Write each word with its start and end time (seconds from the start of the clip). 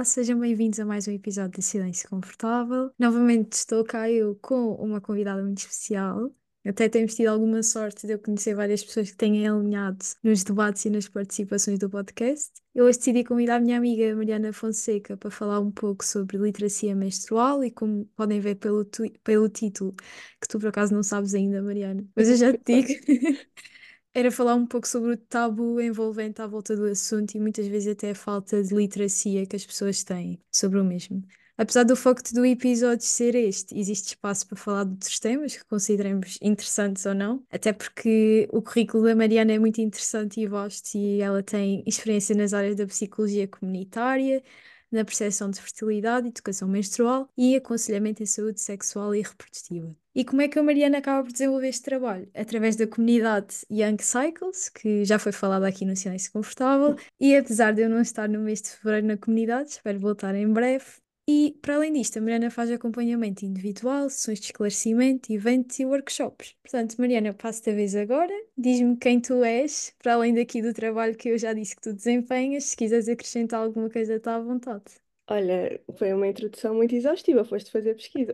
Olá, 0.00 0.04
sejam 0.06 0.40
bem-vindos 0.40 0.80
a 0.80 0.86
mais 0.86 1.06
um 1.06 1.10
episódio 1.10 1.60
de 1.60 1.62
Silêncio 1.62 2.08
Confortável. 2.08 2.90
Novamente 2.98 3.52
estou 3.52 3.84
cá 3.84 4.10
eu 4.10 4.34
com 4.40 4.72
uma 4.76 4.98
convidada 4.98 5.42
muito 5.42 5.58
especial. 5.58 6.34
Até 6.66 6.88
temos 6.88 7.14
tido 7.14 7.26
alguma 7.26 7.62
sorte 7.62 8.06
de 8.06 8.14
eu 8.14 8.18
conhecer 8.18 8.54
várias 8.54 8.82
pessoas 8.82 9.10
que 9.10 9.16
têm 9.18 9.46
alinhado 9.46 9.98
nos 10.22 10.42
debates 10.42 10.86
e 10.86 10.90
nas 10.90 11.06
participações 11.06 11.78
do 11.78 11.90
podcast. 11.90 12.50
Eu 12.74 12.86
hoje 12.86 12.96
decidi 12.96 13.24
convidar 13.24 13.56
a 13.56 13.60
minha 13.60 13.76
amiga 13.76 14.16
Mariana 14.16 14.54
Fonseca 14.54 15.18
para 15.18 15.30
falar 15.30 15.60
um 15.60 15.70
pouco 15.70 16.02
sobre 16.02 16.38
literacia 16.38 16.96
menstrual 16.96 17.62
e 17.62 17.70
como 17.70 18.06
podem 18.16 18.40
ver 18.40 18.54
pelo, 18.54 18.86
pelo 19.22 19.50
título, 19.50 19.94
que 20.40 20.48
tu 20.48 20.58
por 20.58 20.68
acaso 20.68 20.94
não 20.94 21.02
sabes 21.02 21.34
ainda, 21.34 21.60
Mariana, 21.60 22.02
mas 22.16 22.26
eu 22.30 22.36
já 22.36 22.54
te 22.54 22.60
digo. 22.64 22.88
era 24.14 24.30
falar 24.30 24.54
um 24.54 24.66
pouco 24.66 24.88
sobre 24.88 25.12
o 25.12 25.16
tabu 25.16 25.80
envolvente 25.80 26.42
à 26.42 26.46
volta 26.46 26.76
do 26.76 26.84
assunto 26.86 27.34
e 27.34 27.40
muitas 27.40 27.66
vezes 27.66 27.92
até 27.92 28.10
a 28.10 28.14
falta 28.14 28.62
de 28.62 28.74
literacia 28.74 29.46
que 29.46 29.56
as 29.56 29.64
pessoas 29.64 30.02
têm 30.02 30.40
sobre 30.50 30.78
o 30.78 30.84
mesmo. 30.84 31.22
Apesar 31.56 31.84
do 31.84 31.94
foco 31.94 32.22
do 32.32 32.44
episódio 32.46 33.04
ser 33.04 33.34
este, 33.34 33.78
existe 33.78 34.08
espaço 34.08 34.46
para 34.48 34.56
falar 34.56 34.84
de 34.84 34.92
outros 34.92 35.18
temas 35.18 35.54
que 35.54 35.64
consideremos 35.66 36.38
interessantes 36.40 37.04
ou 37.04 37.14
não, 37.14 37.44
até 37.50 37.70
porque 37.70 38.48
o 38.50 38.62
currículo 38.62 39.04
da 39.04 39.14
Mariana 39.14 39.52
é 39.52 39.58
muito 39.58 39.78
interessante 39.78 40.40
e 40.40 40.46
vasto 40.46 40.94
e 40.96 41.20
ela 41.20 41.42
tem 41.42 41.84
experiência 41.86 42.34
nas 42.34 42.54
áreas 42.54 42.76
da 42.76 42.86
psicologia 42.86 43.46
comunitária, 43.46 44.42
na 44.90 45.04
percepção 45.04 45.50
de 45.50 45.60
fertilidade, 45.60 46.28
educação 46.28 46.68
menstrual 46.68 47.28
e 47.36 47.56
aconselhamento 47.56 48.22
em 48.22 48.26
saúde 48.26 48.60
sexual 48.60 49.14
e 49.14 49.22
reprodutiva. 49.22 49.94
E 50.14 50.24
como 50.24 50.42
é 50.42 50.48
que 50.48 50.58
a 50.58 50.62
Mariana 50.62 50.98
acaba 50.98 51.22
por 51.22 51.32
desenvolver 51.32 51.68
este 51.68 51.82
trabalho? 51.82 52.28
Através 52.34 52.74
da 52.74 52.86
comunidade 52.86 53.64
Young 53.70 54.02
Cycles, 54.02 54.68
que 54.68 55.04
já 55.04 55.18
foi 55.18 55.30
falada 55.30 55.68
aqui 55.68 55.84
no 55.84 55.94
Silêncio 55.94 56.32
Confortável, 56.32 56.96
e 57.20 57.36
apesar 57.36 57.72
de 57.72 57.82
eu 57.82 57.88
não 57.88 58.00
estar 58.00 58.28
no 58.28 58.40
mês 58.40 58.60
de 58.60 58.70
fevereiro 58.70 59.06
na 59.06 59.16
comunidade, 59.16 59.70
espero 59.70 60.00
voltar 60.00 60.34
em 60.34 60.52
breve. 60.52 60.84
E, 61.32 61.56
para 61.62 61.76
além 61.76 61.92
disto, 61.92 62.18
a 62.18 62.20
Mariana 62.20 62.50
faz 62.50 62.72
acompanhamento 62.72 63.44
individual, 63.44 64.10
sessões 64.10 64.40
de 64.40 64.46
esclarecimento, 64.46 65.32
eventos 65.32 65.78
e 65.78 65.86
workshops. 65.86 66.56
Portanto, 66.60 66.96
Mariana, 66.98 67.32
passo-te 67.32 67.70
a 67.70 67.72
vez 67.72 67.94
agora. 67.94 68.34
Diz-me 68.58 68.96
quem 68.96 69.20
tu 69.20 69.44
és, 69.44 69.94
para 70.02 70.14
além 70.14 70.34
daqui 70.34 70.60
do 70.60 70.74
trabalho 70.74 71.16
que 71.16 71.28
eu 71.28 71.38
já 71.38 71.52
disse 71.52 71.76
que 71.76 71.82
tu 71.82 71.92
desempenhas. 71.92 72.64
Se 72.64 72.76
quiseres 72.76 73.08
acrescentar 73.08 73.62
alguma 73.62 73.88
coisa, 73.88 74.16
está 74.16 74.34
à 74.34 74.40
vontade. 74.40 74.82
Olha, 75.28 75.80
foi 75.96 76.12
uma 76.12 76.26
introdução 76.26 76.74
muito 76.74 76.96
exaustiva, 76.96 77.44
foste 77.44 77.70
fazer 77.70 77.94
pesquisa. 77.94 78.32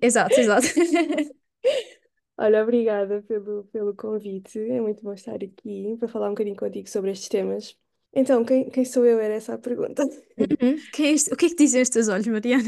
Exato, 0.00 0.40
exato. 0.40 0.66
Olha, 2.38 2.62
obrigada 2.62 3.22
pelo, 3.22 3.64
pelo 3.64 3.94
convite. 3.94 4.58
É 4.58 4.80
muito 4.80 5.02
bom 5.02 5.12
estar 5.12 5.34
aqui 5.36 5.96
para 5.98 6.08
falar 6.08 6.28
um 6.28 6.30
bocadinho 6.30 6.56
contigo 6.56 6.88
sobre 6.88 7.10
estes 7.10 7.28
temas. 7.28 7.76
Então, 8.18 8.42
quem, 8.46 8.70
quem 8.70 8.82
sou 8.82 9.04
eu? 9.04 9.20
Era 9.20 9.34
essa 9.34 9.54
a 9.54 9.58
pergunta. 9.58 10.02
Uhum. 10.02 10.76
Quem 10.90 11.08
é 11.08 11.10
este? 11.12 11.30
O 11.34 11.36
que 11.36 11.44
é 11.44 11.48
que 11.50 11.54
dizem 11.54 11.82
os 11.82 11.90
teus 11.90 12.08
olhos, 12.08 12.26
Mariana? 12.26 12.62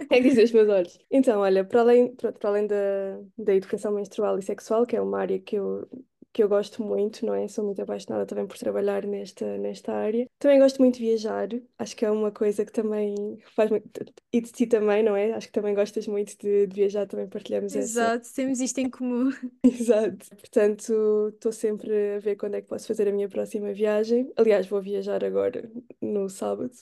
O 0.00 0.06
que 0.08 0.14
é 0.14 0.22
que 0.22 0.28
dizem 0.30 0.44
os 0.44 0.52
meus 0.52 0.68
olhos? 0.70 0.98
Então, 1.10 1.40
olha, 1.40 1.62
para 1.62 1.80
além, 1.82 2.14
para 2.14 2.48
além 2.48 2.66
da, 2.66 3.20
da 3.36 3.54
educação 3.54 3.92
menstrual 3.92 4.38
e 4.38 4.42
sexual, 4.42 4.86
que 4.86 4.96
é 4.96 5.02
uma 5.02 5.20
área 5.20 5.38
que 5.38 5.56
eu 5.56 5.86
que 6.34 6.42
eu 6.42 6.48
gosto 6.48 6.82
muito, 6.82 7.24
não 7.24 7.32
é? 7.32 7.46
Sou 7.46 7.64
muito 7.64 7.80
apaixonada 7.80 8.26
também 8.26 8.44
por 8.44 8.58
trabalhar 8.58 9.06
nesta, 9.06 9.56
nesta 9.56 9.92
área. 9.92 10.26
Também 10.40 10.58
gosto 10.58 10.80
muito 10.80 10.98
de 10.98 11.04
viajar, 11.04 11.48
acho 11.78 11.94
que 11.94 12.04
é 12.04 12.10
uma 12.10 12.32
coisa 12.32 12.64
que 12.64 12.72
também 12.72 13.38
faz 13.54 13.70
muito. 13.70 13.88
E 14.32 14.40
de 14.40 14.50
ti 14.50 14.66
também, 14.66 15.04
não 15.04 15.14
é? 15.14 15.32
Acho 15.32 15.46
que 15.46 15.52
também 15.52 15.74
gostas 15.74 16.08
muito 16.08 16.36
de, 16.36 16.66
de 16.66 16.74
viajar, 16.74 17.06
também 17.06 17.28
partilhamos 17.28 17.76
Exato, 17.76 18.22
essa. 18.26 18.34
temos 18.34 18.58
isto 18.58 18.78
em 18.78 18.90
comum. 18.90 19.30
Exato. 19.62 20.26
Portanto, 20.36 21.28
estou 21.32 21.52
sempre 21.52 22.16
a 22.16 22.18
ver 22.18 22.34
quando 22.34 22.56
é 22.56 22.60
que 22.60 22.68
posso 22.68 22.88
fazer 22.88 23.06
a 23.06 23.12
minha 23.12 23.28
próxima 23.28 23.72
viagem. 23.72 24.32
Aliás, 24.36 24.66
vou 24.66 24.82
viajar 24.82 25.24
agora, 25.24 25.70
no 26.02 26.28
sábado. 26.28 26.72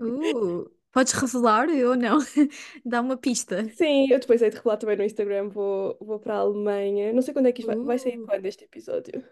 Uh, 0.00 0.68
Podes 0.92 1.12
revelar 1.12 1.68
ou 1.68 1.96
não? 1.96 2.18
Dá 2.84 3.00
uma 3.00 3.16
pista. 3.16 3.72
Sim, 3.76 4.08
eu 4.10 4.18
depois 4.20 4.42
hei 4.42 4.50
de 4.50 4.56
revelar 4.56 4.76
também 4.76 4.96
no 4.96 5.04
Instagram. 5.04 5.48
Vou, 5.48 5.96
vou 6.00 6.18
para 6.20 6.34
a 6.34 6.38
Alemanha. 6.38 7.12
Não 7.12 7.22
sei 7.22 7.32
quando 7.34 7.46
é 7.46 7.52
que 7.52 7.60
isto 7.62 7.66
vai, 7.66 7.76
vai 7.78 7.98
sair 7.98 8.18
Uh, 8.18 8.26
quando 8.26 8.46
este 8.46 8.64
episódio. 8.64 9.24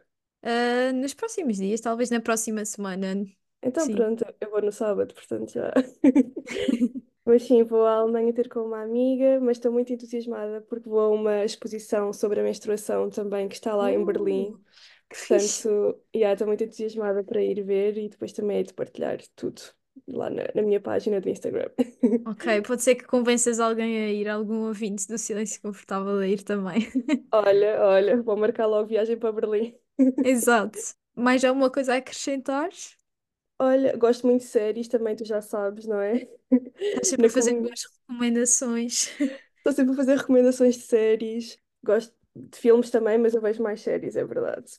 ah, 0.43 0.93
nos 0.93 1.15
próximos 1.15 1.57
dias, 1.59 1.81
talvez 1.81 2.11
na 2.11 2.21
próxima 2.21 2.65
semana. 2.65 3.27
Então 3.63 3.87
Sim. 3.87 3.95
pronto, 3.95 4.25
eu 4.41 4.51
vou 4.51 4.63
no 4.63 4.73
sábado, 4.73 5.15
portanto 5.15 5.53
já. 5.53 5.73
Mas 7.25 7.43
sim, 7.43 7.63
vou 7.63 7.85
à 7.87 7.97
Alemanha 7.97 8.33
ter 8.33 8.49
com 8.49 8.61
uma 8.61 8.83
amiga, 8.83 9.39
mas 9.41 9.59
estou 9.59 9.71
muito 9.71 9.93
entusiasmada 9.93 10.63
porque 10.63 10.89
vou 10.89 11.01
a 11.01 11.11
uma 11.11 11.45
exposição 11.45 12.13
sobre 12.13 12.41
a 12.41 12.43
menstruação 12.43 13.11
também 13.11 13.49
que 13.49 13.55
está 13.55 13.75
lá 13.77 13.93
em 13.93 14.03
Berlim. 14.05 14.55
Uh, 14.55 14.65
que 15.11 15.17
fixe. 15.17 15.69
Portanto, 15.69 16.03
já 16.15 16.33
estou 16.33 16.47
muito 16.47 16.65
entusiasmada 16.65 17.23
para 17.25 17.43
ir 17.43 17.63
ver 17.65 17.99
e 17.99 18.09
depois 18.09 18.33
também 18.33 18.59
hei 18.59 18.65
de 18.65 18.75
partilhar 18.75 19.19
tudo 19.37 19.63
lá 20.06 20.31
na, 20.31 20.44
na 20.54 20.62
minha 20.62 20.81
página 20.81 21.20
do 21.20 21.28
Instagram. 21.28 21.70
Ok, 22.25 22.44
pode 22.62 22.82
ser 22.82 22.94
que 22.97 23.04
convenças 23.06 23.59
alguém 23.59 24.04
a 24.04 24.10
ir, 24.12 24.28
algum 24.28 24.66
ouvinte 24.66 25.09
do 25.09 25.16
Silêncio 25.19 25.60
Confortável 25.62 26.19
a 26.19 26.26
ir 26.28 26.42
também. 26.42 26.86
Olha, 27.32 27.82
olha, 27.84 28.22
vou 28.22 28.36
marcar 28.36 28.66
logo 28.66 28.86
viagem 28.88 29.19
para 29.19 29.32
Berlim. 29.32 29.78
Exato. 30.22 30.78
Mais 31.16 31.44
alguma 31.44 31.70
coisa 31.70 31.94
a 31.94 31.97
acrescentar? 31.98 32.70
Olha, 33.59 33.97
gosto 33.97 34.26
muito 34.26 34.42
de 34.42 34.48
séries, 34.48 34.88
também 34.88 35.16
tu 35.16 35.25
já 35.25 35.41
sabes, 35.41 35.86
não 35.86 36.00
é? 36.00 36.28
Estás 36.92 37.09
sempre 37.09 37.26
a 37.28 37.30
fazer 37.30 37.54
comu- 37.54 37.62
boas 37.62 37.82
recomendações. 38.09 39.09
Estou 39.59 39.72
sempre 39.72 39.92
a 39.92 39.97
fazer 39.97 40.16
recomendações 40.16 40.76
de 40.76 40.82
séries. 40.82 41.59
Gosto 41.84 42.15
de 42.34 42.59
filmes 42.59 42.91
também, 42.91 43.19
mas 43.19 43.34
eu 43.34 43.41
vejo 43.41 43.62
mais 43.62 43.80
séries, 43.80 44.16
é 44.16 44.25
verdade. 44.25 44.70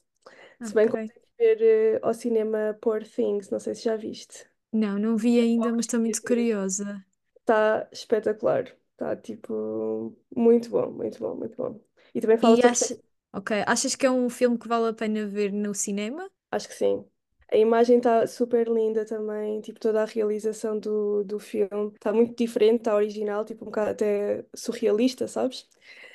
Se 0.63 0.75
bem 0.75 0.89
que 0.89 0.97
ver 1.39 1.61
eh, 1.97 2.01
ao 2.03 2.13
cinema 2.15 2.77
Poor 2.81 3.03
Things, 3.07 3.51
não 3.51 3.59
sei 3.61 3.75
se 3.75 3.83
já 3.85 3.97
viste. 3.97 4.48
Não, 4.73 4.97
não 4.97 5.15
vi 5.17 5.39
ainda, 5.39 5.71
mas 5.71 5.85
estou 5.85 5.99
muito 5.99 6.23
curiosa. 6.23 7.05
Está 7.41 7.87
espetacular. 7.91 8.65
Está 8.93 9.15
tipo 9.15 10.15
muito 10.35 10.69
bom, 10.69 10.91
muito 10.91 11.19
bom, 11.19 11.35
muito 11.35 11.55
bom. 11.57 11.79
E 12.13 12.21
também 12.21 12.37
fala 12.37 12.55
E 12.55 12.61
sobre 12.61 12.71
achas, 12.71 12.97
ok, 13.33 13.49
achas 13.67 13.95
que 13.95 14.05
é 14.05 14.11
um 14.11 14.29
filme 14.29 14.57
que 14.59 14.67
vale 14.67 14.89
a 14.89 14.93
pena 14.93 15.25
ver 15.27 15.51
no 15.53 15.73
cinema? 15.73 16.29
Acho 16.51 16.67
que 16.67 16.73
sim. 16.73 17.05
A 17.51 17.57
imagem 17.57 17.97
está 17.97 18.27
super 18.27 18.67
linda 18.67 19.05
também, 19.05 19.59
tipo 19.61 19.79
toda 19.79 20.01
a 20.03 20.05
realização 20.05 20.77
do, 20.79 21.23
do 21.23 21.39
filme 21.39 21.91
está 21.95 22.13
muito 22.13 22.35
diferente, 22.37 22.79
está 22.81 22.95
original, 22.95 23.43
tipo 23.45 23.63
um 23.63 23.67
bocado 23.67 23.89
até 23.91 24.45
surrealista, 24.55 25.27
sabes? 25.27 25.67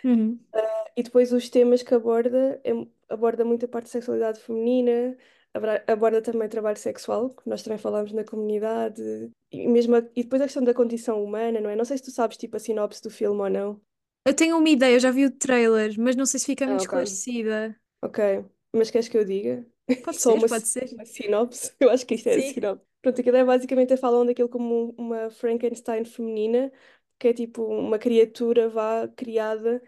Uhum. 0.04 0.41
E 0.97 1.03
depois 1.03 1.32
os 1.32 1.48
temas 1.48 1.82
que 1.82 1.94
aborda, 1.94 2.60
é- 2.65 2.86
aborda 3.09 3.44
muito 3.44 3.65
a 3.66 3.69
parte 3.69 3.86
de 3.86 3.91
sexualidade 3.92 4.41
feminina, 4.41 5.16
aborda 5.87 6.22
também 6.22 6.48
trabalho 6.48 6.78
sexual, 6.78 7.31
que 7.31 7.48
nós 7.48 7.62
também 7.62 7.78
falamos 7.78 8.12
na 8.12 8.25
comunidade, 8.25 9.03
e, 9.53 9.69
mesmo 9.69 9.97
a- 9.97 10.00
e 10.16 10.22
depois 10.25 10.42
a 10.42 10.47
questão 10.47 10.65
da 10.65 10.75
condição 10.75 11.22
humana, 11.25 11.60
não 11.60 11.70
é? 11.70 11.76
Não 11.76 11.84
sei 11.84 11.97
se 11.98 12.04
tu 12.04 12.10
sabes 12.10 12.37
tipo 12.37 12.56
a 12.56 12.60
sinopse 12.60 13.03
do 13.03 13.10
filme 13.10 13.41
ou 13.41 13.50
não. 13.50 13.81
Eu 14.26 14.34
tenho 14.34 14.59
uma 14.59 14.69
ideia, 14.69 14.94
eu 14.97 15.00
já 15.00 15.10
vi 15.10 15.25
o 15.26 15.31
trailer, 15.31 15.94
mas 15.98 16.15
não 16.16 16.26
sei 16.26 16.41
se 16.41 16.47
fica 16.47 16.66
Ah, 16.66 16.69
muito 16.69 16.81
ok. 16.82 16.94
esclarecida. 16.94 17.75
Ok, 18.03 18.19
mas 18.75 18.91
queres 18.91 19.09
que 19.09 19.19
eu 19.19 19.25
diga? 19.25 19.66
Pode 20.03 20.19
Só 20.22 20.34
ser, 20.34 20.34
uma, 20.34 20.47
pode 20.47 20.69
ser. 20.69 20.88
uma 20.97 21.06
sinopse? 21.06 21.75
Eu 21.81 21.91
acho 21.91 22.06
que 22.06 22.15
isto 22.15 22.28
é 22.28 22.36
a 22.36 22.42
sinopse. 22.42 22.86
Pronto, 23.03 23.21
aquilo 23.21 23.36
é 23.36 23.44
basicamente 23.44 23.97
falam 23.98 24.26
daquilo 24.26 24.48
como 24.48 24.91
um- 24.91 24.94
uma 24.98 25.31
Frankenstein 25.31 26.04
feminina, 26.04 26.72
que 27.19 27.28
é 27.28 27.34
tipo 27.34 27.65
uma 27.66 27.98
criatura 27.98 28.69
vá 28.69 29.09
criada, 29.09 29.82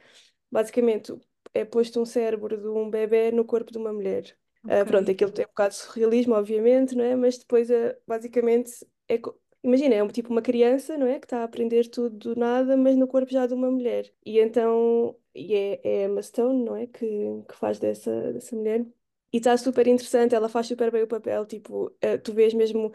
basicamente 0.51 1.13
é 1.55 1.65
posto 1.65 2.01
um 2.01 2.07
cérebro 2.07 2.59
de 2.61 2.69
um 2.69 2.91
bebé 2.91 3.31
no 3.33 3.45
corpo 3.45 3.73
de 3.73 3.79
uma 3.79 3.93
mulher. 3.93 4.37
Ok. 4.67 4.85
pronto, 4.87 5.11
aquilo 5.11 5.31
tem 5.33 5.45
um 5.45 5.49
bocado 5.49 5.71
de 5.75 5.77
surrealismo, 5.81 6.35
obviamente, 6.35 6.95
não 6.95 7.05
é? 7.05 7.15
Mas 7.17 7.39
depois, 7.39 7.71
ah, 7.71 7.97
basicamente, 8.07 8.71
é, 9.09 9.21
imagina, 9.63 9.95
é 9.95 10.03
um, 10.03 10.09
tipo 10.09 10.31
uma 10.31 10.43
criança, 10.43 10.97
não 10.99 11.07
é? 11.07 11.19
Que 11.19 11.27
está 11.27 11.41
a 11.41 11.45
aprender 11.45 11.89
tudo 11.89 12.17
do 12.35 12.37
nada, 12.41 12.77
mas 12.77 12.97
no 12.97 13.07
corpo 13.07 13.31
já 13.31 13.47
de 13.47 13.55
uma 13.55 13.71
mulher. 13.71 14.13
E 14.25 14.39
então, 14.41 15.17
e 15.35 15.55
é, 15.55 15.81
é 15.85 16.05
Emma 16.05 16.23
Stone, 16.23 16.65
não 16.65 16.77
é? 16.77 16.87
Que, 16.87 17.07
que 17.49 17.55
faz 17.57 17.79
dessa, 17.79 18.33
dessa 18.33 18.57
mulher. 18.57 18.85
E 19.33 19.39
está 19.39 19.57
super 19.57 19.87
interessante, 19.87 20.35
ela 20.35 20.49
faz 20.49 20.67
super 20.67 20.91
bem 20.91 21.03
o 21.03 21.07
papel, 21.09 21.45
tipo, 21.47 21.95
eh, 22.01 22.17
tu 22.17 22.33
vês 22.33 22.55
mesmo 22.55 22.93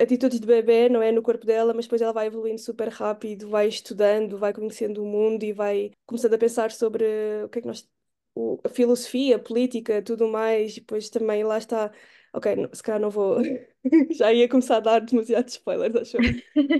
atitudes 0.00 0.40
de 0.40 0.46
bebê, 0.46 0.88
não 0.88 1.02
é, 1.02 1.12
no 1.12 1.22
corpo 1.22 1.44
dela, 1.46 1.74
mas 1.74 1.84
depois 1.86 2.00
ela 2.02 2.12
vai 2.12 2.26
evoluindo 2.26 2.60
super 2.60 2.88
rápido, 2.88 3.48
vai 3.48 3.68
estudando, 3.68 4.38
vai 4.38 4.52
conhecendo 4.52 5.02
o 5.02 5.06
mundo 5.06 5.42
e 5.44 5.52
vai 5.52 5.90
começando 6.06 6.34
a 6.34 6.38
pensar 6.38 6.70
sobre 6.72 7.04
o 7.44 7.48
que 7.48 7.58
é 7.58 7.62
que 7.62 7.66
nós, 7.68 7.88
o- 8.34 8.60
a 8.64 8.68
filosofia, 8.68 9.36
a 9.36 9.38
política, 9.38 10.02
tudo 10.02 10.28
mais, 10.28 10.76
e 10.76 10.80
depois 10.80 11.08
também 11.10 11.44
lá 11.44 11.58
está, 11.58 11.92
ok, 12.32 12.56
não- 12.56 12.70
se 12.74 12.82
calhar 12.82 13.00
não 13.00 13.10
vou, 13.10 13.38
já 14.10 14.32
ia 14.32 14.48
começar 14.48 14.76
a 14.78 14.80
dar 14.80 15.00
demasiados 15.00 15.54
spoilers, 15.54 15.94
acho 15.96 16.16
eu. 16.18 16.26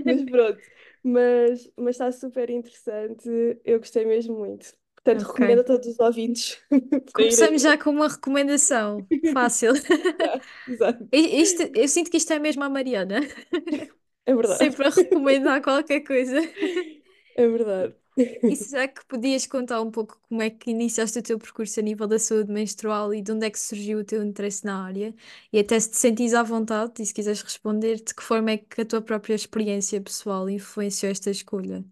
Mas 0.03 0.23
pronto, 0.25 0.61
mas, 1.03 1.71
mas 1.77 1.95
está 1.95 2.11
super 2.11 2.49
interessante, 2.49 3.29
eu 3.65 3.79
gostei 3.79 4.05
mesmo 4.05 4.37
muito. 4.37 4.73
Portanto, 4.95 5.23
recomendo 5.23 5.59
a 5.61 5.63
Ok. 5.63 5.65
todos 5.65 5.87
os 5.87 5.99
ouvintes 5.99 6.61
para 7.13 7.25
irem 7.25 7.49
Começamos 7.49 7.61
já 7.63 7.77
com 7.77 7.89
uma 7.91 8.07
recomendação. 8.09 9.09
Fácil. 9.23 9.73
Exato, 10.67 11.09
I- 11.11 11.41
Isto, 11.41 11.63
eu 11.75 11.87
sinto 11.87 12.09
que 12.11 12.17
isto 12.17 12.33
é 12.33 12.39
mesmo 12.39 12.63
a 12.63 12.69
Mariana. 12.69 13.19
é 14.25 14.33
verdade, 14.35 14.71
Sempre 14.71 14.87
a 14.87 14.89
recomendar 14.89 15.61
qualquer 15.61 16.01
coisa. 16.01 16.39
é 17.35 17.47
verdade. 17.47 17.95
E 18.47 18.55
será 18.55 18.87
que 18.87 19.03
podias 19.05 19.45
contar 19.47 19.81
um 19.81 19.89
pouco 19.91 20.19
como 20.29 20.41
é 20.41 20.49
que 20.49 20.69
iniciaste 20.71 21.17
o 21.19 21.23
teu 21.23 21.37
percurso 21.39 21.79
a 21.79 21.83
nível 21.83 22.07
da 22.07 22.19
saúde 22.19 22.51
menstrual 22.51 23.13
e 23.13 23.21
de 23.21 23.31
onde 23.31 23.45
é 23.47 23.49
que 23.49 23.59
surgiu 23.59 23.99
o 23.99 24.03
teu 24.05 24.23
interesse 24.23 24.63
na 24.65 24.83
área? 24.85 25.13
E 25.51 25.59
até 25.59 25.79
se 25.79 25.89
te 25.91 25.97
sentires 25.97 26.33
à 26.33 26.43
vontade, 26.43 27.01
e 27.01 27.05
se 27.05 27.13
quiseres 27.13 27.41
responder, 27.41 27.95
de 28.03 28.13
que 28.13 28.23
forma 28.23 28.51
é 28.51 28.57
que 28.57 28.81
a 28.81 28.85
tua 28.85 29.01
própria 29.01 29.33
experiência 29.35 29.99
pessoal 30.01 30.49
influenciou 30.49 31.11
esta 31.11 31.29
escolha? 31.31 31.83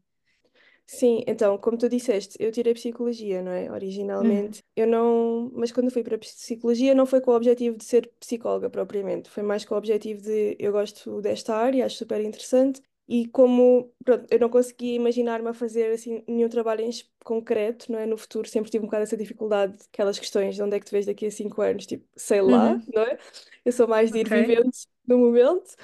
Sim, 0.86 1.24
então, 1.28 1.58
como 1.58 1.78
tu 1.78 1.88
disseste, 1.90 2.36
eu 2.40 2.52
tirei 2.52 2.74
psicologia, 2.74 3.42
não 3.42 3.52
é? 3.52 3.72
Uhum. 4.20 4.52
Originalmente. 4.52 4.62
Eu 4.75 4.86
não. 4.86 5.50
Mas 5.56 5.72
quando 5.72 5.90
fui 5.92 6.04
para 6.04 6.16
a 6.16 6.20
psicologia, 6.20 6.94
não 6.94 7.06
foi 7.06 7.22
com 7.22 7.31
o 7.31 7.36
objetivo 7.36 7.78
de 7.78 7.86
ser 7.86 8.12
psicóloga 8.20 8.70
propriamente. 8.70 9.30
Foi 9.30 9.44
mais 9.44 9.64
com 9.66 9.75
o 9.75 9.78
objetivo 9.78 10.22
de 10.22 10.56
eu 10.60 10.72
gosto 10.72 11.22
desta 11.22 11.56
área, 11.56 11.86
acho 11.86 11.98
super 11.98 12.22
interessante. 12.22 12.81
E 13.07 13.27
como, 13.27 13.94
pronto, 14.03 14.25
eu 14.31 14.39
não 14.39 14.50
conseguia 14.50 14.95
imaginar-me 14.95 15.50
a 15.50 15.53
fazer 15.53 15.91
assim 15.91 16.23
nenhum 16.27 16.47
trabalho 16.50 16.81
em 16.81 16.89
concreto, 17.23 17.91
não 17.91 18.00
é? 18.00 18.05
No 18.05 18.17
futuro 18.17 18.47
sempre 18.47 18.71
tive 18.71 18.83
um 18.83 18.88
bocado 18.88 19.03
essa 19.03 19.17
dificuldade, 19.17 19.75
aquelas 19.91 20.17
questões 20.19 20.55
de 20.55 20.63
onde 20.63 20.75
é 20.77 20.79
que 20.79 20.85
te 20.85 20.91
vês 20.91 21.05
daqui 21.05 21.25
a 21.25 21.31
cinco 21.31 21.61
anos, 21.61 21.85
tipo, 21.85 22.05
sei 22.15 22.41
lá, 22.41 22.73
Uhum. 22.73 22.88
não 22.94 23.01
é? 23.03 23.17
Eu 23.65 23.71
sou 23.73 23.88
mais 23.88 24.11
de 24.11 24.19
ir 24.19 24.29
Ok. 24.29 24.31
vivendo 24.31 24.69
no 25.05 25.17
momento. 25.17 25.75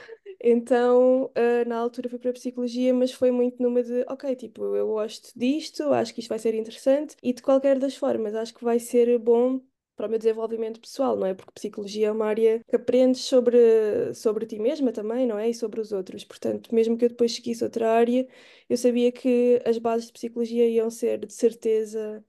Então, 0.42 1.32
ah, 1.36 1.66
na 1.66 1.78
altura 1.78 2.10
fui 2.10 2.20
para 2.20 2.30
a 2.32 2.34
psicologia, 2.34 2.94
mas 2.94 3.12
foi 3.12 3.32
muito 3.32 3.62
numa 3.62 3.84
de, 3.84 4.06
ok, 4.08 4.36
tipo, 4.36 4.76
eu 4.76 4.88
gosto 4.88 5.32
disto, 5.38 5.92
acho 5.94 6.14
que 6.14 6.22
isto 6.22 6.30
vai 6.30 6.40
ser 6.40 6.54
interessante 6.56 7.16
e 7.22 7.34
de 7.34 7.42
qualquer 7.42 7.78
das 7.80 7.96
formas, 7.96 8.34
acho 8.36 8.54
que 8.54 8.64
vai 8.64 8.80
ser 8.80 9.18
bom 9.20 9.60
para 10.00 10.08
o 10.08 10.10
meu 10.10 10.18
desenvolvimento 10.20 10.80
pessoal, 10.82 11.18
não 11.18 11.28
é? 11.28 11.34
Porque 11.36 11.52
psicologia 11.54 12.08
é 12.08 12.12
uma 12.12 12.26
área 12.26 12.62
que 12.70 12.76
aprendes 12.78 13.22
sobre, 13.22 14.14
sobre 14.16 14.46
ti 14.46 14.58
mesma 14.60 14.92
também, 14.94 15.28
não 15.28 15.38
é? 15.38 15.50
E 15.50 15.54
sobre 15.54 15.82
os 15.82 15.92
outros. 15.92 16.24
Portanto, 16.24 16.74
mesmo 16.74 16.98
que 16.98 17.06
eu 17.06 17.10
depois 17.10 17.34
seguisse 17.36 17.64
outra 17.64 17.92
área, 17.92 18.28
eu 18.70 18.78
sabia 18.78 19.12
que 19.12 19.62
as 19.66 19.78
bases 19.78 20.08
de 20.08 20.14
psicologia 20.14 20.68
iam 20.70 20.90
ser, 20.90 21.26
de 21.26 21.34
certeza, 21.34 22.24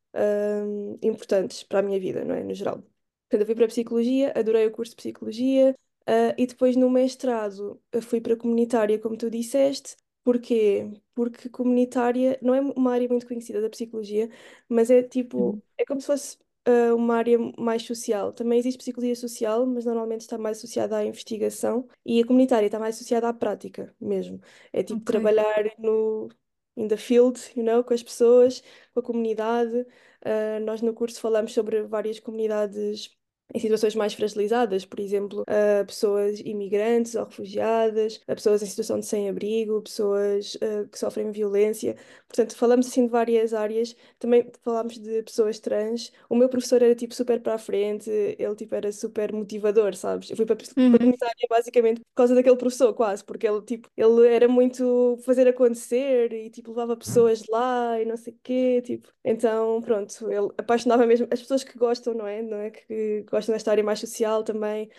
hum, 0.66 0.98
importantes 1.02 1.62
para 1.62 1.78
a 1.80 1.82
minha 1.82 2.00
vida, 2.00 2.24
não 2.24 2.34
é? 2.34 2.42
No 2.42 2.54
geral. 2.54 2.82
Portanto, 3.28 3.42
eu 3.42 3.46
fui 3.46 3.54
para 3.54 3.64
a 3.66 3.68
psicologia, 3.68 4.32
adorei 4.36 4.66
o 4.66 4.70
curso 4.72 4.90
de 4.92 4.96
psicologia, 4.96 5.74
ah, 6.06 6.34
e 6.36 6.46
depois 6.46 6.76
no 6.76 6.90
mestrado 6.90 7.80
fui 8.02 8.20
para 8.20 8.34
a 8.34 8.36
comunitária, 8.36 8.98
como 8.98 9.16
tu 9.16 9.30
disseste. 9.30 9.96
Porquê? 10.24 10.90
Porque 11.14 11.48
comunitária 11.48 12.38
não 12.42 12.54
é 12.54 12.60
uma 12.60 12.92
área 12.92 13.08
muito 13.08 13.26
conhecida 13.26 13.60
da 13.60 13.70
psicologia, 13.70 14.28
mas 14.68 14.90
é 14.90 15.02
tipo, 15.02 15.58
Uhum. 15.58 15.62
é 15.78 15.84
como 15.84 16.00
se 16.00 16.06
fosse 16.06 16.38
ah, 16.66 16.94
uma 16.94 17.16
área 17.16 17.38
mais 17.58 17.82
social. 17.84 18.32
Também 18.32 18.58
existe 18.58 18.78
psicologia 18.78 19.14
social, 19.16 19.66
mas 19.66 19.84
normalmente 19.84 20.22
está 20.22 20.38
mais 20.38 20.58
associada 20.58 20.96
à 20.98 21.04
investigação, 21.04 21.88
e 22.04 22.20
a 22.22 22.26
comunitária 22.26 22.66
está 22.66 22.78
mais 22.78 22.96
associada 22.96 23.28
à 23.28 23.34
prática 23.34 23.94
mesmo. 24.00 24.40
É 24.72 24.82
tipo 24.82 25.02
Ok. 25.02 25.04
trabalhar 25.04 25.64
no 25.78 26.28
in 26.76 26.88
the 26.88 26.96
field, 26.96 27.38
you 27.56 27.62
know, 27.64 27.84
com 27.84 27.92
as 27.94 28.02
pessoas, 28.02 28.62
com 28.94 29.00
a 29.00 29.02
comunidade. 29.02 29.86
Ah, 30.24 30.60
nós 30.60 30.82
no 30.82 30.94
curso 30.94 31.20
falamos 31.20 31.52
sobre 31.52 31.82
várias 31.82 32.20
comunidades 32.20 33.16
em 33.54 33.58
situações 33.58 33.94
mais 33.94 34.14
fragilizadas, 34.14 34.84
por 34.84 35.00
exemplo, 35.00 35.44
a 35.46 35.84
pessoas 35.84 36.40
imigrantes 36.40 37.14
ou 37.14 37.24
refugiadas, 37.24 38.20
a 38.28 38.34
pessoas 38.34 38.62
em 38.62 38.66
situação 38.66 38.98
de 39.00 39.06
sem-abrigo, 39.06 39.82
pessoas 39.82 40.56
ah, 40.62 40.86
que 40.90 40.98
sofrem 40.98 41.30
violência. 41.32 41.96
Portanto, 42.28 42.56
falamos 42.56 42.86
assim 42.86 43.04
de 43.06 43.10
várias 43.10 43.52
áreas. 43.54 43.94
Também 44.18 44.50
falámos 44.62 44.98
de 44.98 45.22
pessoas 45.22 45.58
trans. 45.58 46.12
O 46.28 46.34
meu 46.36 46.48
professor 46.48 46.82
era 46.82 46.94
tipo 46.94 47.14
super 47.14 47.40
para 47.40 47.54
a 47.54 47.58
frente, 47.58 48.08
ele 48.10 48.54
tipo 48.54 48.74
era 48.74 48.92
super 48.92 49.32
motivador, 49.32 49.94
sabes? 49.94 50.30
Eu 50.30 50.36
fui 50.36 50.46
para 50.46 50.56
Uhum. 50.76 50.92
comunitária 50.98 51.46
basicamente 51.48 52.00
por 52.00 52.14
causa 52.14 52.34
daquele 52.34 52.56
professor, 52.56 52.92
quase, 52.94 53.24
porque 53.24 53.46
ele 53.46 53.62
tipo, 53.62 53.88
ele 53.96 54.26
era 54.28 54.48
muito 54.48 55.16
fazer 55.24 55.48
acontecer 55.48 56.32
e 56.32 56.50
tipo 56.50 56.70
levava 56.70 56.96
pessoas 56.96 57.42
lá 57.48 58.00
e 58.00 58.04
não 58.04 58.16
sei 58.16 58.36
quê, 58.42 58.82
tipo. 58.82 59.08
Então, 59.24 59.80
pronto, 59.82 60.30
ele 60.30 60.48
apaixonava 60.58 61.06
mesmo 61.06 61.26
as 61.30 61.40
pessoas 61.40 61.64
que 61.64 61.76
gostam, 61.78 62.14
não 62.14 62.26
é? 62.26 62.42
Não 62.42 62.58
é 62.58 62.70
que 62.70 63.22
gostam 63.30 63.39
desta 63.46 63.70
área 63.70 63.84
mais 63.84 64.00
social 64.00 64.42
também. 64.44 64.90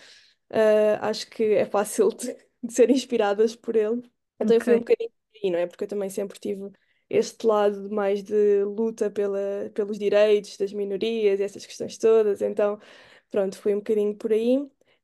ah, 0.50 1.08
acho 1.08 1.28
que 1.30 1.44
é 1.54 1.64
fácil 1.66 2.10
de, 2.10 2.34
de 2.62 2.72
ser 2.72 2.90
inspiradas 2.90 3.56
por 3.56 3.76
ele. 3.76 4.02
Então 4.40 4.56
eu 4.56 4.60
fui 4.60 4.74
um 4.74 4.80
bocadinho 4.80 5.10
por 5.10 5.38
aí, 5.44 5.50
não 5.50 5.58
é? 5.58 5.66
Porque 5.66 5.84
eu 5.84 5.88
também 5.88 6.10
sempre 6.10 6.38
tive 6.38 6.70
este 7.10 7.46
lado 7.46 7.90
mais 7.90 8.22
de 8.22 8.64
luta 8.64 9.10
pela, 9.10 9.70
pelos 9.74 9.98
direitos 9.98 10.56
das 10.56 10.72
minorias 10.72 11.40
e 11.40 11.42
essas 11.42 11.66
questões 11.66 11.98
todas. 11.98 12.40
Então, 12.42 12.78
pronto, 13.30 13.58
fui 13.58 13.74
um 13.74 13.78
bocadinho 13.78 14.16
por 14.16 14.32
aí. 14.32 14.58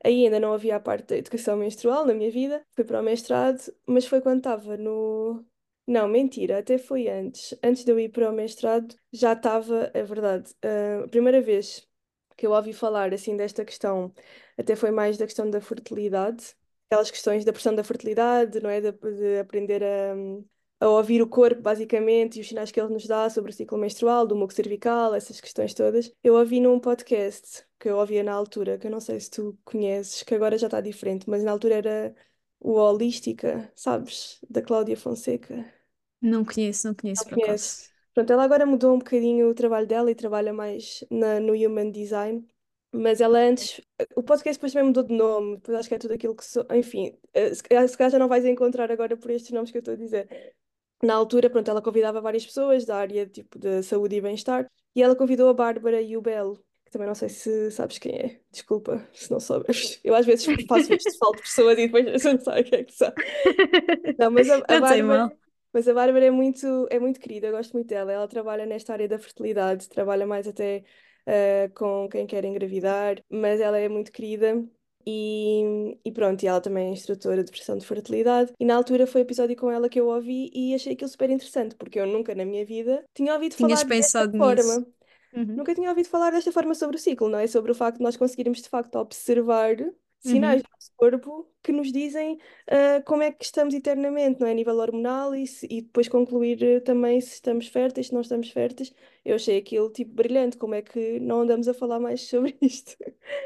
Aí 0.04 0.24
ainda 0.24 0.38
não 0.40 0.52
havia 0.52 0.76
a 0.76 0.80
parte 0.80 1.08
da 1.08 1.16
educação 1.16 1.56
menstrual 1.56 2.06
na 2.06 2.14
minha 2.14 2.30
vida, 2.30 2.64
fui 2.72 2.84
para 2.84 3.00
o 3.00 3.02
mestrado, 3.02 3.60
mas 3.86 4.06
foi 4.06 4.20
quando 4.20 4.38
estava 4.38 4.76
no. 4.76 5.44
Não, 5.86 6.06
mentira, 6.06 6.58
até 6.58 6.78
foi 6.78 7.08
antes. 7.08 7.58
Antes 7.62 7.84
de 7.84 7.90
eu 7.90 7.98
ir 7.98 8.10
para 8.10 8.30
o 8.30 8.32
mestrado, 8.32 8.94
já 9.12 9.32
estava, 9.32 9.90
é 9.94 10.02
verdade, 10.02 10.54
ah, 10.62 11.04
a 11.04 11.08
primeira 11.08 11.40
vez 11.40 11.87
que 12.38 12.46
eu 12.46 12.52
ouvi 12.52 12.72
falar 12.72 13.14
assim 13.14 13.36
desta 13.36 13.66
questão, 13.66 14.14
até 14.58 14.76
foi 14.76 14.92
mais 14.92 15.18
da 15.18 15.26
questão 15.26 15.50
da 15.50 15.60
fertilidade, 15.60 16.56
aquelas 16.88 17.10
questões 17.10 17.44
da 17.44 17.52
pressão 17.52 17.74
da 17.76 17.84
fertilidade, 17.84 18.60
não 18.62 18.70
é? 18.70 18.80
De, 18.80 18.92
de 18.92 19.40
aprender 19.40 19.84
a, 19.84 20.14
a 20.80 20.88
ouvir 20.88 21.20
o 21.22 21.28
corpo, 21.28 21.60
basicamente, 21.60 22.38
e 22.38 22.40
os 22.42 22.48
sinais 22.48 22.70
que 22.70 22.80
ele 22.80 22.92
nos 22.92 23.06
dá 23.06 23.28
sobre 23.30 23.50
o 23.50 23.54
ciclo 23.54 23.78
menstrual, 23.78 24.26
do 24.26 24.36
muco 24.36 24.52
cervical, 24.54 25.14
essas 25.14 25.40
questões 25.40 25.74
todas. 25.74 26.12
Eu 26.22 26.34
ouvi 26.36 26.60
num 26.60 26.80
podcast 26.80 27.66
que 27.78 27.88
eu 27.88 27.98
ouvia 27.98 28.22
na 28.22 28.32
altura, 28.32 28.78
que 28.78 28.86
eu 28.86 28.90
não 28.90 29.00
sei 29.00 29.20
se 29.20 29.30
tu 29.30 29.58
conheces, 29.64 30.22
que 30.22 30.34
agora 30.34 30.58
já 30.58 30.68
está 30.68 30.80
diferente, 30.80 31.28
mas 31.28 31.44
na 31.44 31.50
altura 31.52 31.74
era 31.76 32.14
o 32.60 32.72
Holística, 32.74 33.70
sabes? 33.76 34.40
Da 34.48 34.62
Cláudia 34.62 34.96
Fonseca. 34.96 35.64
Não 36.22 36.44
conheço, 36.44 36.86
não 36.86 36.94
conheço 36.94 37.24
Não 37.24 37.30
por 37.30 37.38
conheces? 37.40 37.92
Pronto, 38.18 38.32
ela 38.32 38.42
agora 38.42 38.66
mudou 38.66 38.96
um 38.96 38.98
bocadinho 38.98 39.48
o 39.48 39.54
trabalho 39.54 39.86
dela 39.86 40.10
e 40.10 40.14
trabalha 40.14 40.52
mais 40.52 41.04
na, 41.08 41.38
no 41.38 41.52
Human 41.52 41.92
Design. 41.92 42.44
Mas 42.90 43.20
ela 43.20 43.38
antes, 43.38 43.80
o 44.16 44.24
podcast 44.24 44.58
depois 44.58 44.72
também 44.72 44.88
mudou 44.88 45.04
de 45.04 45.14
nome, 45.14 45.54
depois 45.58 45.78
acho 45.78 45.88
que 45.88 45.94
é 45.94 45.98
tudo 45.98 46.14
aquilo 46.14 46.34
que 46.34 46.44
sou, 46.44 46.66
enfim, 46.72 47.16
eh, 47.32 47.54
se 47.54 47.62
calhar, 47.62 47.86
se 47.86 47.96
calhar 47.96 48.10
já 48.10 48.18
não 48.18 48.26
vais 48.26 48.44
encontrar 48.44 48.90
agora 48.90 49.16
por 49.16 49.30
estes 49.30 49.52
nomes 49.52 49.70
que 49.70 49.76
eu 49.76 49.80
estou 49.80 49.94
a 49.94 49.96
dizer. 49.96 50.52
Na 51.00 51.14
altura, 51.14 51.48
pronto, 51.48 51.70
ela 51.70 51.80
convidava 51.80 52.20
várias 52.20 52.44
pessoas 52.44 52.84
da 52.84 52.96
área 52.96 53.24
tipo 53.24 53.56
de 53.56 53.84
saúde 53.84 54.16
e 54.16 54.20
bem-estar 54.20 54.68
e 54.96 55.00
ela 55.00 55.14
convidou 55.14 55.48
a 55.48 55.54
Bárbara 55.54 56.02
e 56.02 56.16
o 56.16 56.20
Belo, 56.20 56.60
que 56.84 56.90
também 56.90 57.06
não 57.06 57.14
sei 57.14 57.28
se 57.28 57.70
sabes 57.70 57.98
quem 57.98 58.16
é, 58.16 58.40
desculpa 58.50 59.06
se 59.12 59.30
não 59.30 59.38
souberes. 59.38 60.00
Eu 60.02 60.16
às 60.16 60.26
vezes 60.26 60.44
faço 60.66 60.92
isto, 60.92 61.18
falo 61.18 61.36
de 61.36 61.42
pessoas 61.42 61.78
e 61.78 61.86
depois 61.86 62.04
eu 62.04 62.32
não 62.32 62.40
sei 62.40 62.64
quem 62.64 62.80
é 62.80 62.82
que 62.82 62.92
são. 62.94 63.12
Não, 64.18 64.32
mas 64.32 64.50
a, 64.50 64.56
a 64.56 64.80
Bárbara. 64.80 65.38
Mas 65.72 65.88
a 65.88 65.94
Bárbara 65.94 66.24
é 66.26 66.30
muito, 66.30 66.86
é 66.90 66.98
muito 66.98 67.20
querida, 67.20 67.48
eu 67.48 67.52
gosto 67.52 67.72
muito 67.72 67.88
dela. 67.88 68.12
Ela 68.12 68.28
trabalha 68.28 68.66
nesta 68.66 68.92
área 68.92 69.08
da 69.08 69.18
fertilidade, 69.18 69.88
trabalha 69.88 70.26
mais 70.26 70.46
até 70.46 70.84
eh, 71.26 71.70
com 71.74 72.08
quem 72.08 72.26
quer 72.26 72.44
engravidar, 72.44 73.22
mas 73.30 73.60
ela 73.60 73.78
é 73.78 73.88
muito 73.88 74.10
querida. 74.10 74.64
E, 75.06 75.98
e 76.04 76.12
pronto, 76.12 76.42
e 76.42 76.46
ela 76.46 76.60
também 76.60 76.88
é 76.88 76.90
instrutora 76.90 77.42
de 77.42 77.50
pressão 77.50 77.78
de 77.78 77.86
fertilidade. 77.86 78.52
E 78.58 78.64
na 78.64 78.76
altura 78.76 79.06
foi 79.06 79.22
o 79.22 79.24
episódio 79.24 79.56
com 79.56 79.70
ela 79.70 79.88
que 79.88 79.98
eu 79.98 80.06
ouvi 80.08 80.50
e 80.54 80.74
achei 80.74 80.92
aquilo 80.92 81.08
super 81.08 81.30
interessante, 81.30 81.74
porque 81.76 81.98
eu 81.98 82.06
nunca 82.06 82.34
na 82.34 82.44
minha 82.44 82.64
vida 82.64 83.04
tinha 83.14 83.32
ouvido 83.32 83.56
Tinhas 83.56 83.82
falar 83.82 83.94
desta 83.96 84.26
nisso? 84.26 84.38
forma. 84.38 84.86
Uhum. 85.34 85.44
Nunca 85.56 85.74
tinha 85.74 85.88
ouvido 85.88 86.08
falar 86.08 86.30
desta 86.30 86.52
forma 86.52 86.74
sobre 86.74 86.96
o 86.96 86.98
ciclo, 86.98 87.28
não 87.28 87.38
é? 87.38 87.46
Sobre 87.46 87.72
o 87.72 87.74
facto 87.74 87.98
de 87.98 88.02
nós 88.02 88.16
conseguirmos 88.16 88.60
de 88.60 88.68
facto 88.68 88.96
observar 88.96 89.76
sinais 90.20 90.60
Uhum. 90.60 90.62
do 90.62 90.68
nosso 90.72 90.90
corpo 90.96 91.48
que 91.62 91.72
nos 91.72 91.92
dizem 91.92 92.38
ah, 92.70 93.02
como 93.04 93.22
é 93.22 93.30
que 93.32 93.44
estamos 93.44 93.74
internamente, 93.74 94.40
não 94.40 94.46
é? 94.46 94.52
A 94.52 94.54
nível 94.54 94.76
hormonal 94.76 95.34
e, 95.34 95.46
se- 95.46 95.66
e 95.70 95.82
depois 95.82 96.08
concluir 96.08 96.62
eh, 96.62 96.80
também 96.80 97.20
se 97.20 97.34
estamos 97.34 97.68
férteis, 97.68 98.08
se 98.08 98.14
não 98.14 98.20
estamos 98.20 98.50
férteis. 98.50 98.92
Eu 99.24 99.36
achei 99.36 99.58
aquilo 99.58 99.90
tipo 99.90 100.12
brilhante, 100.14 100.56
como 100.56 100.74
é 100.74 100.82
que 100.82 101.20
não 101.20 101.40
andamos 101.42 101.68
a 101.68 101.74
falar 101.74 102.00
mais 102.00 102.22
sobre 102.28 102.56
isto, 102.62 102.96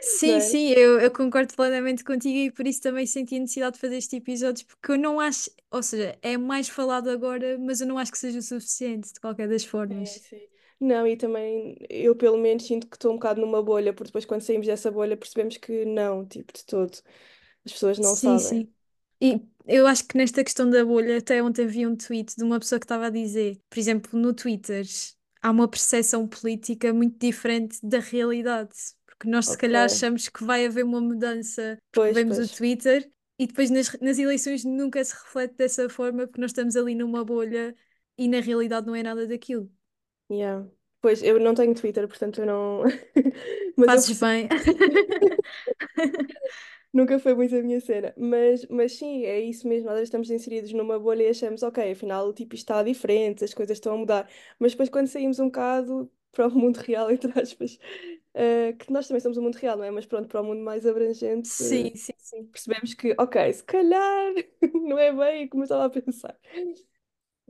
Sim, 0.01 0.41
é? 0.41 0.41
sim, 0.41 0.71
eu, 0.71 0.99
eu 1.01 1.13
concordo 1.13 1.55
plenamente 1.55 2.03
contigo 2.03 2.37
e 2.37 2.51
por 2.51 2.67
isso 2.67 2.83
também 2.83 3.07
senti 3.07 3.37
a 3.37 3.39
necessidade 3.39 3.75
de 3.75 3.81
fazer 3.81 3.97
este 3.97 4.17
episódio, 4.17 4.67
porque 4.67 4.93
eu 4.93 4.99
não 4.99 5.21
acho, 5.21 5.49
ou 5.71 5.81
seja, 5.83 6.19
é 6.21 6.37
mais 6.37 6.69
falado 6.69 7.09
agora, 7.09 7.57
mas 7.59 7.81
eu 7.81 7.87
não 7.87 7.97
acho 7.99 8.11
que 8.11 8.19
seja 8.19 8.39
o 8.41 8.43
suficiente, 8.43 9.13
de 9.13 9.21
qualquer 9.21 9.49
das 9.49 9.65
formas. 9.65 10.21
sim. 10.21 10.49
Não, 10.83 11.07
e 11.07 11.17
também 11.17 11.77
eu 11.89 12.17
pelo 12.17 12.37
menos 12.39 12.65
sinto 12.67 12.89
que 12.89 12.97
estou 12.97 13.13
um 13.13 13.17
bocado 13.17 13.41
numa 13.41 13.63
bolha, 13.63 13.93
porque 13.95 14.09
depois 14.09 14.25
quando 14.25 14.41
saímos 14.43 14.67
dessa 14.67 14.91
bolha 14.91 15.17
percebemos 15.17 15.57
que 15.57 15.85
não, 15.85 16.27
tipo, 16.27 16.53
de 16.53 16.65
todo. 16.67 16.93
As 17.65 17.73
pessoas 17.73 17.99
não 17.99 18.15
Sim, 18.15 18.17
sabem. 18.17 18.59
sim. 18.63 18.73
E 19.21 19.41
eu 19.67 19.87
acho 19.87 20.05
que 20.07 20.17
nesta 20.17 20.43
questão 20.43 20.69
da 20.69 20.85
bolha, 20.85 21.19
até 21.19 21.43
ontem 21.43 21.67
vi 21.67 21.87
um 21.87 21.97
tweet 21.97 22.35
de 22.37 22.43
uma 22.43 22.59
pessoa 22.59 22.79
que 22.81 22.85
estava 22.85 23.07
a 23.07 23.11
dizer, 23.11 23.61
por 23.71 23.79
exemplo, 23.79 24.19
no 24.19 24.35
Twitter, 24.35 24.85
há 25.41 25.51
uma 25.51 25.69
percepção 25.69 26.27
política 26.27 26.93
muito 26.93 27.19
diferente 27.19 27.79
da 27.83 28.01
realidade. 28.01 28.71
Porque 29.07 29.29
nós, 29.29 29.47
se 29.49 29.57
Ok. 29.57 29.59
calhar, 29.59 29.85
achamos 29.85 30.29
que 30.29 30.43
vai 30.45 30.67
haver 30.67 30.85
uma 30.85 31.01
mudança 31.01 31.79
porque 31.93 32.07
Pois, 32.07 32.23
vemos 32.23 32.39
o 32.39 32.49
pois. 32.49 32.49
Twitter 32.49 33.09
e 33.39 33.47
depois 33.47 33.71
nas, 33.71 33.93
nas 34.01 34.19
eleições 34.19 34.65
nunca 34.65 35.05
se 35.05 35.15
reflete 35.15 35.55
dessa 35.57 35.89
forma 35.89 36.27
porque 36.27 36.41
nós 36.41 36.51
estamos 36.51 36.75
ali 36.77 36.95
numa 36.95 37.25
bolha 37.25 37.75
e 38.19 38.27
na 38.29 38.41
realidade 38.41 38.87
não 38.87 38.95
é 38.97 39.03
nada 39.03 39.27
daquilo. 39.27 39.71
Yeah. 40.33 40.65
Pois, 41.01 41.23
eu 41.23 41.41
não 41.41 41.55
tenho 41.55 41.75
Twitter, 41.75 42.07
portanto 42.09 42.41
eu 42.41 42.47
não. 42.47 42.83
Mas 43.77 43.91
Fazes 43.91 44.21
bem. 44.21 44.49
Nunca 46.93 47.19
foi 47.19 47.35
muito 47.35 47.57
a 47.57 47.63
minha 47.63 47.81
cena, 47.81 48.13
mas, 48.19 48.67
mas 48.69 48.93
sim, 48.97 49.25
é 49.25 49.41
isso 49.41 49.67
mesmo. 49.67 49.89
Nós 49.89 50.01
estamos 50.03 50.31
inseridos 50.31 50.73
numa 50.75 50.99
bolha 50.99 51.23
e 51.25 51.29
achamos, 51.31 51.63
ok, 51.63 51.91
afinal, 51.93 52.33
tipo, 52.35 52.55
isto 52.55 52.65
está 52.65 52.83
diferente, 52.83 53.45
as 53.45 53.55
coisas 53.55 53.77
estão 53.79 53.95
a 53.95 53.97
mudar. 53.97 54.29
Mas 54.59 54.73
depois, 54.73 54.91
quando 54.91 55.07
saímos 55.07 55.39
um 55.39 55.47
bocado 55.47 56.11
para 56.33 56.49
o 56.49 56.51
mundo 56.51 56.77
real, 56.79 57.11
entre 57.11 57.33
aspas, 57.41 57.79
eh, 58.35 58.75
que 58.75 58.93
nós 58.93 59.09
também 59.09 59.21
somos 59.21 59.39
um 59.39 59.43
mundo 59.43 59.57
real, 59.57 59.77
não 59.79 59.85
é? 59.85 59.91
Mas 59.91 60.07
pronto, 60.07 60.29
para 60.29 60.41
o 60.43 60.45
mundo 60.45 60.61
mais 60.63 60.87
abrangente, 60.87 61.49
Sim, 61.49 61.95
sim, 61.97 62.15
sim. 62.19 62.53
percebemos 62.53 62.95
que, 62.95 63.15
ok, 63.19 63.53
se 63.53 63.65
calhar 63.65 64.35
não 64.75 64.99
é 64.99 65.13
bem 65.13 65.49
como 65.49 65.63
eu 65.63 65.65
estava 65.65 65.87
a 65.87 65.91
pensar. 65.91 66.39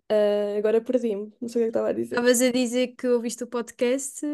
Eh, 0.09 0.57
agora 0.59 0.81
perdi-me, 0.83 1.33
não 1.41 1.49
sei 1.49 1.63
o 1.63 1.65
que 1.65 1.65
é 1.65 1.67
que 1.67 1.69
estava 1.71 1.89
a 1.91 1.93
dizer. 1.93 2.25
Estavas 2.25 2.41
a 2.43 2.51
dizer 2.53 2.89
que 2.97 3.07
ouviste 3.09 3.43
o 3.45 3.47
podcast 3.47 4.25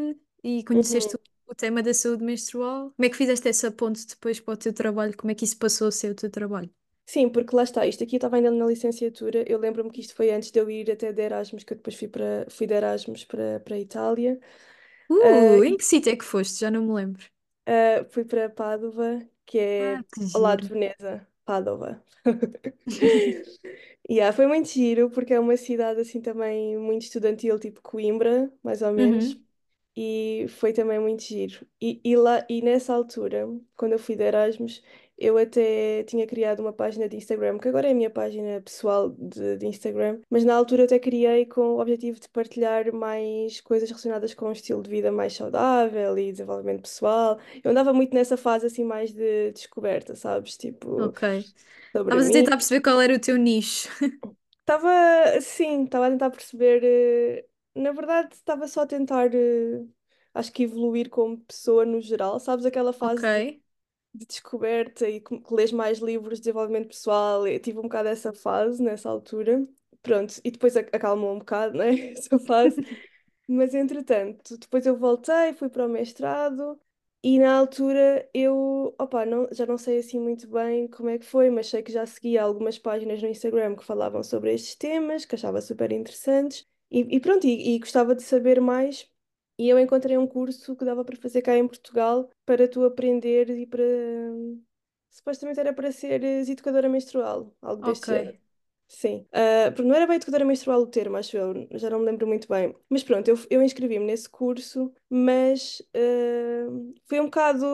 e 0.44 0.62
conheceste 0.64 1.14
Uhum. 1.14 1.16
o, 1.16 1.20
o 1.52 1.54
tema 1.54 1.82
da 1.82 1.94
saúde 1.94 2.24
menstrual. 2.24 2.90
Como 2.92 3.06
é 3.06 3.10
que 3.10 3.16
fizeste 3.16 3.48
essa 3.48 3.70
ponte 3.70 4.06
depois 4.06 4.38
para 4.40 4.54
o 4.54 4.56
teu 4.56 4.72
trabalho? 4.72 5.16
Como 5.16 5.30
é 5.30 5.34
que 5.34 5.44
isso 5.44 5.58
passou 5.58 5.88
a 5.88 5.92
ser 5.92 6.10
o 6.12 6.14
teu 6.14 6.30
trabalho? 6.30 6.70
Sim, 7.06 7.30
porque 7.30 7.56
lá 7.56 7.62
está, 7.64 7.86
isto 7.86 8.04
aqui 8.04 8.16
eu 8.16 8.18
estava 8.18 8.36
ainda 8.36 8.50
na 8.50 8.66
licenciatura. 8.66 9.42
Eu 9.50 9.58
lembro-me 9.58 9.90
que 9.90 10.00
isto 10.00 10.14
foi 10.14 10.30
antes 10.30 10.50
de 10.50 10.60
eu 10.60 10.70
ir 10.70 10.90
até 10.90 11.10
de 11.12 11.22
Erasmus, 11.22 11.64
que 11.64 11.72
eu 11.72 11.76
depois 11.76 11.96
fui 11.96 12.06
para 12.08 12.46
fui 12.50 12.66
de 12.66 12.74
Erasmus 12.74 13.24
para, 13.24 13.60
para 13.60 13.74
a 13.76 13.78
Itália. 13.80 14.38
Uh, 15.22 15.62
em 15.64 15.76
que 15.76 15.84
sítio 15.84 16.12
é 16.12 16.16
que 16.16 16.24
foste? 16.24 16.60
Já 16.60 16.70
não 16.70 16.84
me 16.86 16.92
lembro. 16.94 17.24
Uh, 17.68 18.04
fui 18.10 18.24
para 18.24 18.48
Pádua, 18.48 19.20
que 19.46 19.58
Ah, 19.78 19.98
é 19.98 20.04
que 20.12 20.20
ao 20.32 20.40
lado 20.40 20.62
de. 20.62 20.68
Veneza, 20.68 21.27
Pádua. 21.48 22.02
Yeah, 24.10 24.32
foi 24.34 24.46
muito 24.46 24.68
giro, 24.68 25.10
porque 25.10 25.34
é 25.34 25.40
uma 25.40 25.56
cidade 25.56 26.00
assim 26.00 26.20
também 26.20 26.76
muito 26.78 27.02
estudantil, 27.02 27.58
tipo 27.58 27.80
Coimbra, 27.82 28.50
mais 28.62 28.82
ou 28.82 28.92
menos. 28.92 29.36
Uhum. 29.36 29.46
E 29.96 30.46
foi 30.50 30.72
também 30.72 30.98
muito 31.00 31.22
giro. 31.24 31.66
E, 31.80 32.00
e, 32.04 32.16
lá, 32.16 32.46
e 32.48 32.62
nessa 32.62 32.94
altura, 32.94 33.46
quando 33.76 33.92
eu 33.94 33.98
fui 33.98 34.16
de 34.16 34.24
Erasmus, 34.24 34.82
eu 35.18 35.36
até 35.38 36.04
tinha 36.04 36.26
criado 36.26 36.60
uma 36.60 36.72
página 36.72 37.08
de 37.08 37.16
Instagram, 37.16 37.58
que 37.58 37.68
agora 37.68 37.88
é 37.88 37.90
a 37.92 37.94
minha 37.94 38.10
página 38.10 38.60
pessoal 38.62 39.10
de, 39.10 39.56
de 39.58 39.66
Instagram, 39.66 40.20
mas 40.30 40.44
na 40.44 40.54
altura 40.56 40.82
eu 40.82 40.86
até 40.86 40.98
criei 40.98 41.46
com 41.46 41.60
o 41.76 41.80
objetivo 41.80 42.20
de 42.20 42.28
partilhar 42.28 42.92
mais 42.94 43.60
coisas 43.60 43.88
relacionadas 43.90 44.34
com 44.34 44.48
um 44.48 44.52
estilo 44.52 44.82
de 44.82 44.90
vida 44.90 45.10
mais 45.12 45.34
saudável 45.34 46.16
e 46.18 46.32
desenvolvimento 46.32 46.82
pessoal. 46.82 47.38
Eu 47.64 47.70
andava 47.72 47.92
muito 47.92 48.14
nessa 48.14 48.36
fase 48.36 48.66
assim 48.66 48.84
mais 48.84 49.12
de 49.12 49.52
descoberta, 49.52 50.14
sabes? 50.16 50.56
Tipo, 50.56 51.14
Ok. 51.14 51.22
sobre 51.92 52.18
Estavas 52.18 52.28
a 52.28 52.30
mim. 52.30 52.32
tentar 52.32 52.56
perceber 52.56 52.80
qual 52.82 53.00
era 53.00 53.14
o 53.14 53.20
teu 53.20 53.36
nicho. 53.36 53.88
Estava, 54.60 55.40
sim, 55.40 55.84
estava 55.84 56.06
a 56.06 56.10
tentar 56.10 56.30
perceber. 56.30 56.82
eh, 56.84 57.48
Na 57.74 57.92
verdade, 57.92 58.34
estava 58.34 58.68
só 58.68 58.82
a 58.82 58.86
tentar, 58.86 59.34
eh, 59.34 59.86
acho 60.34 60.52
que 60.52 60.64
evoluir 60.64 61.08
como 61.08 61.38
pessoa 61.40 61.84
no 61.86 62.00
geral. 62.00 62.38
Sabes, 62.38 62.66
aquela 62.66 62.92
Ok, 63.00 63.22
fase 63.22 63.26
de, 63.26 63.42
de 64.18 64.26
descoberta 64.26 65.08
e 65.08 65.20
que, 65.20 65.40
lês 65.54 65.72
mais 65.72 65.98
livros 65.98 66.38
de 66.38 66.42
desenvolvimento 66.44 66.88
pessoal. 66.88 67.46
Eu 67.46 67.60
tive 67.60 67.78
um 67.78 67.82
bocado 67.82 68.08
essa 68.08 68.32
fase 68.32 68.82
nessa 68.82 69.08
altura. 69.10 69.66
Pronto, 70.02 70.34
e 70.44 70.50
depois 70.50 70.76
ac- 70.76 70.90
acalmou 70.94 71.34
um 71.34 71.38
bocado, 71.38 71.76
né? 71.78 71.90
Essa 72.12 72.38
fase. 72.38 72.80
Mas 73.48 73.74
entretanto, 73.74 74.58
depois 74.58 74.86
eu 74.86 74.96
voltei, 74.96 75.52
fui 75.54 75.68
para 75.70 75.86
o 75.86 75.88
mestrado 75.88 76.78
e 77.22 77.38
na 77.38 77.54
altura 77.58 78.28
eu, 78.34 78.94
opa, 78.98 79.24
não, 79.26 79.48
já 79.52 79.66
não 79.66 79.78
sei 79.78 79.98
assim 79.98 80.20
muito 80.20 80.46
bem 80.48 80.86
como 80.88 81.08
é 81.08 81.18
que 81.18 81.24
foi, 81.24 81.50
mas 81.50 81.66
sei 81.68 81.82
que 81.82 81.90
já 81.92 82.06
seguia 82.06 82.42
algumas 82.42 82.78
páginas 82.78 83.20
no 83.22 83.28
Instagram 83.28 83.74
que 83.76 83.84
falavam 83.84 84.22
sobre 84.22 84.52
estes 84.54 84.74
temas, 84.76 85.24
que 85.24 85.34
achava 85.34 85.60
super 85.60 85.90
interessantes 85.92 86.66
e, 86.90 87.00
e 87.16 87.20
pronto, 87.20 87.46
e, 87.46 87.74
e 87.76 87.78
gostava 87.78 88.14
de 88.14 88.22
saber 88.22 88.60
mais. 88.60 89.08
E 89.58 89.68
eu 89.68 89.78
encontrei 89.78 90.16
um 90.16 90.26
curso 90.26 90.76
que 90.76 90.84
dava 90.84 91.04
para 91.04 91.16
fazer 91.16 91.42
cá 91.42 91.56
em 91.56 91.66
Portugal 91.66 92.30
para 92.46 92.68
tu 92.68 92.84
aprender 92.84 93.50
e 93.50 93.66
para. 93.66 93.82
Supostamente 95.10 95.58
era 95.58 95.72
para 95.72 95.90
seres 95.90 96.48
educadora 96.48 96.88
menstrual, 96.88 97.52
algo 97.60 97.82
ok, 97.82 97.90
deste 97.90 98.06
género. 98.06 98.38
Sim. 98.86 99.26
Ah, 99.32 99.70
porque 99.70 99.88
não 99.88 99.96
era 99.96 100.06
bem 100.06 100.16
educadora 100.16 100.44
menstrual 100.44 100.80
o 100.80 100.86
termo, 100.86 101.16
acho 101.16 101.36
eu, 101.36 101.68
já 101.72 101.90
não 101.90 101.98
me 101.98 102.06
lembro 102.06 102.26
muito 102.26 102.48
bem. 102.48 102.74
Mas 102.88 103.02
pronto, 103.02 103.26
eu, 103.28 103.38
eu 103.50 103.62
inscrevi-me 103.62 104.04
nesse 104.04 104.28
curso, 104.28 104.92
mas 105.10 105.82
fui 107.06 107.20
um 107.20 107.24
bocado 107.24 107.66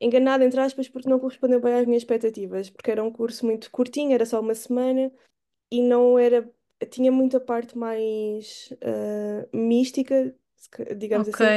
enganada, 0.00 0.44
entre 0.44 0.60
aspas, 0.60 0.88
porque 0.88 1.08
não 1.08 1.18
correspondeu 1.18 1.60
bem 1.60 1.74
às 1.74 1.86
minhas 1.86 2.02
expectativas, 2.02 2.70
porque 2.70 2.90
era 2.90 3.02
um 3.02 3.12
curso 3.12 3.44
muito 3.44 3.70
curtinho, 3.70 4.12
era 4.12 4.24
só 4.24 4.40
uma 4.40 4.54
semana, 4.54 5.12
e 5.70 5.82
não 5.82 6.18
era. 6.18 6.50
Tinha 6.90 7.10
muita 7.10 7.40
parte 7.40 7.76
mais 7.76 8.72
ah, 8.82 9.48
mística, 9.52 10.34
se 10.58 10.94
digamos 10.96 11.28
ok, 11.28 11.40
assim, 11.42 11.56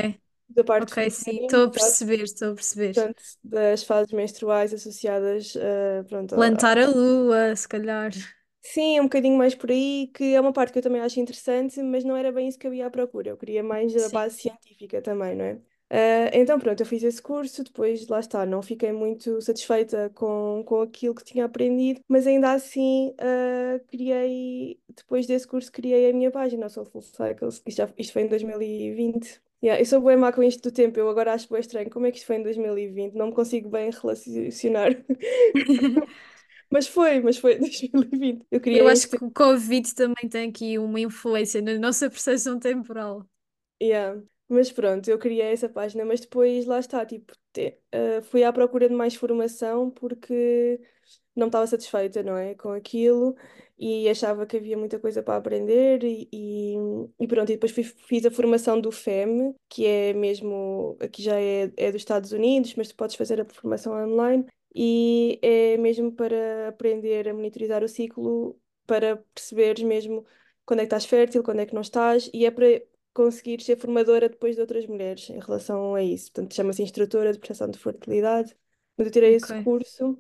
da 0.50 0.64
parte 0.64 0.92
ok, 0.92 1.10
sim, 1.12 1.40
estou 1.42 1.66
feminina, 1.66 1.68
a 1.68 1.72
perceber, 1.72 2.22
estou 2.24 2.52
a 2.54 2.56
perceber. 2.56 2.96
portanto, 2.96 3.24
das 3.44 3.84
fases 3.84 4.12
menstruais 4.14 4.74
associadas, 4.74 5.56
ah, 5.58 6.04
pronto, 6.10 6.36
Plantar 6.36 6.78
a 6.78 6.88
lua, 6.88 7.56
se 7.56 7.68
calhar. 7.68 8.12
Sim, 8.64 8.98
é 8.98 9.02
um 9.02 9.06
bocadinho 9.06 9.38
mais 9.38 9.54
por 9.56 9.70
aí, 9.72 10.08
que 10.16 10.34
é 10.36 10.40
uma 10.42 10.54
parte 10.54 10.72
que 10.74 10.80
eu 10.80 10.84
também 10.84 11.02
acho 11.02 11.20
interessante, 11.20 11.82
mas 11.82 12.04
não 12.04 12.16
era 12.16 12.32
bem 12.32 12.48
isso 12.48 12.58
que 12.60 12.68
eu 12.68 12.74
ia 12.74 12.88
à 12.88 12.90
procura. 12.92 13.30
Eu 13.30 13.38
queria 13.38 13.64
mais 13.64 13.96
a 13.98 14.08
Sim, 14.08 14.10
base 14.10 14.38
científica 14.40 15.02
também, 15.02 15.36
não 15.36 15.46
é? 15.46 15.62
Ah, 15.94 16.30
então, 16.34 16.58
pronto, 16.58 16.80
eu 16.80 16.86
fiz 16.86 17.04
esse 17.04 17.22
curso, 17.22 17.64
depois 17.66 18.08
lá 18.08 18.20
está, 18.22 18.46
não 18.46 18.62
fiquei 18.62 18.94
muito 18.94 19.42
satisfeita 19.42 20.10
com, 20.16 20.64
com 20.66 20.82
aquilo 20.82 21.14
que 21.14 21.24
tinha 21.24 21.44
aprendido, 21.44 22.00
mas 22.08 22.26
ainda 22.26 22.54
assim, 22.54 23.14
ah, 23.20 23.78
criei, 23.90 24.80
depois 24.88 25.28
desse 25.28 25.46
curso, 25.46 25.70
criei 25.70 26.10
a 26.10 26.14
minha 26.14 26.32
página, 26.32 26.68
o 26.68 26.70
Soulful 26.70 27.02
Cycles, 27.02 27.60
que 27.60 27.70
isto, 27.70 27.78
já, 27.80 27.94
isto 27.98 28.14
foi 28.14 28.22
em 28.22 28.28
2020. 28.28 29.42
Yeah, 29.62 29.80
eu 29.82 29.86
sou 29.86 30.02
bem 30.02 30.16
má 30.18 30.32
com 30.32 30.42
isto 30.42 30.62
do 30.64 30.74
tempo, 30.74 30.98
eu 30.98 31.10
agora 31.10 31.34
acho 31.34 31.48
bem 31.50 31.60
estranho. 31.60 31.90
Como 31.90 32.06
é 32.08 32.12
que 32.12 32.18
isto 32.18 32.26
foi 32.26 32.38
em 32.38 32.44
2020? 32.44 33.14
Não 33.14 33.28
me 33.28 33.34
consigo 33.34 33.70
bem 33.70 33.92
relacionar. 33.92 34.90
Mas 36.70 36.88
foi, 36.88 37.20
mas 37.20 37.38
foi 37.38 37.56
em 37.56 37.60
2020. 37.60 38.46
Eu 38.52 38.62
Eu 38.72 38.88
criei 38.88 38.90
em 38.90 38.90
acho 38.90 39.10
que 39.10 39.24
o 39.24 39.32
Covid 39.32 39.94
também 39.96 40.30
tem 40.30 40.50
aqui 40.50 40.78
uma 40.80 41.00
influência 41.00 41.62
na 41.62 41.78
nossa 41.78 42.10
percepção 42.10 42.60
temporal. 42.60 43.26
Yeah. 43.80 44.22
Mas 44.54 44.70
pronto, 44.72 45.08
eu 45.10 45.18
criei 45.18 45.54
essa 45.54 45.70
página, 45.70 46.04
mas 46.04 46.20
depois 46.20 46.66
lá 46.66 46.78
está, 46.80 47.06
tipo, 47.06 47.34
te- 47.54 47.80
eh, 47.92 48.22
fui 48.22 48.44
à 48.44 48.52
procura 48.52 48.90
de 48.90 48.94
mais 48.96 49.16
formação 49.16 49.90
porque 49.90 50.78
não 51.36 51.48
estava 51.48 51.68
satisfeita, 51.68 52.24
não 52.24 52.38
é, 52.38 52.56
com 52.56 52.72
aquilo 52.74 53.36
e 53.80 54.10
achava 54.10 54.46
que 54.46 54.58
havia 54.58 54.78
muita 54.78 55.00
coisa 55.00 55.24
para 55.24 55.38
aprender 55.38 56.04
e, 56.04 56.28
e, 56.34 56.76
e 57.20 57.28
pronto, 57.28 57.50
e 57.52 57.56
depois 57.56 57.72
fui- 57.72 57.84
fiz 57.86 58.26
a 58.26 58.32
formação 58.32 58.80
do 58.82 58.92
FEM, 58.92 59.56
que 59.70 59.86
é 59.86 60.14
mesmo, 60.14 60.98
aqui 61.02 61.24
já 61.24 61.40
é, 61.40 61.72
é 61.78 61.92
dos 61.92 62.02
Estados 62.02 62.32
Unidos, 62.34 62.76
mas 62.76 62.90
tu 62.90 62.96
podes 62.96 63.16
fazer 63.16 63.40
a 63.42 63.46
formação 63.46 63.94
online 63.94 64.46
e 64.76 65.40
é 65.42 65.78
mesmo 65.78 66.12
para 66.12 66.70
aprender 66.70 67.28
a 67.30 67.34
monitorizar 67.34 67.84
o 67.84 67.88
ciclo, 67.90 68.60
para 68.88 69.18
perceberes 69.34 69.84
mesmo 69.84 70.26
quando 70.66 70.80
é 70.80 70.84
que 70.84 70.88
estás 70.88 71.06
fértil, 71.06 71.44
quando 71.44 71.60
é 71.62 71.66
que 71.66 71.74
não 71.74 71.82
estás, 71.82 72.30
e 72.34 72.46
é 72.46 72.52
para 72.52 72.66
conseguir 73.14 73.62
ser 73.62 73.78
formadora 73.78 74.30
depois 74.30 74.56
de 74.56 74.62
outras 74.62 74.86
mulheres 74.88 75.30
em 75.30 75.40
relação 75.40 75.96
a 75.96 76.04
isso. 76.04 76.32
Portanto, 76.32 76.56
chama-se 76.56 76.82
instrutora 76.84 77.34
de 77.34 77.40
prestação 77.40 77.70
de 77.70 77.78
fertilidade. 77.80 78.56
Mas 78.98 79.08
eu 79.08 79.14
tirei 79.14 79.34
Ok, 79.34 79.36
esse 79.36 79.54
curso 79.56 80.18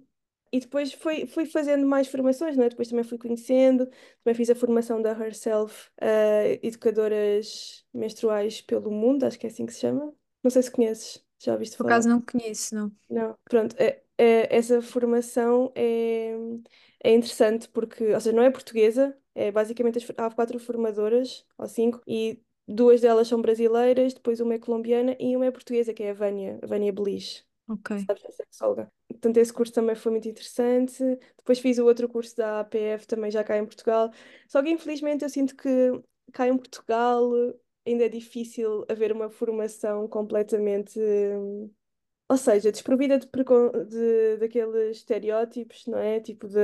e 0.51 0.59
depois 0.59 0.93
fui, 0.93 1.25
fui 1.27 1.45
fazendo 1.45 1.85
mais 1.87 2.07
formações, 2.07 2.57
não 2.57 2.63
é? 2.65 2.69
Depois 2.69 2.89
também 2.89 3.03
fui 3.05 3.17
conhecendo, 3.17 3.87
também 4.23 4.35
fiz 4.35 4.49
a 4.49 4.55
formação 4.55 5.01
da 5.01 5.11
Herself, 5.11 5.89
eh, 6.01 6.59
Educadoras 6.63 7.85
Menstruais 7.93 8.61
pelo 8.61 8.91
Mundo, 8.91 9.25
acho 9.25 9.39
que 9.39 9.47
é 9.47 9.49
assim 9.49 9.65
que 9.65 9.73
se 9.73 9.79
chama. 9.81 10.13
Não 10.43 10.51
sei 10.51 10.61
se 10.63 10.71
conheces, 10.71 11.25
já 11.39 11.53
ouviste 11.53 11.77
por 11.77 11.83
falar. 11.83 12.03
acaso 12.03 12.07
não 12.09 12.21
conheço, 12.21 12.73
não. 12.75 12.91
Não, 13.09 13.37
pronto, 13.45 13.75
é, 13.77 14.01
é- 14.17 14.55
essa 14.55 14.81
formação 14.81 15.71
é, 15.75 16.31
é 17.03 17.11
interessante 17.13 17.67
porque, 17.69 18.13
ou 18.13 18.19
seja, 18.21 18.35
não 18.35 18.43
é 18.43 18.49
portuguesa, 18.51 19.17
é 19.35 19.51
basicamente 19.51 19.97
as- 19.97 20.11
há 20.17 20.29
quatro 20.31 20.57
formadoras, 20.59 21.45
ou 21.57 21.67
cinco, 21.67 22.01
e 22.07 22.41
duas 22.67 23.01
delas 23.01 23.27
são 23.27 23.41
brasileiras, 23.41 24.13
depois 24.13 24.39
uma 24.39 24.53
é 24.55 24.59
colombiana 24.59 25.15
e 25.19 25.35
uma 25.35 25.45
é 25.45 25.51
portuguesa, 25.51 25.93
que 25.93 26.03
é 26.03 26.11
a 26.11 26.13
Vânia, 26.13 26.59
a 26.61 26.67
Vânia 26.67 26.91
Belis, 26.93 27.45
Ok, 27.67 27.91
sabes, 27.95 28.25
a 28.25 28.31
sexóloga. 28.31 28.91
Portanto, 29.09 29.37
esse 29.37 29.53
curso 29.53 29.73
também 29.73 29.95
foi 29.95 30.11
muito 30.11 30.27
interessante. 30.29 31.03
Depois 31.37 31.59
fiz 31.59 31.77
o 31.79 31.85
outro 31.85 32.09
curso 32.09 32.35
da 32.37 32.61
APF, 32.61 33.07
também 33.07 33.31
já 33.31 33.43
cá 33.43 33.57
em 33.57 33.65
Portugal. 33.65 34.11
Só 34.47 34.61
que, 34.63 34.69
infelizmente, 34.69 35.23
eu 35.23 35.29
sinto 35.29 35.55
que 35.55 35.69
cá 36.33 36.47
em 36.47 36.57
Portugal 36.57 37.29
ainda 37.85 38.05
é 38.05 38.09
difícil 38.09 38.85
haver 38.89 39.11
uma 39.11 39.29
formação 39.29 40.07
completamente. 40.07 40.99
Ou 42.29 42.37
seja, 42.37 42.71
desprovida 42.71 43.19
de, 43.19 43.27
de 43.87 44.37
daqueles 44.37 44.97
estereótipos, 44.97 45.85
não 45.87 45.97
é? 45.99 46.19
Tipo 46.19 46.47
de. 46.47 46.59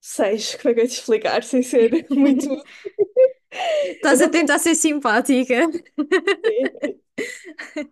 Seis, 0.00 0.54
como 0.60 0.70
é 0.70 0.74
que 0.74 0.80
eu 0.80 0.84
ia 0.84 0.88
te 0.88 0.94
explicar? 0.98 1.42
Sem 1.44 1.62
ser 1.62 2.06
muito. 2.10 2.48
Estás 3.96 4.20
a 4.22 4.28
tentar 4.28 4.58
ser 4.58 4.74
simpática. 4.74 5.68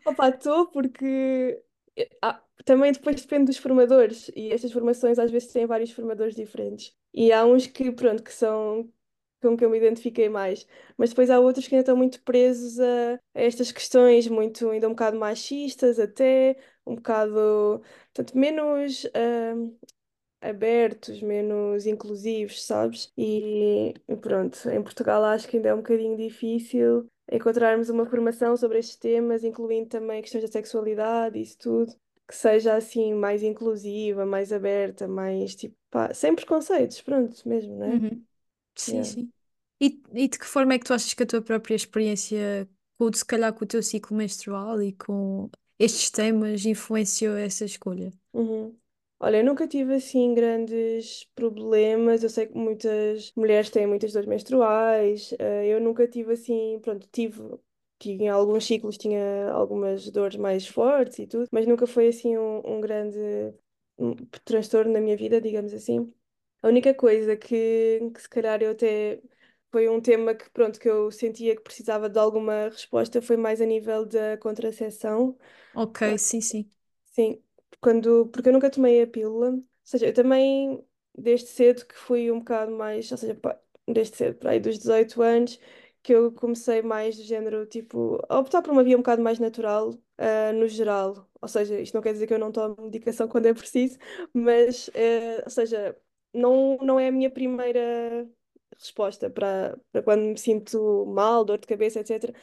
Opa, 0.04 0.28
estou 0.30 0.66
porque. 0.70 1.62
ah, 2.22 2.42
também 2.64 2.92
depois 2.92 3.20
depende 3.20 3.46
dos 3.46 3.58
formadores 3.58 4.30
e 4.34 4.52
estas 4.52 4.72
formações 4.72 5.18
às 5.18 5.30
vezes 5.30 5.52
têm 5.52 5.66
vários 5.66 5.90
formadores 5.92 6.34
diferentes. 6.34 6.94
E 7.14 7.32
há 7.32 7.44
uns 7.44 7.66
que, 7.66 7.90
pronto, 7.92 8.22
que 8.22 8.32
são. 8.32 8.90
com 9.42 9.56
que 9.56 9.64
eu 9.64 9.70
me 9.70 9.78
identifiquei 9.78 10.28
mais. 10.30 10.66
Mas 10.98 11.10
depois 11.10 11.30
há 11.30 11.40
outros 11.40 11.68
que 11.68 11.74
ainda 11.76 11.82
estão 11.82 11.96
muito 11.96 12.22
presos 12.22 12.80
a, 12.80 13.14
a 13.34 13.42
estas 13.42 13.72
questões, 13.72 14.28
muito, 14.28 14.70
ainda 14.70 14.88
um 14.88 14.92
bocado 14.92 15.18
machistas 15.18 15.98
até, 16.00 16.56
um 16.86 16.96
bocado, 16.96 17.82
portanto, 18.14 18.38
menos 18.38 19.06
ah, 19.14 19.54
abertos, 20.48 21.20
menos 21.22 21.86
inclusivos, 21.86 22.62
sabes? 22.64 23.12
E, 23.16 23.94
e 24.08 24.16
pronto, 24.16 24.68
em 24.70 24.82
Portugal 24.82 25.24
acho 25.24 25.48
que 25.48 25.56
ainda 25.56 25.70
é 25.70 25.74
um 25.74 25.78
bocadinho 25.78 26.16
difícil 26.16 27.06
encontrarmos 27.30 27.88
uma 27.90 28.06
formação 28.06 28.56
sobre 28.56 28.78
estes 28.78 28.96
temas, 28.96 29.44
incluindo 29.44 29.88
também 29.88 30.22
questões 30.22 30.42
da 30.44 30.48
sexualidade 30.52 31.38
e 31.38 31.42
isso 31.42 31.58
tudo, 31.58 31.94
que 32.28 32.34
seja 32.34 32.74
assim 32.76 33.14
mais 33.14 33.42
inclusiva, 33.42 34.24
mais 34.26 34.52
aberta, 34.52 35.08
mais 35.08 35.54
tipo, 35.54 35.76
pá, 35.90 36.12
sem 36.14 36.34
preconceitos, 36.34 37.00
pronto, 37.02 37.48
mesmo, 37.48 37.76
né? 37.78 38.00
Uhum. 38.00 38.26
Sim, 38.76 39.02
Yeah. 39.02 39.04
sim. 39.04 39.32
E, 39.80 40.02
e 40.14 40.28
de 40.28 40.38
que 40.38 40.46
forma 40.46 40.74
é 40.74 40.78
que 40.78 40.84
tu 40.86 40.94
achas 40.94 41.14
que 41.14 41.22
a 41.22 41.26
tua 41.26 41.42
própria 41.42 41.74
experiência, 41.76 42.68
se 43.14 43.24
calhar 43.26 43.52
com 43.54 43.64
o 43.64 43.68
teu 43.68 43.82
ciclo 43.82 44.16
menstrual 44.16 44.82
e 44.82 44.92
com 44.94 45.50
estes 45.78 46.10
temas, 46.10 46.64
influenciou 46.66 47.36
essa 47.36 47.64
escolha? 47.64 48.12
Uhum. 48.32 48.78
Olha, 49.18 49.38
eu 49.38 49.44
nunca 49.44 49.66
tive 49.66 49.94
assim 49.94 50.34
grandes 50.34 51.24
problemas. 51.34 52.22
Eu 52.22 52.28
sei 52.30 52.46
que 52.46 52.54
muitas 52.56 53.32
mulheres 53.34 53.70
têm 53.70 53.86
muitas 53.86 54.12
dores 54.12 54.28
menstruais. 54.28 55.32
eh, 55.38 55.66
eu 55.68 55.80
nunca 55.80 56.06
tive 56.06 56.32
assim, 56.34 56.78
pronto, 56.82 57.08
tive, 57.10 57.40
tinha 57.98 58.34
alguns 58.34 58.66
ciclos, 58.66 58.98
tinha 58.98 59.50
algumas 59.52 60.10
dores 60.10 60.36
mais 60.36 60.66
fortes 60.66 61.18
e 61.18 61.26
tudo, 61.26 61.48
mas 61.50 61.66
nunca 61.66 61.86
foi 61.86 62.08
assim 62.08 62.36
um, 62.36 62.60
um 62.76 62.80
grande 62.80 63.18
um, 63.98 64.14
transtorno 64.44 64.92
na 64.92 65.00
minha 65.00 65.16
vida, 65.16 65.40
digamos 65.40 65.72
assim. 65.72 66.12
A 66.62 66.68
única 66.68 66.92
coisa 66.94 67.36
que, 67.36 68.00
que 68.14 68.20
se 68.22 68.28
calhar 68.28 68.60
eu 68.62 68.72
até 68.72 69.22
foi 69.72 69.88
um 69.88 70.00
tema 70.00 70.34
que, 70.34 70.48
pronto, 70.50 70.78
que 70.80 70.88
eu 70.88 71.10
sentia 71.10 71.54
que 71.56 71.62
precisava 71.62 72.08
de 72.08 72.18
alguma 72.18 72.68
resposta 72.68 73.22
foi 73.22 73.36
mais 73.36 73.60
a 73.60 73.66
nível 73.66 74.04
da 74.06 74.36
contracepção. 74.38 75.36
Ok, 75.72 76.18
sim, 76.18 76.40
sim. 76.40 76.70
Sim, 77.04 77.42
quando, 77.80 78.26
porque 78.28 78.48
eu 78.48 78.52
nunca 78.52 78.70
tomei 78.70 79.02
a 79.02 79.06
pílula, 79.06 79.50
ou 79.52 79.64
seja, 79.84 80.06
eu 80.06 80.14
também 80.14 80.84
desde 81.16 81.48
cedo 81.48 81.86
que 81.86 81.94
fui 81.96 82.30
um 82.30 82.38
bocado 82.40 82.72
mais, 82.72 83.10
ou 83.10 83.18
seja, 83.18 83.34
pá, 83.34 83.58
desde 83.88 84.16
cedo, 84.16 84.36
para 84.38 84.50
aí 84.52 84.60
dos 84.60 84.78
18 84.78 85.22
anos, 85.22 85.58
que 86.02 86.12
eu 86.14 86.32
comecei 86.32 86.82
mais 86.82 87.16
do 87.16 87.22
género, 87.24 87.66
tipo, 87.66 88.20
a 88.28 88.38
optar 88.38 88.62
por 88.62 88.70
uma 88.72 88.84
via 88.84 88.96
um 88.96 89.00
bocado 89.00 89.22
mais 89.22 89.38
natural, 89.38 89.94
ah, 90.18 90.52
no 90.52 90.68
geral. 90.68 91.28
Ou 91.40 91.48
seja, 91.48 91.80
isto 91.80 91.94
não 91.94 92.02
quer 92.02 92.12
dizer 92.12 92.26
que 92.26 92.34
eu 92.34 92.38
não 92.38 92.52
tomo 92.52 92.76
medicação 92.82 93.26
quando 93.28 93.46
é 93.46 93.54
preciso, 93.54 93.98
mas, 94.32 94.90
eh, 94.94 95.42
ou 95.44 95.50
seja, 95.50 95.96
não, 96.32 96.76
não 96.78 97.00
é 97.00 97.08
a 97.08 97.12
minha 97.12 97.30
primeira 97.30 98.28
resposta 98.78 99.30
para, 99.30 99.78
para 99.92 100.02
quando 100.02 100.22
me 100.24 100.38
sinto 100.38 101.06
mal, 101.06 101.44
dor 101.44 101.58
de 101.58 101.66
cabeça, 101.66 102.00
etc 102.00 102.34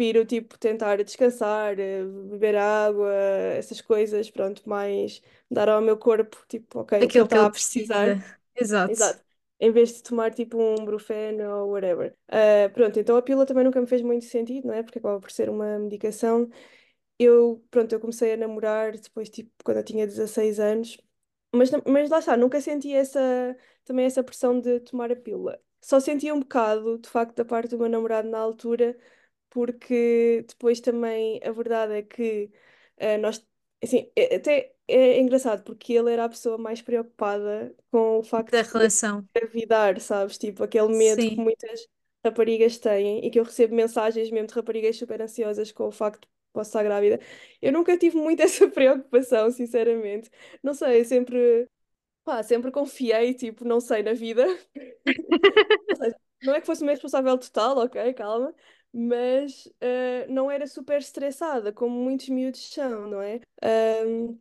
prefiro, 0.00 0.24
tipo, 0.26 0.58
tentar 0.58 1.02
descansar, 1.04 1.78
eh, 1.78 2.04
beber 2.04 2.56
água, 2.56 3.12
essas 3.56 3.80
coisas, 3.80 4.30
pronto, 4.30 4.68
mais 4.68 5.22
dar 5.50 5.68
ao 5.68 5.80
meu 5.82 5.96
corpo, 5.98 6.38
tipo, 6.48 6.80
ok, 6.80 7.06
o 7.06 7.10
que 7.12 7.18
Aquilo 7.18 7.26
que 7.28 7.36
está 7.36 7.38
ele 7.38 7.46
a 7.46 7.50
precisar. 7.50 7.50
precisa. 7.50 8.38
Exato. 8.54 8.98
Exato. 8.98 9.22
Em 9.60 9.70
vez 9.72 9.94
de 9.94 10.02
tomar, 10.02 10.32
tipo, 10.34 10.58
um 10.58 10.84
Brufen 10.84 11.40
ou 11.46 11.70
whatever. 11.72 12.16
Ah, 12.28 12.68
pronto, 12.72 12.98
então 13.00 13.16
a 13.16 13.22
pílula 13.22 13.46
também 13.46 13.64
nunca 13.64 13.80
me 13.80 13.86
fez 13.86 14.02
muito 14.02 14.24
sentido, 14.26 14.68
não 14.68 14.74
é? 14.74 14.82
Porque 14.82 14.98
acaba 14.98 15.20
por 15.20 15.30
ser 15.30 15.50
uma 15.50 15.78
medicação. 15.78 16.50
Eu, 17.18 17.62
pronto, 17.70 17.92
eu 17.92 18.00
comecei 18.00 18.32
a 18.32 18.36
namorar 18.36 18.92
depois, 18.98 19.28
tipo, 19.30 19.52
quando 19.64 19.78
eu 19.78 19.84
tinha 19.84 20.06
16 20.06 20.58
anos. 20.58 20.96
Mas, 21.54 21.70
não- 21.70 21.82
mas 21.86 22.08
lá 22.10 22.18
está, 22.20 22.36
nunca 22.36 22.60
senti 22.60 22.92
essa, 22.94 23.20
também 23.84 24.06
essa 24.06 24.22
pressão 24.24 24.60
de 24.60 24.80
tomar 24.80 25.10
a 25.12 25.16
pílula. 25.16 25.60
Só 25.82 26.00
senti 26.00 26.30
um 26.32 26.40
bocado, 26.40 26.98
de 26.98 27.08
facto, 27.08 27.36
da 27.36 27.44
parte 27.44 27.70
do 27.70 27.78
meu 27.78 27.88
namorado 27.88 28.28
na 28.28 28.38
altura, 28.38 28.96
porque 29.50 30.44
depois 30.48 30.80
também 30.80 31.40
a 31.44 31.52
verdade 31.52 31.94
é 31.94 32.02
que 32.02 32.50
eh, 32.96 33.18
nós, 33.18 33.44
assim, 33.82 34.10
é- 34.16 34.36
até 34.36 34.74
é 34.88 35.20
engraçado, 35.20 35.62
porque 35.64 35.92
ele 35.92 36.12
era 36.12 36.24
a 36.24 36.28
pessoa 36.28 36.58
mais 36.58 36.82
preocupada 36.82 37.74
com 37.90 38.18
o 38.18 38.22
Da 38.50 38.62
facto 38.62 38.64
de 38.74 38.74
relação. 38.74 39.28
engravidar, 39.34 40.00
sabes? 40.00 40.38
Tipo, 40.38 40.64
aquele 40.64 40.88
medo 40.88 41.26
que 41.26 41.32
Sim. 41.32 41.40
muitas 41.40 41.86
raparigas 42.24 42.78
têm 42.78 43.24
e 43.24 43.30
que 43.30 43.38
eu 43.38 43.44
recebo 43.44 43.74
mensagens 43.74 44.30
mesmo 44.30 44.48
de 44.48 44.54
raparigas 44.54 44.96
super 44.96 45.20
ansiosas 45.22 45.72
com 45.72 45.86
o 45.88 45.92
facto 45.92 46.22
de 46.22 46.28
posso 46.52 46.70
estar 46.70 46.82
grávida. 46.82 47.20
Eu 47.62 47.72
nunca 47.72 47.96
tive 47.96 48.16
muito 48.16 48.40
essa 48.42 48.68
preocupação, 48.68 49.50
sinceramente. 49.50 50.30
Não 50.62 50.74
sei, 50.74 51.00
eu 51.00 51.04
sempre, 51.04 51.68
pá, 52.24 52.42
sempre 52.42 52.70
confiei, 52.72 53.34
tipo, 53.34 53.64
não 53.66 53.80
sei, 53.80 54.02
na 54.02 54.14
vida. 54.14 54.46
Não 56.42 56.54
é 56.54 56.60
que 56.60 56.66
fosse 56.66 56.82
uma 56.82 56.92
responsável 56.92 57.36
total, 57.38 57.78
ok, 57.78 58.14
calma, 58.14 58.54
mas 58.92 59.68
eh, 59.80 60.26
não 60.28 60.50
era 60.50 60.66
super 60.66 60.98
estressada, 60.98 61.72
como 61.72 61.94
muitos 62.02 62.28
miúdos 62.28 62.72
são, 62.72 63.06
não 63.08 63.20
é? 63.22 63.40
Ahm, 63.62 64.38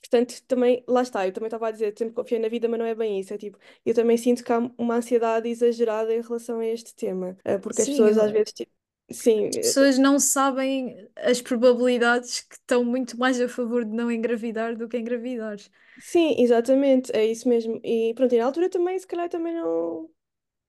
portanto, 0.00 0.42
também, 0.46 0.84
lá 0.88 1.02
está, 1.02 1.26
eu 1.26 1.32
também 1.32 1.48
estava 1.48 1.68
a 1.68 1.70
dizer, 1.72 1.94
sempre 1.98 2.14
confiei 2.14 2.40
na 2.40 2.48
vida, 2.48 2.68
mas 2.68 2.78
não 2.78 2.86
é 2.86 2.94
bem 2.94 3.20
isso. 3.20 3.34
É 3.34 3.38
tipo, 3.38 3.58
eu 3.86 3.94
também 3.94 4.16
sinto 4.18 4.44
que 4.44 4.52
há 4.52 4.58
uma 4.78 4.96
ansiedade 4.96 5.48
exagerada 5.48 6.14
em 6.14 6.20
relação 6.22 6.60
a 6.60 6.66
este 6.66 6.94
tema, 6.94 7.36
eh, 7.44 7.58
porque 7.58 7.82
as 7.82 7.88
Sim, 7.88 7.90
pessoas 7.90 8.18
às 8.18 8.30
eu- 8.30 8.32
vezes, 8.32 8.52
tipo, 8.54 8.72
sim, 9.12 9.46
as 9.48 9.56
eh, 9.56 9.74
pessoas 9.74 9.98
não 9.98 10.18
sabem 10.20 11.08
as 11.16 11.40
probabilidades 11.42 12.40
que 12.42 12.54
estão 12.56 12.84
muito 12.84 13.18
mais 13.18 13.40
a 13.40 13.48
favor 13.48 13.84
de 13.84 13.90
não 13.92 14.10
engravidar 14.10 14.76
do 14.76 14.88
que 14.88 14.98
engravidar. 14.98 15.56
sim, 15.98 16.34
exatamente, 16.38 17.10
é 17.14 17.24
isso 17.26 17.48
mesmo. 17.48 17.80
E 17.84 18.14
pronto, 18.14 18.34
e 18.34 18.38
na 18.38 18.44
altura 18.46 18.68
também, 18.70 18.98
se 18.98 19.06
calhar 19.06 19.28
também 19.28 19.54
não. 19.54 20.10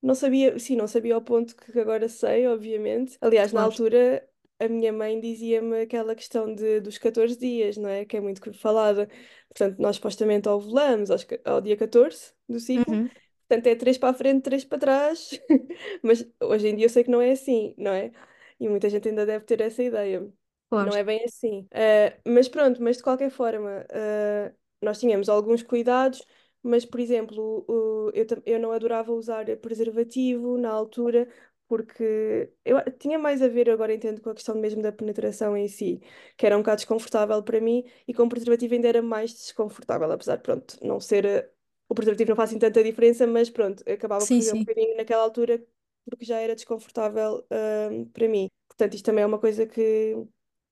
Não 0.05 0.13
sabia, 0.15 0.57
sim, 0.59 0.75
não 0.75 0.87
sabia 0.87 1.15
ao 1.15 1.21
ponto 1.21 1.55
que 1.55 1.79
agora 1.79 2.07
sei, 2.07 2.47
obviamente. 2.47 3.17
Aliás, 3.21 3.51
na 3.53 3.61
Claro. 3.61 3.63
altura, 3.63 4.27
a 4.59 4.67
minha 4.67 4.93
mãe 4.93 5.19
dizia-me 5.19 5.81
aquela 5.81 6.13
questão 6.15 6.53
de, 6.53 6.79
dos 6.79 6.97
14 6.99 7.35
dias, 7.37 7.75
não 7.77 7.89
é? 7.89 8.05
Que 8.05 8.17
é 8.17 8.21
muito 8.21 8.53
falada. 8.53 9.09
Portanto, 9.49 9.79
nós 9.79 9.95
supostamente 9.95 10.47
ovulamos 10.47 11.09
aos 11.09 11.25
ao 11.43 11.59
dia 11.61 11.75
14 11.75 12.33
do 12.47 12.59
ciclo. 12.59 12.85
Uhum, 12.87 13.11
Portanto, 13.47 13.67
é 13.67 13.75
3 13.75 13.97
para 13.97 14.09
a 14.09 14.13
frente, 14.13 14.43
3 14.43 14.63
para 14.65 14.77
trás. 14.79 15.31
Mas 16.03 16.25
hoje 16.41 16.67
em 16.67 16.75
dia 16.75 16.85
eu 16.85 16.89
sei 16.89 17.03
que 17.03 17.09
não 17.11 17.21
é 17.21 17.31
assim, 17.31 17.73
não 17.77 17.91
é? 17.91 18.11
E 18.59 18.69
muita 18.69 18.89
gente 18.89 19.09
ainda 19.09 19.25
deve 19.25 19.45
ter 19.45 19.59
essa 19.61 19.81
ideia. 19.83 20.31
claro. 20.69 20.91
Não 20.91 20.95
é 20.95 21.03
bem 21.03 21.23
assim. 21.25 21.67
Eh, 21.71 22.19
mas 22.25 22.47
pronto, 22.49 22.81
mas 22.83 22.97
de 22.97 23.03
qualquer 23.03 23.29
forma, 23.31 23.85
eh, 23.89 24.53
nós 24.81 24.99
tínhamos 24.99 25.29
alguns 25.29 25.63
cuidados, 25.63 26.21
mas, 26.67 26.85
por 26.85 26.99
exemplo, 26.99 27.65
o- 27.67 28.11
eu, 28.13 28.25
eu 28.45 28.59
não 28.59 28.71
adorava 28.71 29.11
usar 29.13 29.45
preservativo 29.57 30.57
na 30.57 30.69
altura, 30.71 31.27
porque 31.67 32.51
eu 32.63 32.77
tinha 32.99 33.17
mais 33.19 33.41
a 33.41 33.47
ver, 33.47 33.69
agora 33.69 33.93
entendo, 33.93 34.21
com 34.21 34.29
a 34.29 34.35
questão 34.35 34.55
mesmo 34.55 34.81
da 34.81 34.91
penetração 34.91 35.57
em 35.57 35.67
si, 35.67 36.01
que 36.37 36.45
era 36.45 36.55
um 36.55 36.59
bocado 36.61 36.77
desconfortável 36.77 37.41
para 37.43 37.59
mim, 37.61 37.83
e 38.07 38.13
com 38.13 38.23
o 38.23 38.29
preservativo 38.29 38.73
ainda 38.75 38.87
era 38.87 39.01
mais 39.01 39.33
desconfortável, 39.33 40.11
apesar 40.11 40.37
de, 40.37 40.43
pronto, 40.43 40.77
não 40.85 40.99
ser. 40.99 41.25
eh, 41.25 41.51
O 41.89 41.95
preservativo 41.95 42.29
não 42.29 42.35
faz 42.35 42.49
assim 42.51 42.59
tanta 42.59 42.83
diferença, 42.83 43.25
mas 43.27 43.49
pronto, 43.49 43.83
acabava 43.89 44.27
por 44.27 44.33
Sim, 44.33 44.41
fazer 44.41 44.53
um 44.53 44.57
sim. 44.57 44.65
bocadinho 44.65 44.95
naquela 44.97 45.23
altura, 45.23 45.63
porque 46.09 46.25
já 46.25 46.39
era 46.39 46.55
desconfortável, 46.55 47.45
ah, 47.51 47.89
para 48.13 48.27
mim. 48.27 48.49
Portanto, 48.67 48.93
isto 48.95 49.05
também 49.05 49.23
é 49.23 49.27
uma 49.27 49.39
coisa 49.39 49.65
que 49.65 50.15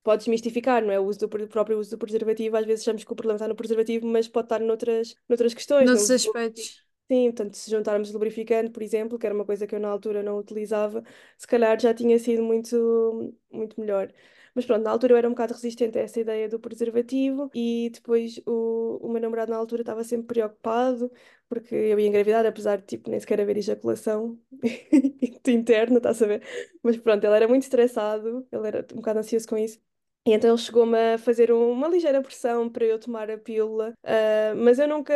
pode 0.04 0.20
desmistificar, 0.22 0.84
não 0.84 0.92
é? 0.92 1.00
O 1.00 1.06
uso 1.06 1.20
do, 1.20 1.26
o 1.28 1.48
próprio 1.48 1.80
uso 1.80 1.92
do 1.92 1.98
preservativo, 1.98 2.58
às 2.58 2.66
vezes 2.66 2.84
achamos 2.84 3.04
que 3.04 3.12
o 3.14 3.16
problema 3.16 3.38
está 3.38 3.48
no 3.48 3.56
preservativo, 3.56 4.06
mas 4.08 4.28
pode 4.28 4.46
estar 4.46 4.60
noutras, 4.60 5.16
noutras 5.30 5.54
questões, 5.54 5.92
no 5.92 6.00
Noutros 6.00 6.10
do 6.10 6.14
lubrificante. 6.14 6.14
aspectos. 6.16 6.84
Sim, 7.12 7.26
portanto, 7.32 7.56
se 7.56 7.70
juntarmos 7.70 8.12
lubrificante, 8.12 8.72
por 8.72 8.82
exemplo, 8.82 9.20
que 9.20 9.26
era 9.26 9.36
uma 9.36 9.46
coisa 9.46 9.68
que 9.68 9.76
eu 9.76 9.80
na 9.80 9.90
altura 9.90 10.24
não 10.24 10.38
utilizava, 10.38 11.04
se 11.38 11.46
calhar 11.46 11.80
já 11.80 11.94
tinha 11.94 12.18
sido 12.18 12.42
muito, 12.44 13.36
muito 13.52 13.80
melhor. 13.80 14.12
Mas 14.56 14.66
pronto, 14.66 14.84
na 14.84 14.92
altura 14.92 15.14
eu 15.14 15.18
era 15.18 15.28
um 15.28 15.32
bocado 15.32 15.54
resistente 15.54 15.98
a 15.98 16.02
essa 16.02 16.20
ideia 16.20 16.48
do 16.48 16.60
preservativo 16.60 17.50
e 17.54 17.90
depois 17.94 18.40
o, 18.46 19.00
o 19.02 19.10
meu 19.12 19.22
namorado 19.22 19.52
na 19.52 19.58
altura 19.58 19.82
estava 19.82 20.04
sempre 20.04 20.28
preocupado 20.28 21.12
porque 21.50 21.74
eu 21.76 22.00
ia 22.00 22.08
engravidar, 22.08 22.46
apesar 22.46 22.78
de 22.78 22.86
tipo, 22.86 23.10
nem 23.10 23.20
sequer 23.20 23.42
haver 23.42 23.58
ejaculação 23.58 24.40
interna, 25.48 25.98
estás 25.98 26.22
a 26.22 26.28
ver? 26.28 26.44
Mas 26.84 26.98
pronto, 26.98 27.24
ele 27.26 27.36
era 27.36 27.48
muito 27.48 27.64
estressado, 27.64 28.48
ele 28.52 28.68
era 28.68 28.86
um 28.94 28.98
bocado 28.98 29.20
ansioso 29.20 29.48
com 29.48 29.58
isso. 29.58 29.80
E 30.26 30.32
então 30.32 30.50
ele 30.52 30.58
chegou-me 30.58 30.98
a 31.16 31.18
fazer 31.18 31.52
um- 31.52 31.72
uma 31.72 31.88
ligeira 31.88 32.22
pressão 32.22 32.70
para 32.70 32.86
eu 32.86 32.98
tomar 33.00 33.30
a 33.30 33.38
pílula, 33.38 33.94
ah, 34.04 34.54
mas 34.56 34.80
eu 34.80 34.88
nunca, 34.88 35.14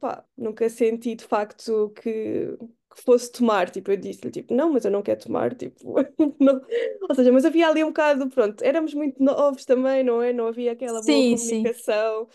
pá, 0.00 0.24
nunca 0.36 0.68
senti 0.68 1.14
de 1.14 1.24
facto 1.24 1.90
que, 1.90 2.56
que 2.94 3.02
fosse 3.04 3.30
tomar. 3.30 3.70
Tipo, 3.70 3.92
eu 3.92 3.96
disse-lhe, 3.96 4.30
tipo, 4.32 4.52
não, 4.54 4.72
mas 4.72 4.84
eu 4.84 4.90
não 4.90 5.02
quero 5.02 5.20
tomar, 5.20 5.54
tipo, 5.54 5.94
não. 6.40 6.60
Ou 7.08 7.14
seja, 7.14 7.30
mas 7.32 7.44
havia 7.44 7.68
ali 7.68 7.84
um 7.84 7.88
bocado, 7.88 8.28
pronto, 8.30 8.62
éramos 8.64 8.94
muito 8.94 9.22
novos 9.22 9.64
também, 9.64 10.02
não 10.02 10.20
é? 10.22 10.32
Não 10.32 10.48
havia 10.48 10.72
aquela 10.72 11.00
boa 11.02 11.22
Sim, 11.22 11.36
sim. 11.36 11.72
comunicação. 11.76 12.28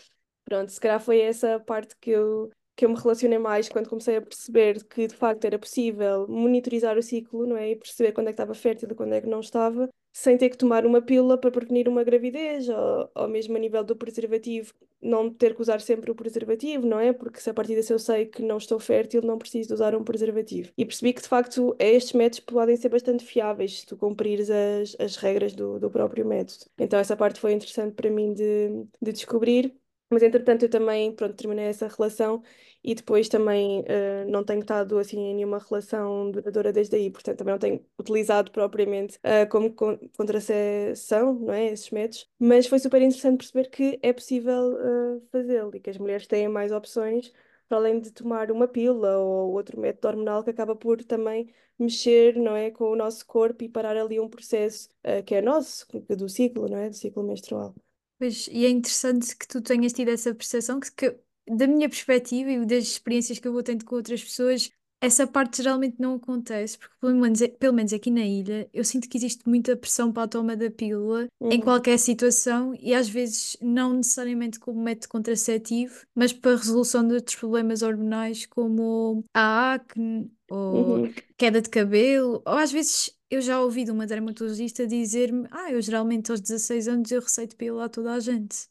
Pronto, 0.44 0.70
se 0.72 0.80
calhar 0.80 1.00
foi 1.00 1.20
essa 1.20 1.60
parte 1.60 1.96
que 2.00 2.10
eu, 2.10 2.50
que 2.76 2.84
eu 2.84 2.88
me 2.90 2.96
relacionei 2.96 3.38
mais 3.38 3.68
quando 3.68 3.88
comecei 3.88 4.16
a 4.16 4.22
perceber 4.22 4.84
que 4.84 5.06
de 5.06 5.14
facto 5.14 5.44
era 5.44 5.58
possível 5.58 6.26
monitorizar 6.28 6.96
o 6.98 7.02
ciclo, 7.02 7.46
não 7.46 7.56
é? 7.56 7.70
E 7.70 7.76
perceber 7.76 8.12
quando 8.12 8.28
é 8.28 8.30
que 8.30 8.34
estava 8.34 8.54
fértil 8.54 8.88
e 8.90 8.94
quando 8.94 9.12
é 9.14 9.20
que 9.20 9.28
não 9.28 9.40
estava. 9.40 9.88
sem 10.12 10.38
ter 10.38 10.48
que 10.48 10.56
tomar 10.56 10.86
uma 10.86 11.02
pílula 11.02 11.36
para 11.36 11.50
prevenir 11.50 11.88
uma 11.88 12.04
gravidez, 12.04 12.68
ou, 12.68 13.10
ou 13.16 13.28
mesmo 13.28 13.56
a 13.56 13.58
nível 13.58 13.82
do 13.82 13.96
preservativo, 13.96 14.72
não 15.02 15.28
ter 15.28 15.54
que 15.54 15.60
usar 15.60 15.80
sempre 15.80 16.10
o 16.10 16.14
preservativo, 16.14 16.86
não 16.86 17.00
é? 17.00 17.12
Porque 17.12 17.40
se 17.40 17.50
a 17.50 17.54
partir 17.54 17.74
disso 17.74 17.92
eu 17.92 17.98
sei 17.98 18.26
que 18.26 18.40
não 18.40 18.56
estou 18.58 18.78
fértil, 18.78 19.22
não 19.22 19.38
preciso 19.38 19.68
de 19.68 19.74
usar 19.74 19.94
um 19.96 20.04
preservativo. 20.04 20.70
E 20.78 20.84
percebi 20.86 21.12
que, 21.12 21.20
de 21.22 21.28
facto, 21.28 21.74
estes 21.80 22.12
métodos 22.12 22.40
podem 22.40 22.76
ser 22.76 22.88
bastante 22.90 23.24
fiáveis 23.24 23.80
se 23.80 23.86
tu 23.86 23.96
cumprires 23.96 24.48
as, 24.50 24.96
as 25.00 25.16
regras 25.16 25.52
do, 25.52 25.78
do 25.80 25.90
próprio 25.90 26.24
método. 26.24 26.64
Então, 26.78 26.98
essa 26.98 27.16
parte 27.16 27.40
foi 27.40 27.52
interessante 27.52 27.94
para 27.94 28.10
mim 28.10 28.32
de, 28.32 28.86
de 29.02 29.12
descobrir. 29.12 29.74
Mas 30.10 30.22
entretanto 30.22 30.64
eu 30.64 30.68
também, 30.70 31.12
pronto, 31.12 31.34
terminei 31.34 31.66
essa 31.66 31.88
relação 31.88 32.42
e 32.84 32.94
depois 32.94 33.28
também 33.28 33.80
uh, 33.80 34.30
não 34.30 34.44
tenho 34.44 34.60
estado 34.60 34.98
assim 34.98 35.18
em 35.18 35.34
nenhuma 35.34 35.58
relação 35.58 36.30
duradoura 36.30 36.72
desde 36.72 36.96
aí, 36.96 37.10
portanto 37.10 37.38
também 37.38 37.52
não 37.52 37.58
tenho 37.58 37.84
utilizado 37.98 38.50
propriamente 38.50 39.18
uh, 39.18 39.48
como 39.50 39.72
con 39.72 39.98
contracepção, 40.16 41.34
não 41.34 41.54
é, 41.54 41.72
esses 41.72 41.90
métodos, 41.90 42.28
mas 42.38 42.66
foi 42.66 42.78
super 42.78 43.00
interessante 43.00 43.38
perceber 43.38 43.70
que 43.70 43.98
é 44.02 44.12
possível 44.12 44.74
uh, 44.74 45.22
fazê-lo 45.32 45.74
e 45.74 45.80
que 45.80 45.90
as 45.90 45.98
mulheres 45.98 46.26
têm 46.26 46.46
mais 46.48 46.70
opções 46.70 47.32
para 47.66 47.78
além 47.78 47.98
de 47.98 48.12
tomar 48.12 48.50
uma 48.50 48.68
pílula 48.68 49.16
ou 49.18 49.52
outro 49.52 49.80
método 49.80 50.08
hormonal 50.08 50.44
que 50.44 50.50
acaba 50.50 50.76
por 50.76 51.02
também 51.02 51.48
mexer, 51.78 52.36
não 52.36 52.54
é, 52.54 52.70
com 52.70 52.90
o 52.90 52.96
nosso 52.96 53.26
corpo 53.26 53.64
e 53.64 53.68
parar 53.68 53.96
ali 53.96 54.20
um 54.20 54.28
processo 54.28 54.88
que 55.26 55.34
é 55.34 55.42
nosso, 55.42 55.86
do 56.08 56.28
ciclo, 56.28 56.68
não 56.68 56.76
é, 56.78 56.90
do 56.90 56.94
ciclo 56.94 57.22
menstrual. 57.24 57.74
Pois, 58.18 58.46
e 58.50 58.64
é 58.64 58.70
interessante 58.70 59.36
que 59.36 59.46
tu 59.46 59.60
tenhas 59.60 59.92
tido 59.92 60.10
essa 60.10 60.34
percepção, 60.34 60.80
que, 60.80 60.90
que 60.92 61.18
da 61.48 61.66
minha 61.66 61.88
perspectiva 61.88 62.50
e 62.50 62.64
das 62.66 62.84
experiências 62.84 63.38
que 63.38 63.46
eu 63.48 63.52
vou 63.52 63.62
tendo 63.62 63.84
com 63.84 63.96
outras 63.96 64.22
pessoas, 64.22 64.70
essa 65.00 65.26
parte 65.26 65.58
geralmente 65.62 65.96
não 66.00 66.14
acontece, 66.14 66.78
porque 66.78 66.94
pelo 67.00 67.14
menos, 67.14 67.40
pelo 67.58 67.74
menos 67.74 67.92
aqui 67.92 68.10
na 68.10 68.20
ilha 68.24 68.68
eu 68.72 68.84
sinto 68.84 69.08
que 69.08 69.18
existe 69.18 69.46
muita 69.48 69.76
pressão 69.76 70.10
para 70.12 70.22
a 70.22 70.28
toma 70.28 70.56
da 70.56 70.70
pílula 70.70 71.28
em 71.50 71.60
Uhum, 71.60 71.60
qualquer 71.60 71.98
situação 71.98 72.74
e 72.80 72.94
às 72.94 73.08
vezes 73.08 73.56
não 73.60 73.92
necessariamente 73.92 74.58
como 74.58 74.80
método 74.82 75.08
contraceptivo, 75.08 76.06
mas 76.14 76.32
para 76.32 76.52
a 76.52 76.56
resolução 76.56 77.06
de 77.06 77.14
outros 77.14 77.36
problemas 77.36 77.82
hormonais 77.82 78.46
como 78.46 79.22
a 79.34 79.74
acne 79.74 80.30
ou 80.48 81.02
uhum, 81.02 81.14
queda 81.36 81.60
de 81.60 81.68
cabelo, 81.68 82.42
ou 82.46 82.54
às 82.56 82.72
vezes 82.72 83.10
eu 83.34 83.40
já 83.40 83.60
ouvi 83.60 83.84
de 83.84 83.90
uma 83.90 84.06
dermatologista 84.06 84.86
dizer-me: 84.86 85.46
Ah, 85.50 85.70
eu 85.70 85.80
geralmente 85.80 86.30
aos 86.30 86.40
16 86.40 86.88
anos 86.88 87.10
eu 87.10 87.20
receito 87.20 87.56
pílula 87.56 87.86
a 87.86 87.88
toda 87.88 88.12
a 88.12 88.20
gente. 88.20 88.68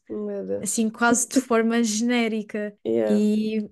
Assim, 0.62 0.88
quase 0.90 1.28
de 1.28 1.40
forma 1.40 1.82
genérica. 1.84 2.76
Yeah. 2.86 3.14
E 3.14 3.70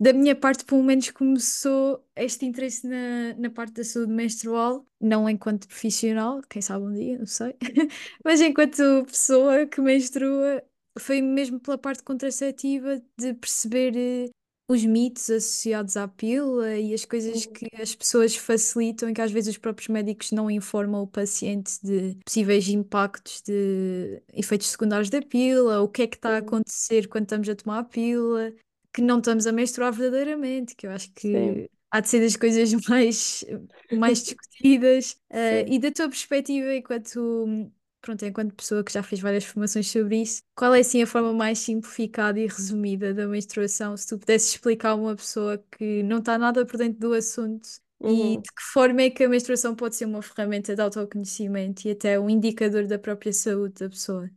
da 0.00 0.12
minha 0.12 0.34
parte, 0.34 0.64
pelo 0.64 0.82
menos, 0.82 1.10
começou 1.10 2.04
este 2.16 2.44
interesse 2.44 2.86
na, 2.86 3.34
na 3.38 3.50
parte 3.50 3.74
da 3.74 3.84
saúde 3.84 4.12
menstrual, 4.12 4.84
não 5.00 5.28
enquanto 5.28 5.68
profissional, 5.68 6.40
quem 6.48 6.60
sabe 6.60 6.84
um 6.84 6.92
dia, 6.92 7.18
não 7.18 7.26
sei, 7.26 7.54
mas 8.24 8.40
enquanto 8.40 9.04
pessoa 9.06 9.66
que 9.66 9.80
menstrua, 9.80 10.62
foi 10.98 11.22
mesmo 11.22 11.60
pela 11.60 11.78
parte 11.78 12.02
contraceptiva 12.02 13.00
de 13.16 13.34
perceber 13.34 13.96
eh, 13.96 14.30
os 14.70 14.84
mitos 14.84 15.28
associados 15.28 15.96
à 15.96 16.06
pílula 16.06 16.76
e 16.76 16.94
as 16.94 17.04
coisas 17.04 17.44
Uhum, 17.44 17.52
que 17.52 17.68
as 17.74 17.92
pessoas 17.92 18.36
facilitam 18.36 19.10
e 19.10 19.12
que 19.12 19.20
às 19.20 19.32
vezes 19.32 19.54
os 19.54 19.58
próprios 19.58 19.88
médicos 19.88 20.30
não 20.30 20.48
informam 20.48 21.02
o 21.02 21.08
paciente 21.08 21.72
de 21.82 22.16
possíveis 22.24 22.68
impactos 22.68 23.42
de 23.42 24.22
efeitos 24.32 24.68
secundários 24.68 25.10
da 25.10 25.20
pílula, 25.20 25.80
o 25.82 25.88
que 25.88 26.02
é 26.02 26.06
que 26.06 26.14
está 26.16 26.30
a 26.30 26.32
uhum. 26.38 26.38
acontecer 26.38 27.08
quando 27.08 27.24
estamos 27.24 27.48
a 27.48 27.56
tomar 27.56 27.78
a 27.80 27.84
pílula, 27.84 28.52
que 28.94 29.02
não 29.02 29.18
estamos 29.18 29.44
a 29.48 29.52
menstruar 29.52 29.92
verdadeiramente, 29.92 30.76
que 30.76 30.86
eu 30.86 30.92
acho 30.92 31.10
Sim, 31.32 31.64
que 31.64 31.68
há 31.90 32.00
de 32.00 32.08
ser 32.08 32.20
das 32.20 32.36
coisas 32.36 32.72
mais, 32.88 33.44
mais 33.90 34.22
discutidas. 34.22 35.16
Sim. 35.32 35.64
e 35.66 35.78
da 35.80 35.90
tua 35.90 36.08
perspectiva, 36.08 36.72
enquanto 36.74 37.72
pronto, 38.00 38.24
enquanto 38.24 38.54
pessoa 38.54 38.84
que 38.84 38.92
já 38.92 39.02
fez 39.02 39.20
várias 39.20 39.44
formações 39.44 39.90
sobre 39.90 40.22
isso, 40.22 40.42
qual 40.54 40.74
é 40.74 40.80
assim 40.80 41.02
a 41.02 41.06
forma 41.06 41.32
mais 41.32 41.58
simplificada 41.58 42.38
e 42.40 42.46
resumida 42.46 43.14
da 43.14 43.26
menstruação? 43.26 43.96
Se 43.96 44.06
tu 44.08 44.18
pudesses 44.18 44.50
explicar 44.54 44.90
a 44.90 44.94
uma 44.94 45.16
pessoa 45.16 45.58
que 45.76 46.02
não 46.02 46.18
está 46.18 46.38
nada 46.38 46.64
por 46.66 46.76
dentro 46.76 47.00
do 47.00 47.12
assunto 47.14 47.68
e 48.06 48.36
Uhum. 48.36 48.38
de 48.38 48.50
que 48.52 48.62
forma 48.72 49.02
é 49.02 49.10
que 49.10 49.24
a 49.24 49.28
menstruação 49.28 49.74
pode 49.76 49.96
ser 49.96 50.06
uma 50.06 50.22
ferramenta 50.22 50.74
de 50.74 50.80
autoconhecimento 50.82 51.86
e 51.86 51.90
até 51.92 52.18
um 52.18 52.28
indicador 52.30 52.86
da 52.86 52.98
própria 52.98 53.32
saúde 53.32 53.74
da 53.80 53.88
pessoa. 53.90 54.30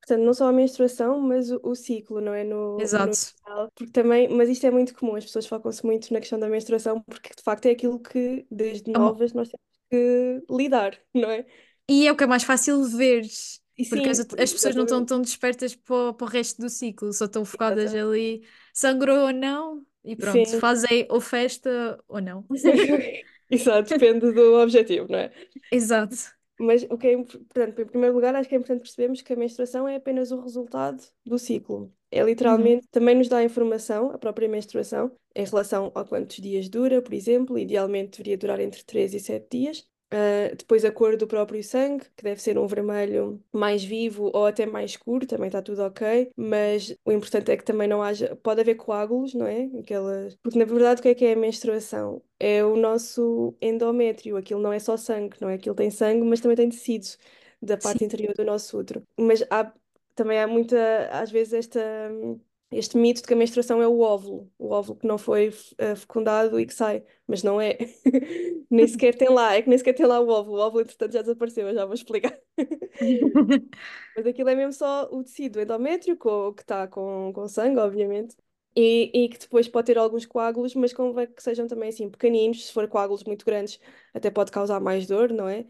Portanto, 0.00 0.24
não 0.24 0.34
só 0.34 0.46
a 0.48 0.52
menstruação, 0.52 1.20
mas 1.20 1.50
o, 1.50 1.60
o 1.64 1.74
ciclo, 1.74 2.20
não 2.20 2.32
é? 2.32 2.44
No, 2.44 2.88
no 2.94 3.12
Exato. 3.12 3.34
geral. 3.44 3.70
Porque 3.74 3.90
também, 3.92 4.28
mas 4.28 4.48
isto 4.48 4.64
é 4.66 4.70
muito 4.70 4.94
comum, 4.94 5.16
as 5.16 5.24
pessoas 5.24 5.46
focam-se 5.46 5.84
muito 5.84 6.12
na 6.12 6.20
questão 6.20 6.38
da 6.38 6.48
menstruação, 6.48 7.02
porque 7.02 7.30
de 7.34 7.42
facto 7.42 7.66
é 7.66 7.70
aquilo 7.72 7.98
que 8.00 8.46
desde 8.50 8.90
É 8.94 8.98
novas 8.98 9.32
nós 9.32 9.48
temos 9.48 9.66
que 9.90 10.44
lidar, 10.50 10.96
não 11.14 11.30
é? 11.30 11.44
E 11.88 12.06
é 12.06 12.12
o 12.12 12.16
que 12.16 12.24
é 12.24 12.26
mais 12.26 12.42
fácil 12.44 12.82
ver, 12.84 13.24
E 13.78 13.84
porque 13.88 14.08
as, 14.10 14.18
sim, 14.18 14.26
as 14.38 14.52
pessoas 14.52 14.74
não 14.74 14.84
estão 14.84 15.04
exatamente. 15.04 15.06
tão 15.06 15.20
despertas 15.22 15.74
para, 15.74 15.94
o 16.10 16.14
para 16.14 16.24
o 16.26 16.28
resto 16.30 16.60
do 16.60 16.68
ciclo, 16.68 17.12
só 17.12 17.26
estão 17.26 17.44
focadas 17.44 17.94
Exatamente. 17.94 17.94
ali, 17.94 18.44
sangrou 18.72 19.26
ou 19.26 19.32
não, 19.32 19.86
e 20.04 20.16
pronto, 20.16 20.48
Sim, 20.48 20.60
fazem 20.60 21.06
ou 21.10 21.20
festa 21.20 21.98
ou 22.08 22.20
não. 22.20 22.44
exato, 23.50 23.88
depende 23.90 24.32
do 24.32 24.54
objetivo, 24.60 25.06
não 25.10 25.18
é? 25.18 25.32
Exato. 25.70 26.16
Mas 26.58 26.84
o 26.84 26.96
que 26.96 27.06
é 27.08 27.12
importante, 27.12 27.82
em 27.82 27.86
primeiro 27.86 28.14
lugar, 28.14 28.34
acho 28.34 28.48
que 28.48 28.54
é 28.54 28.58
importante 28.58 28.80
percebermos 28.80 29.20
que 29.22 29.32
a 29.32 29.36
menstruação 29.36 29.86
é 29.86 29.96
apenas 29.96 30.30
o 30.32 30.40
resultado 30.40 31.02
do 31.24 31.38
ciclo. 31.38 31.92
É 32.10 32.22
Uhum. 32.40 32.80
literalmente, 32.80 32.88
também 32.90 33.14
nos 33.14 33.28
dá 33.28 33.42
informação, 33.44 34.10
a 34.10 34.18
própria 34.18 34.48
menstruação, 34.48 35.12
em 35.34 35.44
relação 35.44 35.92
a 35.94 36.04
quantos 36.04 36.36
dias 36.36 36.68
dura, 36.68 37.02
por 37.02 37.12
exemplo, 37.12 37.58
idealmente 37.58 38.12
deveria 38.18 38.38
durar 38.38 38.60
entre 38.60 38.82
3 38.84 39.12
e 39.12 39.20
7 39.20 39.46
dias. 39.50 39.86
Ah, 40.10 40.54
depois 40.56 40.84
a 40.84 40.92
cor 40.92 41.16
do 41.16 41.26
próprio 41.26 41.62
sangue, 41.64 42.04
que 42.16 42.22
deve 42.22 42.40
ser 42.40 42.56
um 42.58 42.66
vermelho 42.66 43.42
mais 43.52 43.82
vivo 43.84 44.30
ou 44.32 44.46
até 44.46 44.64
mais 44.64 44.92
escuro, 44.92 45.26
também 45.26 45.48
está 45.48 45.60
tudo 45.60 45.82
ok, 45.82 46.30
mas 46.36 46.96
o 47.04 47.12
importante 47.12 47.50
é 47.50 47.56
que 47.56 47.64
também 47.64 47.88
não 47.88 48.02
haja, 48.02 48.36
pode 48.36 48.60
haver 48.60 48.76
coágulos, 48.76 49.34
não 49.34 49.46
é? 49.46 49.68
Aquelas... 49.80 50.36
Porque 50.36 50.58
na 50.58 50.64
verdade 50.64 51.00
o 51.00 51.02
que 51.02 51.08
é 51.08 51.14
que 51.14 51.24
é 51.24 51.32
a 51.32 51.36
menstruação? 51.36 52.22
É 52.38 52.64
o 52.64 52.76
nosso 52.76 53.56
endométrio, 53.60 54.36
aquilo 54.36 54.60
não 54.60 54.72
é 54.72 54.78
só 54.78 54.96
sangue, 54.96 55.36
não 55.40 55.48
é? 55.48 55.54
Aquilo 55.54 55.74
tem 55.74 55.90
sangue, 55.90 56.22
mas 56.24 56.40
também 56.40 56.56
tem 56.56 56.68
tecidos 56.68 57.18
da 57.60 57.74
Sim. 57.74 57.82
parte 57.82 58.04
interior 58.04 58.34
do 58.34 58.44
nosso 58.44 58.78
útero. 58.78 59.02
Mas 59.18 59.42
há, 59.50 59.72
também 60.14 60.38
há 60.38 60.46
muita, 60.46 61.08
às 61.10 61.30
vezes, 61.30 61.52
esta 61.54 61.80
este 62.70 62.96
mito 62.98 63.20
de 63.22 63.26
que 63.28 63.34
a 63.34 63.36
menstruação 63.36 63.80
é 63.80 63.86
o 63.88 64.00
óvulo, 64.00 64.50
o 64.58 64.70
óvulo 64.70 64.98
que 64.98 65.06
não 65.06 65.18
foi 65.18 65.52
eh, 65.78 65.94
fecundado 65.96 66.58
e 66.60 66.66
que 66.66 66.74
sai, 66.74 67.04
mas 67.26 67.42
não 67.42 67.60
é. 67.60 67.76
Nem 68.70 68.86
sequer 68.88 69.14
tem 69.16 69.28
lá, 69.30 69.54
é 69.54 69.62
que 69.62 69.68
nem 69.68 69.78
sequer 69.78 69.94
tem 69.94 70.06
lá 70.06 70.20
o 70.20 70.28
óvulo. 70.28 70.58
O 70.58 70.60
óvulo, 70.60 70.82
entretanto, 70.82 71.12
já 71.12 71.22
desapareceu, 71.22 71.68
eu 71.68 71.74
já 71.74 71.84
vou 71.84 71.94
explicar. 71.94 72.36
Mas 74.16 74.26
aquilo 74.26 74.48
é 74.48 74.54
mesmo 74.54 74.72
só 74.72 75.04
o 75.12 75.22
tecido 75.22 75.60
endométrio, 75.60 76.16
co- 76.16 76.52
que 76.54 76.62
está 76.62 76.86
com, 76.88 77.32
com 77.34 77.48
sangue, 77.48 77.78
obviamente. 77.78 78.36
E, 78.74 79.10
e 79.24 79.28
que 79.28 79.38
depois 79.38 79.68
pode 79.68 79.86
ter 79.86 79.96
alguns 79.98 80.26
coágulos, 80.26 80.74
mas 80.74 80.92
convém 80.92 81.26
que 81.32 81.42
sejam 81.42 81.66
também 81.66 81.88
assim 81.88 82.10
pequeninos. 82.10 82.66
Se 82.66 82.72
for 82.72 82.86
coágulos 82.88 83.24
muito 83.24 83.44
grandes, 83.44 83.80
até 84.12 84.30
pode 84.30 84.50
causar 84.52 84.80
mais 84.80 85.06
dor, 85.06 85.32
não 85.32 85.48
é? 85.48 85.64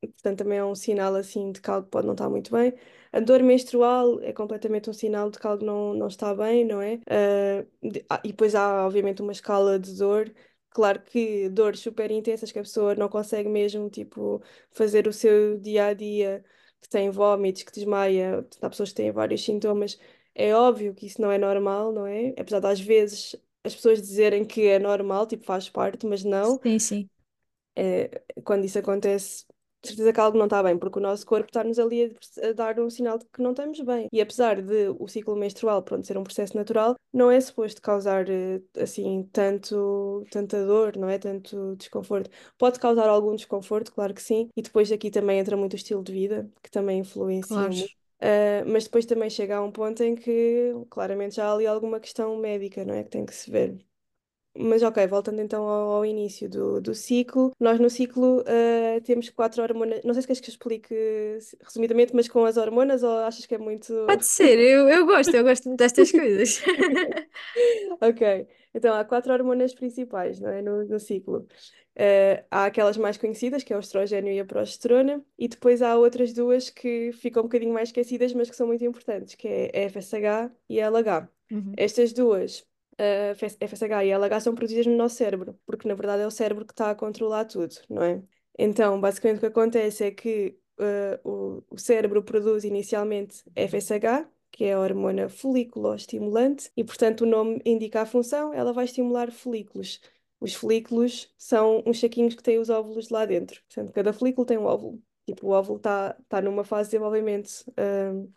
Portanto, 0.00 0.38
também 0.38 0.58
é 0.58 0.64
um 0.64 0.74
sinal 0.74 1.14
assim 1.14 1.52
de 1.52 1.60
que 1.60 1.70
algo 1.70 1.88
pode 1.88 2.06
não 2.06 2.14
estar 2.14 2.28
muito 2.30 2.50
bem. 2.52 2.74
A 3.14 3.20
dor 3.20 3.42
menstrual 3.44 4.20
é 4.22 4.32
completamente 4.32 4.90
um 4.90 4.92
sinal 4.92 5.30
de 5.30 5.38
que 5.38 5.46
algo 5.46 5.64
não, 5.64 5.94
não 5.94 6.08
está 6.08 6.34
bem, 6.34 6.64
não 6.64 6.82
é? 6.82 7.00
Ah, 7.08 7.64
de- 7.82 8.04
ah, 8.10 8.20
e 8.24 8.28
depois 8.28 8.54
há, 8.56 8.84
obviamente, 8.86 9.22
uma 9.22 9.32
escala 9.32 9.78
de 9.78 9.94
dor. 9.96 10.34
Claro 10.70 11.00
que 11.02 11.48
dores 11.48 11.78
super 11.80 12.10
intensas 12.10 12.50
que 12.50 12.58
a 12.58 12.62
pessoa 12.62 12.94
não 12.96 13.08
consegue 13.08 13.48
mesmo, 13.48 13.88
tipo, 13.88 14.42
fazer 14.72 15.06
o 15.06 15.12
seu 15.12 15.58
dia 15.60 15.86
a 15.86 15.94
dia, 15.94 16.44
que 16.80 16.88
tem 16.88 17.08
vómitos, 17.10 17.62
que 17.62 17.72
desmaia. 17.72 18.44
Há 18.60 18.68
pessoas 18.70 18.90
que 18.90 18.96
têm 18.96 19.12
vários 19.12 19.44
sintomas. 19.44 19.98
É 20.34 20.52
óbvio 20.54 20.92
que 20.94 21.06
isso 21.06 21.20
não 21.22 21.30
é 21.30 21.38
normal, 21.38 21.92
não 21.92 22.06
é? 22.06 22.34
Apesar 22.38 22.58
de 22.60 22.66
às 22.66 22.80
vezes 22.80 23.36
as 23.62 23.74
pessoas 23.76 24.00
dizerem 24.02 24.44
que 24.44 24.66
é 24.66 24.78
normal, 24.80 25.26
tipo, 25.26 25.44
faz 25.44 25.70
parte, 25.70 26.04
mas 26.06 26.24
não 26.24 26.60
Sim, 26.62 26.78
sim. 26.80 27.08
é, 27.76 28.22
quando 28.44 28.64
isso 28.64 28.78
acontece, 28.78 29.44
de 29.84 29.88
certeza 29.88 30.12
que 30.12 30.20
algo 30.20 30.36
não 30.38 30.46
está 30.46 30.62
bem, 30.62 30.76
porque 30.78 30.98
o 30.98 31.02
nosso 31.02 31.24
corpo 31.26 31.46
está-nos 31.46 31.78
ali 31.78 32.16
a, 32.42 32.52
dar 32.52 32.78
um 32.80 32.90
sinal 32.90 33.18
de 33.18 33.24
que 33.26 33.42
não 33.42 33.50
estamos 33.50 33.80
bem. 33.80 34.08
E 34.12 34.20
apesar 34.20 34.60
de 34.60 34.88
o 34.98 35.06
ciclo 35.06 35.36
menstrual, 35.36 35.82
pronto, 35.82 36.06
ser 36.06 36.16
um 36.18 36.24
processo 36.24 36.56
natural, 36.56 36.94
não 37.12 37.30
é 37.30 37.40
suposto 37.40 37.80
causar, 37.80 38.28
eh, 38.28 38.60
assim, 38.78 39.28
tanto, 39.32 40.24
tanta 40.30 40.64
dor, 40.66 40.96
não 40.96 41.08
é? 41.08 41.18
Tanto 41.18 41.76
desconforto. 41.76 42.30
Pode 42.58 42.80
causar 42.80 43.08
algum 43.08 43.34
desconforto, 43.36 43.92
claro 43.92 44.14
que 44.14 44.22
sim, 44.22 44.48
e 44.56 44.62
depois 44.62 44.90
aqui 44.90 45.10
também 45.10 45.38
entra 45.38 45.56
muito 45.56 45.74
o 45.74 45.76
estilo 45.76 46.02
de 46.02 46.12
vida, 46.12 46.50
que 46.62 46.70
também 46.70 47.00
influencia 47.00 47.54
Claro. 47.56 47.74
muito. 47.74 48.04
Ah, 48.20 48.64
mas 48.66 48.84
depois 48.84 49.04
também 49.04 49.28
chega 49.28 49.56
a 49.56 49.62
um 49.62 49.70
ponto 49.70 50.02
em 50.02 50.14
que 50.14 50.72
claramente 50.88 51.36
já 51.36 51.46
há 51.46 51.52
ali 51.52 51.66
alguma 51.66 52.00
questão 52.00 52.36
médica, 52.38 52.84
não 52.84 52.94
é? 52.94 53.04
Que 53.04 53.10
tem 53.10 53.26
que 53.26 53.34
se 53.34 53.50
ver. 53.50 53.78
Mas 54.56 54.82
ok, 54.82 55.06
voltando 55.06 55.40
então 55.40 55.66
ao, 55.66 55.92
ao 55.92 56.06
início 56.06 56.48
do, 56.48 56.80
do 56.80 56.94
ciclo, 56.94 57.52
nós 57.58 57.78
no 57.80 57.90
ciclo 57.90 58.40
uh, 58.40 59.00
temos 59.02 59.28
quatro 59.30 59.62
hormonas. 59.62 60.00
Não 60.04 60.14
sei 60.14 60.22
se 60.22 60.28
queres 60.28 60.40
que 60.40 60.48
eu 60.48 60.52
explique 60.52 60.94
resumidamente, 61.62 62.14
mas 62.14 62.28
com 62.28 62.44
as 62.44 62.56
hormonas 62.56 63.02
ou 63.02 63.18
achas 63.18 63.46
que 63.46 63.54
é 63.54 63.58
muito. 63.58 63.92
Pode 64.06 64.26
ser, 64.26 64.58
eu, 64.58 64.88
eu 64.88 65.06
gosto, 65.06 65.34
eu 65.34 65.42
gosto 65.42 65.68
muito 65.68 65.78
destas 65.78 66.10
coisas. 66.12 66.62
Ok, 68.00 68.46
então 68.74 68.92
há 68.94 69.04
quatro 69.04 69.32
hormonas 69.32 69.72
principais, 69.72 70.40
não 70.40 70.50
é? 70.50 70.60
No, 70.60 70.84
no 70.84 70.98
ciclo. 70.98 71.46
Eh, 71.96 72.44
há 72.50 72.64
aquelas 72.64 72.96
mais 72.96 73.16
conhecidas, 73.16 73.62
que 73.62 73.72
é 73.72 73.76
o 73.76 73.80
estrogênio 73.80 74.32
e 74.32 74.40
a 74.40 74.44
progesterona, 74.44 75.24
e 75.38 75.46
depois 75.46 75.80
há 75.80 75.96
outras 75.96 76.32
duas 76.32 76.68
que 76.70 77.12
ficam 77.12 77.42
um 77.42 77.46
bocadinho 77.46 77.72
mais 77.72 77.88
esquecidas, 77.90 78.32
mas 78.32 78.50
que 78.50 78.56
são 78.56 78.66
muito 78.66 78.84
importantes, 78.84 79.34
que 79.34 79.46
é 79.46 79.86
a 79.86 79.90
FSH 79.90 80.52
e 80.68 80.80
a 80.80 80.86
LH. 80.86 81.28
Uhum. 81.50 81.72
Estas 81.76 82.12
duas, 82.12 82.66
a 82.98 83.34
FSH 83.34 84.04
e 84.04 84.12
a 84.12 84.18
LH, 84.18 84.40
são 84.40 84.54
produzidas 84.54 84.86
no 84.86 84.96
nosso 84.96 85.16
cérebro, 85.16 85.58
porque 85.66 85.88
na 85.88 85.94
verdade 85.94 86.22
é 86.22 86.26
o 86.26 86.30
cérebro 86.30 86.64
que 86.64 86.72
está 86.72 86.90
a 86.90 86.94
controlar 86.94 87.44
tudo, 87.44 87.74
não 87.88 88.02
é? 88.02 88.22
Então, 88.58 89.00
basicamente 89.00 89.38
o 89.38 89.40
que 89.40 89.46
acontece 89.46 90.04
é 90.04 90.10
que 90.10 90.58
eh, 90.78 91.20
o, 91.24 91.62
o 91.70 91.78
cérebro 91.78 92.22
produz 92.22 92.64
inicialmente 92.64 93.42
FSH, 93.56 94.28
que 94.50 94.64
é 94.64 94.74
a 94.74 94.80
hormona 94.80 95.28
folículo-estimulante, 95.28 96.70
e 96.76 96.84
portanto 96.84 97.22
o 97.22 97.26
nome 97.26 97.60
indica 97.64 98.02
a 98.02 98.06
função, 98.06 98.54
ela 98.54 98.72
vai 98.72 98.84
estimular 98.84 99.30
folículos. 99.32 100.00
Os 100.40 100.54
folículos 100.54 101.32
são 101.38 101.82
uns 101.86 102.00
saquinhos 102.00 102.34
que 102.34 102.42
têm 102.42 102.58
os 102.58 102.68
óvulos 102.70 103.08
lá 103.10 103.24
dentro. 103.24 103.62
Portanto, 103.66 103.92
cada 103.92 104.12
folículo 104.12 104.46
tem 104.46 104.58
um 104.58 104.64
óvulo. 104.66 105.02
Tipo, 105.26 105.48
o 105.48 105.50
óvulo 105.50 105.78
está 105.78 106.14
tá 106.28 106.42
numa 106.42 106.64
fase 106.64 106.88
de 106.88 106.92
desenvolvimento 106.92 107.48
uh, 107.70 108.30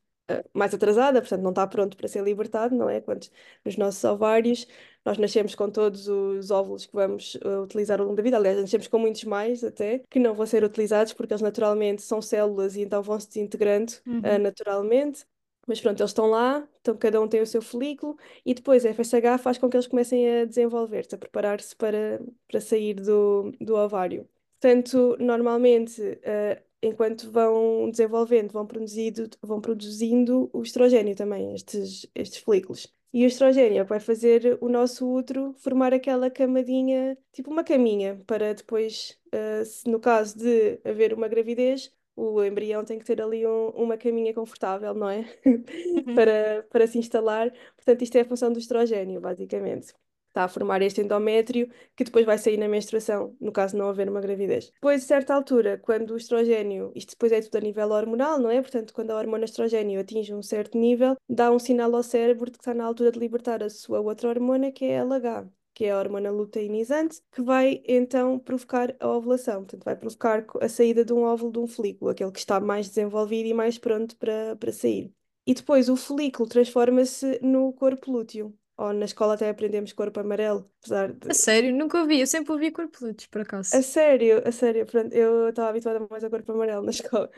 mais 0.54 0.74
atrasada, 0.74 1.22
portanto 1.22 1.42
não 1.42 1.52
está 1.52 1.66
pronto 1.68 1.96
para 1.98 2.08
ser 2.08 2.24
libertado, 2.24 2.76
não 2.76 2.90
é? 2.90 3.00
Quando 3.02 3.28
nos 3.66 3.78
nossos 3.78 4.04
ovários 4.04 4.68
nós 5.06 5.18
nascemos 5.18 5.56
com 5.56 5.70
todos 5.72 6.08
os 6.08 6.52
óvulos 6.52 6.86
que 6.86 6.94
vamos 6.94 7.36
uh, 7.36 7.62
utilizar 7.64 8.00
ao 8.00 8.06
longo 8.06 8.18
da 8.18 8.24
vida. 8.24 8.36
Aliás, 8.38 8.60
nascemos 8.60 8.88
com 8.88 9.00
muitos 9.00 9.24
mais 9.24 9.64
até, 9.64 10.00
que 10.10 10.20
não 10.20 10.34
vão 10.36 10.46
ser 10.46 10.64
utilizados 10.64 11.14
porque 11.14 11.34
eles 11.34 11.42
naturalmente 11.42 12.02
são 12.02 12.22
células 12.22 12.76
e 12.76 12.82
então 12.82 13.02
vão 13.02 13.20
se 13.20 13.28
desintegrando 13.28 13.94
uh, 14.24 14.38
Uhum. 14.38 14.38
naturalmente. 14.42 15.26
Mas 15.66 15.82
pronto, 15.82 16.00
eles 16.00 16.12
estão 16.12 16.28
lá, 16.28 16.66
então 16.80 16.96
cada 16.98 17.20
um 17.22 17.28
tem 17.28 17.42
o 17.42 17.46
seu 17.48 17.62
folículo 17.62 18.18
e 18.46 18.54
depois 18.54 18.86
a 18.86 18.90
FSH 18.94 19.38
faz 19.42 19.58
com 19.58 19.70
que 19.70 19.76
eles 19.76 19.88
comecem 19.88 20.42
a 20.42 20.46
desenvolver-se, 20.46 21.14
a 21.16 21.18
preparar-se 21.18 21.76
para, 21.76 22.22
para 22.48 22.62
sair 22.62 22.94
do, 22.96 23.52
do 23.60 23.76
ovário. 23.76 24.28
Portanto, 24.60 25.16
normalmente, 25.20 26.02
uh, 26.02 26.62
enquanto 26.82 27.32
vão 27.32 27.90
desenvolvendo, 27.90 28.52
vão 28.52 28.66
produzindo, 28.68 29.30
vão 29.42 29.60
produzindo 29.62 30.50
o 30.54 30.62
estrogênio 30.62 31.16
também, 31.16 31.54
estes, 31.54 32.08
estes 32.16 32.40
folículos. 32.40 32.88
E 33.14 33.24
o 33.24 33.28
estrogênio 33.28 33.86
vai 33.86 34.00
fazer 34.00 34.58
o 34.62 34.70
nosso 34.70 35.08
útero 35.10 35.54
formar 35.58 35.94
aquela 35.94 36.30
camadinha, 36.30 37.18
tipo 37.32 37.50
uma 37.50 37.64
caminha, 37.64 38.22
para 38.28 38.54
depois, 38.54 39.18
uh, 39.34 39.66
se 39.66 39.90
no 39.90 40.00
caso 40.00 40.38
de 40.38 40.80
haver 40.84 41.14
uma 41.14 41.28
gravidez, 41.28 41.92
o 42.16 42.44
embrião 42.44 42.84
tem 42.84 43.00
que 43.00 43.06
ter 43.06 43.22
ali 43.22 43.46
um- 43.48 43.70
uma 43.70 43.98
caminha 43.98 44.34
confortável, 44.34 44.94
não 44.94 45.10
é? 45.10 45.24
Uhum. 45.94 46.14
Para, 46.14 46.64
para 46.70 46.88
se 46.88 46.98
instalar. 46.98 47.52
Portanto, 47.76 48.02
isto 48.04 48.16
é 48.18 48.22
a 48.22 48.26
função 48.26 48.52
do 48.52 48.60
estrogênio, 48.60 49.22
basicamente. 49.22 49.94
Está 50.38 50.44
a 50.44 50.48
formar 50.48 50.84
este 50.84 51.02
endométrio 51.02 51.68
que 51.96 52.04
depois 52.04 52.24
vai 52.24 52.38
sair 52.38 52.58
na 52.58 52.68
menstruação, 52.68 53.36
no 53.42 53.52
caso 53.52 53.74
de 53.74 53.80
não 53.80 53.90
haver 53.90 54.08
uma 54.08 54.22
gravidez. 54.22 54.70
Depois, 54.72 55.04
a 55.04 55.08
certa 55.08 55.34
altura, 55.34 55.80
quando 55.80 56.12
o 56.12 56.18
estrogênio, 56.18 56.92
isto 56.94 57.14
depois 57.14 57.32
é 57.32 57.42
tudo 57.42 57.58
a 57.58 57.62
nível 57.62 57.90
hormonal, 57.90 58.38
não 58.38 58.52
é? 58.52 58.62
Portanto, 58.62 58.94
quando 58.94 59.10
a 59.10 59.16
hormona 59.16 59.46
estrogênio 59.46 60.00
atinge 60.00 60.36
um 60.36 60.44
certo 60.44 60.78
nível, 60.78 61.16
dá 61.28 61.52
um 61.52 61.58
sinal 61.58 61.96
ao 61.96 62.04
cérebro 62.04 62.52
de 62.52 62.60
que 62.60 62.62
está 62.62 62.72
na 62.72 62.86
altura 62.86 63.12
de 63.12 63.18
libertar 63.18 63.64
a 63.64 63.70
sua 63.72 64.00
outra 64.00 64.30
hormona, 64.30 64.72
que 64.72 64.86
é 64.86 65.00
a 65.00 65.02
LH 65.02 65.50
que 65.74 65.86
é 65.86 65.92
a 65.92 66.00
hormona 66.00 66.32
luteinizante, 66.32 67.22
que 67.32 67.42
vai 67.42 67.84
então 67.88 68.40
provocar 68.40 68.96
a 69.00 69.08
ovulação. 69.08 69.64
Portanto, 69.64 69.84
vai 69.84 69.96
provocar 69.96 70.46
a 70.60 70.70
saída 70.70 71.06
de 71.06 71.14
um 71.14 71.22
óvulo 71.22 71.52
de 71.52 71.60
um 71.60 71.68
folículo, 71.68 72.10
aquele 72.10 72.32
que 72.32 72.40
está 72.40 72.60
mais 72.60 72.88
desenvolvido 72.88 73.48
e 73.48 73.54
mais 73.54 73.78
pronto 73.78 74.16
para, 74.18 74.56
para 74.56 74.72
sair. 74.72 75.12
E 75.46 75.54
depois 75.54 75.88
o 75.88 75.96
folículo 75.96 76.50
transforma-se 76.50 77.40
no 77.44 77.72
corpo 77.74 78.12
lúteo. 78.12 78.58
Ou 78.78 78.94
na 78.94 79.06
escola 79.06 79.34
até 79.36 79.50
aprendemos 79.50 79.94
corpo 79.94 80.20
amarelo, 80.20 80.72
apesar 80.80 81.14
A 81.30 81.34
de. 81.34 81.34
sério, 81.34 81.74
nunca 81.76 82.00
ouvi, 82.02 82.20
eu 82.20 82.28
sempre 82.28 82.52
ouvi 82.54 82.70
corpulutos, 82.72 83.28
por 83.28 83.40
A 83.72 83.82
acaso. 83.82 83.82
sério, 83.82 84.42
a 84.48 84.52
sério, 84.52 84.86
pronto, 84.86 85.14
eu 85.14 85.50
estava 85.50 85.70
habituada 85.70 86.06
mais 86.10 86.24
ao 86.24 86.30
corpo 86.30 86.52
amarelo 86.54 86.84
na 86.84 86.92
escola. 86.98 87.30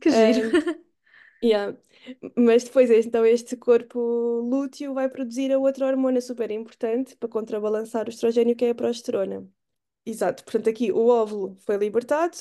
Que 0.00 0.10
giro. 0.10 0.42
Ahm, 0.42 0.58
yeah. 1.44 1.76
Mas 2.36 2.64
depois, 2.64 2.90
então, 2.90 3.24
este 3.26 3.56
corpo 3.56 3.98
lúteo 4.42 4.94
vai 4.94 5.08
produzir 5.10 5.52
a 5.52 5.58
outra 5.58 5.86
hormona 5.86 6.20
super 6.20 6.50
importante 6.50 7.16
para 7.16 7.28
contrabalançar 7.28 8.06
o 8.06 8.10
estrogênio, 8.10 8.56
que 8.56 8.64
é 8.66 8.70
a 8.70 8.74
progesterona. 8.74 9.48
Exato, 10.04 10.42
portanto, 10.44 10.70
aqui 10.70 10.90
o 10.90 11.06
óvulo 11.08 11.56
foi 11.60 11.76
libertado, 11.76 12.36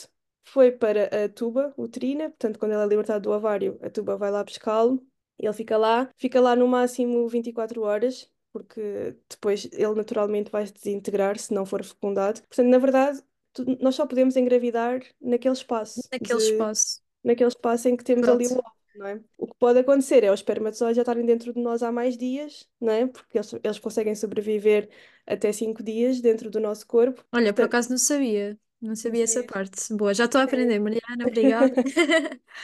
foi 0.45 0.71
para 0.71 1.25
a 1.25 1.29
tuba 1.29 1.73
uterina, 1.77 2.29
portanto, 2.29 2.57
quando 2.57 2.71
ele 2.73 2.83
é 2.83 2.86
libertado 2.88 3.23
do 3.23 3.31
ovário, 3.31 3.77
a 3.81 3.89
tuba 3.89 4.15
vai 4.17 4.31
lá 4.31 4.41
buscá-lo, 4.43 5.05
ele 5.38 5.51
fica 5.53 5.75
lá, 5.77 6.10
fica 6.17 6.39
lá 6.39 6.55
no 6.55 6.67
máximo 6.67 7.27
24 7.27 7.81
horas, 7.81 8.31
porque 8.58 9.15
depois 9.30 9.65
ele 9.72 9.93
naturalmente 9.96 10.52
vai 10.52 10.65
se 10.67 10.74
desintegrar 10.74 11.38
se 11.39 11.54
não 11.54 11.65
for 11.65 11.84
fecundado. 11.84 12.41
Portanto, 12.43 12.67
na 12.70 12.78
verdade, 12.80 13.24
tu- 13.54 13.65
nós 13.82 13.96
só 13.96 14.06
podemos 14.08 14.36
engravidar 14.36 15.02
naquele 15.22 15.54
espaço 15.54 16.10
Naquele 16.12 16.39
de 16.39 16.39
espaço. 16.39 17.02
naquele 17.24 17.50
espaço 17.50 17.88
em 17.89 17.98
que 17.98 18.04
temos 18.04 18.28
ali 18.28 18.48
o 18.48 18.52
Pronto. 18.52 18.60
óvulo, 18.60 18.74
não 18.96 19.08
é? 19.08 19.24
O 19.38 19.48
que 19.48 19.56
pode 19.60 19.80
acontecer 19.80 20.24
é 20.24 20.32
os 20.32 20.39
espermatozoides 20.39 20.96
já 20.98 21.02
estarem 21.04 21.26
dentro 21.26 21.54
de 21.54 21.60
nós 21.62 21.84
há 21.84 21.91
mais 21.91 22.17
dias, 22.17 22.67
não 22.80 22.93
é? 22.93 23.08
Porque 23.08 23.38
eles, 23.38 23.54
eles 23.63 23.80
conseguem 23.80 24.15
sobreviver 24.15 24.89
até 25.26 25.52
5 25.52 25.84
dias 25.84 26.22
dentro 26.22 26.50
do 26.50 26.60
nosso 26.60 26.88
corpo. 26.88 27.24
Olha, 27.32 27.54
por 27.54 27.63
Portanto, 27.63 27.65
acaso 27.65 27.89
não 27.89 27.98
sabia. 27.98 28.60
Não 28.81 28.95
sabia 28.95 29.23
essa 29.23 29.43
parte. 29.43 29.93
Boa, 29.95 30.13
já 30.13 30.25
estou 30.25 30.39
a 30.39 30.43
aprender, 30.43 30.79
Mariana, 30.79 31.25
obrigada. 31.27 31.73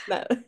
Nada. 0.06 0.44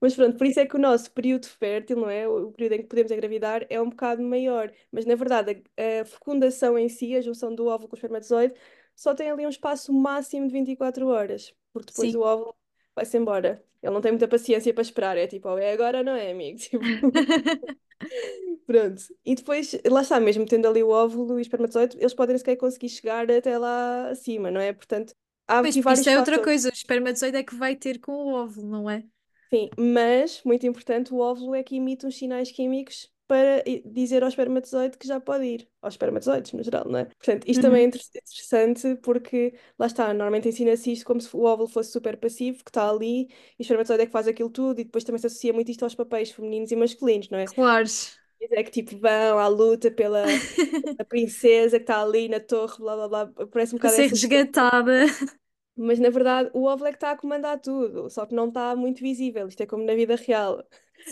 Mas 0.00 0.14
pronto, 0.14 0.36
por 0.36 0.46
isso 0.46 0.60
é 0.60 0.66
que 0.66 0.76
o 0.76 0.78
nosso 0.80 1.10
período 1.12 1.46
fértil, 1.46 1.96
não 1.96 2.10
é? 2.10 2.28
O 2.28 2.48
o 2.48 2.52
período 2.52 2.72
em 2.74 2.82
que 2.82 2.88
podemos 2.88 3.12
engravidar 3.12 3.66
é 3.70 3.80
um 3.80 3.88
bocado 3.90 4.22
maior. 4.22 4.72
Mas 4.90 5.06
na 5.06 5.14
verdade, 5.14 5.62
a, 5.76 6.00
a 6.02 6.04
fecundação 6.04 6.78
em 6.78 6.88
si, 6.88 7.14
a 7.16 7.20
junção 7.20 7.54
do 7.54 7.66
óvulo 7.66 7.88
com 7.88 7.94
o 7.96 7.98
espermatozoide, 7.98 8.54
só 8.96 9.14
tem 9.14 9.30
ali 9.30 9.46
um 9.46 9.48
espaço 9.48 9.92
máximo 9.92 10.46
de 10.46 10.52
24 10.52 11.06
horas, 11.08 11.54
porque 11.72 11.88
depois 11.92 12.14
o 12.14 12.18
Sim. 12.18 12.24
óvulo 12.24 12.56
vai-se 12.94 13.16
embora. 13.18 13.64
Ele 13.82 13.92
não 13.92 14.00
tem 14.00 14.12
muita 14.12 14.28
paciência 14.28 14.72
para 14.74 14.82
esperar, 14.82 15.16
é 15.16 15.26
tipo, 15.26 15.48
"Oh, 15.48 15.58
é 15.58 15.72
agora 15.72 15.98
ou 15.98 16.04
não 16.04 16.14
é, 16.14 16.30
amigo? 16.30 16.58
Tipo, 16.58 16.84
pronto. 18.66 19.02
E 19.24 19.34
depois, 19.34 19.72
lá 19.90 20.02
está, 20.02 20.20
mesmo 20.20 20.46
tendo 20.46 20.66
ali 20.68 20.82
o 20.82 20.90
óvulo 20.90 21.34
e 21.34 21.36
o 21.36 21.40
espermatozoide, 21.40 21.96
eles 21.98 22.14
podem 22.14 22.36
sequer 22.38 22.56
conseguir 22.56 22.88
chegar 22.88 23.30
até 23.30 23.58
lá 23.58 24.08
acima, 24.10 24.50
não 24.50 24.60
é? 24.60 24.72
Portanto, 24.72 25.14
há 25.48 25.60
Pois, 25.60 25.76
aqui 25.76 25.80
isso 25.80 25.82
vários 25.82 26.06
é 26.08 26.16
outra 26.18 26.38
fatores. 26.38 26.44
coisa. 26.44 26.68
O 26.68 26.72
espermatozoide 26.72 27.36
é 27.38 27.42
que 27.44 27.54
vai 27.54 27.76
ter 27.76 27.98
com 28.00 28.12
o 28.12 28.32
óvulo, 28.34 28.68
não 28.70 28.90
é? 28.90 29.04
Sim, 29.52 29.68
mas, 29.78 30.42
muito 30.44 30.66
importante, 30.66 31.12
o 31.12 31.18
óvulo 31.18 31.54
é 31.54 31.62
que 31.62 31.76
emite 31.76 32.06
uns 32.06 32.16
sinais 32.16 32.50
químicos 32.50 33.11
para 33.32 33.62
dizer 33.86 34.22
ao 34.22 34.28
espermatozoide 34.28 34.98
que 34.98 35.06
já 35.06 35.20
pode 35.20 35.44
ir. 35.46 35.68
Aos 35.80 35.94
espermatozoides, 35.94 36.52
no 36.52 36.62
geral, 36.62 36.84
não 36.88 36.98
é? 37.00 37.04
Portanto, 37.06 37.44
isto 37.48 37.60
também 37.62 37.82
é 37.82 37.84
Uhum. 37.84 37.88
inter- 37.88 38.00
interessante 38.14 38.96
porque, 39.02 39.54
lá 39.78 39.86
está, 39.86 40.08
normalmente 40.08 40.48
ensina-se 40.48 40.92
isto 40.92 41.04
como 41.06 41.20
se 41.20 41.34
o 41.36 41.42
óvulo 41.44 41.68
fosse 41.68 41.90
super 41.92 42.16
passivo, 42.18 42.62
que 42.64 42.70
está 42.70 42.88
ali, 42.88 43.22
e 43.24 43.60
o 43.60 43.62
espermatozoide 43.62 44.02
é 44.04 44.06
que 44.06 44.12
faz 44.12 44.28
aquilo 44.28 44.50
tudo, 44.50 44.80
e 44.80 44.84
depois 44.84 45.04
também 45.04 45.18
se 45.20 45.26
associa 45.26 45.52
muito 45.52 45.70
isto 45.70 45.82
aos 45.84 45.94
papéis 45.94 46.30
femininos 46.30 46.70
e 46.72 46.76
masculinos, 46.76 47.28
não 47.30 47.38
é? 47.38 47.50
Claro. 47.54 47.88
É 48.50 48.62
que 48.64 48.70
tipo 48.70 48.98
vão 48.98 49.38
à 49.38 49.46
luta 49.48 49.90
pela 49.90 50.44
a 50.98 51.04
princesa 51.04 51.78
que 51.78 51.84
está 51.84 52.02
ali 52.02 52.28
na 52.28 52.40
torre, 52.40 52.78
blá 52.78 52.96
blá 52.96 53.08
blá, 53.26 53.46
parece 53.48 53.74
um 53.74 53.78
bocado 53.78 53.96
ser 53.96 54.08
resgatada. 54.08 55.06
mas 55.76 55.98
na 55.98 56.10
verdade 56.10 56.50
o 56.54 56.64
óvulo 56.64 56.88
é 56.88 56.92
que 56.92 56.96
está 56.96 57.12
a 57.12 57.16
comandar 57.16 57.58
tudo, 57.60 58.10
só 58.10 58.26
que 58.26 58.34
não 58.34 58.48
está 58.48 58.74
muito 58.76 59.00
visível. 59.00 59.48
Isto 59.48 59.62
é 59.62 59.66
como 59.66 59.84
na 59.84 59.94
vida 59.94 60.16
real. 60.16 60.62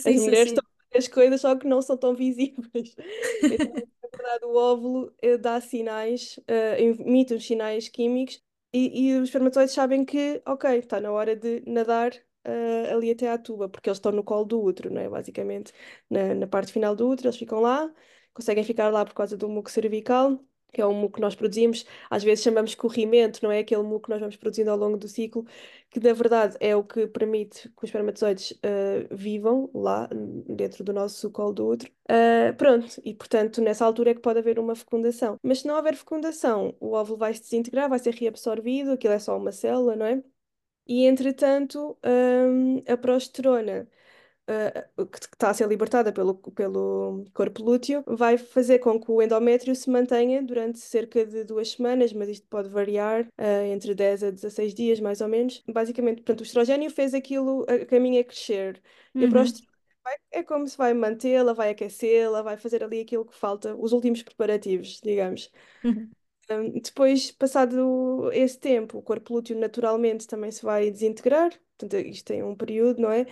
As 0.03 0.15
Sim, 0.15 0.17
sim, 0.17 0.35
mulheres 0.35 0.51
sim. 0.51 0.51
estão 0.51 0.63
as 0.95 1.07
coisas, 1.07 1.41
só 1.41 1.55
que 1.55 1.67
não 1.67 1.81
são 1.81 1.97
tão 1.97 2.15
visíveis. 2.15 2.95
Então, 3.49 3.71
na 4.03 4.09
verdade, 4.17 4.45
o 4.45 4.55
óvulo 4.55 5.13
eh, 5.21 5.37
dá 5.37 5.59
sinais, 5.61 6.39
eh, 6.47 6.81
emite 6.83 7.33
uns 7.33 7.45
sinais 7.45 7.87
químicos 7.89 8.41
e, 8.73 9.09
e 9.11 9.15
os 9.17 9.25
espermatozoides 9.29 9.73
sabem 9.73 10.05
que, 10.05 10.41
ok, 10.45 10.77
está 10.79 10.99
na 11.01 11.11
hora 11.11 11.35
de 11.35 11.61
nadar 11.67 12.11
eh, 12.43 12.91
ali 12.91 13.11
até 13.11 13.29
à 13.29 13.37
tuba, 13.37 13.67
porque 13.69 13.89
eles 13.89 13.97
estão 13.97 14.11
no 14.11 14.23
colo 14.23 14.45
do 14.45 14.61
útero, 14.61 14.89
não 14.93 15.01
é? 15.01 15.09
Basicamente, 15.09 15.73
na, 16.09 16.33
na 16.35 16.47
parte 16.47 16.71
final 16.71 16.95
do 16.95 17.07
útero, 17.09 17.27
eles 17.29 17.37
ficam 17.37 17.59
lá, 17.61 17.91
conseguem 18.33 18.63
ficar 18.63 18.89
lá 18.91 19.05
por 19.05 19.13
causa 19.13 19.35
do 19.37 19.49
muco 19.49 19.69
cervical. 19.71 20.43
Que 20.71 20.81
é 20.81 20.85
o 20.85 20.93
muco 20.93 21.15
que 21.15 21.21
nós 21.21 21.35
produzimos, 21.35 21.85
às 22.09 22.23
vezes 22.23 22.43
chamamos 22.43 22.75
corrimento, 22.75 23.39
não 23.43 23.51
é? 23.51 23.59
Aquele 23.59 23.83
muco 23.83 24.03
que 24.05 24.09
nós 24.09 24.19
vamos 24.19 24.35
produzindo 24.37 24.71
ao 24.71 24.77
longo 24.77 24.97
do 24.97 25.07
ciclo, 25.07 25.45
que 25.89 25.99
na 25.99 26.13
verdade 26.13 26.55
é 26.59 26.75
o 26.75 26.83
que 26.83 27.07
permite 27.07 27.69
que 27.69 27.83
os 27.83 27.89
espermatozoides 27.89 28.53
eh, 28.63 29.07
vivam 29.11 29.69
lá 29.73 30.07
dentro 30.47 30.83
do 30.83 30.93
nosso 30.93 31.29
colo 31.31 31.53
do 31.53 31.67
útero. 31.67 31.91
Eh, 32.07 32.53
pronto, 32.53 33.01
e 33.03 33.13
portanto 33.13 33.61
nessa 33.61 33.85
altura 33.85 34.11
é 34.11 34.13
que 34.13 34.21
pode 34.21 34.39
haver 34.39 34.59
uma 34.59 34.75
fecundação. 34.75 35.37
Mas 35.43 35.59
se 35.59 35.67
não 35.67 35.75
houver 35.75 35.95
fecundação, 35.95 36.75
o 36.79 36.93
óvulo 36.93 37.17
vai 37.17 37.33
se 37.33 37.41
desintegrar, 37.41 37.89
vai 37.89 37.99
ser 37.99 38.13
reabsorvido, 38.13 38.91
aquilo 38.91 39.13
é 39.13 39.19
só 39.19 39.37
uma 39.37 39.51
célula, 39.51 39.95
não 39.95 40.05
é? 40.05 40.23
E 40.87 41.05
entretanto, 41.05 41.97
hum, 42.03 42.83
a 42.87 42.97
progesterona 42.97 43.87
uh, 44.49 45.05
que 45.07 45.17
está 45.19 45.49
a 45.49 45.53
ser 45.53 45.67
libertada 45.67 46.11
pelo, 46.13 46.35
pelo 46.35 47.25
corpo 47.33 47.63
lúteo, 47.63 48.03
vai 48.07 48.37
fazer 48.37 48.79
com 48.79 48.99
que 48.99 49.11
o 49.11 49.21
endométrio 49.21 49.75
se 49.75 49.89
mantenha 49.89 50.41
durante 50.43 50.79
cerca 50.79 51.25
de 51.25 51.43
duas 51.43 51.71
semanas, 51.71 52.13
mas 52.13 52.29
isto 52.29 52.47
pode 52.47 52.69
variar 52.69 53.23
uh, 53.25 53.65
entre 53.71 53.93
10 53.95 54.23
a 54.23 54.31
16 54.31 54.73
dias, 54.73 54.99
mais 54.99 55.21
ou 55.21 55.27
menos. 55.27 55.63
Basicamente, 55.67 56.17
portanto, 56.17 56.41
o 56.41 56.43
estrogênio 56.43 56.89
fez 56.91 57.13
aquilo, 57.13 57.65
a 57.69 57.85
caminho 57.85 58.19
a 58.21 58.23
crescer. 58.23 58.81
E 59.19 59.25
a 59.25 59.27
Uhum. 59.27 59.61
vai- 60.03 60.17
é 60.31 60.43
como 60.43 60.67
se 60.67 60.77
vai 60.77 60.93
mantê-la, 60.93 61.53
vai 61.53 61.69
aquecê-la, 61.69 62.41
vai 62.41 62.57
fazer 62.57 62.83
ali 62.83 63.01
aquilo 63.01 63.25
que 63.25 63.35
falta, 63.35 63.75
os 63.75 63.91
últimos 63.93 64.23
preparativos, 64.23 64.99
digamos. 65.03 65.51
Uhum. 65.83 66.11
Um, 66.49 66.79
depois, 66.81 67.31
passado 67.31 68.29
esse 68.33 68.59
tempo, 68.59 68.97
o 68.97 69.01
corpo 69.01 69.33
lúteo 69.33 69.57
naturalmente 69.57 70.27
também 70.27 70.51
se 70.51 70.63
vai 70.63 70.91
desintegrar, 70.91 71.51
portanto, 71.77 71.95
isto 72.05 72.25
tem 72.25 72.43
um 72.43 72.55
período, 72.55 73.01
não 73.01 73.11
é? 73.11 73.25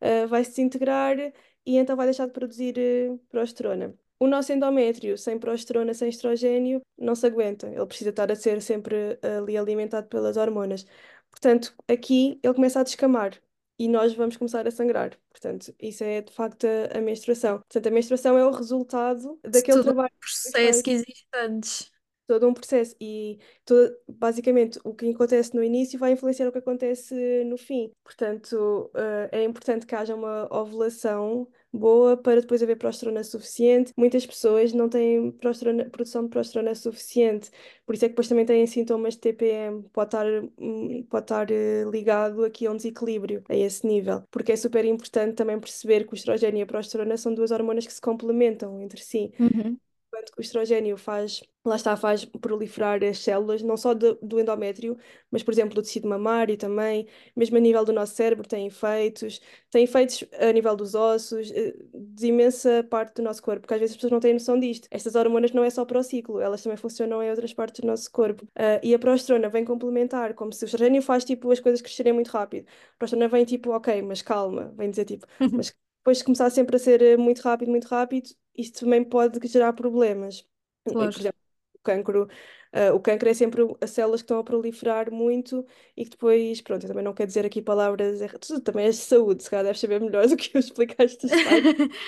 Uh, 0.00 0.28
vai 0.28 0.44
se 0.44 0.50
desintegrar 0.50 1.18
e 1.64 1.76
então 1.76 1.96
vai 1.96 2.06
deixar 2.06 2.26
de 2.26 2.32
produzir 2.32 2.74
uh, 2.78 3.18
progesterona. 3.28 3.94
O 4.18 4.26
nosso 4.26 4.52
endométrio, 4.52 5.18
sem 5.18 5.38
progesterona, 5.38 5.92
sem 5.92 6.08
estrogênio, 6.08 6.80
não 6.96 7.14
se 7.14 7.26
aguenta. 7.26 7.66
Ele 7.66 7.86
precisa 7.86 8.10
estar 8.10 8.32
a 8.32 8.34
ser 8.34 8.62
sempre 8.62 9.18
ali 9.22 9.58
alimentado 9.58 10.08
pelas 10.08 10.38
hormonas. 10.38 10.86
Portanto, 11.30 11.74
aqui 11.86 12.40
ele 12.42 12.54
começa 12.54 12.80
a 12.80 12.82
descamar 12.82 13.38
e 13.78 13.88
nós 13.88 14.14
vamos 14.14 14.36
começar 14.36 14.66
a 14.66 14.70
sangrar. 14.70 15.18
Portanto, 15.30 15.74
isso 15.78 16.02
é 16.02 16.22
de 16.22 16.32
facto 16.32 16.66
a, 16.66 16.98
a 16.98 17.00
menstruação. 17.00 17.58
Portanto, 17.58 17.86
a 17.86 17.90
menstruação 17.90 18.38
é 18.38 18.46
o 18.46 18.50
resultado 18.50 19.38
daquele 19.42 19.76
todo 19.78 19.84
trabalho 19.84 20.10
que 20.10 20.18
processo 20.20 20.52
feito 20.56 20.82
que 20.82 20.90
existe 20.90 21.26
antes. 21.34 21.92
Todo 22.26 22.48
um 22.48 22.54
processo 22.54 22.94
e 23.00 23.38
todo, 23.64 23.96
basicamente 24.08 24.78
o 24.84 24.94
que 24.94 25.10
acontece 25.10 25.54
no 25.54 25.62
início 25.62 25.98
vai 25.98 26.12
influenciar 26.12 26.48
o 26.48 26.52
que 26.52 26.58
acontece 26.58 27.14
no 27.44 27.56
fim. 27.56 27.92
Portanto, 28.04 28.90
uh, 28.94 29.28
é 29.32 29.44
importante 29.44 29.86
que 29.86 29.94
haja 29.94 30.14
uma 30.14 30.48
ovulação 30.50 31.48
boa 31.72 32.16
para 32.16 32.40
depois 32.40 32.62
haver 32.62 32.76
progesterona 32.76 33.22
suficiente. 33.22 33.92
Muitas 33.96 34.26
pessoas 34.26 34.72
não 34.72 34.88
têm 34.88 35.30
progesterona, 35.32 35.84
produção 35.90 36.24
de 36.24 36.30
progesterona 36.30 36.74
suficiente, 36.74 37.50
por 37.84 37.94
isso 37.94 38.04
é 38.04 38.08
que 38.08 38.12
depois 38.12 38.28
também 38.28 38.46
têm 38.46 38.66
sintomas 38.66 39.14
de 39.14 39.20
TPM. 39.20 39.84
Pode 39.92 40.08
estar, 40.08 40.26
hum, 40.58 41.06
pode 41.08 41.24
estar 41.24 41.48
uh, 41.50 41.90
ligado 41.90 42.44
aqui 42.44 42.66
a 42.66 42.72
um 42.72 42.76
desequilíbrio 42.76 43.44
a 43.48 43.54
esse 43.54 43.86
nível, 43.86 44.22
porque 44.30 44.52
é 44.52 44.56
super 44.56 44.84
importante 44.84 45.34
também 45.34 45.58
perceber 45.60 46.06
que 46.06 46.14
o 46.14 46.16
estrogênio 46.16 46.60
e 46.60 46.62
a 46.62 46.66
progesterona 46.66 47.16
são 47.16 47.34
duas 47.34 47.50
hormonas 47.50 47.86
que 47.86 47.92
se 47.92 48.00
complementam 48.00 48.80
entre 48.80 49.00
si. 49.00 49.32
Uhum. 49.38 49.76
Enquanto 50.16 50.32
que 50.32 50.40
o 50.40 50.42
estrogênio 50.42 50.96
faz, 50.96 51.42
lá 51.64 51.76
está, 51.76 51.94
faz 51.94 52.24
proliferar 52.24 53.02
as 53.04 53.18
células, 53.18 53.60
não 53.60 53.76
só 53.76 53.92
do, 53.92 54.14
do 54.22 54.40
endométrio, 54.40 54.96
mas, 55.30 55.42
por 55.42 55.52
exemplo, 55.52 55.74
do 55.74 55.82
tecido 55.82 56.08
mamário 56.08 56.56
também, 56.56 57.06
mesmo 57.34 57.56
a 57.58 57.60
nível 57.60 57.84
do 57.84 57.92
nosso 57.92 58.14
cérebro, 58.14 58.48
tem 58.48 58.66
efeitos, 58.66 59.40
tem 59.70 59.84
efeitos 59.84 60.24
a 60.40 60.50
nível 60.52 60.74
dos 60.74 60.94
ossos, 60.94 61.50
eh, 61.52 61.74
de 61.94 62.26
imensa 62.28 62.82
parte 62.88 63.16
do 63.16 63.22
nosso 63.22 63.42
corpo, 63.42 63.60
porque 63.62 63.74
às 63.74 63.80
vezes 63.80 63.92
as 63.92 63.96
pessoas 63.98 64.12
não 64.12 64.20
têm 64.20 64.32
noção 64.32 64.58
disto. 64.58 64.88
Estas 64.90 65.14
hormonas 65.14 65.52
não 65.52 65.62
é 65.64 65.68
só 65.70 65.84
para 65.84 65.98
o 65.98 66.02
ciclo, 66.02 66.40
elas 66.40 66.62
também 66.62 66.78
funcionam 66.78 67.22
em 67.22 67.28
outras 67.30 67.52
partes 67.52 67.80
do 67.80 67.86
nosso 67.86 68.10
corpo. 68.10 68.44
Uh, 68.56 68.80
e 68.82 68.94
a 68.94 68.98
progesterona 68.98 69.48
vem 69.50 69.64
complementar, 69.66 70.32
como 70.34 70.52
se 70.52 70.64
o 70.64 70.66
estrogênio 70.66 71.02
faz, 71.02 71.24
tipo, 71.24 71.50
as 71.50 71.60
coisas 71.60 71.82
crescerem 71.82 72.12
muito 72.14 72.28
rápido. 72.28 72.66
A 72.94 72.98
progesterona 72.98 73.28
vem, 73.28 73.44
tipo, 73.44 73.70
ok, 73.70 74.00
mas 74.02 74.22
calma, 74.22 74.72
vem 74.76 74.88
dizer, 74.90 75.04
tipo, 75.04 75.26
mas 75.52 75.74
depois 76.06 76.18
de 76.18 76.24
começar 76.24 76.50
sempre 76.50 76.76
a 76.76 76.78
ser 76.78 77.02
eh, 77.02 77.16
muito 77.16 77.40
rápido, 77.40 77.68
muito 77.68 77.88
rápido, 77.88 78.30
isto 78.56 78.78
também 78.84 79.02
pode 79.02 79.44
gerar 79.48 79.72
problemas. 79.72 80.46
Claro. 80.84 81.10
Por 81.10 81.18
exemplo, 81.18 81.40
o 81.74 81.78
cancro, 81.82 82.28
uh, 82.72 82.94
o 82.94 83.00
cancro 83.00 83.28
é 83.28 83.34
sempre 83.34 83.62
as 83.80 83.90
células 83.90 84.20
que 84.20 84.26
estão 84.26 84.38
a 84.38 84.44
proliferar 84.44 85.10
muito 85.10 85.66
e 85.96 86.04
que 86.04 86.10
depois, 86.10 86.60
pronto, 86.60 86.84
eu 86.84 86.88
também 86.88 87.02
não 87.02 87.12
quero 87.12 87.26
dizer 87.26 87.44
aqui 87.44 87.60
palavras 87.60 88.20
erradas, 88.20 88.46
tu 88.46 88.60
também 88.60 88.86
és 88.86 88.94
de 88.94 89.02
saúde, 89.02 89.42
se 89.42 89.50
calhar 89.50 89.64
deves 89.64 89.80
saber 89.80 90.00
melhor 90.00 90.28
do 90.30 90.36
que 90.36 90.56
eu 90.56 90.62
partes. 90.96 91.28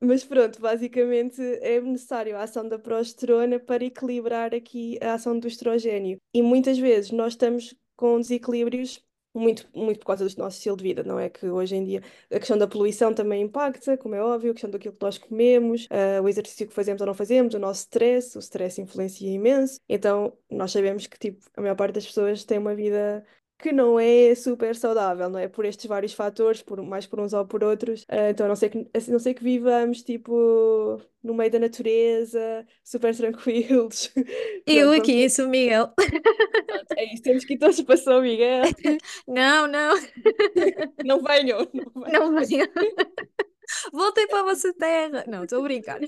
Mas 0.00 0.22
pronto, 0.22 0.60
basicamente 0.60 1.42
é 1.62 1.80
necessário 1.80 2.36
a 2.36 2.42
ação 2.42 2.68
da 2.68 2.78
progesterona 2.78 3.58
para 3.58 3.84
equilibrar 3.84 4.54
aqui 4.54 4.98
a 5.02 5.14
ação 5.14 5.36
do 5.36 5.48
estrogênio. 5.48 6.18
E 6.32 6.42
muitas 6.42 6.78
vezes 6.78 7.10
nós 7.10 7.32
estamos 7.32 7.74
com 7.96 8.20
desequilíbrios 8.20 9.04
muito, 9.38 9.68
muito 9.74 9.98
por 10.00 10.06
causa 10.06 10.26
do 10.28 10.38
nosso 10.38 10.58
estilo 10.58 10.76
de 10.76 10.82
vida, 10.82 11.02
não 11.02 11.18
é? 11.18 11.28
Que 11.28 11.46
hoje 11.46 11.76
em 11.76 11.84
dia 11.84 12.02
a 12.30 12.38
questão 12.38 12.56
da 12.58 12.66
poluição 12.66 13.14
também 13.14 13.42
impacta, 13.42 13.96
como 13.96 14.14
é 14.14 14.22
óbvio, 14.22 14.50
a 14.50 14.54
questão 14.54 14.70
daquilo 14.70 14.94
que 14.94 15.02
nós 15.02 15.18
comemos, 15.18 15.86
uh, 15.86 16.22
o 16.22 16.28
exercício 16.28 16.66
que 16.66 16.74
fazemos 16.74 17.00
ou 17.00 17.06
não 17.06 17.14
fazemos, 17.14 17.54
o 17.54 17.58
nosso 17.58 17.80
stress, 17.80 18.36
o 18.36 18.40
stress 18.40 18.80
influencia 18.80 19.30
imenso. 19.30 19.80
Então, 19.88 20.32
nós 20.50 20.72
sabemos 20.72 21.06
que 21.06 21.18
tipo, 21.18 21.44
a 21.56 21.60
maior 21.60 21.76
parte 21.76 21.94
das 21.94 22.06
pessoas 22.06 22.44
tem 22.44 22.58
uma 22.58 22.74
vida 22.74 23.24
que 23.58 23.72
não 23.72 23.98
é 23.98 24.34
super 24.34 24.74
saudável, 24.76 25.28
não 25.30 25.38
é? 25.38 25.48
Por 25.48 25.64
estes 25.64 25.86
vários 25.86 26.12
fatores, 26.12 26.62
por, 26.62 26.82
mais 26.82 27.06
por 27.06 27.20
uns 27.20 27.32
ou 27.32 27.46
por 27.46 27.64
outros. 27.64 28.02
Uh, 28.04 28.30
então, 28.30 28.46
a 28.46 28.48
não 28.48 28.56
ser 28.56 28.68
que, 28.70 28.78
a 28.78 29.10
não 29.10 29.18
ser 29.18 29.34
que 29.34 29.42
vivamos, 29.42 30.02
tipo, 30.02 31.00
no 31.22 31.34
meio 31.34 31.50
da 31.50 31.58
natureza, 31.58 32.66
super 32.84 33.16
tranquilos. 33.16 34.12
Eu 34.66 34.92
Pronto, 34.92 35.00
aqui 35.02 35.28
São 35.30 35.48
Miguel. 35.48 35.92
É 36.96 37.12
isso, 37.12 37.22
temos 37.22 37.44
que 37.44 37.54
ir 37.54 37.58
todos 37.58 37.80
para 37.82 37.96
São 37.96 38.22
Miguel. 38.22 38.64
Não, 39.26 39.66
não, 39.66 39.94
Não 41.04 41.22
venham, 41.22 41.68
não 41.72 42.02
venham. 42.02 42.32
não 42.32 42.34
venham. 42.44 42.68
Voltem 43.92 44.28
para 44.28 44.40
a 44.40 44.44
vossa 44.44 44.72
terra. 44.74 45.24
Não, 45.26 45.44
estou 45.44 45.60
a 45.60 45.62
brincar. 45.62 46.00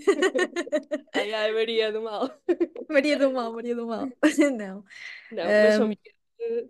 Ai, 1.12 1.32
ai, 1.34 1.52
Maria 1.52 1.92
do 1.92 2.02
Mal. 2.02 2.30
Maria 2.88 3.18
do 3.18 3.32
Mal, 3.32 3.52
Maria 3.52 3.74
do 3.74 3.86
Mal. 3.86 4.08
Não. 4.56 4.84
Não, 5.30 5.58
mas 5.58 5.74
São 5.74 5.86
Um, 5.86 5.88
Miguel 5.88 6.12
eh, 6.14 6.17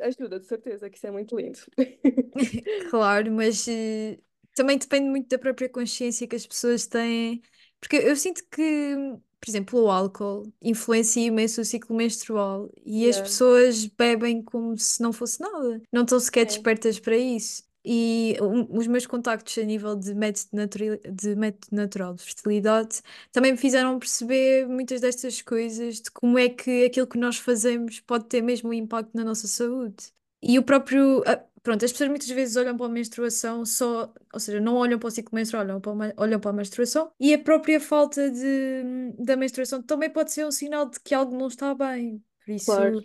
ajuda, 0.03 0.41
de 0.41 0.47
certeza, 0.47 0.89
que 0.91 0.97
isso 0.97 1.07
é 1.07 1.11
muito 1.11 1.37
lindo. 1.37 1.59
Claro, 2.91 3.31
mas 3.33 3.67
eh, 3.69 4.19
também 4.55 4.79
depende 4.79 5.09
muito 5.09 5.29
da 5.29 5.39
própria 5.39 5.69
consciência 5.69 6.27
que 6.27 6.37
as 6.37 6.47
pessoas 6.47 6.87
têm. 6.87 7.43
Porque 7.81 7.97
eu 7.97 8.17
sinto 8.17 8.43
que, 8.51 8.95
por 9.41 9.49
exemplo, 9.51 9.83
o 9.85 9.91
álcool 9.91 10.53
influencia 10.63 11.27
imenso 11.27 11.61
o 11.61 11.65
ciclo 11.65 11.95
menstrual 11.97 12.71
e 12.85 13.09
as 13.09 13.21
Yeah. 13.21 13.21
pessoas 13.21 13.87
bebem 13.87 14.43
como 14.43 14.77
se 14.79 15.03
não 15.03 15.13
fosse 15.13 15.41
nada. 15.41 15.83
Não 15.93 16.03
estão 16.03 16.19
sequer 16.21 16.45
É. 16.45 16.47
despertas 16.47 16.99
para 16.99 17.17
isso. 17.17 17.68
E 17.85 18.37
os 18.71 18.87
meus 18.87 19.07
contactos 19.07 19.57
a 19.59 19.63
nível 19.63 19.97
de 19.97 20.15
método, 20.15 20.49
natural, 20.53 20.97
de 21.11 21.35
método 21.37 21.67
natural 21.77 22.15
de 22.15 22.23
fertilidade 22.23 23.01
também 23.33 23.53
me 23.53 23.59
fizeram 23.59 23.99
perceber 23.99 24.67
muitas 24.67 25.01
destas 25.01 25.41
coisas, 25.43 26.01
de 26.01 26.11
como 26.11 26.39
é 26.39 26.49
que 26.49 26.85
aquilo 26.87 27.07
que 27.07 27.19
nós 27.19 27.39
fazemos 27.39 28.01
pode 28.01 28.27
ter 28.27 28.43
mesmo 28.43 28.71
um 28.71 28.73
impacto 28.75 29.15
na 29.17 29.25
nossa 29.25 29.47
saúde. 29.49 30.13
E 30.43 30.59
o 30.59 30.63
próprio. 30.63 31.23
Pronto, 31.63 31.85
as 31.85 31.93
pessoas 31.93 32.09
muitas 32.09 32.29
vezes 32.29 32.57
olham 32.57 32.77
para 32.77 32.87
a 32.87 32.89
menstruação 32.89 33.67
só, 33.67 34.13
ou 34.33 34.41
seja, 34.41 34.61
não 34.61 34.77
olham 34.77 34.99
para 34.99 35.09
o 35.09 35.11
ciclo 35.11 35.35
menstrual, 35.35 35.65
olham 35.65 35.81
para, 35.81 35.93
a 35.93 35.95
ma- 35.95 36.13
olham 36.17 36.41
para 36.41 36.51
a 36.51 36.53
menstruação 36.55 37.13
e 37.21 37.35
a 37.35 37.39
própria 37.39 37.81
falta 37.81 38.31
de, 38.31 39.13
da 39.19 39.37
menstruação 39.37 39.83
também 39.83 40.09
pode 40.11 40.33
ser 40.33 40.47
um 40.47 40.51
sinal 40.53 40.89
de 40.89 40.99
que 41.01 41.15
algo 41.15 41.37
não 41.37 41.49
está 41.49 41.75
bem. 41.75 42.23
Por 42.47 42.53
Claro, 42.65 42.95
isso. 42.95 43.05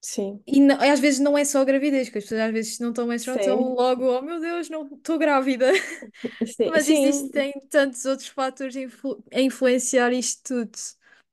Sim. 0.00 0.44
E 0.46 0.60
não- 0.60 0.80
às 0.80 0.98
vezes 1.00 1.20
não 1.20 1.38
é 1.38 1.44
só 1.44 1.60
a 1.60 1.64
gravidez, 1.64 2.08
que 2.08 2.18
as 2.18 2.24
pessoas 2.24 2.40
às 2.42 2.52
vezes 2.52 2.78
não 2.80 2.90
estão 2.90 3.06
menstruadas, 3.06 3.46
estão 3.46 3.58
Sim, 3.58 3.74
logo, 3.74 4.04
oh 4.04 4.22
meu 4.22 4.40
Deus, 4.40 4.68
não 4.68 4.86
estou 4.94 5.18
grávida. 5.18 5.66
sim, 6.46 6.78
Mas 6.78 6.86
sim, 6.86 7.30
existem 7.30 7.52
tantos 7.70 8.04
outros 8.06 8.28
fatores 8.28 8.76
a 8.76 8.80
influ- 8.82 9.24
a 9.32 9.40
influenciar 9.40 10.12
isto 10.12 10.42
tudo. 10.66 10.78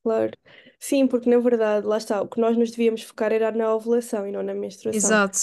claro. 0.04 0.32
Sim, 0.80 1.08
porque 1.08 1.30
na 1.30 1.40
verdade, 1.40 1.86
lá 1.88 1.98
está, 1.98 2.22
o 2.22 2.28
que 2.28 2.40
nós 2.40 2.58
nos 2.58 2.72
devíamos 2.72 3.04
focar 3.04 3.32
era 3.34 3.52
na 3.52 3.74
ovulação 3.76 4.28
e 4.28 4.32
não 4.32 4.44
na 4.44 4.54
menstruação. 4.54 5.22
Exato. 5.22 5.40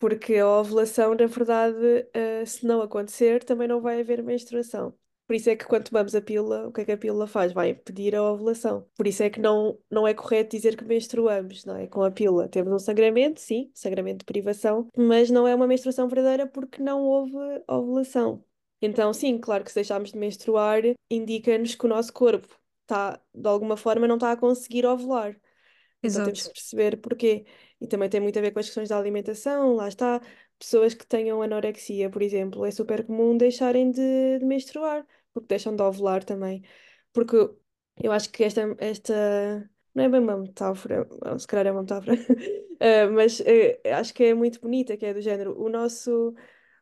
Porque 0.00 0.36
a 0.38 0.48
ovulação, 0.48 1.14
na 1.16 1.26
verdade, 1.26 2.08
eh, 2.14 2.46
se 2.46 2.66
não 2.66 2.82
acontecer, 2.82 3.44
também 3.44 3.68
não 3.68 3.80
vai 3.82 4.00
haver 4.02 4.22
menstruação. 4.24 4.94
Por 5.30 5.36
isso 5.36 5.48
é 5.48 5.54
que 5.54 5.64
quando 5.64 5.84
tomamos 5.84 6.12
a 6.16 6.20
pílula, 6.20 6.66
o 6.66 6.72
que 6.72 6.80
é 6.80 6.84
que 6.84 6.90
a 6.90 6.98
pílula 6.98 7.24
faz? 7.24 7.52
Vai 7.52 7.68
impedir 7.68 8.16
a 8.16 8.22
ovulação. 8.32 8.84
Por 8.96 9.06
isso 9.06 9.22
é 9.22 9.30
que 9.30 9.38
não, 9.38 9.78
não 9.88 10.04
é 10.04 10.12
correto 10.12 10.56
dizer 10.56 10.76
que 10.76 10.84
menstruamos, 10.84 11.64
não 11.64 11.76
é? 11.76 11.86
Com 11.86 12.02
a 12.02 12.10
pílula. 12.10 12.48
Temos 12.48 12.72
um 12.72 12.80
sangramento, 12.80 13.40
sim, 13.40 13.70
sangramento 13.72 14.18
de 14.18 14.24
privação, 14.24 14.88
mas 14.96 15.30
não 15.30 15.46
é 15.46 15.54
uma 15.54 15.68
menstruação 15.68 16.08
verdadeira 16.08 16.48
porque 16.48 16.82
não 16.82 17.04
houve 17.04 17.36
ovulação. 17.68 18.44
Então, 18.82 19.12
sim, 19.12 19.38
claro 19.38 19.62
que 19.62 19.70
se 19.70 19.76
deixarmos 19.76 20.10
de 20.10 20.18
menstruar, 20.18 20.82
indica-nos 21.08 21.76
que 21.76 21.86
o 21.86 21.88
nosso 21.88 22.12
corpo 22.12 22.48
está, 22.82 23.22
de 23.32 23.48
alguma 23.48 23.76
forma, 23.76 24.08
não 24.08 24.16
está 24.16 24.32
a 24.32 24.36
conseguir 24.36 24.84
ovular. 24.84 25.40
Então 26.02 26.24
temos 26.24 26.40
que 26.40 26.48
Exato. 26.48 26.54
perceber 26.54 26.96
porquê. 26.96 27.46
E 27.80 27.86
também 27.86 28.08
tem 28.08 28.20
muito 28.20 28.36
a 28.36 28.42
ver 28.42 28.50
com 28.50 28.58
as 28.58 28.66
questões 28.66 28.88
da 28.88 28.98
alimentação, 28.98 29.76
lá 29.76 29.86
está. 29.86 30.20
Pessoas 30.58 30.92
que 30.92 31.06
tenham 31.06 31.40
anorexia, 31.40 32.10
por 32.10 32.20
exemplo, 32.20 32.66
é 32.66 32.70
super 32.70 33.06
comum 33.06 33.36
deixarem 33.36 33.90
de, 33.90 34.38
de 34.38 34.44
menstruar, 34.44 35.06
porque 35.32 35.48
deixam 35.48 35.74
de 35.74 35.82
ovular 35.82 36.24
também. 36.24 36.62
Porque 37.12 37.36
eu 38.02 38.12
acho 38.12 38.30
que 38.30 38.44
esta, 38.44 38.62
esta 38.78 39.70
não 39.94 40.04
é 40.04 40.08
bem 40.08 40.20
uma 40.20 40.36
metáfora, 40.36 41.06
se 41.38 41.46
calhar 41.46 41.66
é 41.66 41.72
uma 41.72 41.82
metáfora, 41.82 42.16
eh, 42.80 43.06
mas 43.08 43.40
eh, 43.40 43.80
acho 43.92 44.14
que 44.14 44.24
é 44.24 44.34
muito 44.34 44.60
bonita, 44.60 44.96
que 44.96 45.04
é 45.06 45.14
do 45.14 45.20
género, 45.20 45.60
o 45.60 45.68
nosso, 45.68 46.34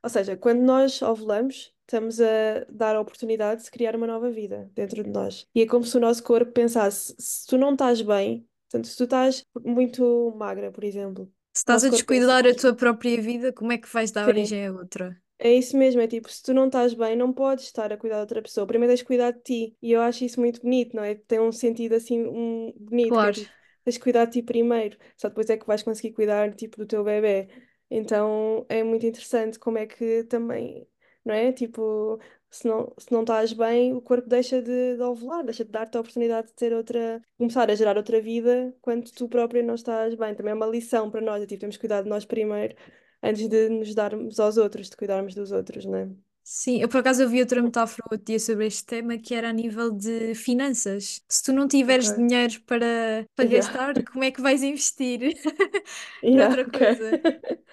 ou 0.02 0.10
seja, 0.10 0.36
quando 0.36 0.60
nós 0.62 1.00
ovulamos, 1.02 1.74
estamos 1.80 2.20
a 2.20 2.64
dar 2.70 2.96
a 2.96 3.00
oportunidade 3.00 3.60
de 3.60 3.64
se 3.66 3.70
criar 3.70 3.96
uma 3.96 4.06
nova 4.06 4.30
vida 4.30 4.70
dentro 4.74 5.02
de 5.02 5.10
nós. 5.10 5.48
E 5.54 5.62
é 5.62 5.66
como 5.66 5.84
se 5.84 5.96
o 5.96 6.00
nosso 6.00 6.22
corpo 6.22 6.52
pensasse, 6.52 7.14
se 7.18 7.46
tu 7.46 7.56
não 7.58 7.72
estás 7.72 8.02
bem, 8.02 8.48
portanto, 8.70 8.86
se 8.88 8.96
tu 8.96 9.04
estás 9.04 9.44
muito 9.64 10.32
magra, 10.36 10.70
por 10.70 10.84
exemplo, 10.84 11.32
Se 11.52 11.60
estás 11.62 11.84
a 11.84 11.90
pensa, 11.90 11.96
descuidar 11.96 12.46
a 12.46 12.54
tua 12.60 12.74
própria 12.82 13.20
vida, 13.20 13.52
como 13.52 13.72
é 13.72 13.78
que 13.78 13.92
vais 13.94 14.10
dar 14.12 14.26
sim, 14.26 14.34
origem 14.34 14.66
a 14.66 14.72
outra? 14.72 15.06
É 15.38 15.52
isso 15.54 15.76
mesmo, 15.76 16.00
é 16.00 16.08
tipo, 16.08 16.28
se 16.30 16.42
tu 16.42 16.52
não 16.52 16.66
estás 16.66 16.94
bem, 16.94 17.14
não 17.16 17.32
podes 17.32 17.64
estar 17.66 17.92
a 17.92 17.96
cuidar 17.96 18.16
de 18.16 18.20
outra 18.22 18.42
pessoa. 18.42 18.66
Primeiro 18.66 18.90
tens 18.90 19.00
de 19.00 19.04
cuidar 19.06 19.30
de 19.30 19.40
ti. 19.40 19.76
E 19.80 19.92
eu 19.92 20.00
acho 20.00 20.24
isso 20.24 20.40
muito 20.40 20.60
bonito, 20.60 20.96
não 20.96 21.04
é? 21.04 21.14
Tem 21.14 21.38
um 21.40 21.52
sentido 21.52 21.94
assim 21.94 22.20
um, 22.26 22.72
bonito, 22.76 23.18
que 23.20 23.26
é 23.26 23.30
Claro. 23.30 23.30
tipo, 23.30 23.52
tens 23.84 23.94
de 23.94 24.00
cuidar 24.00 24.24
de 24.24 24.32
ti 24.32 24.42
primeiro. 24.42 24.98
Só 25.16 25.28
depois 25.28 25.48
é 25.48 25.56
que 25.56 25.66
vais 25.66 25.82
conseguir 25.82 26.12
cuidar 26.12 26.52
tipo 26.54 26.76
do 26.76 26.86
teu 26.86 27.04
bebé. 27.04 27.48
Então 27.88 28.66
é 28.68 28.82
muito 28.82 29.06
interessante 29.06 29.58
como 29.60 29.78
é 29.78 29.86
que 29.86 30.24
também, 30.24 30.86
não 31.24 31.32
é? 31.34 31.52
Tipo, 31.52 32.18
se 32.50 32.66
não, 32.66 32.92
se 32.98 33.12
não 33.12 33.20
estás 33.20 33.52
bem, 33.52 33.94
o 33.94 34.00
corpo 34.02 34.28
deixa 34.28 34.60
de, 34.60 34.96
de 34.96 35.02
ovular, 35.02 35.44
deixa 35.44 35.64
de 35.64 35.70
dar-te 35.70 35.96
a 35.96 36.00
oportunidade 36.00 36.48
de 36.48 36.54
ter 36.54 36.72
outra, 36.72 37.22
começar 37.38 37.70
a 37.70 37.74
gerar 37.76 37.96
outra 37.96 38.20
vida 38.20 38.74
quando 38.82 39.08
tu 39.12 39.28
própria 39.28 39.62
não 39.62 39.74
estás 39.76 40.14
bem. 40.16 40.34
Também 40.34 40.50
é 40.52 40.54
uma 40.54 40.66
lição 40.66 41.08
para 41.10 41.20
nós, 41.20 41.42
é 41.42 41.46
tipo, 41.46 41.60
temos 41.60 41.76
que 41.76 41.80
cuidar 41.82 42.02
de 42.02 42.08
nós 42.08 42.24
primeiro 42.24 42.74
antes 43.22 43.48
de 43.48 43.68
nos 43.68 43.94
darmos 43.94 44.38
aos 44.40 44.56
outros, 44.56 44.88
de 44.90 44.96
cuidarmos 44.96 45.34
dos 45.34 45.52
outros, 45.52 45.84
não 45.84 45.96
é? 45.98 46.08
Sim, 46.44 46.80
eu 46.80 46.88
por 46.88 46.98
acaso 47.00 47.22
ouvi 47.24 47.40
outra 47.40 47.62
metáfora 47.62 48.02
outro 48.10 48.24
dia 48.24 48.40
sobre 48.40 48.66
este 48.66 48.84
tema 48.86 49.18
que 49.18 49.34
era 49.34 49.50
a 49.50 49.52
nível 49.52 49.90
de 49.90 50.34
finanças. 50.34 51.22
Se 51.28 51.42
tu 51.42 51.52
não 51.52 51.68
tiveres 51.68 52.10
Ok. 52.10 52.14
dinheiro 52.14 52.58
para, 52.62 53.26
para 53.36 53.44
Yeah. 53.44 53.78
gastar, 53.84 54.02
como 54.10 54.24
é 54.24 54.30
que 54.30 54.40
vais 54.40 54.62
investir 54.62 55.20
Yeah, 56.22 56.56
noutra 56.56 56.64
ok. 56.66 56.78
coisa? 56.78 57.20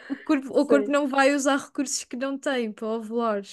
O 0.09 0.15
corpo, 0.17 0.49
o 0.59 0.67
corpo 0.67 0.91
não 0.91 1.07
vai 1.07 1.33
usar 1.33 1.57
recursos 1.57 2.03
que 2.03 2.17
não 2.17 2.37
tem 2.37 2.71
para 2.73 2.87
ovular. 2.87 3.43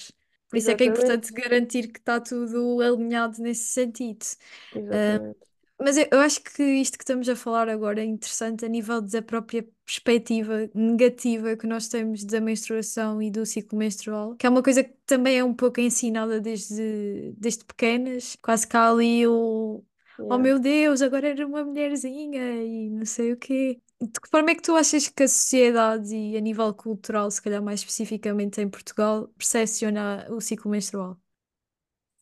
Por 0.49 0.57
isso 0.57 0.69
é 0.71 0.75
que 0.75 0.83
é 0.83 0.87
importante 0.87 1.31
exatamente. 1.31 1.33
garantir 1.33 1.87
que 1.91 1.99
está 1.99 2.19
tudo 2.19 2.81
alinhado 2.81 3.41
nesse 3.41 3.65
sentido. 3.71 4.25
Exatamente. 4.71 5.47
Mas 5.79 5.97
eu, 5.97 6.07
eu 6.11 6.19
acho 6.19 6.41
que 6.41 6.63
isto 6.63 6.97
que 6.97 7.03
estamos 7.03 7.27
a 7.27 7.35
falar 7.35 7.67
agora 7.67 8.01
é 8.01 8.05
interessante 8.05 8.63
a 8.65 8.69
nível 8.69 9.01
da 9.01 9.21
própria 9.21 9.67
perspectiva 9.85 10.69
negativa 10.73 11.57
que 11.57 11.67
nós 11.67 11.87
temos 11.87 12.23
da 12.23 12.39
menstruação 12.39 13.21
e 13.21 13.29
do 13.29 13.45
ciclo 13.45 13.77
menstrual, 13.77 14.35
que 14.35 14.45
é 14.45 14.49
uma 14.49 14.63
coisa 14.63 14.83
que 14.83 14.93
também 15.05 15.37
é 15.37 15.43
um 15.43 15.53
pouco 15.53 15.81
ensinada 15.81 16.39
desde, 16.39 17.33
desde 17.37 17.65
pequenas, 17.65 18.37
quase 18.41 18.67
que 18.67 18.77
há 18.77 18.89
ali 18.89 19.27
o 19.27 19.83
Oh 20.29 20.37
Yeah. 20.37 20.39
meu 20.39 20.57
Deus, 20.59 21.01
agora 21.01 21.27
era 21.29 21.45
uma 21.45 21.63
mulherzinha 21.65 22.63
e 22.63 22.89
não 22.89 23.05
sei 23.05 23.33
o 23.33 23.37
quê. 23.37 23.81
De 24.01 24.19
que 24.19 24.29
forma 24.29 24.51
é 24.51 24.55
que 24.55 24.61
tu 24.61 24.75
achas 24.75 25.07
que 25.07 25.23
a 25.23 25.27
sociedade 25.27 26.15
e 26.15 26.37
a 26.37 26.39
nível 26.41 26.73
cultural, 26.73 27.29
se 27.29 27.41
calhar 27.41 27.61
mais 27.61 27.81
especificamente 27.81 28.61
em 28.61 28.69
Portugal, 28.69 29.27
percepciona 29.37 30.25
o 30.31 30.39
ciclo 30.41 30.71
menstrual? 30.71 31.19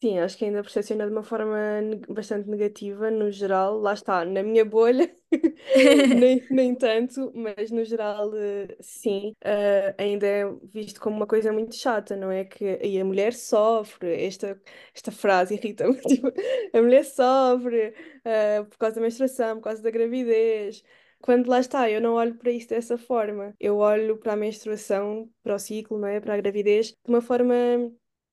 Sim, 0.04 0.18
acho 0.18 0.36
que 0.36 0.45
ainda 0.45 0.64
percepciona 0.64 1.06
de 1.06 1.12
uma 1.12 1.22
forma 1.22 1.56
bastante 2.10 2.49
negativa, 2.49 3.12
no 3.12 3.30
geral. 3.32 3.78
Lá 3.80 3.93
está, 3.93 4.26
na 4.26 4.41
minha 4.41 4.66
bolha, 4.66 5.14
nem, 6.20 6.43
nem 6.49 6.74
tanto, 6.76 7.32
mas 7.36 7.70
no 7.70 7.86
geral, 7.86 8.32
eh, 8.36 8.76
sim, 8.80 9.36
eh, 9.43 9.93
ainda 9.99 10.26
é 10.26 10.43
visto 10.74 10.99
como 10.99 11.18
uma 11.18 11.28
coisa 11.28 11.54
muito 11.54 11.76
chata, 11.76 12.16
não 12.16 12.32
é? 12.32 12.43
Que 12.45 12.80
e 12.84 12.99
a 12.99 13.06
mulher 13.06 13.32
sofre, 13.34 14.26
esta, 14.26 14.60
esta 14.95 15.12
frase 15.12 15.54
irrita-me, 15.54 15.95
tipo, 16.02 16.30
a 16.74 16.82
mulher 16.82 17.06
sofre, 17.06 17.93
eh, 18.26 18.64
por 18.64 18.78
causa 18.80 18.95
da 18.95 19.02
menstruação, 19.02 19.58
por 19.58 19.66
causa 19.66 19.84
da 19.84 19.91
gravidez. 19.91 20.84
Quando 21.22 21.47
lá 21.47 21.60
está, 21.60 21.88
eu 21.91 22.02
não 22.02 22.16
olho 22.16 22.36
para 22.36 22.49
isso 22.52 22.70
dessa 22.70 22.97
forma. 22.97 23.54
Eu 23.60 23.78
olho 23.78 24.18
para 24.18 24.34
a 24.34 24.36
menstruação, 24.36 25.30
para 25.43 25.54
o 25.56 25.60
ciclo, 25.60 25.99
não 25.99 26.08
é? 26.08 26.20
Para 26.20 26.34
a 26.34 26.38
gravidez, 26.38 26.88
de 26.88 26.95
uma 27.08 27.22
forma 27.22 27.54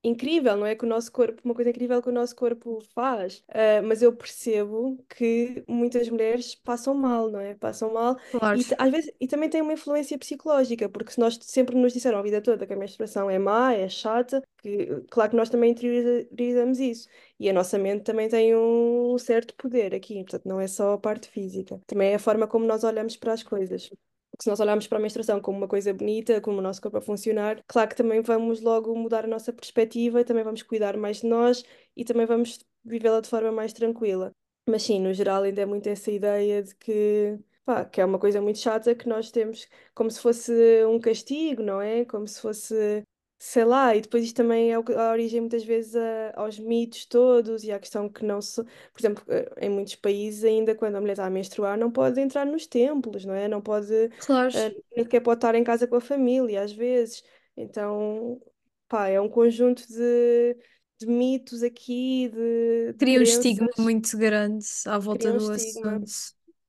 incrível, 0.08 0.56
não 0.56 0.66
é? 0.66 0.74
Que 0.74 0.84
o 0.84 0.88
nosso 0.88 1.10
corpo, 1.12 1.40
uma 1.44 1.54
coisa 1.54 1.70
incrível 1.70 2.02
que 2.02 2.08
o 2.08 2.12
nosso 2.12 2.34
corpo 2.36 2.80
faz. 2.94 3.44
Ah, 3.48 3.82
mas 3.82 4.02
eu 4.02 4.14
percebo 4.14 4.98
que 5.08 5.64
muitas 5.68 6.08
mulheres 6.08 6.54
passam 6.54 6.94
mal, 6.94 7.30
não 7.30 7.40
é? 7.40 7.54
Passam 7.54 7.92
mal 7.92 8.16
Claro, 8.30 8.58
e 8.58 8.64
às 8.78 8.90
vezes 8.90 9.12
e 9.20 9.26
também 9.26 9.48
tem 9.48 9.62
uma 9.62 9.72
influência 9.72 10.18
psicológica, 10.18 10.88
porque 10.88 11.12
se 11.12 11.20
nós 11.20 11.38
sempre 11.42 11.76
nos 11.76 11.92
disseram 11.92 12.18
a 12.18 12.22
vida 12.22 12.40
toda 12.42 12.66
que 12.66 12.72
a 12.72 12.76
menstruação 12.76 13.30
é 13.30 13.38
má, 13.38 13.72
é 13.74 13.88
chata, 13.88 14.42
que, 14.58 14.86
claro 15.10 15.30
que 15.30 15.36
nós 15.36 15.48
também 15.50 15.70
interioriza- 15.72 16.22
interiorizamos 16.30 16.78
isso. 16.80 17.08
E 17.38 17.48
a 17.48 17.52
nossa 17.52 17.78
mente 17.78 18.04
também 18.04 18.28
tem 18.28 18.54
um 18.56 19.16
certo 19.18 19.54
poder 19.54 19.94
aqui, 19.94 20.14
portanto, 20.24 20.46
não 20.46 20.60
é 20.60 20.66
só 20.66 20.92
a 20.94 20.98
parte 20.98 21.28
física, 21.28 21.80
também 21.86 22.10
é 22.12 22.14
a 22.16 22.18
forma 22.18 22.46
como 22.46 22.66
nós 22.66 22.84
olhamos 22.84 23.16
para 23.16 23.32
as 23.32 23.42
coisas. 23.42 23.90
Porque 24.30 24.44
se 24.44 24.48
nós 24.50 24.60
olharmos 24.60 24.86
para 24.86 24.98
a 24.98 25.00
menstruação 25.00 25.40
como 25.40 25.58
uma 25.58 25.68
coisa 25.68 25.92
bonita, 25.92 26.40
como 26.40 26.58
o 26.58 26.62
nosso 26.62 26.80
corpo 26.80 26.98
a 26.98 27.00
funcionar, 27.00 27.62
claro 27.66 27.88
que 27.88 27.96
também 27.96 28.20
vamos 28.22 28.60
logo 28.60 28.94
mudar 28.94 29.24
a 29.24 29.28
nossa 29.28 29.52
perspectiva, 29.52 30.24
também 30.24 30.44
vamos 30.44 30.62
cuidar 30.62 30.96
mais 30.96 31.18
de 31.20 31.26
nós 31.26 31.64
e 31.96 32.04
também 32.04 32.26
vamos 32.26 32.58
vivê-la 32.84 33.20
de 33.20 33.28
forma 33.28 33.50
mais 33.52 33.72
tranquila. 33.72 34.32
Mas 34.68 34.82
sim, 34.82 35.00
no 35.00 35.12
geral 35.14 35.42
ainda 35.42 35.62
é 35.62 35.66
muito 35.66 35.88
essa 35.88 36.10
ideia 36.10 36.62
de 36.62 36.74
que, 36.76 37.38
pá, 37.64 37.84
que 37.84 38.00
é 38.00 38.04
uma 38.04 38.18
coisa 38.18 38.40
muito 38.40 38.58
chata 38.58 38.94
que 38.94 39.08
nós 39.08 39.30
temos 39.30 39.66
como 39.94 40.10
se 40.10 40.20
fosse 40.20 40.52
um 40.84 41.00
castigo, 41.00 41.62
não 41.62 41.80
é? 41.80 42.04
Como 42.04 42.26
se 42.28 42.40
fosse, 42.40 43.02
sei 43.38 43.64
lá, 43.64 43.94
e 43.94 44.00
depois 44.00 44.24
isto 44.24 44.36
também 44.36 44.72
é 44.72 44.78
o 44.78 44.84
que 44.84 44.92
dá 44.94 45.12
origem 45.12 45.40
muitas 45.40 45.64
vezes 45.64 45.94
a- 45.96 46.32
aos 46.36 46.58
mitos 46.58 47.04
todos 47.06 47.64
e 47.64 47.70
à 47.72 47.78
questão 47.78 48.08
que 48.08 48.24
não 48.24 48.40
se, 48.42 48.62
por 48.64 49.00
exemplo, 49.00 49.24
eh, 49.28 49.48
em 49.66 49.70
muitos 49.70 49.94
países 49.96 50.44
ainda 50.44 50.74
quando 50.74 50.96
a 50.96 51.00
mulher 51.00 51.12
está 51.14 51.26
a 51.26 51.30
menstruar 51.30 51.78
não 51.78 51.90
pode 51.90 52.20
entrar 52.20 52.44
nos 52.46 52.66
templos, 52.66 53.24
não 53.24 53.34
é? 53.34 53.46
Não 53.48 53.60
pode 53.62 54.10
claro. 54.18 54.52
Uh, 54.52 54.82
nem 54.96 55.04
sequer 55.04 55.20
pode 55.20 55.38
estar 55.38 55.54
em 55.54 55.62
casa 55.64 55.86
com 55.86 55.96
a 55.96 56.00
família, 56.00 56.62
às 56.62 56.72
vezes. 56.72 57.22
Então, 57.56 58.40
pá, 58.88 59.08
é 59.08 59.20
um 59.20 59.28
conjunto 59.28 59.86
de, 59.88 60.54
de 60.98 61.06
mitos 61.06 61.62
aqui, 61.62 62.28
de, 62.28 62.92
de 62.94 63.06
Cria 63.06 63.18
um 63.20 63.22
estigma 63.22 63.66
crenças, 63.66 63.68
muito 63.78 64.16
grande 64.18 64.64
à 64.86 64.98
volta 64.98 65.18
cria 65.18 65.32
um 65.32 65.36
do 65.36 65.50
estigma. 65.50 65.50
assunto. 65.50 66.10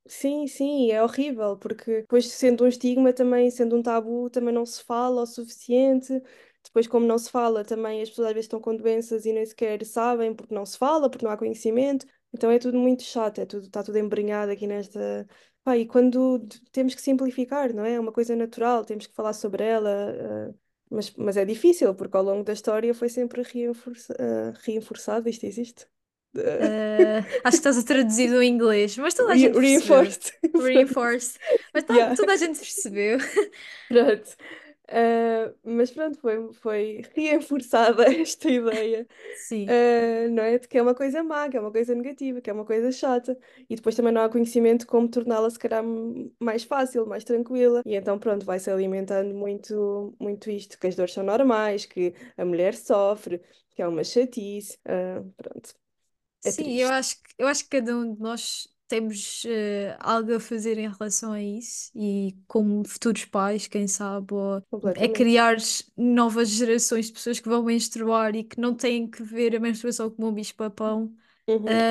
Sim, 0.07 0.47
sim, 0.47 0.91
é 0.91 1.03
horrível, 1.03 1.57
porque 1.57 2.01
depois, 2.01 2.27
sendo 2.31 2.65
um 2.65 2.67
estigma, 2.67 3.13
também, 3.13 3.51
sendo 3.51 3.75
um 3.77 3.83
tabu, 3.83 4.29
também 4.29 4.53
não 4.53 4.65
se 4.65 4.83
fala 4.83 5.23
o 5.23 5.27
suficiente. 5.27 6.21
Depois, 6.63 6.87
como 6.87 7.05
não 7.05 7.17
se 7.17 7.29
fala, 7.31 7.63
também 7.63 8.01
as 8.01 8.09
pessoas 8.09 8.27
às 8.27 8.33
vezes 8.33 8.45
estão 8.45 8.59
com 8.61 8.75
doenças 8.75 9.25
e 9.25 9.33
nem 9.33 9.45
sequer 9.45 9.83
sabem, 9.85 10.33
porque 10.35 10.53
não 10.53 10.65
se 10.65 10.77
fala, 10.77 11.09
porque 11.09 11.25
não 11.25 11.31
há 11.31 11.37
conhecimento. 11.37 12.05
Então 12.33 12.51
é 12.51 12.59
tudo 12.59 12.77
muito 12.77 13.03
chato, 13.03 13.39
é 13.39 13.45
tudo, 13.45 13.65
está 13.65 13.83
tudo 13.83 13.97
embrenhado 13.97 14.51
aqui 14.51 14.67
nesta. 14.67 15.27
Pá, 15.63 15.77
e 15.77 15.85
quando 15.85 16.39
temos 16.71 16.93
que 16.95 17.01
simplificar, 17.01 17.73
não 17.73 17.83
é? 17.85 17.93
É 17.95 17.99
uma 17.99 18.11
coisa 18.11 18.35
natural, 18.35 18.85
temos 18.85 19.07
que 19.07 19.13
falar 19.15 19.33
sobre 19.33 19.63
ela, 19.63 19.89
eh, 20.49 20.53
mas, 20.89 21.11
mas 21.15 21.37
é 21.37 21.45
difícil, 21.45 21.93
porque 21.95 22.15
ao 22.15 22.23
longo 22.23 22.43
da 22.43 22.53
história 22.53 22.93
foi 22.93 23.09
sempre 23.09 23.41
reenforça, 23.43 24.13
eh, 24.19 24.53
reenforçado, 24.63 25.27
isto 25.29 25.45
existe? 25.45 25.85
Uh, 26.35 27.25
acho 27.43 27.57
que 27.57 27.67
estás 27.67 27.77
a 27.79 27.83
traduzir 27.83 28.29
do 28.29 28.43
inglês, 28.43 28.95
mas 28.99 29.15
toda 29.15 29.31
a 29.31 29.35
Re- 29.35 29.39
gente 29.39 29.57
percebeu. 29.59 30.03
reinforced. 30.03 30.33
Reinforced. 30.55 31.39
Mas 31.73 31.83
tá- 31.83 31.93
Yeah. 31.95 32.15
toda 32.15 32.33
a 32.33 32.37
gente 32.37 32.59
percebeu. 32.59 33.17
Pronto. 33.87 34.35
Ah, 34.91 35.53
mas 35.63 35.91
pronto, 35.91 36.17
foi, 36.19 36.53
foi 36.53 37.01
reforçada 37.15 38.03
esta 38.13 38.49
ideia, 38.49 39.07
Sim. 39.33 39.75
ah, 39.75 40.27
não 40.31 40.43
é? 40.43 40.57
De 40.59 40.67
que 40.67 40.77
é 40.77 40.81
uma 40.81 40.95
coisa 40.95 41.23
má, 41.23 41.49
que 41.49 41.57
é 41.57 41.59
uma 41.61 41.71
coisa 41.71 41.95
negativa, 41.95 42.41
que 42.41 42.49
é 42.49 42.53
uma 42.53 42.65
coisa 42.65 42.91
chata. 42.91 43.37
E 43.69 43.75
depois 43.75 43.95
também 43.95 44.11
não 44.13 44.21
há 44.23 44.29
conhecimento 44.29 44.87
como 44.87 45.09
torná-la, 45.09 45.49
se 45.49 45.59
calhar, 45.59 45.83
mais 46.39 46.63
fácil, 46.63 47.05
mais 47.05 47.23
tranquila. 47.23 47.83
E 47.85 47.95
então, 47.95 48.17
pronto, 48.19 48.45
vai-se 48.45 48.69
alimentando 48.71 49.33
muito, 49.35 50.15
muito 50.19 50.49
isto, 50.49 50.77
que 50.79 50.87
as 50.87 50.95
dores 50.95 51.13
são 51.13 51.23
normais, 51.23 51.85
que 51.85 52.13
a 52.37 52.45
mulher 52.45 52.75
sofre, 52.75 53.41
que 53.71 53.81
é 53.81 53.87
uma 53.87 54.03
chatice. 54.03 54.77
Ah, 54.85 55.23
pronto, 55.37 55.73
é 56.43 56.51
Sim, 56.51 56.73
eu 56.77 56.89
acho 56.89 57.15
que, 57.21 57.33
eu 57.37 57.47
acho 57.47 57.63
que 57.65 57.69
cada 57.79 57.95
um 57.97 58.13
de 58.13 58.19
nós 58.21 58.67
temos 58.89 59.43
eh, 59.47 59.97
algo 60.01 60.35
a 60.35 60.39
fazer 60.41 60.77
em 60.79 60.89
relação 60.89 61.33
a 61.33 61.41
isso 61.43 61.91
e 61.95 62.35
como 62.47 62.85
futuros 62.87 63.25
pais, 63.25 63.67
quem 63.67 63.87
sabe, 63.87 64.33
ou 64.33 64.63
é 64.95 65.07
completamente. 65.07 65.09
criar 65.09 65.57
novas 65.97 66.49
gerações 66.49 67.07
de 67.07 67.13
pessoas 67.13 67.39
que 67.39 67.49
vão 67.49 67.63
menstruar 67.63 68.35
e 68.35 68.43
que 68.43 68.59
não 68.59 68.75
têm 68.75 69.09
que 69.09 69.23
ver 69.23 69.55
a 69.55 69.59
menstruação 69.61 70.09
como 70.11 70.29
um 70.29 70.33
bicho-papão. 70.33 71.15
Uhum, 71.47 71.89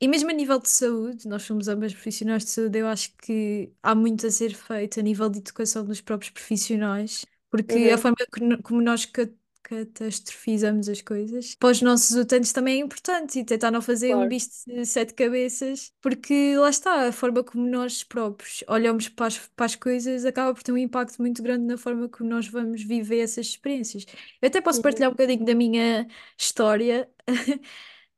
E 0.00 0.08
mesmo 0.08 0.30
a 0.30 0.32
nível 0.32 0.58
de 0.58 0.68
saúde, 0.70 1.28
nós 1.28 1.42
somos 1.42 1.68
ambas 1.68 1.92
profissionais 1.92 2.44
de 2.44 2.50
saúde, 2.50 2.78
eu 2.78 2.86
acho 2.88 3.14
que 3.18 3.70
há 3.82 3.94
muito 3.94 4.26
a 4.26 4.30
ser 4.30 4.54
feito 4.54 4.98
a 4.98 5.02
nível 5.02 5.28
de 5.28 5.38
educação 5.40 5.84
dos 5.84 6.00
próprios 6.00 6.30
profissionais, 6.30 7.26
porque 7.50 7.90
a 7.92 7.98
uhum, 7.98 7.98
forma 7.98 8.16
que 8.32 8.40
no- 8.42 8.62
como 8.62 8.80
nós 8.80 9.04
ca- 9.04 9.28
catastrofizamos 9.62 10.88
as 10.88 11.00
coisas 11.02 11.56
para 11.58 11.70
os 11.70 11.82
nossos 11.82 12.16
utentes 12.16 12.52
também 12.52 12.80
é 12.80 12.84
importante 12.84 13.38
e 13.38 13.44
tentar 13.44 13.70
não 13.70 13.82
fazer 13.82 14.14
um 14.16 14.26
claro. 14.26 14.28
bicho 14.28 14.48
de 14.66 14.84
sete 14.86 15.12
cabeças, 15.14 15.92
porque 16.00 16.56
lá 16.56 16.70
está, 16.70 17.08
a 17.08 17.12
forma 17.12 17.44
como 17.44 17.66
nós 17.68 18.02
próprios 18.02 18.64
olhamos 18.66 19.08
para 19.08 19.26
as, 19.26 19.38
para 19.48 19.66
as 19.66 19.74
coisas 19.76 20.24
acaba 20.24 20.54
por 20.54 20.62
ter 20.62 20.72
um 20.72 20.78
impacto 20.78 21.18
muito 21.20 21.42
grande 21.42 21.66
na 21.66 21.76
forma 21.76 22.08
como 22.08 22.30
nós 22.30 22.48
vamos 22.48 22.82
viver 22.82 23.20
essas 23.20 23.46
experiências. 23.48 24.06
Eu 24.40 24.48
até 24.48 24.60
posso 24.60 24.80
Uhum, 24.80 24.82
partilhar 24.82 25.10
um 25.10 25.12
bocadinho 25.14 25.44
da 25.44 25.54
minha 25.54 26.06
história. 26.38 27.08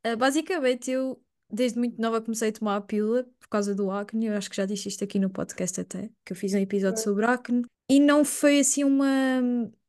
Ah, 0.04 0.16
Basicamente, 0.16 0.90
eu 0.90 1.22
desde 1.50 1.78
muito 1.78 2.00
nova 2.00 2.20
comecei 2.20 2.48
a 2.48 2.52
tomar 2.52 2.76
a 2.76 2.80
pílula 2.80 3.24
por 3.38 3.48
causa 3.48 3.74
do 3.74 3.90
acne. 3.90 4.26
Eu 4.26 4.36
acho 4.36 4.50
que 4.50 4.56
já 4.56 4.66
disse 4.66 4.88
isto 4.88 5.04
aqui 5.04 5.18
no 5.18 5.30
podcast 5.30 5.80
até, 5.80 6.10
que 6.24 6.32
eu 6.32 6.36
fiz 6.36 6.54
um 6.54 6.58
episódio 6.58 7.00
ok, 7.00 7.02
sobre 7.02 7.24
acne. 7.26 7.64
E 7.88 8.00
não 8.00 8.24
foi 8.24 8.60
assim 8.60 8.84
uma. 8.84 9.06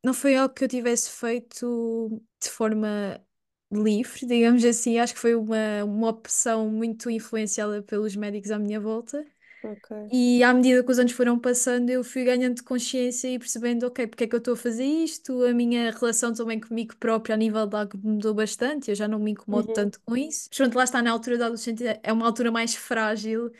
Não 0.03 0.13
foi 0.13 0.35
algo 0.35 0.53
que 0.53 0.63
eu 0.63 0.67
tivesse 0.67 1.09
feito 1.09 2.21
de 2.41 2.49
forma 2.49 3.19
livre, 3.71 4.25
digamos 4.27 4.63
assim. 4.65 4.99
Acho 4.99 5.13
que 5.13 5.19
foi 5.19 5.35
uma, 5.35 5.83
uma 5.85 6.09
opção 6.09 6.69
muito 6.69 7.09
influenciada 7.09 7.81
pelos 7.81 8.15
médicos 8.15 8.51
à 8.51 8.59
minha 8.59 8.79
volta. 8.79 9.25
Ok. 9.61 9.89
E 10.11 10.43
à 10.43 10.53
medida 10.53 10.83
que 10.83 10.91
os 10.91 10.99
anos 10.99 11.13
foram 11.13 11.39
passando, 11.39 11.89
eu 11.89 12.03
fui 12.03 12.23
ganhando 12.25 12.63
consciência 12.63 13.27
e 13.29 13.39
percebendo, 13.39 13.87
ok, 13.87 14.07
porque 14.07 14.25
é 14.25 14.27
que 14.27 14.35
eu 14.35 14.39
estou 14.39 14.53
a 14.55 14.57
fazer 14.57 14.85
isto? 14.85 15.43
A 15.45 15.53
minha 15.53 15.91
relação 15.91 16.33
também 16.33 16.59
comigo 16.59 16.95
própria, 16.97 17.35
a 17.35 17.37
nível 17.37 17.67
de 17.67 17.75
água, 17.77 17.99
mudou 18.03 18.33
bastante, 18.33 18.89
eu 18.91 18.95
já 18.95 19.07
não 19.07 19.19
me 19.19 19.31
incomodo 19.31 19.67
Uhum. 19.67 19.73
tanto 19.73 19.99
com 20.05 20.15
isso. 20.17 20.49
Pronto, 20.55 20.75
lá 20.77 20.83
está 20.85 21.01
na 21.01 21.11
altura 21.11 21.37
da 21.39 21.45
adolescência, 21.45 21.99
é 22.03 22.13
uma 22.13 22.25
altura 22.27 22.51
mais 22.51 22.75
frágil 22.75 23.51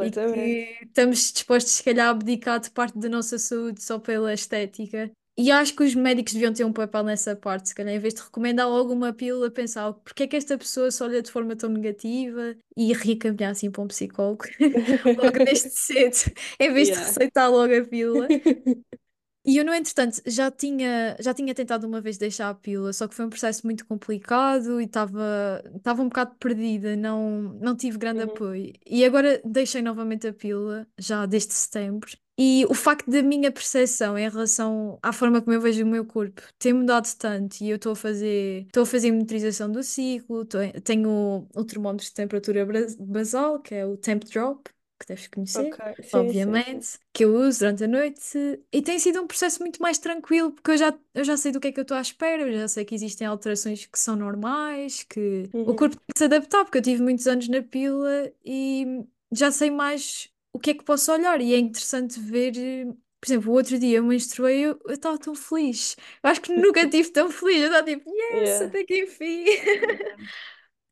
e 0.00 0.12
que 0.12 0.78
estamos 0.84 1.32
dispostos, 1.32 1.72
se 1.74 1.84
calhar, 1.84 2.08
a 2.08 2.10
abdicar 2.10 2.60
de 2.60 2.70
parte 2.70 2.98
da 2.98 3.08
nossa 3.08 3.38
saúde 3.38 3.82
só 3.82 3.98
pela 3.98 4.34
estética. 4.34 5.10
E 5.36 5.50
acho 5.50 5.74
que 5.74 5.82
os 5.82 5.94
médicos 5.94 6.34
deviam 6.34 6.52
ter 6.52 6.64
um 6.64 6.72
papel 6.72 7.02
nessa 7.04 7.34
parte, 7.34 7.68
se 7.70 7.74
calhar, 7.74 7.94
em 7.94 7.98
vez 7.98 8.14
de 8.14 8.20
recomendar 8.22 8.68
logo 8.68 8.92
uma 8.92 9.12
pílula, 9.14 9.50
pensar 9.50 9.88
"Oh, 9.88 9.94
porque 9.94 10.24
é 10.24 10.26
que 10.28 10.36
esta 10.36 10.58
pessoa 10.58 10.90
se 10.90 11.02
olha 11.02 11.22
de 11.22 11.30
forma 11.30 11.56
tão 11.56 11.70
negativa 11.70 12.54
e 12.76 12.92
reencaminhar 12.92 13.50
assim 13.52 13.70
para 13.70 13.82
um 13.82 13.88
psicólogo, 13.88 14.44
logo 15.16 15.38
desde 15.44 15.70
cedo, 15.72 16.32
em 16.60 16.72
vez 16.72 16.90
de 16.90 16.98
Yeah. 16.98 16.98
receitar 16.98 17.50
logo 17.50 17.74
a 17.74 17.84
pílula. 17.84 18.34
E 19.44 19.56
eu, 19.56 19.64
no 19.64 19.74
entretanto, 19.74 20.22
já 20.24 20.52
tinha, 20.52 21.16
já 21.18 21.34
tinha 21.34 21.52
tentado 21.52 21.84
uma 21.86 22.00
vez 22.00 22.16
deixar 22.16 22.48
a 22.50 22.54
pílula, 22.54 22.92
só 22.92 23.08
que 23.08 23.14
foi 23.14 23.24
um 23.24 23.28
processo 23.30 23.66
muito 23.66 23.84
complicado 23.84 24.80
e 24.80 24.84
estava 24.84 25.60
estava 25.76 26.00
um 26.02 26.08
bocado 26.08 26.36
perdida, 26.38 26.94
não, 26.96 27.40
não 27.60 27.74
tive 27.76 27.98
grande 27.98 28.22
Uhum. 28.22 28.22
apoio. 28.22 28.72
E 28.86 29.04
agora 29.04 29.40
deixei 29.44 29.82
novamente 29.82 30.28
a 30.28 30.32
pílula, 30.32 30.86
já 30.96 31.26
desde 31.26 31.54
setembro. 31.54 32.08
E 32.38 32.64
o 32.68 32.74
facto 32.74 33.10
da 33.10 33.22
minha 33.22 33.52
percepção 33.52 34.16
em 34.18 34.28
relação 34.28 34.98
à 35.02 35.12
forma 35.12 35.40
como 35.42 35.52
eu 35.54 35.60
vejo 35.60 35.84
o 35.84 35.86
meu 35.86 36.04
corpo 36.04 36.42
ter 36.58 36.72
mudado 36.72 37.06
tanto, 37.18 37.60
e 37.62 37.68
eu 37.70 37.76
estou 37.76 37.92
a 37.92 37.96
fazer, 37.96 38.62
estou 38.66 38.84
a 38.84 38.86
fazer 38.86 39.12
monitorização 39.12 39.70
do 39.70 39.82
ciclo, 39.82 40.44
tô- 40.46 40.58
tenho 40.82 41.46
o 41.54 41.64
termómetro 41.64 42.06
de 42.06 42.12
temperatura 42.14 42.66
basal, 42.98 43.60
que 43.60 43.74
é 43.74 43.84
o 43.86 43.96
Temp 43.96 44.24
Drop, 44.24 44.68
que 44.98 45.06
deves 45.06 45.28
conhecer 45.28 45.76
Ok. 45.76 45.94
Sim, 46.02 46.34
sim, 46.34 46.60
sim. 46.60 46.86
obviamente, 46.86 46.98
que 47.12 47.24
eu 47.24 47.34
uso 47.36 47.60
durante 47.60 47.84
a 47.84 47.88
noite, 47.88 48.38
e 48.72 48.82
tem 48.82 48.98
sido 48.98 49.20
um 49.22 49.26
processo 49.26 49.60
muito 49.60 49.80
mais 49.82 49.98
tranquilo, 49.98 50.52
porque 50.52 50.70
eu 50.72 50.76
já, 50.78 50.98
eu 51.14 51.24
já 51.24 51.36
sei 51.36 51.52
do 51.52 51.60
que 51.60 51.68
é 51.68 51.72
que 51.72 51.80
eu 51.80 51.82
estou 51.82 51.96
à 51.96 52.00
espera, 52.00 52.42
eu 52.42 52.52
já 52.60 52.68
sei 52.68 52.84
que 52.84 52.94
existem 52.94 53.26
alterações 53.26 53.86
que 53.86 53.98
são 53.98 54.16
normais, 54.16 55.02
que 55.04 55.50
o 55.64 55.74
Uhum. 55.74 55.74
corpo 55.74 55.96
tem 55.96 56.04
que 56.14 56.18
se 56.18 56.24
adaptar, 56.24 56.64
porque 56.64 56.78
eu 56.78 56.82
tive 56.82 57.02
muitos 57.02 57.26
anos 57.26 57.48
na 57.48 57.62
pílula 57.62 58.32
e 58.44 59.04
já 59.32 59.50
sei 59.50 59.70
mais 59.70 60.30
o 60.52 60.58
que 60.58 60.70
é 60.70 60.74
que 60.74 60.84
posso 60.84 61.12
olhar, 61.12 61.40
e 61.40 61.54
é 61.54 61.58
interessante 61.58 62.18
ver. 62.20 62.54
eh, 62.56 62.86
Por 63.20 63.26
exemplo, 63.28 63.52
o 63.52 63.54
outro 63.54 63.78
dia 63.78 63.98
eu 63.98 64.04
menstruei, 64.04 64.66
eu 64.66 64.80
eu 64.86 64.94
estava 64.94 65.18
tão 65.18 65.34
feliz. 65.34 65.96
Eu 66.22 66.30
acho 66.30 66.40
que 66.42 66.52
nunca 66.52 66.80
estive 66.82 67.10
tão 67.10 67.30
feliz. 67.30 67.58
Eu 67.62 67.66
estava 67.68 67.84
tipo, 67.86 68.10
yes, 68.10 68.60
Yeah. 68.60 68.62
até 68.62 68.84
que 68.84 69.02
enfim. 69.04 69.44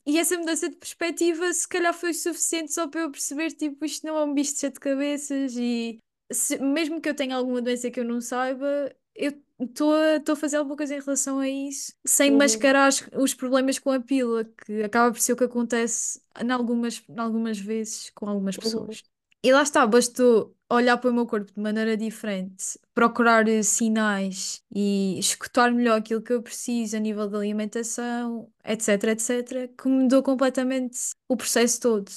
E 0.07 0.19
essa 0.19 0.37
mudança 0.39 0.69
de 0.69 0.77
perspectiva, 0.77 1.53
se 1.53 1.69
calhar, 1.69 1.93
foi 1.95 2.13
suficiente 2.15 2.73
só 2.73 2.89
para 2.89 3.03
eu 3.03 3.11
perceber, 3.11 3.53
tipo, 3.53 3.85
isto 3.85 4.07
não 4.07 4.17
é 4.19 4.25
um 4.25 4.35
bicho 4.35 4.53
de 4.55 4.59
sete 4.61 4.81
cabeças 4.81 5.55
e 5.57 5.99
se- 6.33 6.59
mesmo 6.59 7.01
que 7.01 7.09
eu 7.09 7.15
tenha 7.15 7.37
alguma 7.37 7.61
doença 7.63 7.91
que 7.91 8.01
eu 8.01 8.05
não 8.05 8.21
saiba, 8.21 8.95
eu 9.15 9.33
estou 9.61 9.93
a, 9.95 10.17
estou 10.17 10.33
a 10.33 10.37
fazer 10.37 10.57
alguma 10.57 10.77
coisa 10.77 10.95
em 10.97 11.01
relação 11.01 11.39
a 11.39 11.49
isso, 11.49 11.93
sem 12.07 12.31
Uhum. 12.31 12.37
mascarar 12.37 12.87
as- 12.89 13.07
os 13.15 13.35
problemas 13.35 13.79
com 13.79 13.91
a 13.93 14.01
pílula, 14.01 14.45
que 14.45 14.83
acaba 14.83 15.13
por 15.13 15.21
ser 15.21 15.35
o 15.35 15.37
que 15.37 15.45
acontece 15.45 16.21
em 16.43 16.51
algumas, 16.51 17.03
em 17.09 17.19
algumas 17.19 17.59
vezes 17.59 18.11
com 18.15 18.27
algumas 18.29 18.57
Uhum. 18.63 18.89
pessoas. 18.89 19.03
E 19.43 19.53
lá 19.53 19.63
está, 19.63 19.87
bastou 19.87 20.55
olhar 20.71 20.99
para 20.99 21.11
o 21.11 21.15
meu 21.15 21.27
corpo 21.27 21.53
de 21.53 21.61
maneira 21.61 21.97
diferente, 21.97 22.79
procurar 22.95 23.45
sinais 23.65 24.63
e 24.75 25.19
escutar 25.19 25.73
melhor 25.73 25.99
aquilo 25.99 26.23
que 26.23 26.33
eu 26.33 26.43
preciso 26.43 26.97
a 26.97 27.01
nível 27.01 27.27
de 27.29 27.37
alimentação, 27.37 28.53
etc, 28.65 29.05
etc, 29.05 29.75
que 29.77 29.89
mudou 29.89 30.23
completamente 30.23 30.99
o 31.29 31.37
processo 31.37 31.81
todo. 31.81 32.11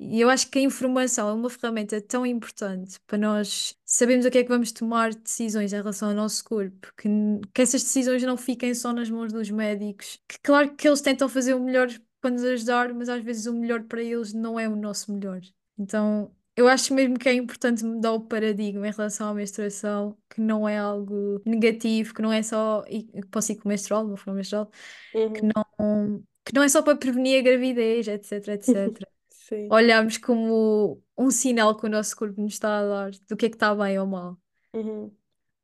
E 0.00 0.20
eu 0.20 0.30
acho 0.30 0.48
que 0.48 0.60
a 0.60 0.62
informação 0.62 1.28
é 1.28 1.32
uma 1.32 1.50
ferramenta 1.50 2.00
tão 2.00 2.24
importante 2.24 3.00
para 3.04 3.18
nós 3.18 3.76
sabermos 3.84 4.26
o 4.26 4.30
que 4.30 4.38
é 4.38 4.42
que 4.44 4.48
vamos 4.48 4.70
tomar 4.70 5.12
decisões 5.12 5.72
em 5.72 5.76
relação 5.76 6.10
ao 6.10 6.14
nosso 6.14 6.44
corpo, 6.44 6.92
que, 6.96 7.08
que 7.52 7.62
essas 7.62 7.82
decisões 7.82 8.22
não 8.22 8.36
fiquem 8.36 8.74
só 8.74 8.92
nas 8.92 9.10
mãos 9.10 9.32
dos 9.32 9.50
médicos, 9.50 10.20
que 10.28 10.38
claro 10.40 10.76
que 10.76 10.86
eles 10.86 11.00
tentam 11.00 11.28
fazer 11.28 11.54
o 11.54 11.60
melhor 11.60 11.88
para 12.20 12.30
nos 12.30 12.44
ajudar, 12.44 12.94
mas 12.94 13.08
às 13.08 13.24
vezes 13.24 13.46
o 13.46 13.52
melhor 13.54 13.82
para 13.84 14.00
eles 14.02 14.32
não 14.32 14.58
é 14.58 14.68
o 14.68 14.76
nosso 14.76 15.12
melhor. 15.12 15.40
Então, 15.76 16.32
eu 16.58 16.68
acho 16.68 16.94
mesmo 16.94 17.18
que 17.18 17.28
é 17.28 17.34
importante 17.34 17.84
mudar 17.84 18.12
o 18.12 18.20
paradigma 18.26 18.88
em 18.88 18.92
relação 18.92 19.28
à 19.30 19.34
menstruação, 19.34 20.16
que 20.30 20.40
não 20.40 20.68
é 20.68 20.78
algo 20.78 21.40
negativo, 21.46 22.14
que 22.14 22.22
não 22.22 22.32
é 22.32 22.42
só 22.42 22.84
e- 22.88 23.04
para 23.30 23.38
o 23.38 23.42
ciclo 23.42 23.68
menstrual, 23.68 24.04
de 24.04 24.10
uma 24.12 24.16
forma 24.16 24.42
geral, 24.42 24.70
que 25.34 25.42
Uhum. 25.42 25.52
não, 25.78 26.24
que 26.44 26.54
não 26.54 26.62
é 26.62 26.68
só 26.68 26.82
para 26.82 26.96
prevenir 26.98 27.40
a 27.40 27.42
gravidez, 27.42 28.08
etc, 28.08 28.48
etc. 28.48 29.08
Sim. 29.30 29.72
Olharmos 29.72 30.18
como 30.18 31.02
um 31.18 31.30
sinal 31.30 31.76
que 31.76 31.86
o 31.86 31.90
nosso 31.90 32.16
corpo 32.16 32.40
nos 32.42 32.54
está 32.54 32.78
a 32.80 32.86
dar 32.86 33.10
do 33.28 33.36
que 33.36 33.46
é 33.46 33.50
que 33.50 33.56
está 33.56 33.74
bem 33.74 33.98
ou 33.98 34.06
mal. 34.06 34.38
Uhum. 34.72 35.14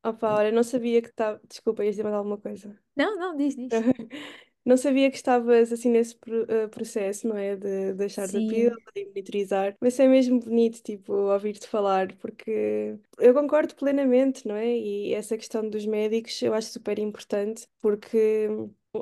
Opa, 0.04 0.34
olha, 0.36 0.52
não 0.52 0.62
sabia 0.64 1.02
que 1.02 1.08
estava. 1.10 1.40
Desculpa, 1.48 1.84
ias 1.84 1.94
dizer 1.94 2.04
mais 2.04 2.16
alguma 2.16 2.38
coisa. 2.38 2.78
Não, 2.96 3.16
não, 3.18 3.36
diz, 3.36 3.56
diz. 3.56 3.84
Não 4.64 4.76
sabia 4.76 5.10
que 5.10 5.16
estavas 5.16 5.72
assim 5.72 5.90
nesse 5.90 6.16
pro- 6.16 6.46
eh, 6.50 6.68
processo, 6.68 7.26
não 7.28 7.36
é? 7.36 7.56
De 7.56 7.92
deixar 7.94 8.28
da 8.28 8.40
pílula 8.40 8.70
Sim, 8.70 8.80
e 8.96 9.04
monitorizar. 9.06 9.76
Mas 9.80 9.98
é 9.98 10.08
mesmo 10.08 10.40
bonito, 10.40 10.82
tipo, 10.82 11.12
ouvir-te 11.12 11.66
falar, 11.68 12.14
porque 12.16 12.98
eu 13.18 13.34
concordo 13.34 13.74
plenamente, 13.74 14.46
não 14.48 14.54
é? 14.56 14.66
E 14.76 15.12
essa 15.14 15.36
questão 15.36 15.68
dos 15.68 15.84
médicos 15.86 16.40
eu 16.42 16.54
acho 16.54 16.68
super 16.72 16.98
importante, 16.98 17.66
porque 17.80 18.48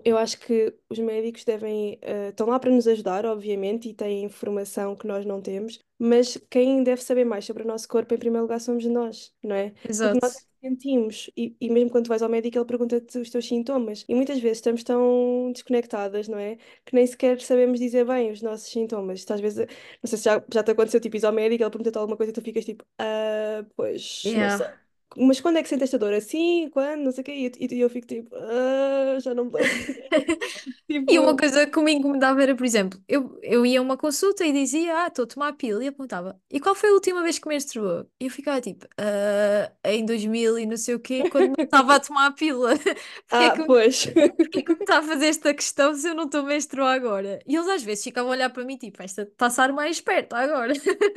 eu 0.05 0.17
acho 0.19 0.39
que 0.41 0.75
os 0.89 0.99
médicos 0.99 1.45
devem, 1.45 1.99
eh, 2.03 2.29
estão 2.31 2.47
lá 2.49 2.59
para 2.59 2.71
nos 2.71 2.87
ajudar, 2.89 3.27
obviamente, 3.27 3.89
e 3.89 3.95
têm 3.95 4.25
informação 4.25 4.97
que 4.97 5.07
nós 5.07 5.25
não 5.27 5.41
temos, 5.41 5.79
mas 5.99 6.37
quem 6.51 6.83
deve 6.83 7.03
saber 7.03 7.25
mais 7.25 7.45
sobre 7.45 7.63
o 7.63 7.67
nosso 7.67 7.87
corpo, 7.89 8.15
em 8.15 8.19
primeiro 8.19 8.43
lugar, 8.45 8.61
somos 8.61 8.85
nós, 8.87 9.33
não 9.43 9.55
é? 9.55 9.73
Porque 10.01 10.19
nós 10.23 10.35
é 10.35 10.39
exato. 10.39 10.43
Sentimos, 10.63 11.31
e, 11.37 11.57
e 11.61 11.69
mesmo 11.71 11.91
quando 11.91 12.09
vais 12.09 12.23
ao 12.23 12.29
médico, 12.29 12.57
ele 12.59 12.65
pergunta-te 12.65 13.19
os 13.19 13.31
teus 13.31 13.47
sintomas, 13.47 14.05
e 14.09 14.15
muitas 14.15 14.39
vezes 14.39 14.59
estamos 14.59 14.83
tão 14.85 15.51
desconectadas, 15.53 16.29
não 16.29 16.39
é? 16.39 16.57
Que 16.85 16.95
nem 16.95 17.07
sequer 17.07 17.41
sabemos 17.41 17.81
dizer 17.81 18.05
bem 18.07 18.31
os 18.31 18.43
nossos 18.43 18.69
sintomas. 18.71 19.25
Às 19.31 19.41
vezes, 19.41 19.67
não 20.03 20.09
sei 20.09 20.19
se 20.19 20.25
já, 20.25 20.43
já 20.53 20.63
te 20.63 20.71
aconteceu, 20.71 21.01
tipo, 21.01 21.17
ires 21.17 21.25
ao 21.25 21.33
médico, 21.33 21.63
ele 21.65 21.71
pergunta-te 21.71 21.99
alguma 21.99 22.17
coisa 22.17 22.31
e 22.31 22.35
tu 22.35 22.43
ficas 22.43 22.65
tipo, 22.65 22.85
ah, 22.99 23.65
pois, 23.77 24.35
não 24.37 24.49
sei. 24.49 24.82
Mas 25.17 25.41
quando 25.41 25.59
é 25.59 25.63
que 25.63 25.69
sentes 25.69 25.85
esta 25.85 25.99
dor? 25.99 26.13
Assim? 26.15 26.69
Quando? 26.71 27.03
Não 27.05 27.13
sei 27.13 27.23
o 27.23 27.25
quê. 27.25 27.53
E, 27.61 27.75
e 27.75 27.81
eu 27.81 27.91
fico 27.91 28.07
tipo, 28.07 28.35
ah, 28.37 29.19
já 29.21 29.35
não 29.35 29.45
me 29.47 29.53
lembro. 29.53 29.79
E 31.09 31.19
uma 31.19 31.37
Tipo, 31.37 31.37
coisa 31.37 31.67
que 31.67 31.81
me 31.83 31.93
incomodava 31.93 32.43
era, 32.43 32.55
por 32.55 32.65
exemplo, 32.65 33.01
eu, 33.09 33.39
eu 33.43 33.67
ia 33.67 33.81
a 33.81 33.83
uma 33.83 33.97
consulta 33.97 34.45
e 34.45 34.53
dizia, 34.53 35.05
ah, 35.05 35.09
estou 35.09 35.25
a 35.25 35.27
tomar 35.29 35.49
a 35.49 35.53
pílula, 35.53 35.85
e 35.85 35.89
apontava, 35.89 36.41
e 36.51 36.61
qual 36.61 36.75
foi 36.75 36.91
a 36.91 36.93
última 36.93 37.23
vez 37.23 37.39
que 37.39 37.49
menstruou? 37.49 38.07
E 38.21 38.27
eu 38.27 38.31
ficava 38.31 38.61
tipo, 38.61 38.87
"Ah, 38.99 39.73
em 39.85 40.05
2000 40.07 40.59
e 40.59 40.67
não 40.67 40.77
sei 40.77 40.95
o 40.95 41.01
quê, 41.01 41.25
quando 41.29 41.49
não 41.49 41.57
estava 41.65 41.97
a 41.97 42.01
tomar 42.01 42.27
a 42.27 42.33
pílula. 42.33 42.73
É 43.39 43.49
ah, 43.49 43.51
que, 43.51 43.65
pois. 43.67 44.07
porque 44.37 44.61
é 44.61 44.63
que 44.63 44.73
me 44.75 44.81
está 44.81 44.99
a 44.99 45.03
fazer 45.03 45.27
esta 45.27 45.55
questão 45.55 45.95
se 45.95 46.09
eu 46.09 46.15
não 46.15 46.25
estou 46.25 46.41
a 46.41 46.45
menstruar 46.45 46.95
agora? 46.95 47.39
E 47.47 47.57
eles 47.57 47.69
às 47.69 47.83
vezes 47.83 48.05
ficavam 48.05 48.31
a 48.31 48.35
olhar 48.35 48.51
para 48.51 48.65
mim, 48.65 48.77
tipo, 48.77 49.03
esta 49.03 49.23
está-se 49.23 49.61
a 49.61 49.65
armar 49.65 49.89
esperta 49.89 50.37
agora. 50.37 50.73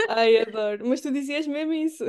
Ai, 0.08 0.38
adoro. 0.38 0.88
Mas 0.88 1.02
tu 1.02 1.12
dizias 1.12 1.48
mesmo 1.48 1.74
isso. 1.74 2.04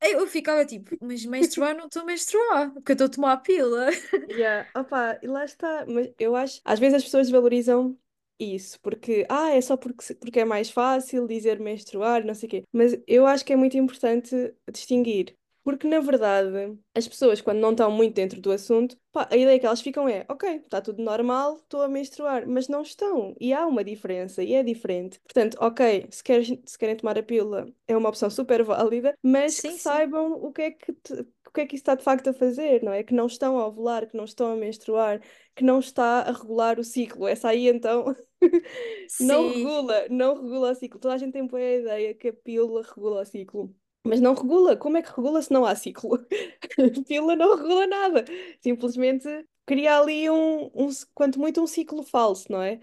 Eu 0.00 0.26
ficava 0.26 0.64
tipo, 0.64 0.96
mas 1.00 1.24
menstruar 1.24 1.76
não 1.76 1.86
estou 1.86 2.02
a 2.02 2.04
menstruar, 2.04 2.72
porque 2.72 2.92
eu 2.92 2.94
estou 2.94 3.06
a 3.06 3.10
tomar 3.10 3.32
a 3.32 3.36
pílula. 3.36 3.88
Yeah. 4.28 4.68
Opa, 4.74 5.18
e 5.22 5.26
lá 5.26 5.44
está. 5.44 5.84
Mas 5.86 6.12
eu 6.18 6.36
acho, 6.36 6.60
às 6.64 6.78
vezes 6.78 6.96
as 6.96 7.04
pessoas 7.04 7.30
valorizam 7.30 7.98
isso, 8.38 8.78
porque, 8.80 9.26
ah, 9.28 9.50
é 9.50 9.60
só 9.60 9.76
porque, 9.76 10.14
porque 10.14 10.40
é 10.40 10.44
mais 10.44 10.70
fácil 10.70 11.26
dizer 11.26 11.60
menstruar, 11.60 12.24
não 12.24 12.34
sei 12.34 12.46
o 12.46 12.50
quê. 12.50 12.62
Mas 12.72 12.96
eu 13.06 13.26
acho 13.26 13.44
que 13.44 13.52
é 13.52 13.56
muito 13.56 13.76
importante 13.76 14.54
distinguir. 14.72 15.36
Porque, 15.64 15.88
na 15.88 15.98
verdade, 16.00 16.78
as 16.94 17.08
pessoas, 17.08 17.40
quando 17.40 17.58
não 17.58 17.70
estão 17.72 17.90
muito 17.90 18.14
dentro 18.14 18.40
do 18.40 18.52
assunto, 18.52 18.98
pá, 19.10 19.26
a 19.30 19.36
ideia 19.36 19.58
que 19.58 19.64
elas 19.66 19.80
ficam 19.80 20.06
é, 20.08 20.26
ok, 20.28 20.56
está 20.56 20.80
tudo 20.82 21.02
normal, 21.02 21.56
estou 21.56 21.82
a 21.82 21.88
menstruar, 21.88 22.46
mas 22.46 22.68
não 22.68 22.82
estão. 22.82 23.34
E 23.40 23.52
há 23.54 23.66
uma 23.66 23.82
diferença, 23.82 24.42
e 24.42 24.52
é 24.54 24.62
diferente. 24.62 25.18
Portanto, 25.20 25.56
ok, 25.60 26.06
se 26.10 26.22
queres, 26.22 26.48
se 26.66 26.78
querem 26.78 26.96
tomar 26.96 27.18
a 27.18 27.22
pílula, 27.22 27.66
é 27.88 27.96
uma 27.96 28.10
opção 28.10 28.28
super 28.30 28.62
válida, 28.62 29.16
mas 29.22 29.60
que 29.60 29.72
Sim, 29.72 29.78
sim. 29.78 30.04
saibam 30.04 30.32
o 30.34 30.52
que 30.52 30.62
é 30.62 30.70
que, 30.70 30.92
te- 30.92 31.14
o 31.46 31.50
que 31.52 31.60
é 31.62 31.66
que 31.66 31.76
isso 31.76 31.82
está 31.82 31.94
de 31.94 32.02
facto 32.04 32.28
a 32.28 32.34
fazer, 32.34 32.82
não 32.82 32.92
é? 32.92 33.02
Que 33.02 33.14
não 33.14 33.26
estão 33.26 33.58
a 33.58 33.66
ovular, 33.66 34.06
que 34.06 34.16
não 34.16 34.24
estão 34.24 34.52
a 34.52 34.56
menstruar, 34.56 35.20
que 35.54 35.64
não 35.64 35.78
está 35.80 36.20
a 36.22 36.32
regular 36.32 36.78
o 36.78 36.84
ciclo. 36.84 37.26
Essa 37.26 37.48
aí, 37.48 37.68
então, 37.68 38.14
não 39.18 39.48
Sim, 39.48 39.52
regula, 39.52 40.08
não 40.10 40.34
regula 40.42 40.72
o 40.72 40.74
ciclo. 40.74 41.00
Toda 41.00 41.14
a 41.14 41.18
gente 41.18 41.32
tem 41.32 41.46
boa 41.46 41.62
ideia 41.62 42.14
que 42.14 42.28
a 42.28 42.32
pílula 42.32 42.82
regula 42.82 43.22
o 43.22 43.24
ciclo. 43.24 43.74
Mas 44.06 44.20
não 44.20 44.34
regula. 44.34 44.76
Como 44.76 44.96
é 44.96 45.02
que 45.02 45.10
regula 45.10 45.40
se 45.42 45.52
não 45.52 45.64
há 45.64 45.74
ciclo? 45.74 46.18
A 46.78 47.04
pílula 47.06 47.36
não 47.36 47.56
regula 47.56 47.86
nada. 47.86 48.24
Simplesmente 48.60 49.28
cria 49.66 49.98
ali 49.98 50.28
um, 50.30 50.66
um, 50.74 50.88
quanto 51.14 51.38
muito 51.40 51.62
um 51.62 51.66
ciclo 51.66 52.02
falso, 52.02 52.50
não 52.52 52.62
é? 52.62 52.80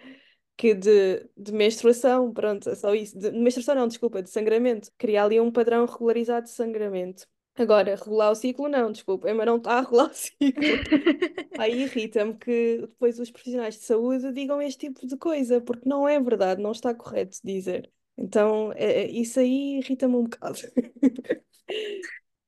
Que 0.57 0.73
de, 0.73 1.29
de 1.37 1.51
menstruação, 1.53 2.31
pronto, 2.33 2.69
é 2.69 2.75
só 2.75 2.93
isso. 2.95 3.17
De 3.17 3.31
menstruação 3.31 3.75
não, 3.75 3.87
desculpa, 3.87 4.21
de 4.23 4.29
sangramento. 4.29 4.91
Cria 4.97 5.23
ali 5.23 5.39
um 5.39 5.51
padrão 5.51 5.85
regularizado 5.85 6.45
de 6.45 6.51
sangramento. 6.51 7.27
Agora, 7.55 7.95
regular 7.95 8.31
o 8.31 8.35
ciclo, 8.35 8.69
não, 8.69 8.91
desculpa, 8.91 9.33
mas 9.33 9.45
não 9.45 9.57
está 9.57 9.73
a 9.77 9.81
regular 9.81 10.09
o 10.09 10.13
ciclo. 10.13 10.63
Aí 11.59 11.83
irrita-me 11.83 12.33
que 12.35 12.79
depois 12.81 13.19
os 13.19 13.29
profissionais 13.29 13.75
de 13.75 13.83
saúde 13.83 14.31
digam 14.31 14.61
este 14.61 14.87
tipo 14.87 15.05
de 15.05 15.17
coisa, 15.17 15.61
porque 15.61 15.87
não 15.87 16.07
é 16.07 16.19
verdade, 16.19 16.61
não 16.61 16.71
está 16.71 16.93
correto 16.95 17.37
dizer. 17.43 17.91
Então, 18.17 18.71
é- 18.73 19.03
é- 19.03 19.11
isso 19.11 19.39
aí 19.39 19.77
irrita-me 19.79 20.15
um 20.15 20.23
bocado. 20.23 20.59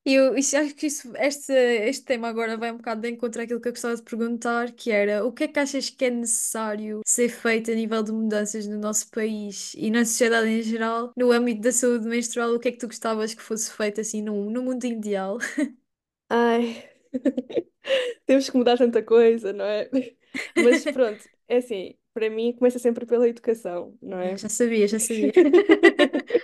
E 0.05 0.13
eu 0.15 0.35
isso- 0.37 0.57
acho 0.57 0.75
que 0.75 0.87
isso, 0.87 1.13
este, 1.17 1.53
este 1.53 2.03
tema 2.05 2.27
agora 2.27 2.57
vai 2.57 2.71
um 2.71 2.77
bocado 2.77 3.01
de 3.01 3.09
encontro 3.09 3.41
àquilo 3.41 3.61
que 3.61 3.69
eu 3.69 3.71
gostava 3.71 3.95
de 3.95 4.01
perguntar, 4.03 4.71
que 4.73 4.91
era 4.91 5.25
o 5.25 5.31
que 5.31 5.45
é 5.45 5.47
que 5.47 5.59
achas 5.59 5.89
que 5.89 6.03
é 6.05 6.09
necessário 6.09 7.01
ser 7.07 7.29
feito 7.29 7.71
a 7.71 7.75
nível 7.75 8.03
de 8.03 8.11
mudanças 8.11 8.67
no 8.67 8.77
nosso 8.77 9.09
país 9.11 9.73
e 9.75 9.89
na 9.89 10.03
sociedade 10.03 10.49
em 10.49 10.61
geral, 10.61 11.13
no 11.17 11.31
âmbito 11.31 11.61
da 11.61 11.71
saúde 11.71 12.05
menstrual, 12.07 12.53
o 12.53 12.59
que 12.59 12.67
é 12.69 12.71
que 12.71 12.77
tu 12.79 12.87
gostavas 12.87 13.33
que 13.33 13.41
fosse 13.41 13.71
feito 13.71 14.01
assim 14.01 14.21
no, 14.21 14.49
no 14.49 14.61
mundo 14.63 14.83
ideal? 14.85 15.37
Ai, 16.29 16.89
temos 18.25 18.49
que 18.49 18.57
mudar 18.57 18.77
tanta 18.77 19.03
coisa, 19.03 19.53
não 19.53 19.65
é? 19.65 19.89
Mas 20.57 20.85
pronto, 20.87 21.27
é 21.47 21.57
assim, 21.57 21.97
para 22.13 22.29
mim 22.29 22.53
começa 22.53 22.79
sempre 22.79 23.05
pela 23.05 23.27
educação, 23.27 23.97
não 24.01 24.19
é? 24.19 24.35
Já 24.37 24.49
sabia, 24.49 24.87
já 24.87 24.99
sabia. 24.99 25.31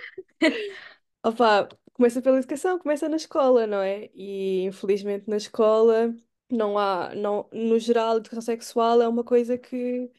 Opa, 1.22 1.68
começa 1.92 2.22
pela 2.22 2.38
educação, 2.38 2.78
começa 2.78 3.08
na 3.08 3.16
escola, 3.16 3.66
não 3.66 3.80
é? 3.82 4.10
E 4.14 4.62
infelizmente 4.64 5.28
na 5.28 5.36
escola 5.36 6.14
não 6.50 6.78
há, 6.78 7.14
não, 7.14 7.48
no 7.52 7.78
geral, 7.78 8.14
a 8.14 8.16
educação 8.16 8.40
sexual 8.42 9.00
é 9.02 9.08
uma 9.08 9.24
coisa 9.24 9.58
que 9.58 10.10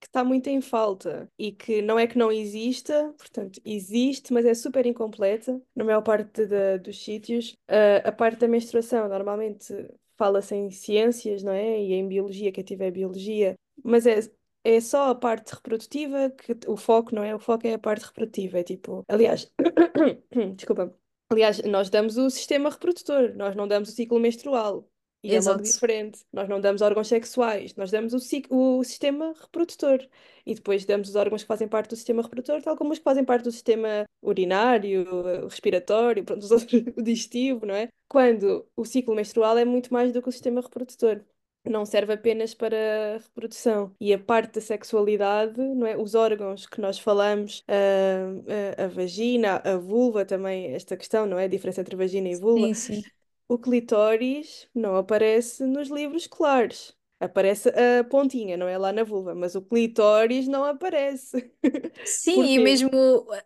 que 0.00 0.08
está 0.08 0.24
muito 0.24 0.48
em 0.48 0.60
falta 0.60 1.30
e 1.38 1.52
que 1.52 1.82
não 1.82 1.98
é 1.98 2.06
que 2.06 2.18
não 2.18 2.32
exista, 2.32 3.12
portanto, 3.18 3.60
existe, 3.64 4.32
mas 4.32 4.46
é 4.46 4.54
super 4.54 4.86
incompleta 4.86 5.60
na 5.76 5.84
maior 5.84 6.02
parte 6.02 6.46
da- 6.46 6.76
dos 6.78 7.02
sítios. 7.04 7.56
Ah, 7.68 8.08
a 8.08 8.12
parte 8.12 8.38
da 8.40 8.48
menstruação, 8.48 9.08
normalmente 9.08 9.74
fala-se 10.16 10.54
em 10.56 10.70
ciências, 10.70 11.42
não 11.42 11.52
é? 11.52 11.80
E 11.82 11.92
em 11.94 12.08
biologia, 12.08 12.52
quem 12.52 12.64
tiver 12.64 12.90
biologia, 12.92 13.56
mas 13.84 14.06
é. 14.06 14.20
É 14.66 14.80
só 14.80 15.10
a 15.10 15.14
parte 15.14 15.54
reprodutiva 15.54 16.30
que 16.30 16.56
o 16.66 16.76
foco, 16.76 17.14
não 17.14 17.22
é? 17.22 17.34
O 17.34 17.38
foco 17.38 17.66
é 17.66 17.74
a 17.74 17.78
parte 17.78 18.06
reprodutiva. 18.06 18.58
É 18.58 18.62
tipo, 18.64 19.04
aliás, 19.08 19.52
desculpa. 20.56 20.94
Aliás, 21.30 21.58
nós 21.64 21.90
damos 21.90 22.16
o 22.16 22.30
sistema 22.30 22.70
reprodutor, 22.70 23.34
nós 23.36 23.54
não 23.56 23.66
damos 23.68 23.90
o 23.90 23.92
ciclo 23.92 24.18
menstrual. 24.20 24.88
E 25.22 25.34
é 25.34 25.40
logo 25.40 25.62
diferente. 25.62 26.24
Nós 26.32 26.48
não 26.48 26.60
damos 26.60 26.82
órgãos 26.82 27.08
sexuais, 27.08 27.74
nós 27.76 27.90
damos 27.90 28.12
o, 28.12 28.20
cic- 28.20 28.46
o 28.50 28.84
sistema 28.84 29.34
reprodutor. 29.40 30.06
E 30.44 30.54
depois 30.54 30.84
damos 30.84 31.08
os 31.08 31.16
órgãos 31.16 31.42
que 31.42 31.48
fazem 31.48 31.66
parte 31.68 31.88
do 31.90 31.96
sistema 31.96 32.22
reprodutor, 32.22 32.62
tal 32.62 32.76
como 32.76 32.92
os 32.92 32.98
que 32.98 33.04
fazem 33.04 33.24
parte 33.24 33.44
do 33.44 33.52
sistema 33.52 34.04
urinário, 34.22 35.04
respiratório, 35.46 36.24
pronto, 36.24 36.42
os 36.42 36.50
outros, 36.50 36.72
o 36.96 37.02
digestivo, 37.02 37.64
não 37.66 37.74
é? 37.74 37.88
Quando 38.08 38.66
o 38.76 38.84
ciclo 38.84 39.14
menstrual 39.14 39.56
é 39.58 39.64
muito 39.64 39.92
mais 39.92 40.12
do 40.12 40.22
que 40.22 40.28
o 40.28 40.32
sistema 40.32 40.60
reprodutor. 40.60 41.22
Não 41.64 41.84
serve 41.86 42.12
apenas 42.14 42.54
para 42.54 43.18
reprodução. 43.18 43.94
E 44.00 44.12
a 44.12 44.18
parte 44.18 44.54
da 44.54 44.60
sexualidade, 44.60 45.58
não 45.60 45.86
é? 45.86 45.96
Os 45.96 46.14
órgãos 46.14 46.66
que 46.66 46.80
nós 46.80 46.98
falamos, 46.98 47.64
a, 47.68 48.82
a, 48.82 48.84
a 48.84 48.88
vagina, 48.88 49.56
a 49.64 49.76
vulva 49.78 50.24
também, 50.24 50.74
esta 50.74 50.96
questão, 50.96 51.26
não 51.26 51.38
é? 51.38 51.44
A 51.44 51.48
diferença 51.48 51.80
entre 51.80 51.96
vagina 51.96 52.28
e 52.28 52.36
vulva. 52.36 52.70
Sim, 52.70 52.74
sim. 52.74 53.02
O 53.48 53.58
clitóris 53.58 54.68
não 54.74 54.96
aparece 54.96 55.64
nos 55.66 55.88
livros 55.88 56.26
claros. 56.26 56.96
Aparece 57.20 57.70
a 57.70 58.04
pontinha, 58.04 58.56
não 58.56 58.68
é 58.68 58.76
lá 58.76 58.92
na 58.92 59.04
vulva, 59.04 59.34
mas 59.34 59.54
o 59.54 59.62
clitóris 59.62 60.48
não 60.48 60.64
aparece. 60.64 61.50
Sim, 62.06 62.44
e 62.44 62.58
mesmo 62.58 62.90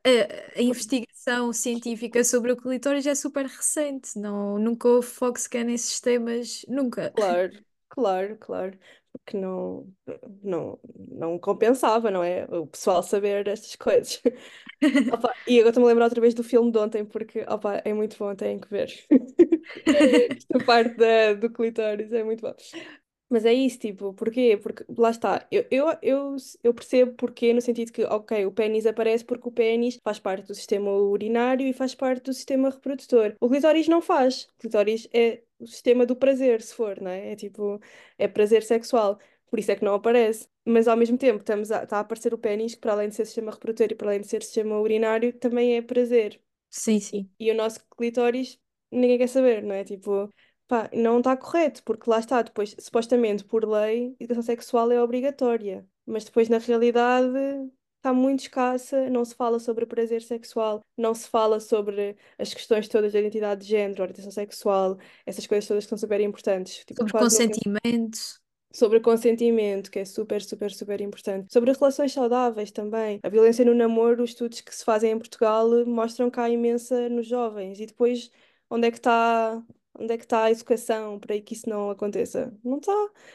a, 0.04 0.58
a 0.58 0.62
investigação 0.62 1.52
científica 1.52 2.24
sobre 2.24 2.50
o 2.52 2.56
clitóris 2.56 3.06
é 3.06 3.14
super 3.14 3.46
recente, 3.46 4.18
não, 4.18 4.58
nunca 4.58 4.88
houve 4.88 5.06
foco 5.06 5.38
sequer 5.38 5.64
nesses 5.64 6.00
temas, 6.00 6.64
nunca. 6.68 7.12
Claro, 7.14 7.52
claro, 7.88 8.36
claro. 8.38 8.78
Porque 9.12 9.36
não, 9.36 9.92
não, 10.42 10.78
não 10.96 11.38
compensava, 11.38 12.10
não 12.10 12.22
é? 12.22 12.44
O 12.46 12.66
pessoal 12.66 13.02
saber 13.02 13.46
estas 13.48 13.74
coisas. 13.76 14.20
Opa, 15.12 15.34
e 15.46 15.56
agora 15.58 15.70
estou-me 15.70 15.86
a 15.88 15.90
lembrar 15.90 16.04
outra 16.06 16.20
vez 16.20 16.34
do 16.34 16.44
filme 16.44 16.70
de 16.70 16.78
ontem, 16.78 17.04
porque 17.04 17.44
opa, 17.48 17.82
é 17.84 17.92
muito 17.92 18.16
bom, 18.18 18.34
têm 18.34 18.60
que 18.60 18.68
ver. 18.70 18.88
Esta 20.36 20.60
parte 20.64 20.96
da, 20.96 21.34
do 21.34 21.50
clitóris 21.50 22.12
é 22.12 22.22
muito 22.24 22.42
bom. 22.42 22.54
Mas 23.30 23.44
é 23.44 23.52
isso, 23.52 23.78
tipo, 23.78 24.14
porquê? 24.14 24.56
Porque 24.62 24.84
lá 24.96 25.10
está, 25.10 25.46
eu, 25.50 25.66
eu, 25.70 25.86
eu, 26.02 26.36
eu 26.64 26.72
percebo 26.74 27.12
porquê, 27.14 27.52
no 27.52 27.60
sentido 27.60 27.92
que, 27.92 28.02
ok, 28.04 28.46
o 28.46 28.52
pênis 28.52 28.86
aparece 28.86 29.22
porque 29.24 29.48
o 29.48 29.52
pênis 29.52 29.98
faz 30.02 30.18
parte 30.18 30.46
do 30.46 30.54
sistema 30.54 30.90
urinário 30.90 31.66
e 31.66 31.72
faz 31.74 31.94
parte 31.94 32.22
do 32.24 32.32
sistema 32.32 32.70
reprodutor. 32.70 33.36
O 33.40 33.48
clitóris 33.50 33.86
não 33.86 34.00
faz. 34.00 34.44
O 34.44 34.58
clitóris 34.60 35.06
é 35.12 35.42
o 35.58 35.66
sistema 35.66 36.06
do 36.06 36.16
prazer, 36.16 36.62
se 36.62 36.74
for, 36.74 37.00
não 37.00 37.10
é? 37.10 37.32
É 37.32 37.36
tipo, 37.36 37.78
é 38.16 38.26
prazer 38.28 38.62
sexual. 38.62 39.18
Por 39.50 39.58
isso 39.58 39.70
é 39.72 39.76
que 39.76 39.84
não 39.84 39.94
aparece. 39.94 40.48
Mas 40.64 40.88
ao 40.88 40.96
mesmo 40.96 41.18
tempo 41.18 41.38
estamos 41.40 41.70
a, 41.70 41.82
está 41.84 41.98
a 41.98 42.00
aparecer 42.00 42.32
o 42.34 42.38
pênis, 42.38 42.74
que 42.74 42.80
para 42.80 42.92
além 42.92 43.08
de 43.10 43.14
ser 43.14 43.26
sistema 43.26 43.50
reprodutor 43.52 43.88
e 43.90 43.94
para 43.94 44.08
além 44.08 44.20
de 44.22 44.28
ser 44.28 44.42
sistema 44.42 44.78
urinário, 44.80 45.32
também 45.34 45.76
é 45.76 45.82
prazer. 45.82 46.40
Sim, 46.70 46.98
E, 46.98 47.00
sim. 47.00 47.30
e 47.38 47.50
o 47.50 47.54
nosso 47.54 47.80
clitóris, 47.96 48.58
ninguém 48.90 49.18
quer 49.18 49.28
saber, 49.28 49.62
não 49.62 49.74
é? 49.74 49.84
Tipo, 49.84 50.32
pá, 50.68 50.88
não 50.92 51.18
está 51.18 51.36
correto, 51.36 51.82
porque 51.82 52.08
lá 52.08 52.20
está, 52.20 52.42
depois, 52.42 52.76
supostamente 52.78 53.42
por 53.42 53.64
lei, 53.64 54.14
educação 54.20 54.42
sexual 54.42 54.92
é 54.92 55.02
obrigatória, 55.02 55.84
mas 56.06 56.24
depois 56.24 56.48
na 56.48 56.58
realidade 56.58 57.32
está 57.96 58.12
muito 58.12 58.40
escassa, 58.40 59.10
não 59.10 59.24
se 59.24 59.34
fala 59.34 59.58
sobre 59.58 59.86
prazer 59.86 60.22
sexual, 60.22 60.80
não 60.96 61.14
se 61.14 61.28
fala 61.28 61.58
sobre 61.58 62.16
as 62.38 62.54
questões 62.54 62.86
todas 62.86 63.12
da 63.12 63.18
identidade 63.18 63.62
de 63.62 63.68
género, 63.68 64.02
orientação 64.02 64.30
sexual, 64.30 64.98
essas 65.26 65.46
coisas 65.46 65.66
todas 65.66 65.84
que 65.84 65.88
são 65.88 65.98
super 65.98 66.20
importantes, 66.20 66.84
tipo, 66.84 67.00
Sobre 67.00 67.12
consentimento. 67.12 68.18
Sobre 68.70 69.00
consentimento, 69.00 69.90
que 69.90 69.98
é 69.98 70.04
super, 70.04 70.42
super, 70.42 70.70
super 70.70 71.00
importante. 71.00 71.50
Sobre 71.50 71.72
relações 71.72 72.12
saudáveis 72.12 72.70
também. 72.70 73.18
A 73.22 73.28
violência 73.30 73.64
no 73.64 73.74
namoro, 73.74 74.22
os 74.22 74.30
estudos 74.30 74.60
que 74.60 74.74
se 74.74 74.84
fazem 74.84 75.12
em 75.12 75.18
Portugal 75.18 75.66
mostram 75.86 76.30
que 76.30 76.38
há 76.38 76.50
imensa 76.50 77.08
nos 77.08 77.26
jovens. 77.26 77.80
E 77.80 77.86
depois, 77.86 78.30
onde 78.68 78.86
é 78.86 78.90
que 78.90 78.98
está, 78.98 79.62
onde 79.98 80.12
é 80.14 80.18
que 80.18 80.24
está 80.24 80.44
a 80.44 80.50
educação 80.50 81.18
para 81.18 81.40
que 81.40 81.54
isso 81.54 81.68
não 81.68 81.90
aconteça? 81.90 82.52
Não 82.64 82.78
está, 82.78 82.92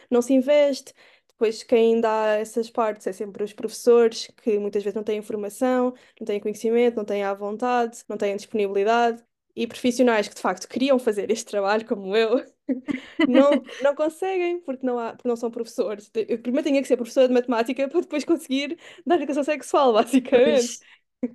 não 0.09 0.22
se 0.22 0.34
investe. 0.34 0.93
Depois, 1.30 1.64
quem 1.64 1.99
dá 1.99 2.36
essas 2.38 2.70
partes 2.70 3.07
é 3.07 3.11
sempre 3.11 3.43
os 3.43 3.53
professores, 3.53 4.28
que 4.41 4.59
muitas 4.59 4.84
vezes 4.84 4.95
não 4.95 5.03
têm 5.03 5.18
informação, 5.18 5.93
não 6.20 6.26
têm 6.26 6.39
conhecimento, 6.39 6.95
não 6.95 7.05
têm 7.05 7.24
a 7.24 7.34
vontade, 7.34 8.03
não 8.07 8.18
têm 8.18 8.36
disponibilidade. 8.36 9.24
E 9.55 9.68
profissionais 9.68 10.28
que 10.28 10.34
de 10.34 10.41
facto 10.41 10.68
queriam 10.68 10.97
fazer 10.97 11.30
este 11.30 11.45
trabalho, 11.45 11.86
como 11.86 12.16
eu, 12.16 12.43
não, 13.28 13.64
não 13.84 13.95
conseguem, 13.95 14.59
porque 14.61 14.86
não, 14.86 14.97
há, 14.97 15.14
porque 15.14 15.28
não 15.28 15.36
são 15.36 15.51
professores. 15.51 16.09
Eu 16.16 16.41
primeiro 16.41 16.68
tinha 16.68 16.82
que 16.82 16.88
ser 16.88 16.97
professora 16.97 17.28
de 17.28 17.34
matemática 17.34 17.88
para 17.88 18.01
depois 18.01 18.24
conseguir 18.26 18.80
dar 19.05 19.16
educação 19.18 19.43
sexual, 19.43 19.93
basicamente. 19.93 20.80
Pois. 21.22 21.34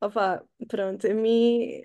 Opa, 0.00 0.44
pronto, 0.68 1.06
a 1.06 1.14
mim, 1.14 1.82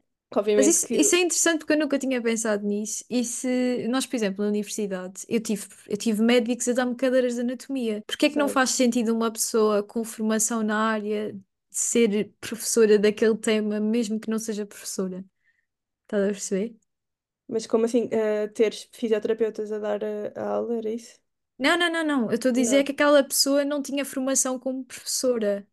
Mas 0.55 0.67
obviamente 0.67 0.67
isso, 0.67 0.87
que. 0.87 0.95
isso 0.95 1.15
é 1.15 1.19
interessante 1.19 1.59
porque 1.59 1.73
eu 1.73 1.77
nunca 1.79 1.97
tinha 1.99 2.21
pensado 2.21 2.65
nisso. 2.67 3.03
E 3.09 3.23
se 3.23 3.87
nós, 3.89 4.05
por 4.05 4.15
exemplo, 4.15 4.43
na 4.43 4.49
universidade, 4.49 5.23
eu 5.29 5.39
tive, 5.41 5.67
eu 5.87 5.97
tive 5.97 6.21
médicos 6.21 6.67
a 6.67 6.73
dar-me 6.73 6.95
cadeiras 6.95 7.35
de 7.35 7.41
anatomia. 7.41 8.03
Porquê 8.05 8.27
é 8.27 8.29
que 8.29 8.37
não 8.37 8.47
Exato. 8.47 8.49
faz 8.49 8.71
sentido 8.71 9.13
uma 9.15 9.31
pessoa 9.31 9.83
com 9.83 10.03
formação 10.03 10.61
na 10.63 10.77
área 10.91 11.35
ser 11.71 12.33
professora 12.41 12.99
daquele 12.99 13.37
tema, 13.37 13.79
mesmo 13.79 14.19
que 14.19 14.29
não 14.29 14.39
seja 14.39 14.65
professora? 14.65 15.23
Estás 16.03 16.23
a 16.25 16.27
perceber? 16.33 16.77
Mas 17.51 17.67
como 17.71 17.85
assim, 17.85 18.03
eh, 18.11 18.47
teres 18.57 18.79
fisioterapeutas 18.99 19.71
a 19.71 19.79
dar 19.79 20.01
a, 20.03 20.31
a 20.41 20.43
aula, 20.55 20.77
era 20.77 20.89
isso? 20.99 21.19
Não, 21.57 21.77
não, 21.77 21.91
não, 21.91 22.03
não. 22.05 22.25
Eu 22.29 22.35
estou 22.35 22.49
a 22.49 22.53
dizer 22.53 22.83
Não. 22.83 22.85
que 22.85 22.91
aquela 22.93 23.23
pessoa 23.23 23.65
não 23.65 23.81
tinha 23.81 24.05
formação 24.05 24.57
como 24.57 24.83
professora 24.85 25.67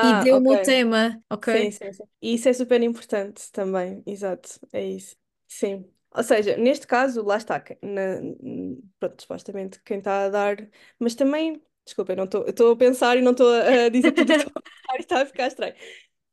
e 0.00 0.12
Ah, 0.12 0.26
deu-me 0.26 0.50
o 0.50 0.58
ok. 0.58 0.58
tema, 0.58 1.22
Sim, 1.42 1.70
ok? 1.70 1.72
sim, 1.72 1.92
sim. 1.92 2.04
E 2.22 2.34
isso 2.34 2.48
é 2.48 2.52
super 2.54 2.82
importante 2.82 3.50
também, 3.52 4.02
exato, 4.06 4.60
é 4.72 4.84
isso. 4.86 5.16
Sim. 5.48 5.90
Ou 6.14 6.22
seja, 6.22 6.56
neste 6.56 6.86
caso, 6.86 7.22
lá 7.24 7.36
está, 7.36 7.60
que- 7.60 7.78
na, 7.82 8.20
n- 8.20 8.82
pronto, 8.98 9.20
supostamente 9.22 9.80
quem 9.84 9.98
está 9.98 10.24
a 10.26 10.28
dar, 10.30 10.56
mas 10.98 11.14
também, 11.14 11.62
desculpa, 11.84 12.12
eu 12.12 12.16
não 12.16 12.24
estou, 12.24 12.42
eu 12.44 12.50
estou 12.50 12.72
a 12.72 12.76
pensar 12.76 13.16
e 13.18 13.22
não 13.22 13.32
estou 13.32 13.48
a 13.52 13.88
dizer 13.90 14.12
tudo 14.12 14.32
o 14.32 14.34
que 14.34 14.40
estou 14.46 14.60
a 14.60 14.62
pensar 14.62 14.96
e 14.98 15.00
está 15.00 15.22
a 15.22 15.26
ficar 15.26 15.46
estranho. 15.48 15.74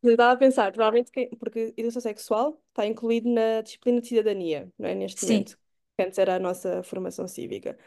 Eu 0.03 0.11
estava 0.11 0.33
a 0.33 0.37
pensar, 0.37 0.71
provavelmente, 0.73 1.11
quem, 1.11 1.29
porque 1.37 1.73
educação 1.77 2.01
sexual 2.01 2.61
está 2.69 2.85
incluído 2.87 3.29
na 3.29 3.61
disciplina 3.61 4.01
de 4.01 4.07
cidadania, 4.07 4.71
não 4.77 4.89
é? 4.89 4.95
Neste 4.95 5.21
Sim, 5.21 5.23
momento, 5.23 5.57
que 5.97 6.03
antes 6.05 6.19
era 6.19 6.35
a 6.35 6.39
nossa 6.39 6.83
formação 6.83 7.27
cívica. 7.27 7.77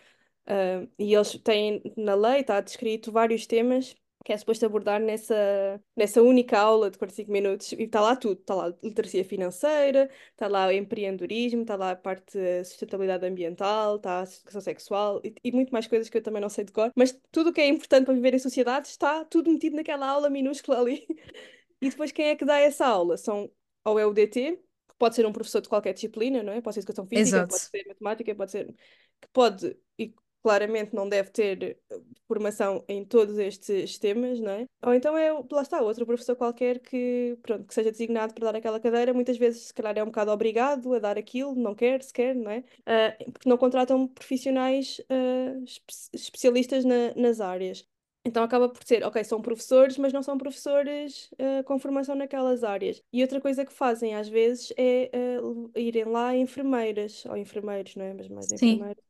Ah, 0.47 0.87
e 0.99 1.15
eles 1.15 1.33
têm 1.41 1.83
na 1.97 2.15
lei, 2.15 2.41
está 2.41 2.61
descrito 2.61 3.13
vários 3.13 3.47
temas 3.47 3.97
que 4.27 4.33
é 4.33 4.37
suposto 4.37 4.67
abordar 4.67 5.01
nessa, 5.01 5.81
nessa 5.97 6.21
única 6.21 6.59
aula 6.59 6.91
de 6.91 6.99
45 6.99 7.31
minutos, 7.31 7.71
e 7.71 7.85
está 7.85 8.01
lá 8.01 8.17
tudo, 8.17 8.41
está 8.41 8.57
lá 8.57 8.75
literacia 8.83 9.25
financeira, 9.25 10.11
está 10.33 10.49
lá 10.49 10.67
o 10.67 10.73
empreendedorismo, 10.73 11.63
está 11.63 11.77
lá 11.77 11.93
a 11.93 11.97
parte 11.97 12.37
da 12.37 12.65
sustentabilidade 12.65 13.25
ambiental, 13.25 13.95
está 13.95 14.23
a 14.23 14.25
educação 14.25 14.61
sexual 14.61 15.21
e, 15.23 15.33
e 15.45 15.53
muito 15.53 15.71
mais 15.71 15.87
coisas 15.87 16.09
que 16.09 16.19
eu 16.19 16.23
também 16.23 16.43
não 16.43 16.49
sei 16.49 16.65
de 16.65 16.73
cor, 16.73 16.91
mas 16.97 17.17
tudo 17.31 17.51
o 17.51 17.53
que 17.53 17.61
é 17.61 17.69
importante 17.69 18.07
para 18.07 18.15
viver 18.15 18.35
em 18.35 18.41
sociedade 18.41 18.89
está 18.89 19.25
tudo 19.27 19.49
metido 19.49 19.77
naquela 19.77 20.09
aula 20.09 20.29
minúscula 20.29 20.81
ali. 20.81 21.07
E 21.79 21.91
depois 21.91 22.11
quem 22.11 22.29
é 22.29 22.35
que 22.35 22.45
dá 22.45 22.59
essa 22.59 22.87
aula? 22.87 23.19
São 23.19 23.51
ou 23.85 23.99
é 23.99 24.07
o 24.07 24.13
DT, 24.15 24.53
que 24.89 24.95
pode 24.99 25.15
ser 25.15 25.27
um 25.27 25.33
professor 25.33 25.61
de 25.61 25.69
qualquer 25.69 25.93
disciplina, 25.93 26.43
não 26.43 26.55
é? 26.55 26.61
Pode 26.63 26.73
ser 26.73 26.81
educação 26.81 27.07
física, 27.07 27.41
pode 27.41 27.55
exato. 27.55 27.71
ser 27.71 27.87
matemática, 27.87 28.35
pode 28.35 28.51
ser 28.51 28.75
que 29.21 29.29
pode 29.31 29.77
e 29.99 30.15
claramente 30.47 30.95
não 30.95 31.09
deve 31.09 31.31
ter 31.31 31.77
eh, 31.91 32.01
formação 32.29 32.85
em 32.87 33.05
todos 33.05 33.37
estes 33.37 33.99
temas, 33.99 34.39
não 34.39 34.53
é? 34.53 34.67
Ou 34.81 34.95
então 34.95 35.19
é, 35.19 35.33
lá 35.51 35.63
está, 35.63 35.83
outro 35.83 36.07
professor 36.07 36.37
qualquer 36.37 36.79
que, 36.79 37.37
pronto, 37.43 37.65
que 37.67 37.75
seja 37.75 37.91
designado 37.91 38.33
para 38.33 38.53
dar 38.53 38.57
aquela 38.57 38.79
cadeira, 38.79 39.13
muitas 39.13 39.37
vezes 39.37 39.63
se 39.63 39.75
calhar 39.75 39.99
é 39.99 40.05
um 40.05 40.07
bocado 40.07 40.31
obrigado 40.31 40.95
a 40.95 41.01
dar 41.01 41.19
aquilo, 41.19 41.57
não 41.57 41.75
quer 41.75 42.01
sequer, 42.01 42.37
não 42.37 42.49
é? 42.49 42.59
Uh, 42.59 43.33
porque 43.33 43.49
não 43.49 43.59
contratam 43.59 44.07
profissionais 44.07 45.01
uh, 45.11 45.65
espe 45.65 45.93
especialistas 46.15 46.85
na, 46.85 47.13
nas 47.17 47.41
áreas. 47.41 47.85
Então 48.25 48.45
acaba 48.45 48.69
por 48.69 48.85
ser, 48.85 49.05
ok, 49.05 49.25
são 49.25 49.43
professores, 49.43 49.99
mas 49.99 50.13
não 50.13 50.23
são 50.23 50.39
professores 50.39 51.29
uh, 51.33 51.65
com 51.65 51.77
formação 51.79 52.15
naquelas 52.15 52.63
áreas. 52.63 53.03
E 53.13 53.21
outra 53.23 53.41
coisa 53.41 53.65
que 53.65 53.73
fazem 53.73 54.15
às 54.15 54.29
vezes 54.29 54.73
é 54.77 55.11
uh, 55.41 55.71
irem 55.77 56.05
lá 56.05 56.37
enfermeiras, 56.37 57.25
ou 57.27 57.37
enfermeiros, 57.37 57.97
não 57.97 58.05
é? 58.05 58.15
Mas 58.15 58.29
mais 58.29 58.47
Sim. 58.47 58.55
enfermeiros, 58.55 58.97
do 58.97 59.06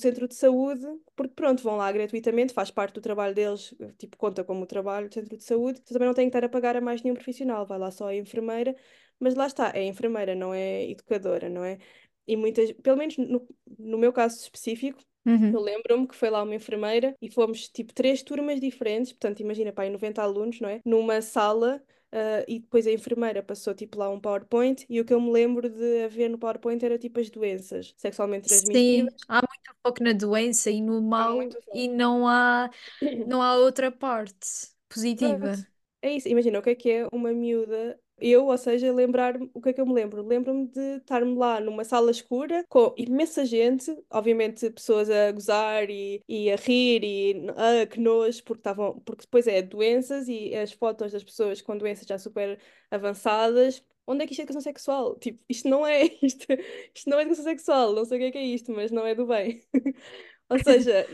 centro 0.00 0.26
de 0.28 0.34
saúde, 0.34 0.84
porque 1.16 1.34
pronto, 1.34 1.62
vão 1.62 1.76
lá 1.76 1.90
gratuitamente, 1.92 2.52
faz 2.52 2.70
parte 2.70 2.94
do 2.94 3.00
trabalho 3.00 3.34
deles, 3.34 3.74
tipo, 3.98 4.16
conta 4.16 4.42
como 4.44 4.66
trabalho 4.66 5.08
do 5.08 5.14
centro 5.14 5.36
de 5.36 5.44
saúde, 5.44 5.80
você 5.84 5.92
também 5.94 6.06
não 6.08 6.14
tem 6.14 6.26
que 6.26 6.36
estar 6.36 6.44
a 6.44 6.48
pagar 6.48 6.76
a 6.76 6.80
mais 6.80 7.02
nenhum 7.02 7.14
profissional, 7.14 7.66
vai 7.66 7.78
lá 7.78 7.90
só 7.90 8.08
a 8.08 8.14
enfermeira, 8.16 8.74
mas 9.20 9.34
lá 9.34 9.46
está, 9.46 9.70
é 9.74 9.84
enfermeira, 9.84 10.34
não 10.34 10.52
é 10.52 10.90
educadora, 10.90 11.48
não 11.48 11.64
é? 11.64 11.78
E 12.26 12.36
muitas, 12.36 12.72
pelo 12.72 12.96
menos 12.96 13.16
no, 13.18 13.46
no 13.78 13.98
meu 13.98 14.12
caso 14.12 14.40
específico, 14.40 15.00
eu 15.50 15.60
Uhum. 15.60 15.60
lembro-me 15.60 16.06
que 16.08 16.14
foi 16.16 16.30
lá 16.30 16.42
uma 16.42 16.54
enfermeira 16.54 17.14
e 17.20 17.30
fomos 17.30 17.68
tipo 17.68 17.92
três 17.94 18.22
turmas 18.22 18.60
diferentes, 18.60 19.12
portanto, 19.12 19.40
imagina, 19.40 19.72
pá, 19.72 19.82
aí 19.82 19.90
90 19.90 20.22
alunos, 20.22 20.60
não 20.60 20.68
é? 20.68 20.80
Numa 20.84 21.20
sala, 21.22 21.82
ah, 22.14 22.44
e 22.48 22.60
depois 22.60 22.86
a 22.86 22.92
enfermeira 22.92 23.42
passou 23.42 23.74
tipo 23.74 23.98
lá 23.98 24.08
um 24.10 24.20
PowerPoint 24.20 24.86
e 24.88 25.00
o 25.00 25.04
que 25.04 25.14
eu 25.14 25.20
me 25.20 25.32
lembro 25.32 25.68
de 25.70 26.04
haver 26.04 26.30
no 26.30 26.38
PowerPoint 26.38 26.84
era 26.84 26.98
tipo 26.98 27.20
as 27.20 27.30
doenças 27.30 27.94
sexualmente 27.98 28.48
transmissíveis. 28.48 28.84
Sim, 28.86 29.08
há 29.26 29.36
muito 29.36 29.74
foco 29.82 30.02
na 30.04 30.12
doença 30.12 30.70
e 30.70 30.80
no 30.80 31.00
mal 31.00 31.38
e 31.72 31.88
não 31.88 32.28
há, 32.28 32.70
não 33.24 33.42
há 33.42 33.56
outra 33.56 33.90
parte 33.90 34.48
Pronto, 35.18 35.50
positiva. 35.50 35.66
é 36.02 36.12
isso. 36.16 36.28
Imagina 36.28 36.58
o 36.58 36.62
que 36.62 36.70
é 36.70 36.74
que 36.74 36.90
é 36.90 37.08
uma 37.12 37.32
miúda. 37.32 37.98
Eu, 38.16 38.46
ou 38.46 38.56
seja, 38.56 38.92
lembrar-me, 38.92 39.50
o 39.52 39.60
que 39.60 39.70
é 39.70 39.72
que 39.72 39.80
eu 39.80 39.86
me 39.86 39.92
lembro? 39.92 40.22
Lembro-me 40.22 40.68
de 40.68 40.80
estar-me 40.98 41.34
lá 41.36 41.60
numa 41.60 41.84
sala 41.84 42.10
escura 42.12 42.64
com 42.68 42.94
imensa 42.96 43.44
gente, 43.44 43.90
obviamente 44.08 44.70
pessoas 44.70 45.10
a 45.10 45.32
gozar 45.32 45.90
e, 45.90 46.22
e 46.28 46.50
a 46.50 46.56
rir 46.56 47.02
e 47.04 47.46
ah, 47.56 47.86
que 47.86 47.98
nojo, 48.00 48.42
porque 48.44 48.60
estavam, 48.60 49.00
porque 49.00 49.22
depois 49.22 49.46
é 49.48 49.60
doenças 49.62 50.28
e 50.28 50.54
as 50.54 50.72
fotos 50.72 51.12
das 51.12 51.24
pessoas 51.24 51.60
com 51.60 51.76
doenças 51.76 52.06
já 52.06 52.16
super 52.18 52.58
avançadas. 52.90 53.84
Onde 54.06 54.22
é 54.22 54.26
que 54.26 54.32
isto 54.32 54.40
é 54.40 54.42
educação 54.44 54.60
sexual? 54.62 55.16
Tipo, 55.18 55.42
isto 55.48 55.68
não 55.68 55.86
é, 55.86 56.02
isto, 56.22 56.46
isto 56.94 57.10
não 57.10 57.18
é 57.18 57.22
educação 57.22 57.44
sexual, 57.44 57.92
não 57.94 58.04
sei 58.04 58.18
o 58.18 58.20
que 58.20 58.26
é 58.26 58.30
que 58.32 58.38
é 58.38 58.44
isto, 58.44 58.72
mas 58.72 58.90
não 58.92 59.04
é 59.06 59.14
do 59.14 59.26
bem. 59.26 59.60
Ou 60.48 60.58
seja, 60.60 61.06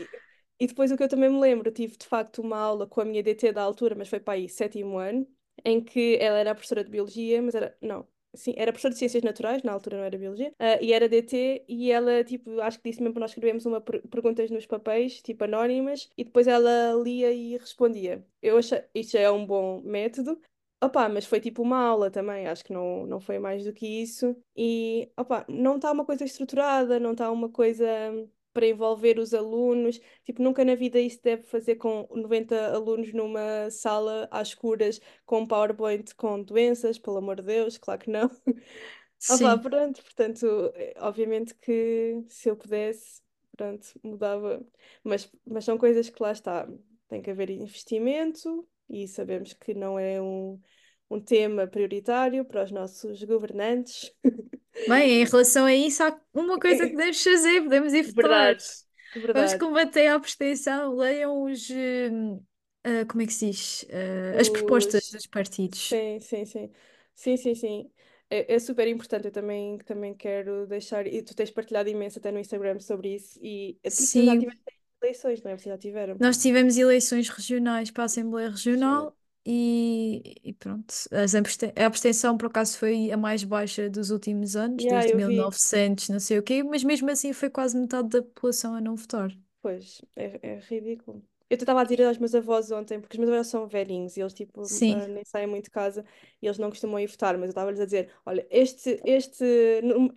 e 0.59 0.67
depois 0.67 0.91
o 0.91 0.97
que 0.97 1.03
eu 1.03 1.09
também 1.09 1.29
me 1.29 1.39
lembro, 1.39 1.71
tive 1.71 1.97
de 1.97 2.05
facto 2.05 2.41
uma 2.41 2.57
aula 2.57 2.87
com 2.87 3.01
a 3.01 3.05
minha 3.05 3.23
DT 3.23 3.51
da 3.51 3.63
altura, 3.63 3.95
mas 3.95 4.09
foi 4.09 4.19
para 4.19 4.35
aí 4.35 4.47
sétimo 4.49 4.97
ano, 4.97 5.27
em 5.65 5.81
que 5.83 6.17
ela 6.19 6.37
era 6.39 6.53
professora 6.55 6.83
de 6.83 6.89
biologia, 6.89 7.41
mas 7.41 7.55
era, 7.55 7.75
não, 7.81 8.07
sim, 8.33 8.53
era 8.57 8.71
professora 8.71 8.93
de 8.93 8.99
ciências 8.99 9.23
naturais, 9.23 9.63
na 9.63 9.71
altura 9.73 9.97
não 9.97 10.03
era 10.05 10.17
biologia, 10.17 10.53
ah, 10.59 10.77
e 10.81 10.93
era 10.93 11.07
DT, 11.09 11.65
e 11.67 11.91
ela, 11.91 12.23
tipo, 12.23 12.59
acho 12.61 12.79
que 12.79 12.89
disse 12.89 13.01
mesmo 13.01 13.13
para 13.13 13.21
nós 13.21 13.31
escrevemos 13.31 13.65
uma 13.65 13.81
per- 13.81 14.01
perguntas 14.09 14.49
nos 14.51 14.65
papéis, 14.65 15.21
tipo, 15.21 15.43
anónimas, 15.43 16.09
e 16.17 16.23
depois 16.23 16.47
ela 16.47 16.93
lia 17.03 17.31
e 17.31 17.57
respondia. 17.57 18.25
Eu 18.41 18.57
achei, 18.57 18.83
isto 18.95 19.17
é 19.17 19.29
um 19.31 19.45
bom 19.45 19.81
método, 19.81 20.39
Opa, 20.83 21.07
mas 21.09 21.25
foi 21.27 21.39
tipo 21.39 21.61
uma 21.61 21.77
aula 21.77 22.09
também, 22.09 22.47
acho 22.47 22.63
que 22.65 22.73
não, 22.73 23.05
não 23.05 23.19
foi 23.19 23.37
mais 23.37 23.63
do 23.63 23.71
que 23.71 23.85
isso. 24.01 24.35
E, 24.55 25.11
opa, 25.15 25.45
não 25.47 25.75
está 25.75 25.91
uma 25.91 26.03
coisa 26.03 26.23
estruturada, 26.25 26.99
não 26.99 27.11
está 27.11 27.29
uma 27.31 27.49
coisa 27.49 27.85
para 28.53 28.67
envolver 28.67 29.19
os 29.19 29.33
alunos. 29.33 29.99
Tipo, 30.23 30.41
nunca 30.41 30.63
na 30.65 30.75
vida 30.75 30.99
isso 30.99 31.19
deve 31.23 31.43
fazer 31.43 31.75
com 31.75 32.07
90 32.11 32.73
alunos 32.73 33.13
numa 33.13 33.69
sala 33.69 34.27
às 34.31 34.49
escuras 34.49 34.99
com 35.25 35.45
PowerPoint 35.45 36.13
com 36.15 36.41
doenças, 36.43 36.97
pelo 36.99 37.17
amor 37.17 37.37
de 37.37 37.43
Deus, 37.43 37.77
claro 37.77 37.99
que 37.99 38.09
não. 38.09 38.29
Ah, 39.29 39.37
Sim. 39.37 39.59
pronto, 39.59 40.01
portanto, 40.03 40.71
eh, 40.73 40.95
obviamente 40.97 41.53
que 41.55 42.23
se 42.27 42.49
eu 42.49 42.57
pudesse, 42.57 43.21
pronto, 43.55 43.87
mudava. 44.03 44.65
Mas, 45.03 45.31
mas 45.45 45.63
são 45.63 45.77
coisas 45.77 46.09
que 46.09 46.21
lá 46.23 46.31
está. 46.31 46.67
Tem 47.07 47.21
que 47.21 47.29
haver 47.29 47.51
investimento 47.51 48.67
e 48.89 49.07
sabemos 49.07 49.53
que 49.53 49.73
não 49.75 49.99
é 49.99 50.19
um, 50.19 50.59
um 51.09 51.19
tema 51.21 51.67
prioritário 51.67 52.43
para 52.45 52.63
os 52.63 52.71
nossos 52.71 53.23
governantes. 53.23 54.11
Bem, 54.87 55.21
em 55.21 55.25
relação 55.25 55.65
a 55.65 55.73
isso, 55.73 56.03
há 56.03 56.19
uma 56.33 56.59
coisa 56.59 56.85
que 56.87 56.91
devemos 56.95 57.23
fazer, 57.23 57.61
podemos 57.63 57.93
ir 57.93 58.03
votar. 58.03 58.49
Verdade, 58.49 58.63
Vamos 59.33 59.53
verdade. 59.53 59.55
combater 59.55 60.07
a 60.07 60.15
abstenção, 60.15 60.95
leiam 60.95 61.43
os, 61.43 61.69
hum, 61.71 62.43
ah, 62.83 63.05
como 63.07 63.21
é 63.23 63.25
que 63.27 63.33
se 63.33 63.47
diz? 63.51 63.85
Ah, 63.91 64.39
as 64.41 64.49
propostas 64.49 65.03
Os... 65.05 65.13
dos 65.13 65.27
partidos. 65.27 65.99
Sim, 66.01 66.19
sim, 66.21 66.45
sim. 66.45 66.71
Sim, 67.15 67.37
sim, 67.37 67.55
sim. 67.55 67.93
É, 68.29 68.55
é 68.55 68.59
super 68.59 68.87
importante. 68.87 69.27
Eu 69.27 69.31
também, 69.31 69.77
também 69.79 70.15
quero 70.15 70.67
deixar. 70.67 71.07
E 71.07 71.21
tu 71.23 71.35
tens 71.35 71.51
partilhado 71.51 71.89
imenso 71.89 72.19
até 72.19 72.31
no 72.31 72.39
Instagram 72.39 72.79
sobre 72.79 73.15
isso. 73.15 73.39
E 73.43 73.79
é 73.83 73.91
porque 73.91 74.11
tu 74.13 74.23
já 74.23 74.35
Sim, 74.35 74.37
tiveste 74.37 74.61
eleições, 75.01 75.43
não 75.43 75.51
é? 75.51 75.57
Vocês 75.57 75.73
já 75.73 75.77
tiveram. 75.77 76.19
nós 76.19 76.37
tivemos 76.37 76.77
eleições 76.77 77.29
regionais 77.29 77.91
para 77.91 78.03
a 78.03 78.05
Assembleia 78.05 78.49
Regional. 78.49 79.17
E, 79.45 80.35
e 80.43 80.53
pronto, 80.53 80.93
as 81.11 81.33
a 81.33 81.85
abstenção 81.85 82.37
por 82.37 82.47
acaso 82.47 82.77
foi 82.77 83.11
a 83.11 83.17
mais 83.17 83.43
baixa 83.43 83.89
dos 83.89 84.11
últimos 84.11 84.55
anos, 84.55 84.83
Yeah, 84.83 85.01
desde 85.01 85.19
eu 85.21 85.27
vi. 85.27 85.33
1900, 85.35 86.09
não 86.09 86.19
sei 86.19 86.37
o 86.37 86.43
quê, 86.43 86.61
mas 86.61 86.83
mesmo 86.83 87.09
assim 87.09 87.33
foi 87.33 87.49
quase 87.49 87.77
metade 87.77 88.09
da 88.09 88.21
população 88.21 88.75
a 88.75 88.81
não 88.81 88.95
votar. 88.95 89.31
Pois, 89.61 90.01
é, 90.15 90.39
é 90.43 90.59
ridículo. 90.59 91.23
Eu 91.49 91.55
estava 91.55 91.81
a 91.81 91.83
dizer 91.83 92.05
aos 92.05 92.17
meus 92.17 92.33
avós 92.33 92.71
ontem, 92.71 92.97
porque 93.01 93.17
os 93.17 93.19
meus 93.19 93.29
avós 93.29 93.47
são 93.47 93.67
velhinhos 93.67 94.15
e 94.15 94.21
eles 94.21 94.33
tipo 94.33 94.63
Sim. 94.63 94.95
ah, 94.95 95.05
nem 95.05 95.25
saem 95.25 95.47
muito 95.47 95.65
de 95.65 95.71
casa 95.71 96.05
e 96.41 96.47
eles 96.47 96.57
não 96.57 96.69
costumam 96.69 96.97
ir 96.97 97.07
votar, 97.07 97.33
mas 97.33 97.47
eu 97.47 97.49
estava-lhes 97.49 97.79
a 97.81 97.83
dizer, 97.83 98.09
olha, 98.25 98.47
este, 98.49 99.01
este, 99.03 99.43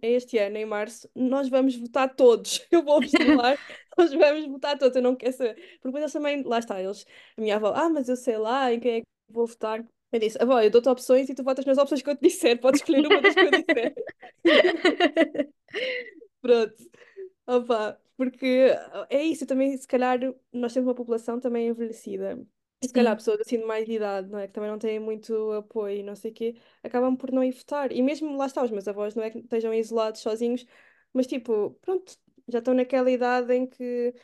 este 0.01 0.39
ano, 0.39 0.57
em 0.59 0.65
março, 0.65 1.11
nós 1.13 1.49
vamos 1.49 1.75
votar 1.75 2.15
todos. 2.15 2.65
Eu 2.71 2.85
vou-vos 2.85 3.11
levar, 3.13 3.59
nós 3.99 4.13
vamos 4.15 4.47
votar 4.47 4.79
todos, 4.79 4.95
eu 4.97 5.03
não 5.03 5.17
quero 5.17 5.33
saber. 5.33 5.55
Porque 5.55 5.81
depois 5.85 6.03
eles 6.03 6.13
também, 6.13 6.43
lá 6.45 6.59
está, 6.61 6.81
eles, 6.81 7.05
a 7.37 7.41
minha 7.41 7.57
avó, 7.57 7.73
ah, 7.75 7.89
mas 7.89 8.09
eu 8.09 8.17
sei 8.17 8.39
lá 8.39 8.73
em 8.73 8.79
quem 8.79 8.93
é 8.93 9.01
que 9.01 9.14
vou 9.35 9.47
votar. 9.47 9.85
Eu 10.13 10.21
disse, 10.21 10.41
avó, 10.41 10.61
eu 10.61 10.71
dou-te 10.71 10.89
opções 10.89 11.29
e 11.29 11.35
tu 11.35 11.43
votas 11.43 11.65
nas 11.65 11.77
opções 11.77 12.01
que 12.01 12.09
eu 12.09 12.17
te 12.17 12.23
disser, 12.23 12.61
podes 12.61 12.81
escolher 12.81 13.07
uma 13.07 13.21
das 13.21 13.35
que 13.35 13.41
eu 13.41 13.51
disser. 13.51 13.95
Pronto. 16.41 16.75
Opa, 17.47 17.99
porque 18.17 18.71
é 19.11 19.23
isso, 19.23 19.47
também 19.47 19.77
se 19.77 19.87
calhar 19.89 20.19
nós 20.53 20.73
temos 20.73 20.89
uma 20.89 20.95
população 20.95 21.41
também 21.41 21.69
envelhecida. 21.69 22.39
E 22.81 22.87
se 22.87 22.93
calhar 22.93 23.17
pessoas 23.17 23.41
assim 23.41 23.59
de 23.59 23.65
mais 23.65 23.89
idade, 23.89 24.29
não 24.31 24.39
é? 24.39 24.47
Que 24.47 24.53
também 24.53 24.71
não 24.71 24.79
têm 24.79 25.01
muito 25.01 25.53
apoio, 25.53 25.99
e 25.99 26.03
não 26.03 26.15
sei 26.15 26.31
o 26.31 26.35
quê, 26.35 26.57
acabam 26.83 27.17
por 27.17 27.33
não 27.33 27.43
ir 27.43 27.53
votar. 27.53 27.91
E 27.91 28.03
mesmo 28.03 28.37
lá 28.37 28.47
está, 28.47 28.63
os 28.63 28.71
meus 28.71 28.87
avós 28.87 29.15
não 29.15 29.23
é 29.23 29.31
que 29.31 29.39
estejam 29.39 29.73
isolados 29.75 30.21
sozinhos, 30.21 30.65
mas 31.13 31.27
tipo, 31.27 31.73
pronto, 31.81 32.17
já 32.47 32.59
estão 32.59 32.75
naquela 32.75 33.11
idade 33.11 33.53
em 33.55 33.67
que 33.67 34.15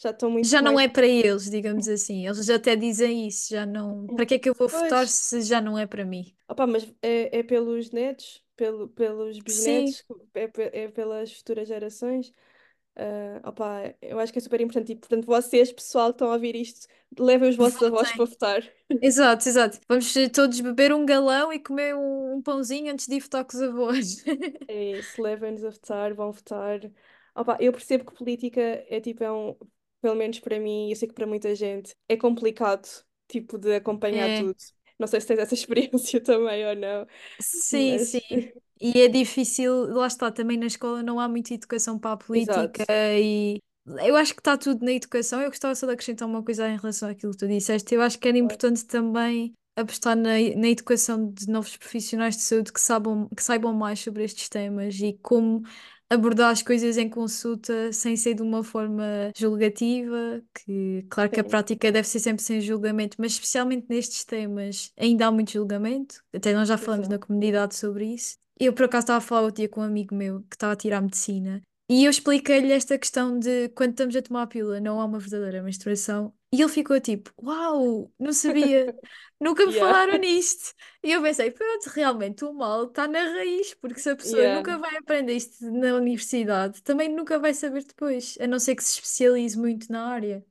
já 0.00 0.10
estão 0.10 0.30
Já 0.42 0.60
muito 0.60 0.62
não 0.62 0.78
mais. 0.78 0.80
é 0.80 0.88
para 0.88 1.06
eles, 1.06 1.50
digamos 1.50 1.88
assim. 1.88 2.26
Eles 2.26 2.48
até 2.50 2.76
dizem 2.76 3.26
isso, 3.28 3.50
já 3.50 3.64
não. 3.66 4.08
Para 4.10 4.26
que 4.26 4.34
é 4.34 4.38
que 4.38 4.48
eu 4.48 4.54
vou 4.54 4.68
votar 4.68 5.06
Pois, 5.06 5.08
se 5.08 5.42
já 5.42 5.60
não 5.60 5.78
é 5.78 5.86
para 5.86 6.04
mim? 6.04 6.34
opa, 6.48 6.66
mas 6.66 6.84
é, 7.02 7.38
é 7.38 7.42
pelos 7.42 7.90
netos, 7.90 8.44
pelo, 8.56 8.88
pelos 8.88 9.38
bisnetos, 9.40 10.04
é, 10.34 10.84
é 10.84 10.88
pelas 10.88 11.32
futuras 11.32 11.68
gerações. 11.68 12.32
Ah, 12.96 13.40
opa, 13.50 13.94
eu 14.02 14.18
acho 14.20 14.32
que 14.32 14.38
é 14.38 14.42
super 14.42 14.60
importante. 14.60 14.92
E, 14.92 14.96
portanto, 14.96 15.26
vocês, 15.26 15.72
pessoal, 15.72 16.08
que 16.10 16.16
estão 16.16 16.30
a 16.30 16.34
ouvir 16.34 16.56
isto, 16.56 16.88
levem 17.18 17.50
os 17.50 17.56
vossos 17.56 17.82
avós 17.82 18.12
para 18.12 18.24
votar. 18.26 18.62
Exato, 19.02 19.48
exato. 19.48 19.78
Vamos 19.88 20.12
todos 20.32 20.60
beber 20.60 20.92
um 20.92 21.06
galão 21.06 21.52
e 21.52 21.58
comer 21.58 21.94
um, 21.96 22.36
um 22.36 22.42
pãozinho 22.42 22.92
antes 22.92 23.06
de 23.06 23.14
ir 23.16 23.20
votar 23.20 23.44
com 23.44 23.56
os 23.56 23.62
avós. 23.62 24.22
É 24.68 24.98
isso, 24.98 25.20
levem-nos 25.22 25.64
a 25.64 25.70
votar, 25.70 26.14
vão 26.14 26.32
votar. 26.32 26.80
Opa, 27.34 27.56
eu 27.60 27.72
percebo 27.72 28.04
que 28.04 28.14
política 28.16 28.60
é 28.60 29.00
tipo, 29.00 29.22
é 29.24 29.32
um, 29.32 29.56
pelo 30.00 30.14
menos 30.16 30.40
para 30.40 30.58
mim, 30.60 30.88
e 30.88 30.92
eu 30.92 30.96
sei 30.96 31.08
que 31.08 31.14
para 31.14 31.26
muita 31.26 31.54
gente, 31.54 31.94
é 32.08 32.16
complicado, 32.16 32.88
tipo, 33.28 33.58
de 33.58 33.74
acompanhar 33.76 34.30
É. 34.30 34.32
tudo. 34.32 34.56
Não 34.98 35.06
sei 35.06 35.20
se 35.20 35.26
tens 35.28 35.38
essa 35.40 35.54
experiência 35.54 36.22
também 36.22 36.66
ou 36.66 36.76
não, 36.76 37.06
Sim, 37.40 37.98
sim. 37.98 38.20
mas. 38.30 38.52
E 38.80 39.00
é 39.02 39.08
difícil, 39.08 39.72
lá 39.94 40.06
está, 40.06 40.30
também 40.32 40.56
na 40.58 40.66
escola 40.66 41.02
não 41.02 41.20
há 41.20 41.28
muita 41.28 41.52
educação 41.54 41.98
para 41.98 42.12
a 42.12 42.16
política 42.16 42.84
Exato. 42.84 42.84
e 42.88 43.60
eu 44.06 44.16
acho 44.16 44.34
que 44.34 44.40
está 44.40 44.56
tudo 44.56 44.84
na 44.84 44.92
educação. 44.92 45.40
Eu 45.40 45.48
gostava 45.50 45.74
só 45.74 45.86
de 45.86 45.92
acrescentar 45.92 46.28
uma 46.28 46.42
coisa 46.42 46.68
em 46.68 46.76
relação 46.76 47.08
àquilo 47.08 47.32
que 47.32 47.38
tu 47.38 47.48
disseste. 47.48 47.94
Eu 47.94 48.02
acho 48.02 48.18
que 48.18 48.28
era 48.28 48.38
importante 48.38 48.84
também 48.86 49.52
apostar 49.76 50.16
na, 50.16 50.30
na 50.56 50.68
educação 50.68 51.30
de 51.32 51.48
novos 51.48 51.76
profissionais 51.76 52.36
de 52.36 52.42
saúde 52.42 52.72
que 52.72 52.80
saibam, 52.80 53.28
que 53.30 53.42
saibam 53.42 53.72
mais 53.74 54.00
sobre 54.00 54.24
estes 54.24 54.48
temas 54.48 54.96
e 55.00 55.14
como 55.22 55.62
abordar 56.10 56.50
as 56.50 56.62
coisas 56.62 56.96
em 56.98 57.08
consulta 57.08 57.92
sem 57.92 58.16
ser 58.16 58.34
de 58.34 58.42
uma 58.42 58.64
forma 58.64 59.30
julgativa, 59.36 60.42
que 60.54 61.06
claro 61.10 61.30
que 61.30 61.40
a 61.40 61.44
Sim, 61.44 61.48
prática 61.48 61.92
deve 61.92 62.08
ser 62.08 62.18
sempre 62.20 62.42
sem 62.42 62.60
julgamento, 62.60 63.16
mas 63.20 63.32
especialmente 63.32 63.86
nestes 63.88 64.24
temas 64.24 64.92
ainda 64.98 65.26
há 65.26 65.32
muito 65.32 65.52
julgamento, 65.52 66.22
até 66.34 66.52
nós 66.52 66.68
já 66.68 66.76
falamos 66.78 67.08
na 67.08 67.16
exato. 67.16 67.26
comunidade 67.26 67.74
sobre 67.76 68.06
isso. 68.14 68.36
Eu 68.58 68.72
por 68.74 68.84
acaso 68.84 69.04
estava 69.04 69.18
a 69.18 69.20
falar 69.20 69.42
outro 69.42 69.56
dia 69.56 69.68
com 69.68 69.80
um 69.80 69.84
amigo 69.84 70.14
meu 70.14 70.42
que 70.42 70.56
estava 70.56 70.72
a 70.74 70.76
tirar 70.76 71.00
medicina 71.00 71.62
E 71.88 72.04
eu 72.04 72.10
expliquei-lhe 72.10 72.72
esta 72.72 72.98
questão 72.98 73.38
de 73.38 73.68
quando 73.70 73.90
estamos 73.90 74.16
a 74.16 74.22
tomar 74.22 74.42
a 74.42 74.46
pílula 74.46 74.80
não 74.80 75.00
há 75.00 75.04
uma 75.04 75.18
verdadeira 75.18 75.62
menstruação. 75.62 76.32
E 76.52 76.60
ele 76.60 76.68
ficou 76.70 77.00
tipo, 77.00 77.32
uau, 77.42 78.12
não 78.18 78.32
sabia, 78.32 78.92
nunca 79.40 79.64
me 79.66 79.72
Yeah, 79.72 79.72
falaram 79.72 80.18
nisto. 80.18 80.74
E 81.02 81.12
eu 81.12 81.22
pensei, 81.22 81.50
pronto, 81.52 81.86
realmente 81.88 82.44
o 82.44 82.52
mal 82.52 82.86
está 82.86 83.06
na 83.06 83.20
raiz, 83.22 83.72
porque 83.74 84.00
se 84.00 84.10
a 84.10 84.16
pessoa 84.16 84.48
yeah, 84.48 84.50
nunca 84.50 84.76
vai 84.78 84.96
aprender 84.96 85.34
isto 85.34 85.64
na 85.70 85.94
universidade, 85.94 86.82
também 86.82 87.08
nunca 87.08 87.38
vai 87.38 87.54
saber 87.54 87.84
depois, 87.84 88.36
a 88.40 88.46
não 88.48 88.58
ser 88.58 88.74
que 88.74 88.82
se 88.84 88.94
especialize 88.94 89.56
muito 89.58 89.90
na 89.92 90.06
área. 90.08 90.44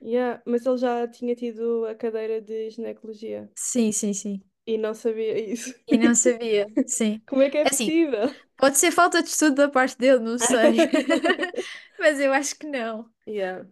yeah. 0.00 0.42
Mas 0.46 0.66
ele 0.66 0.78
já 0.78 1.06
tinha 1.08 1.34
tido 1.34 1.86
a 1.86 1.94
cadeira 1.94 2.40
de 2.40 2.70
ginecologia 2.70 3.50
Sim, 3.54 3.92
sim, 3.92 4.12
sim. 4.14 4.42
e 4.66 4.78
não 4.78 4.94
sabia 4.94 5.38
isso. 5.38 5.74
E 5.86 5.98
não 5.98 6.14
sabia, 6.14 6.66
sim. 6.86 7.22
Como 7.26 7.42
é 7.42 7.50
que 7.50 7.58
é 7.58 7.64
É 7.64 7.70
Assim, 7.70 7.92
possível? 7.92 8.34
pode 8.56 8.78
ser 8.78 8.92
falta 8.92 9.22
de 9.22 9.28
estudo 9.30 9.56
da 9.56 9.68
parte 9.70 9.98
dele, 9.98 10.20
não 10.20 10.38
sei. 10.40 10.90
Mas 11.98 12.20
eu 12.20 12.32
acho 12.32 12.56
que 12.58 12.66
não. 12.66 13.10
Yeah. 13.26 13.64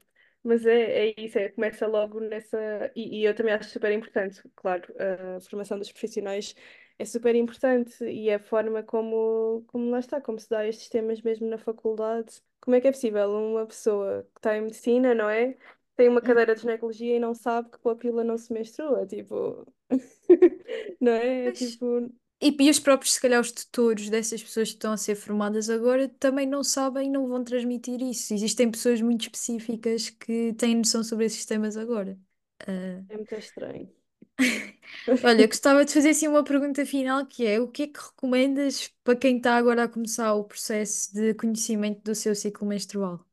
Mas 0.43 0.64
é, 0.64 1.09
é 1.11 1.14
isso, 1.20 1.39
é, 1.39 1.49
começa 1.51 1.86
logo 1.86 2.20
nessa. 2.20 2.59
E, 2.95 3.20
e 3.20 3.24
eu 3.24 3.34
também 3.34 3.53
acho 3.55 3.70
super 3.70 3.93
importante, 3.93 4.43
claro, 4.55 4.93
a 5.36 5.41
formação 5.41 5.78
dos 5.78 5.91
profissionais 5.91 6.55
é 6.99 7.05
super 7.05 7.34
importante 7.34 8.05
e 8.05 8.30
a 8.30 8.39
forma 8.39 8.82
como, 8.82 9.64
como 9.68 9.91
lá 9.91 9.99
está, 10.01 10.20
como 10.20 10.39
se 10.39 10.49
dá 10.49 10.66
estes 10.66 10.89
temas 10.89 11.20
mesmo 11.22 11.49
na 11.49 11.59
faculdade. 11.59 12.43
Como 12.61 12.74
é 12.76 12.80
que 12.80 12.89
é 12.89 12.93
possível 12.93 13.30
uma 13.30 13.66
pessoa 13.66 14.24
que 14.34 14.39
está 14.39 14.57
em 14.57 14.62
medicina, 14.62 15.14
não 15.14 15.28
é? 15.28 15.57
Tem 15.97 16.09
uma 16.09 16.20
cadeira 16.22 16.55
de 16.55 16.61
ginecologia 16.61 17.16
e 17.16 17.20
não 17.20 17.34
sabe 17.34 17.70
que 17.70 17.78
com 17.78 17.91
a 17.91 17.97
pílula 17.97 18.24
não 18.24 18.39
se 18.39 18.53
menstrua, 18.53 19.07
tipo. 19.07 19.66
Não 21.01 21.12
é? 21.12 21.47
É 21.47 21.53
tipo. 21.53 22.12
E, 22.41 22.57
e 22.61 22.70
os 22.70 22.78
próprios, 22.78 23.14
se 23.14 23.20
calhar, 23.20 23.41
os 23.41 23.51
tutores 23.53 24.09
dessas 24.11 24.43
pessoas 24.43 24.68
que 24.68 24.74
estão 24.76 24.93
a 24.93 24.97
ser 24.97 25.16
formadas 25.16 25.68
agora 25.68 26.09
também 26.20 26.47
não 26.47 26.62
sabem 26.62 27.09
e 27.09 27.11
não 27.11 27.26
vão 27.28 27.43
transmitir 27.43 28.01
isso. 28.03 28.32
Existem 28.32 28.70
pessoas 28.70 29.01
muito 29.01 29.22
específicas 29.22 30.11
que 30.11 30.53
têm 30.55 30.76
noção 30.76 31.03
sobre 31.03 31.24
esses 31.26 31.45
temas 31.45 31.76
agora. 31.76 32.18
Ah, 32.66 33.03
É 33.11 33.16
muito 33.16 33.34
estranho. 33.34 33.89
olha, 35.22 35.43
eu 35.43 35.49
gostava 35.49 35.84
de 35.84 35.93
fazer 35.93 36.11
assim 36.11 36.28
uma 36.28 36.45
pergunta 36.45 36.84
final 36.86 37.26
que 37.26 37.47
é 37.47 37.61
o 37.61 37.68
que 37.68 37.84
é 37.84 37.86
que 37.89 37.99
recomendas 38.01 38.89
para 39.05 39.16
quem 39.16 39.36
está 39.39 39.57
agora 39.57 39.84
a 39.84 39.89
começar 39.89 40.32
o 40.34 40.45
processo 40.45 41.12
de 41.14 41.34
conhecimento 41.34 42.03
do 42.03 42.14
seu 42.14 42.34
ciclo 42.34 42.66
menstrual? 42.66 43.24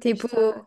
Tipo, 0.00 0.28
está. 0.28 0.66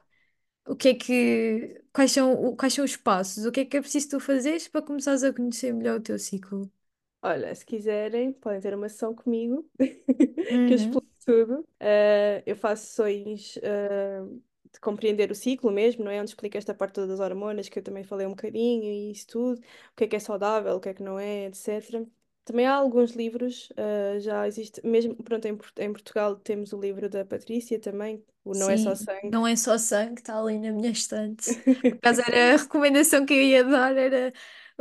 o 0.68 0.76
que 0.76 0.90
é 0.90 0.94
que, 0.96 1.84
quais 1.94 2.12
são, 2.12 2.56
quais 2.56 2.74
são 2.74 2.86
os 2.86 2.96
passos? 2.96 3.46
O 3.46 3.52
que 3.52 3.62
é 3.62 3.66
que 3.66 3.78
é 3.78 3.82
preciso 3.82 4.10
tu 4.12 4.20
fazeres 4.20 4.68
para 4.68 4.82
começares 4.86 5.24
a 5.24 5.34
conhecer 5.34 5.74
melhor 5.74 6.00
o 6.00 6.04
teu 6.04 6.20
ciclo? 6.20 6.72
Olha, 7.22 7.54
se 7.54 7.66
quiserem, 7.66 8.32
podem 8.32 8.62
ter 8.62 8.74
uma 8.74 8.88
sessão 8.88 9.14
comigo, 9.14 9.70
que 10.66 10.74
eu 10.74 10.76
Uhum. 10.76 10.78
explico 10.78 11.08
tudo. 11.26 11.68
Eh, 11.80 12.42
eu 12.46 12.56
faço 12.56 12.86
sessões, 12.88 13.58
eh, 13.62 14.22
de 14.72 14.80
compreender 14.80 15.30
o 15.32 15.36
ciclo 15.36 15.70
mesmo, 15.72 16.04
não 16.06 16.12
é? 16.12 16.22
Onde 16.22 16.30
explico 16.32 16.58
esta 16.58 16.74
parte 16.74 17.06
das 17.06 17.20
hormonas, 17.20 17.68
que 17.70 17.78
eu 17.80 17.84
também 17.84 18.04
falei 18.06 18.26
um 18.26 18.30
bocadinho, 18.32 18.84
e 18.86 19.12
isso 19.12 19.28
tudo, 19.28 19.60
o 19.60 19.96
que 19.98 20.06
é 20.06 20.08
que 20.08 20.16
é 20.16 20.20
saudável, 20.20 20.76
o 20.76 20.80
que 20.80 20.90
é 20.90 20.94
que 20.94 21.04
não 21.04 21.20
é, 21.20 21.46
etc. 21.48 22.06
Também 22.46 22.66
há 22.66 22.74
alguns 22.76 23.12
livros, 23.12 23.70
eh, 23.78 24.20
já 24.22 24.48
existe, 24.48 24.86
mesmo, 24.86 25.16
pronto, 25.24 25.46
em, 25.46 25.58
Port- 25.58 25.78
em 25.80 25.92
Portugal 25.92 26.36
temos 26.38 26.72
o 26.74 26.80
livro 26.80 27.10
da 27.10 27.26
Patrícia 27.26 27.80
também, 27.80 28.24
o 28.46 28.54
Não 28.56 28.70
é 28.70 28.78
só 28.78 28.96
Sim, 28.96 28.96
sangue. 28.96 29.32
não 29.32 29.46
é 29.48 29.56
só 29.56 29.78
sangue, 29.78 30.20
está 30.22 30.38
ali 30.40 30.58
na 30.60 30.72
minha 30.72 30.90
estante. 30.92 31.58
Por 31.90 31.98
acaso 31.98 32.22
era 32.28 32.54
a 32.56 32.58
recomendação 32.58 33.26
que 33.26 33.34
eu 33.34 33.42
ia 33.44 33.64
dar, 33.64 33.96
era 33.98 34.34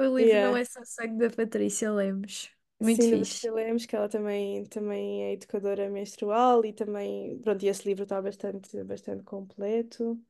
o 0.07 0.17
livro 0.19 0.39
Não 0.41 0.55
Yeah. 0.55 0.57
é 0.57 0.65
só 0.65 0.81
sangue 0.85 1.19
da 1.19 1.31
Patrícia 1.35 1.93
Lemos. 1.93 2.51
Muito 2.81 3.01
Sim, 3.01 3.11
da 3.11 3.19
fixe. 3.19 3.19
Patrícia 3.19 3.53
Lemos, 3.53 3.87
que 3.87 3.97
ela 3.97 4.09
também, 4.09 4.65
também 4.67 5.25
é 5.25 5.33
educadora 5.33 5.91
menstrual 5.91 6.65
e 6.65 6.73
também, 6.73 7.39
pronto, 7.41 7.63
e 7.65 7.69
esse 7.69 7.87
livro 7.87 8.05
está 8.05 8.23
bastante, 8.23 8.83
bastante 8.85 9.25
completo. 9.25 10.21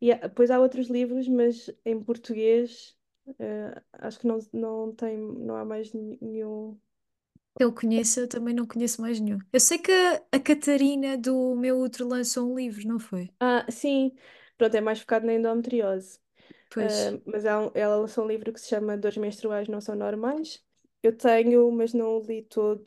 E 0.00 0.12
há- 0.12 0.16
depois 0.18 0.50
há 0.50 0.60
outros 0.60 0.88
livros, 0.88 1.26
mas 1.28 1.68
em 1.84 2.00
português, 2.02 2.96
eh, 3.38 3.82
acho 3.92 4.20
que 4.20 4.26
não, 4.26 4.38
não 4.52 4.92
tem, 4.94 5.16
não 5.18 5.56
há 5.56 5.64
mais 5.64 5.92
nenhum. 5.92 6.78
Que 7.56 7.64
eu 7.64 7.72
conheça, 7.72 8.20
eu 8.20 8.28
também 8.28 8.54
não 8.54 8.66
conheço 8.66 9.00
mais 9.02 9.18
nenhum. 9.20 9.38
Eu 9.52 9.60
sei 9.60 9.78
que 9.78 9.92
a, 10.32 10.38
Catarina 10.40 11.16
do 11.18 11.54
Meu 11.54 11.78
Útero 11.80 12.08
lançou 12.08 12.50
um 12.50 12.56
livro, 12.56 12.86
não 12.88 12.98
foi? 12.98 13.30
Ah, 13.40 13.66
sim, 13.70 14.14
pronto, 14.56 14.74
é 14.76 14.80
mais 14.80 15.00
focado 15.00 15.26
na 15.26 15.34
endometriose. 15.34 16.20
Pois. 16.76 16.96
Ah, 16.96 17.18
mas 17.26 17.44
um- 17.44 17.70
ela 17.74 17.96
lançou 17.96 18.24
um 18.24 18.28
livro 18.28 18.52
que 18.52 18.60
se 18.60 18.68
chama 18.68 18.96
Dores 18.98 19.16
Menstruais 19.18 19.68
Não 19.68 19.80
São 19.80 19.94
Normais. 19.94 20.62
Eu 21.02 21.16
tenho, 21.16 21.70
mas 21.72 21.92
não 21.94 22.18
o 22.18 22.22
li 22.22 22.42
todo. 22.42 22.84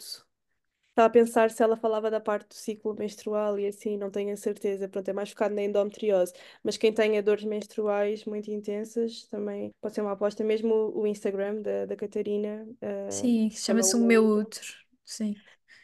Estava 0.90 1.08
a 1.08 1.10
pensar 1.12 1.50
se 1.52 1.64
ela 1.64 1.78
falava 1.78 2.12
da 2.12 2.20
parte 2.20 2.50
do 2.50 2.54
ciclo 2.56 2.94
menstrual 2.96 3.58
e 3.60 3.68
assim, 3.68 3.98
não 3.98 4.12
tenho 4.12 4.34
a 4.34 4.38
certeza. 4.38 4.90
Pronto, 4.90 5.08
é 5.10 5.14
mais 5.14 5.30
focado 5.32 5.56
na 5.56 5.64
endometriose. 5.64 6.34
Mas 6.64 6.78
quem 6.78 6.94
tenha 6.94 7.24
dores 7.24 7.46
menstruais 7.46 8.26
muito 8.26 8.52
intensas 8.52 9.26
também 9.28 9.72
pode 9.82 9.96
ser 9.96 10.02
uma 10.02 10.12
aposta. 10.14 10.44
Mesmo 10.44 10.74
o 10.76 11.02
o 11.04 11.08
Instagram 11.08 11.62
da, 11.62 11.86
da 11.86 11.96
Catarina, 11.96 12.68
eh, 12.82 13.32
Sim, 13.32 13.50
chama 13.52 13.84
chama-se 13.84 13.96
O 13.96 14.00
Meu. 14.00 14.26
Útero. 14.26 14.68
Sim. 15.06 15.44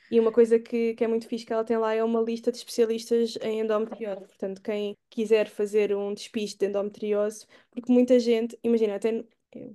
E 0.09 0.19
uma 0.19 0.31
coisa 0.31 0.59
que, 0.59 0.93
que 0.95 1.03
é 1.03 1.07
muito 1.07 1.27
fixe 1.27 1.45
que 1.45 1.53
ela 1.53 1.63
tem 1.63 1.77
lá 1.77 1.93
é 1.93 2.03
uma 2.03 2.21
lista 2.21 2.51
de 2.51 2.57
especialistas 2.57 3.37
em 3.41 3.61
endometriose. 3.61 4.25
Portanto, 4.27 4.61
quem 4.61 4.95
quiser 5.09 5.47
fazer 5.49 5.95
um 5.95 6.13
despiste 6.13 6.59
de 6.59 6.67
endometriose, 6.67 7.45
porque 7.71 7.91
muita 7.91 8.19
gente, 8.19 8.57
imagina, 8.63 8.95
até 8.95 9.23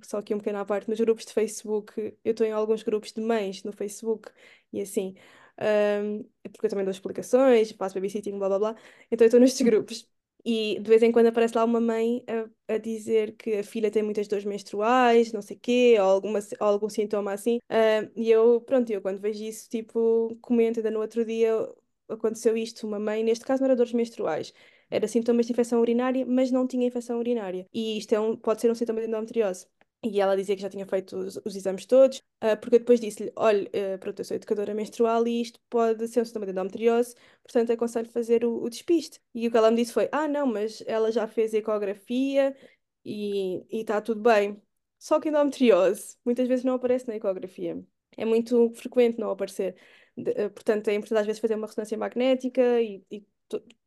só 0.03 0.17
aqui 0.19 0.33
um 0.33 0.37
pequeno 0.37 0.59
à 0.59 0.65
parte, 0.65 0.89
nos 0.89 0.99
grupos 0.99 1.25
de 1.25 1.33
Facebook, 1.33 1.93
eu 2.23 2.31
estou 2.31 2.45
em 2.45 2.51
alguns 2.51 2.83
grupos 2.83 3.11
de 3.11 3.21
mães 3.21 3.63
no 3.63 3.71
Facebook 3.73 4.29
e 4.71 4.81
assim, 4.81 5.15
ahm, 5.57 6.23
porque 6.51 6.65
eu 6.67 6.69
também 6.69 6.85
dou 6.85 6.91
explicações, 6.91 7.71
faço 7.71 7.95
babysitting, 7.95 8.37
blá 8.37 8.47
blá 8.49 8.59
blá, 8.59 8.75
então 9.11 9.25
eu 9.25 9.27
estou 9.27 9.39
nestes 9.39 9.61
grupos. 9.65 10.07
E 10.45 10.79
de 10.79 10.89
vez 10.89 11.03
em 11.03 11.11
quando 11.11 11.27
aparece 11.27 11.55
lá 11.55 11.63
uma 11.63 11.79
mãe 11.81 12.23
a, 12.67 12.73
a 12.75 12.77
dizer 12.77 13.35
que 13.37 13.55
a 13.57 13.63
filha 13.63 13.91
tem 13.91 14.03
muitas 14.03 14.27
dores 14.27 14.45
menstruais, 14.45 15.31
não 15.31 15.41
sei 15.41 15.57
quê, 15.57 15.95
ou, 15.99 16.05
alguma, 16.05 16.39
ou 16.59 16.67
algum 16.67 16.89
sintoma 16.89 17.33
assim. 17.33 17.59
Ah, 17.69 18.07
e 18.15 18.29
eu, 18.29 18.61
pronto, 18.61 18.89
eu 18.91 19.01
quando 19.01 19.19
vejo 19.19 19.43
isso, 19.43 19.69
tipo, 19.69 20.35
comento, 20.41 20.79
ainda 20.79 20.91
no 20.91 20.99
outro 21.01 21.23
dia 21.25 21.51
aconteceu 22.09 22.57
isto, 22.57 22.85
uma 22.87 22.99
mãe, 22.99 23.23
neste 23.23 23.45
caso 23.45 23.61
não 23.61 23.67
era 23.67 23.75
dores 23.75 23.93
menstruais, 23.93 24.53
era 24.89 25.07
sintomas 25.07 25.45
de 25.45 25.53
infecção 25.53 25.79
urinária, 25.79 26.25
mas 26.25 26.51
não 26.51 26.67
tinha 26.67 26.85
infecção 26.87 27.17
urinária. 27.19 27.65
E 27.73 27.97
isto 27.97 28.13
é 28.13 28.19
um, 28.19 28.35
pode 28.35 28.61
ser 28.61 28.69
um 28.71 28.75
sintoma 28.75 28.99
de 29.01 29.07
endometriose. 29.07 29.65
E 30.03 30.19
ela 30.19 30.35
dizia 30.35 30.55
que 30.55 30.61
já 30.63 30.69
tinha 30.69 30.85
feito 30.87 31.15
os, 31.15 31.37
os 31.45 31.55
exames 31.55 31.85
todos, 31.85 32.23
ah, 32.41 32.57
porque 32.57 32.75
eu 32.77 32.79
depois 32.79 32.99
disse-lhe: 32.99 33.31
olha, 33.35 33.69
eh, 33.71 33.97
pronto, 33.97 34.19
eu 34.19 34.25
sou 34.25 34.35
educadora 34.35 34.73
menstrual 34.73 35.27
e 35.27 35.41
isto 35.41 35.59
pode 35.69 36.07
ser 36.07 36.21
um 36.21 36.25
sintoma 36.25 36.45
de 36.47 36.51
endometriose, 36.51 37.15
portanto 37.43 37.71
aconselho 37.71 38.09
fazer 38.09 38.43
o, 38.43 38.63
o 38.63 38.69
despiste. 38.69 39.21
E 39.33 39.47
o 39.47 39.51
que 39.51 39.57
ela 39.57 39.69
me 39.69 39.77
disse 39.77 39.93
foi: 39.93 40.09
ah, 40.11 40.27
não, 40.27 40.47
mas 40.47 40.83
ela 40.87 41.11
já 41.11 41.27
fez 41.27 41.53
ecografia 41.53 42.55
e 43.05 43.63
está 43.71 44.01
tudo 44.01 44.21
bem. 44.21 44.59
Só 44.99 45.19
que 45.19 45.29
endometriose 45.29 46.17
muitas 46.25 46.47
vezes 46.47 46.65
não 46.65 46.73
aparece 46.75 47.07
na 47.07 47.15
ecografia. 47.15 47.83
É 48.17 48.25
muito 48.25 48.71
frequente 48.73 49.19
não 49.19 49.29
aparecer. 49.31 49.75
De- 50.17 50.31
eh, 50.31 50.49
portanto, 50.49 50.87
é 50.89 50.95
importante 50.95 51.19
às 51.21 51.25
vezes 51.27 51.39
fazer 51.41 51.55
uma 51.55 51.67
ressonância 51.67 51.97
magnética 51.97 52.81
e, 52.81 53.03
e 53.11 53.25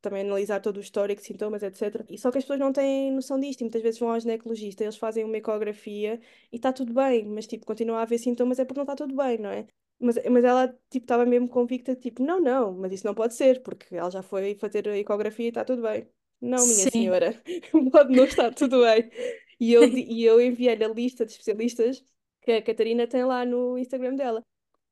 também 0.01 0.23
analisar 0.23 0.61
todo 0.61 0.77
o 0.77 0.81
histórico 0.81 1.23
sintomas, 1.23 1.62
etc. 1.62 2.05
E 2.11 2.19
só 2.19 2.31
que 2.31 2.39
as 2.39 2.45
pessoas 2.45 2.61
não 2.61 2.73
têm 2.73 3.12
noção 3.12 3.39
disto 3.39 3.61
e 3.61 3.65
muitas 3.65 3.83
vezes 3.83 3.99
vão 4.01 4.11
ao 4.11 4.21
ginecologista, 4.21 4.83
eles 4.85 4.97
fazem 4.97 5.25
uma 5.25 5.37
ecografia 5.37 6.21
e 6.53 6.57
está 6.57 6.73
tudo 6.73 6.93
bem, 6.93 7.25
mas 7.27 7.47
tipo, 7.47 7.65
continua 7.67 7.99
a 7.99 8.03
haver 8.03 8.19
sintomas 8.19 8.59
é 8.59 8.65
porque 8.65 8.79
não 8.79 8.85
está 8.85 8.97
tudo 8.97 9.15
bem, 9.17 9.39
não 9.39 9.51
é? 9.51 9.67
Mas, 9.99 10.17
mas 10.31 10.45
ela 10.45 10.69
tipo 10.91 11.05
estava 11.05 11.25
mesmo 11.25 11.49
convicta, 11.49 11.95
tipo, 11.95 12.23
não, 12.23 12.41
não, 12.41 12.73
mas 12.75 12.93
isso 12.93 13.07
não 13.07 13.15
pode 13.15 13.35
ser, 13.35 13.62
porque 13.62 13.95
ela 13.95 14.11
já 14.11 14.23
foi 14.23 14.55
fazer 14.57 14.89
a 14.89 14.99
ecografia 14.99 15.47
e 15.47 15.49
está 15.49 15.65
tudo 15.65 15.83
bem. 15.83 16.07
Não, 16.41 16.59
minha 16.67 16.85
Sim. 16.85 16.91
senhora, 16.91 17.43
pode 17.93 18.15
não 18.15 18.25
estar 18.25 18.53
tudo 18.55 18.83
bem. 18.83 19.11
E 19.59 19.73
eu, 19.73 19.85
e 19.85 20.25
eu 20.25 20.41
enviei-lhe 20.41 20.85
a 20.85 20.89
lista 20.89 21.25
de 21.25 21.33
especialistas 21.33 22.05
que 22.43 22.53
a 22.53 22.62
Catarina 22.62 23.07
tem 23.07 23.25
lá 23.25 23.45
no 23.47 23.79
Instagram 23.79 24.15
dela. 24.15 24.43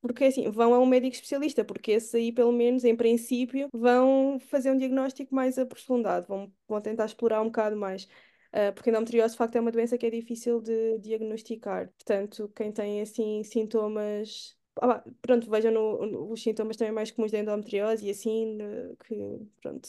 Porque 0.02 0.24
assim, 0.24 0.50
vão 0.50 0.74
a 0.74 0.80
um 0.80 0.86
médico 0.86 1.14
especialista, 1.14 1.64
porque 1.64 1.92
esse 1.92 2.16
aí, 2.16 2.32
pelo 2.32 2.52
menos, 2.52 2.84
em 2.84 2.96
princípio, 2.96 3.68
vão 3.72 4.40
fazer 4.40 4.72
um 4.72 4.78
diagnóstico 4.78 5.34
mais 5.34 5.58
aprofundado, 5.58 6.26
vão, 6.28 6.52
vão 6.68 6.80
tentar 6.82 7.06
explorar 7.06 7.40
um 7.42 7.46
bocado 7.46 7.76
mais. 7.76 8.08
Ah, 8.52 8.72
porque 8.72 8.90
a 8.90 8.92
endometriose, 8.92 9.32
de 9.34 9.38
facto, 9.38 9.56
é 9.56 9.60
uma 9.60 9.72
doença 9.72 9.96
que 9.96 10.06
é 10.06 10.10
difícil 10.10 10.60
de 10.60 10.98
diagnosticar. 10.98 11.88
Portanto, 11.92 12.52
quem 12.54 12.72
tem, 12.72 13.00
assim, 13.00 13.42
sintomas... 13.44 14.56
Ah, 14.80 15.02
pronto, 15.22 15.50
vejam 15.50 15.72
no- 15.72 16.06
no- 16.06 16.32
os 16.32 16.42
sintomas 16.42 16.76
também 16.76 16.92
mais 16.94 17.10
comuns 17.10 17.30
da 17.32 17.38
endometriose 17.38 18.06
e 18.06 18.10
assim, 18.10 18.58
que, 19.06 19.14
pronto, 19.60 19.88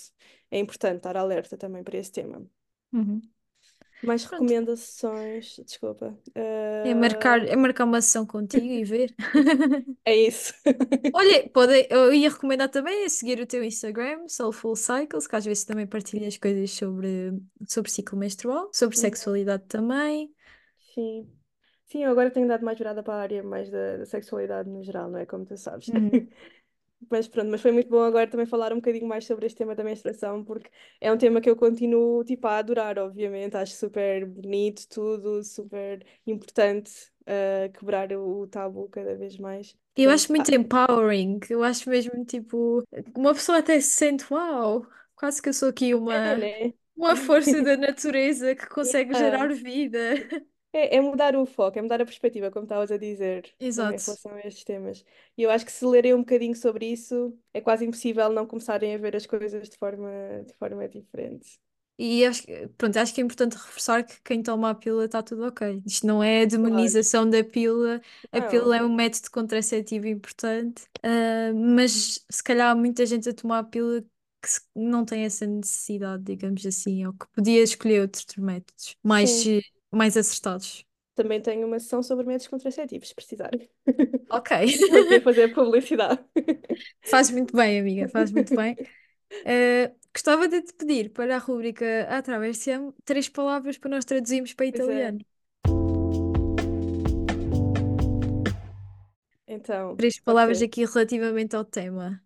é 0.52 0.60
importante 0.60 0.98
estar 0.98 1.18
alerta 1.18 1.58
também 1.58 1.84
para 1.84 1.98
esse 1.98 2.12
tema. 2.12 2.46
Uhum. 2.94 3.33
Mais 4.04 4.24
Pronto. 4.30 4.54
recomendações, 4.54 5.58
desculpa. 5.66 6.18
É 6.84 6.94
marcar, 6.94 7.40
Ah, 7.40 7.54
é 7.54 7.56
marcar 7.56 7.86
uma 7.86 8.02
sessão 8.02 8.26
contigo 8.26 8.66
e 8.74 8.84
ver. 8.84 9.16
é 10.06 10.16
isso. 10.16 10.54
Olha, 11.16 11.48
pode, 11.50 11.88
eu 11.92 12.12
ia 12.14 12.30
recomendar 12.30 12.70
também 12.70 13.06
a 13.06 13.10
seguir 13.10 13.40
o 13.40 13.46
teu 13.46 13.64
Instagram, 13.64 14.28
Soulful 14.28 14.76
Cycles, 14.76 15.28
que 15.28 15.36
às 15.36 15.46
vezes 15.46 15.64
também 15.64 15.86
partilhas 15.86 16.38
coisas 16.38 16.72
sobre, 16.72 17.32
sobre 17.68 17.92
ciclo 17.92 18.18
menstrual, 18.18 18.70
sobre 18.74 18.98
sexualidade 18.98 19.64
também. 19.68 20.34
Sim. 20.94 21.30
Sim, 21.86 22.04
eu 22.04 22.12
agora 22.12 22.32
tenho 22.32 22.48
dado 22.48 22.64
mais 22.66 22.78
virada 22.78 23.04
para 23.04 23.16
a 23.16 23.22
área 23.22 23.44
mais 23.44 23.70
da, 23.70 23.98
da 23.98 24.06
sexualidade 24.06 24.70
no 24.70 24.82
geral, 24.84 25.10
não 25.12 25.20
é? 25.20 25.26
Como 25.26 25.46
tu 25.46 25.58
sabes. 25.58 25.88
Uhum. 25.88 26.28
Mas 27.10 27.28
pronto, 27.28 27.50
mas 27.50 27.62
foi 27.62 27.72
muito 27.72 27.90
bom 27.90 28.02
agora 28.02 28.28
também 28.30 28.46
falar 28.46 28.72
um 28.74 28.78
bocadinho 28.78 29.08
mais 29.08 29.26
sobre 29.26 29.46
este 29.46 29.58
tema 29.58 29.76
da 29.76 29.84
menstruação, 29.84 30.44
porque 30.44 30.70
é 31.02 31.12
um 31.12 31.18
tema 31.18 31.42
que 31.42 31.50
eu 31.50 31.56
continuo, 31.56 32.24
tipo, 32.24 32.48
a 32.48 32.58
adorar, 32.58 32.98
obviamente. 33.00 33.56
Acho 33.58 33.76
super 33.76 34.26
bonito 34.26 34.88
tudo, 34.90 35.44
super 35.44 36.06
importante, 36.26 36.92
uh, 37.22 37.72
quebrar 37.74 38.12
o, 38.14 38.42
o 38.42 38.48
tabu 38.48 38.88
cada 38.90 39.16
vez 39.16 39.38
mais. 39.38 39.76
Eu 39.96 40.10
acho 40.10 40.32
Portanto, 40.32 40.40
ah, 40.40 40.48
muito 40.48 40.52
empowering, 40.52 41.40
eu 41.50 41.64
acho 41.64 41.88
mesmo 41.90 42.26
tipo, 42.26 42.84
uma 43.16 43.34
pessoa 43.34 43.60
até 43.60 43.80
se 43.80 43.90
sente, 43.92 44.26
uau, 44.34 44.88
quase 45.16 45.40
que 45.42 45.50
eu 45.50 45.54
sou 45.54 45.70
aqui 45.70 45.94
é, 46.10 46.36
uma, 46.36 46.36
né? 46.38 46.74
uma 46.96 47.16
força 47.16 47.62
da 47.62 47.78
natureza 47.78 48.56
que 48.56 48.68
consegue 48.68 49.14
Yeah. 49.14 49.16
gerar 49.16 49.54
vida. 49.54 50.00
É, 50.74 50.98
é 50.98 51.02
mudar 51.02 51.36
o 51.36 51.46
foco, 51.46 51.78
é 51.80 51.82
mudar 51.82 52.02
a 52.02 52.06
perspectiva, 52.06 52.52
como 52.52 52.66
estavas 52.66 52.92
a 52.92 52.98
dizer, 52.98 53.54
em 53.78 53.86
Exato. 53.90 54.04
relação 54.06 54.34
a 54.34 54.40
estes 54.42 54.64
temas. 54.64 55.06
E 55.38 55.44
eu 55.44 55.52
acho 55.52 55.66
que 55.66 55.72
se 55.72 55.86
lerem 55.86 56.14
um 56.16 56.20
bocadinho 56.20 56.56
sobre 56.56 56.88
isso, 56.92 57.38
é 57.54 57.62
quase 57.62 57.86
impossível 57.86 58.30
não 58.32 58.48
começarem 58.48 58.94
a 58.96 58.98
ver 58.98 59.16
as 59.16 59.26
coisas 59.28 59.70
de 59.70 59.78
forma, 59.78 60.10
de 60.46 60.54
forma 60.56 60.88
diferente. 60.90 61.60
E 61.98 62.26
acho, 62.26 62.44
que- 62.44 62.68
pronto, 62.78 62.98
acho 62.98 63.14
que 63.14 63.22
é 63.22 63.24
importante 63.24 63.54
reforçar 63.56 64.04
que 64.04 64.20
quem 64.24 64.42
toma 64.42 64.72
a 64.72 64.76
pílula 64.76 65.06
está 65.06 65.22
tudo 65.22 65.46
ok. 65.46 65.82
Isto 65.86 66.08
não 66.08 66.24
é 66.24 66.42
a 66.42 66.46
Claro. 66.62 66.98
demonização 66.98 67.30
da 67.30 67.44
pílula, 67.44 68.02
a 68.32 68.42
pílula 68.42 68.78
é 68.78 68.84
um 68.84 68.94
método 68.94 69.30
contraceptivo 69.32 70.08
importante, 70.08 70.84
ah, 71.04 71.54
mas 71.54 72.26
se 72.30 72.44
calhar 72.44 72.72
há 72.72 72.76
muita 72.76 73.06
gente 73.06 73.30
a 73.30 73.34
tomar 73.34 73.60
a 73.60 73.64
pílula 73.64 74.02
que 74.42 74.50
se- 74.50 74.62
não 74.76 75.06
tem 75.06 75.24
essa 75.24 75.46
necessidade, 75.46 76.24
digamos 76.24 76.66
assim, 76.66 77.06
ou 77.06 77.14
que 77.14 77.28
podia 77.32 77.62
escolher 77.64 78.02
outros 78.02 78.26
métodos 78.38 78.98
mais, 79.04 79.44
sim. 79.44 79.62
Mais 79.94 80.18
acertados. 80.18 80.86
Também 81.16 81.40
tenho 81.42 81.68
uma 81.68 81.80
sessão 81.80 82.02
sobre 82.02 82.26
métodos 82.26 82.48
contraceptivos, 82.48 83.10
se 83.10 83.16
precisarem. 83.16 83.70
Ok, 84.30 84.50
queria 85.04 85.22
fazer 85.22 85.54
publicidade. 85.54 86.20
faz 87.04 87.30
muito 87.30 87.56
bem, 87.56 87.80
amiga, 87.80 88.10
faz 88.10 88.32
muito 88.32 88.54
bem. 88.56 88.76
Ah, 89.46 89.92
gostava 90.14 90.48
de 90.48 90.62
te 90.62 90.74
pedir 90.74 91.12
para 91.12 91.36
a 91.36 91.40
rúbrica 91.40 92.08
A 92.10 92.22
Travessiamo 92.22 92.94
três 93.06 93.30
palavras 93.30 93.78
para 93.78 93.92
nós 93.92 94.06
traduzirmos 94.06 94.54
para 94.54 94.66
é. 94.66 94.70
italiano. 94.70 95.20
Então, 99.48 99.96
Três 99.98 100.20
palavras 100.20 100.60
ser. 100.60 100.66
aqui 100.66 100.86
relativamente 100.86 101.56
ao 101.56 101.66
tema. 101.66 102.22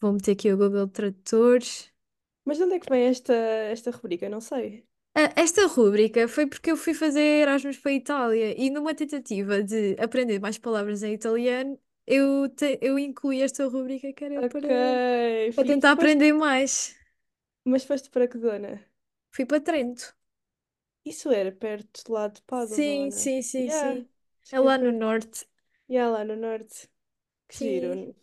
Vou 0.00 0.12
meter 0.12 0.32
aqui 0.32 0.52
o 0.52 0.56
Google 0.56 0.88
Tradutor. 0.88 1.60
Mas 2.44 2.56
de 2.58 2.64
onde 2.64 2.74
é 2.74 2.80
que 2.80 2.88
vem 2.90 3.04
esta, 3.04 3.32
esta 3.34 3.90
rubrica? 3.90 4.28
Não 4.28 4.40
sei. 4.40 4.86
Ah, 5.14 5.32
Esta 5.36 5.66
rúbrica 5.66 6.26
foi 6.28 6.46
porque 6.46 6.70
eu 6.70 6.76
fui 6.76 6.94
fazer 6.94 7.20
Erasmus 7.42 7.76
para 7.78 7.90
a 7.90 7.94
Itália 7.94 8.54
e 8.60 8.70
numa 8.70 8.94
tentativa 8.94 9.62
de 9.62 9.94
aprender 10.00 10.40
mais 10.40 10.56
palavras 10.58 11.02
em 11.02 11.12
italiano, 11.12 11.78
eu, 12.06 12.48
te- 12.48 12.78
eu 12.80 12.98
incluí 12.98 13.42
esta 13.42 13.66
rúbrica 13.68 14.12
que 14.12 14.24
era 14.24 14.42
Ok, 14.42 14.64
para, 14.64 15.02
para 15.54 15.64
fixe. 15.64 15.66
tentar 15.66 15.92
Foste- 15.94 16.22
aprender 16.22 16.32
mais. 16.32 16.96
Mas 17.70 17.84
foste 17.88 18.08
para 18.12 18.28
que 18.30 18.38
zona? 18.46 18.72
Fui 19.30 19.44
para 19.46 19.60
Trento. 19.60 20.14
Isso 21.04 21.30
era 21.30 21.52
perto 21.52 22.02
do 22.04 22.12
lado 22.12 22.34
de 22.36 22.42
Padova, 22.42 22.90
ou 22.90 23.06
Sim, 23.06 23.10
não? 23.10 23.30
sim, 23.30 23.42
sim, 23.42 23.68
Yeah, 23.68 23.70
sim. 23.70 24.08
acho 24.42 24.52
É 24.52 24.58
que 24.58 24.64
é 24.64 24.68
lá 24.68 24.78
no 24.78 24.90
perto. 24.90 24.92
norte. 24.92 25.46
Yeah, 25.88 26.10
lá 26.10 26.24
no 26.24 26.36
norte. 26.36 26.88
Que 27.48 27.56
Sim. 27.56 27.80
giro. 27.80 28.16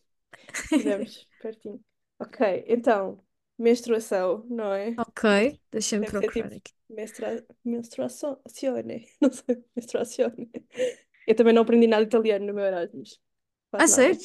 Tivemos 0.71 1.29
pertinho. 1.39 1.83
Ok, 2.19 2.65
então, 2.67 3.23
menstruação, 3.59 4.45
não 4.49 4.73
é? 4.73 5.01
Ok, 5.03 5.23
deixa-me 5.71 6.05
Deve 6.05 6.15
ser 6.17 6.31
procurar 6.31 6.51
tipo 6.51 6.53
aqui. 6.53 6.73
menstrua... 6.89 7.45
menstruazione. 7.65 9.07
Não 9.21 9.31
sei, 9.31 9.63
menstruazione. 9.75 10.49
Eu 11.27 11.35
também 11.35 11.53
não 11.53 11.63
aprendi 11.63 11.87
nada 11.87 12.03
italiano 12.03 12.45
no 12.47 12.53
meu 12.53 12.65
Erasmus. 12.65 13.21
Ah, 13.77 13.87
Quase 13.87 13.89
nada. 13.89 14.13
sério? 14.13 14.19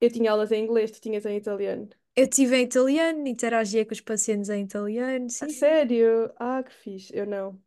Eu 0.00 0.10
tinha 0.10 0.30
aulas 0.32 0.52
em 0.52 0.62
inglês, 0.64 0.90
tu 0.92 1.00
tinhas 1.00 1.26
em 1.26 1.36
italiano. 1.36 1.88
Eu 2.16 2.28
tive 2.28 2.56
em 2.56 2.64
italiano, 2.64 3.26
interagia 3.28 3.84
com 3.86 3.92
os 3.92 4.00
pacientes 4.00 4.48
em 4.50 4.62
italiano. 4.64 5.28
A 5.40 5.48
Sim, 5.48 5.52
sim. 5.52 5.68
sério? 5.68 6.32
Ah, 6.38 6.62
que 6.62 6.72
fixe. 6.72 7.12
Eu 7.16 7.26
não. 7.26 7.60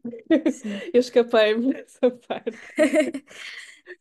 Sim. 0.45 0.83
Eu 0.93 0.99
escapei-me 0.99 1.73
dessa 1.73 2.11
parte. 2.11 2.59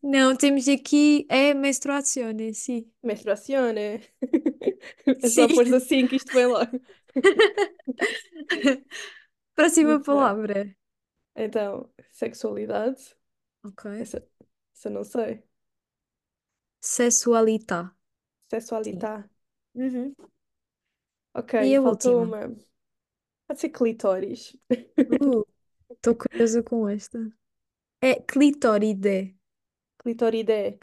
Não, 0.03 0.37
temos 0.37 0.69
aqui 0.69 1.27
é 1.29 1.53
menstruazione, 1.55 2.55
sim. 2.55 2.91
Menstruazione. 3.03 4.01
É 5.23 5.29
só 5.29 5.49
pôr 5.49 5.73
assim 5.75 6.07
que 6.07 6.17
isto 6.17 6.33
vem 6.33 6.47
logo. 6.47 6.81
Próxima 9.57 10.01
Muito 10.01 10.11
bem. 10.11 10.37
palavra. 10.39 10.77
Então, 11.37 11.93
sexualidade. 12.13 13.17
Ok. 13.63 13.87
Essa, 13.99 14.27
essa 14.75 14.91
não 14.91 15.05
sei. 15.05 15.45
Sessualità. 16.93 17.81
Sim. 18.81 19.03
Sexualidade. 19.03 19.29
Uhum. 19.75 20.15
Ok, 21.35 21.55
E 21.59 21.75
a 21.77 21.83
faltou 21.83 22.23
última? 22.23 22.25
uma. 22.25 22.57
Pode 23.47 23.61
ser 23.61 23.71
clitóris. 23.71 24.57
Uh, 25.21 25.45
estou 25.91 26.15
curiosa 26.17 26.63
com 26.63 26.89
esta. 26.89 27.19
É 28.01 28.13
clitoride. 28.31 29.37
Clitoride. 29.99 30.79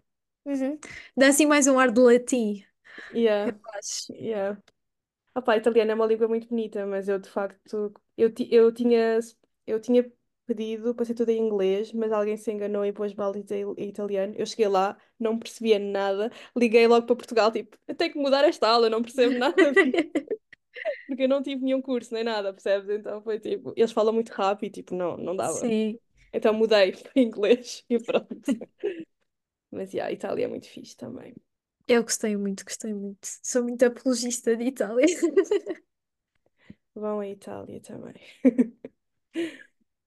Uhum. 0.45 0.79
Dá 1.17 1.27
assim 1.29 1.45
mais 1.45 1.67
um 1.67 1.79
ar 1.79 1.91
de 1.91 1.99
latim, 2.01 2.63
Yeah, 3.11 3.53
acho. 3.77 4.13
yeah. 4.13 4.57
Opa, 5.35 5.57
italiano 5.57 5.91
é 5.91 5.95
uma 5.95 6.05
língua 6.07 6.27
muito 6.27 6.47
bonita, 6.49 6.85
mas 6.85 7.09
eu 7.09 7.19
de 7.19 7.29
facto 7.29 7.93
eu, 8.17 8.33
ti- 8.33 8.49
eu 8.51 8.73
tinha 8.73 9.19
eu 9.67 9.79
tinha 9.81 10.11
pedido 10.45 10.95
para 10.95 11.05
ser 11.05 11.15
tudo 11.15 11.29
em 11.31 11.39
inglês, 11.39 11.93
mas 11.93 12.11
alguém 12.11 12.37
se 12.37 12.51
enganou 12.51 12.85
e 12.85 12.93
pôs 12.93 13.13
balde 13.13 13.39
em 13.77 13.89
italiano. 13.89 14.33
Eu 14.37 14.45
cheguei 14.45 14.67
lá, 14.67 14.97
não 15.19 15.39
percebia 15.39 15.79
nada, 15.79 16.31
liguei 16.55 16.87
logo 16.87 17.05
para 17.07 17.15
Portugal, 17.15 17.51
tipo, 17.51 17.77
eu 17.87 17.95
tenho 17.95 18.13
que 18.13 18.19
mudar 18.19 18.43
esta 18.45 18.67
aula, 18.69 18.87
eu 18.87 18.91
não 18.91 19.01
percebo 19.03 19.37
nada 19.37 19.73
disto, 19.75 20.03
porque 21.07 21.23
eu 21.23 21.29
não 21.29 21.41
tive 21.43 21.61
nenhum 21.63 21.81
curso 21.81 22.13
nem 22.13 22.23
nada, 22.23 22.53
percebes? 22.53 22.89
Então 22.89 23.21
foi 23.21 23.39
tipo, 23.39 23.73
eles 23.75 23.91
falam 23.91 24.13
muito 24.13 24.31
rápido, 24.31 24.73
tipo, 24.73 24.95
não, 24.95 25.17
não 25.17 25.35
dava. 25.35 25.73
Sim, 25.73 25.99
Então 26.33 26.53
mudei 26.53 26.93
para 26.97 27.13
inglês 27.21 27.85
e 27.89 27.99
pronto. 27.99 28.53
Mas 29.71 29.91
yeah, 29.93 30.07
a 30.09 30.13
Itália 30.13 30.45
é 30.45 30.47
muito 30.47 30.67
fixe 30.69 30.95
também. 30.95 31.33
Eu 31.87 32.03
gostei 32.03 32.35
muito, 32.37 32.63
gostei 32.65 32.93
muito. 32.93 33.19
Sou 33.43 33.63
muito 33.63 33.83
apologista 33.85 34.55
de 34.55 34.65
Itália. 34.65 35.05
Vão 36.95 37.19
à 37.19 37.27
Itália 37.27 37.79
também. 37.81 38.15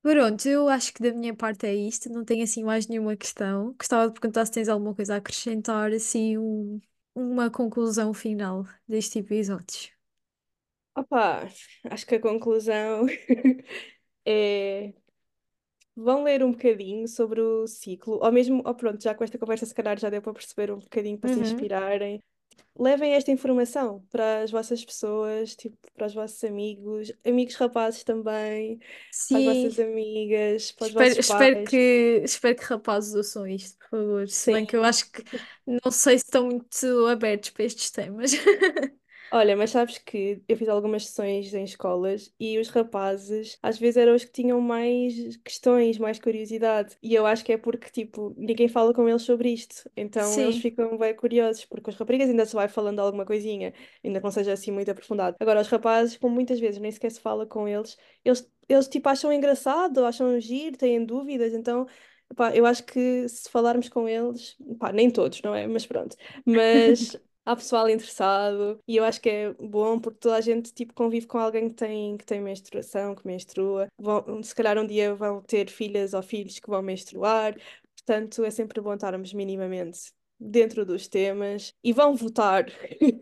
Pronto, 0.03 0.47
eu 0.49 0.69
acho 0.69 0.93
que 0.95 1.03
da 1.03 1.13
minha 1.13 1.35
parte 1.35 1.67
é 1.67 1.75
isto. 1.75 2.09
Não 2.09 2.25
tenho 2.25 2.45
assim 2.45 2.63
mais 2.65 2.87
nenhuma 2.87 3.17
questão. 3.17 3.75
Gostava 3.75 4.07
de 4.09 4.15
perguntar 4.21 4.47
se 4.47 4.53
tens 4.53 4.69
alguma 4.69 4.95
coisa 4.95 5.15
a 5.15 5.17
acrescentar, 5.19 5.93
assim, 5.93 6.39
um- 6.39 6.81
uma 7.15 7.51
conclusão 7.51 8.15
final 8.15 8.65
deste 8.89 9.19
episódio. 9.19 9.91
Opa, 10.95 11.47
acho 11.91 12.07
que 12.07 12.15
a 12.17 12.21
conclusão 12.21 13.07
é 14.27 14.95
vão 15.97 16.23
ler 16.25 16.45
um 16.45 16.53
bocadinho 16.53 17.09
sobre 17.09 17.41
o 17.41 17.67
ciclo, 17.67 18.19
ou 18.23 18.33
mesmo, 18.33 18.63
ou 18.67 18.75
pronto, 18.75 19.03
já 19.03 19.15
com 19.15 19.25
esta 19.25 19.39
conversa 19.39 19.67
se 19.67 19.75
calhar 19.75 19.99
já 19.99 20.11
deu 20.11 20.23
para 20.23 20.33
perceber 20.35 20.71
um 20.73 20.79
bocadinho 20.79 21.19
para 21.19 21.29
se 21.29 21.41
Uhum. 21.41 21.41
inspirarem. 21.41 22.23
Levem 22.79 23.15
esta 23.15 23.31
informação 23.33 24.05
para 24.11 24.43
as 24.43 24.51
vossas 24.51 24.85
pessoas, 24.85 25.57
tipo, 25.57 25.77
para 25.95 26.07
os 26.07 26.15
vossos 26.15 26.43
amigos, 26.45 27.13
amigos 27.27 27.55
rapazes 27.57 28.05
também, 28.05 28.79
para 29.31 29.39
as 29.41 29.45
Sim, 29.45 29.77
vossas 29.77 29.79
amigas, 29.79 30.73
para 30.73 30.87
os 30.87 30.93
espero, 30.93 30.95
vossos 30.95 31.21
espero 31.21 31.63
pais. 31.63 31.65
que, 31.65 32.23
espero 32.25 32.57
que 32.57 32.65
rapazes 32.65 33.15
ouçam 33.15 33.47
isto, 33.47 33.79
por 33.79 33.91
favor. 33.91 34.29
Se 34.29 34.51
bem 34.51 34.65
Sim. 34.65 34.67
que 34.67 34.77
eu 34.77 34.85
acho 34.85 35.11
que 35.13 35.25
não 35.67 35.91
sei 35.93 36.19
se 36.19 36.25
estão 36.27 36.47
muito 36.47 37.07
abertos 37.09 37.51
para 37.51 37.65
estes 37.65 37.91
temas. 37.91 38.33
Olha, 39.29 39.57
mas 39.57 39.71
sabes 39.71 39.99
que 39.99 40.41
eu 40.49 40.57
fiz 40.57 40.69
algumas 40.69 41.07
sessões 41.07 41.53
em 41.53 41.65
escolas 41.65 42.33
e 42.39 42.59
os 42.59 42.69
rapazes 42.69 43.59
às 43.61 43.77
vezes 43.79 43.97
eram 43.97 44.15
os 44.15 44.25
que 44.25 44.31
tinham 44.33 44.61
mais 44.61 45.37
questões, 45.39 45.99
mais 45.99 46.19
curiosidade. 46.21 46.97
E 47.03 47.13
eu 47.15 47.27
acho 47.27 47.45
que 47.45 47.53
é 47.53 47.59
porque, 47.59 47.91
tipo, 47.91 48.33
ninguém 48.39 48.69
fala 48.69 48.95
com 48.95 49.09
eles 49.09 49.23
sobre 49.23 49.51
isto. 49.53 49.91
Então 49.97 50.41
eles 50.41 50.57
Sim, 50.57 50.59
ficam 50.59 50.97
bem 50.97 51.15
curiosos, 51.15 51.65
porque 51.65 51.91
os 51.91 51.97
raparigas 51.97 52.29
ainda 52.31 52.47
se 52.47 52.55
vai 52.55 52.69
falando 52.69 53.01
alguma 53.01 53.27
coisinha, 53.27 53.75
ainda 54.05 54.21
que 54.21 54.25
não 54.25 54.31
seja 54.31 54.53
assim 54.53 54.71
muito 54.71 54.91
aprofundado. 54.93 55.37
Agora, 55.41 55.61
os 55.61 55.69
rapazes, 55.69 56.17
como 56.17 56.35
muitas 56.35 56.61
vezes 56.61 56.81
nem 56.81 56.91
sequer 56.93 57.11
se 57.11 57.21
fala 57.21 57.45
com 57.47 57.67
eles, 57.69 57.97
eles, 58.25 58.49
eles 58.69 58.87
tipo 58.89 59.09
acham 59.09 59.33
engraçado, 59.33 60.05
acham 60.05 60.39
giro, 60.41 60.77
têm 60.79 61.05
dúvidas. 61.05 61.53
Então, 61.53 61.87
pá, 62.37 62.55
eu 62.55 62.65
acho 62.65 62.85
que 62.85 63.29
se 63.29 63.51
falarmos 63.51 63.89
com 63.89 64.09
eles, 64.09 64.57
pá, 64.79 64.93
nem 64.93 65.11
todos, 65.11 65.43
não 65.43 65.53
é? 65.55 65.67
Mas 65.67 65.85
pronto. 65.85 66.17
Mas 66.45 67.17
há 67.47 67.57
pessoal 67.57 67.89
interessado 67.89 68.79
e 68.87 68.97
eu 68.97 69.05
acho 69.05 69.21
que 69.21 69.29
é 69.31 69.55
bom 69.55 69.99
porque 70.01 70.19
toda 70.19 70.37
a 70.37 70.41
gente 70.41 70.73
tipo 70.75 70.93
convive 70.93 71.27
com 71.27 71.39
alguém 71.39 71.69
que 71.69 71.75
tem, 71.77 72.17
que 72.17 72.27
tem 72.27 72.41
menstruação, 72.41 73.15
que 73.15 73.27
menstrua. 73.27 73.89
Vão, 73.99 74.43
se 74.43 74.55
calhar 74.55 74.77
um 74.79 74.87
dia 74.87 75.15
vão 75.15 75.41
ter 75.43 75.71
filhas 75.71 76.13
ou 76.13 76.23
filhos 76.23 76.59
que 76.59 76.69
vão 76.69 76.83
menstruar, 76.83 77.55
portanto 77.97 78.45
é 78.45 78.51
sempre 78.51 78.81
bom 78.81 78.95
estarmos 78.95 79.33
minimamente 79.33 80.13
dentro 80.39 80.85
dos 80.85 81.09
temas 81.09 81.75
e 81.83 81.93
vão 81.93 82.15
votar. 82.17 82.67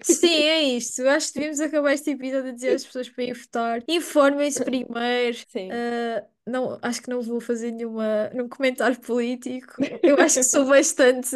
sim, 0.02 0.28
é 0.44 0.62
isto. 0.62 1.00
Eu 1.02 1.10
acho 1.10 1.28
que 1.28 1.34
devíamos 1.34 1.60
acabar 1.60 1.92
este 1.92 2.10
episódio 2.10 2.50
a 2.50 2.54
dizer 2.54 2.74
às 2.74 2.84
pessoas 2.84 3.08
para 3.08 3.24
ir 3.24 3.34
votar. 3.34 3.82
Informem-se 3.88 4.62
primeiro. 4.62 5.38
Sim, 5.46 5.68
Ah, 5.68 6.26
não, 6.46 6.78
acho 6.82 7.02
que 7.02 7.08
não 7.10 7.22
vou 7.22 7.40
fazer 7.40 7.70
nenhuma, 7.72 8.28
nenhum 8.30 8.48
comentário 8.48 9.00
político. 9.00 9.74
Eu 10.02 10.16
acho 10.20 10.36
que 10.36 10.44
sou 10.44 10.66
bastante, 10.66 11.34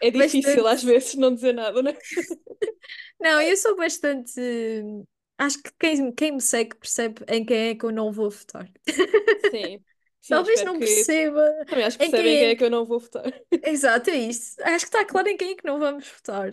é 0.00 0.10
difícil 0.10 0.66
às 0.66 0.82
bastante 0.82 0.84
vezes 0.84 1.14
não 1.14 1.34
dizer 1.34 1.52
nada, 1.54 1.82
não 1.82 1.90
é? 1.90 1.98
Não, 3.20 3.40
eu 3.40 3.56
sou 3.56 3.76
bastante. 3.76 4.40
Acho 5.38 5.62
que 5.62 5.70
quem, 5.78 6.12
quem 6.12 6.32
me 6.32 6.40
segue 6.40 6.76
percebe 6.76 7.24
em 7.28 7.44
quem 7.44 7.68
é 7.70 7.74
que 7.74 7.84
eu 7.84 7.90
não 7.92 8.12
vou 8.12 8.30
votar. 8.30 8.70
Sim, 9.50 9.84
sim, 10.24 10.44
Talvez 10.44 10.62
não 10.62 10.78
que. 10.78 10.84
perceba 10.84 11.42
Também 11.68 11.84
acho 11.84 11.98
que 11.98 12.02
em 12.04 12.10
percebem 12.10 12.36
quem 12.36 12.38
quem 12.38 12.50
é 12.50 12.52
é 12.52 12.56
que 12.56 12.64
eu 12.64 12.70
não 12.70 12.84
vou 12.84 12.98
votar. 13.00 13.24
Exato, 13.62 14.10
é 14.10 14.16
isso. 14.16 14.56
Acho 14.62 14.84
que 14.86 14.96
está 14.96 15.04
claro 15.06 15.28
em 15.28 15.36
quem 15.36 15.52
é 15.52 15.56
que 15.56 15.64
não 15.66 15.78
vamos 15.78 16.06
votar. 16.08 16.50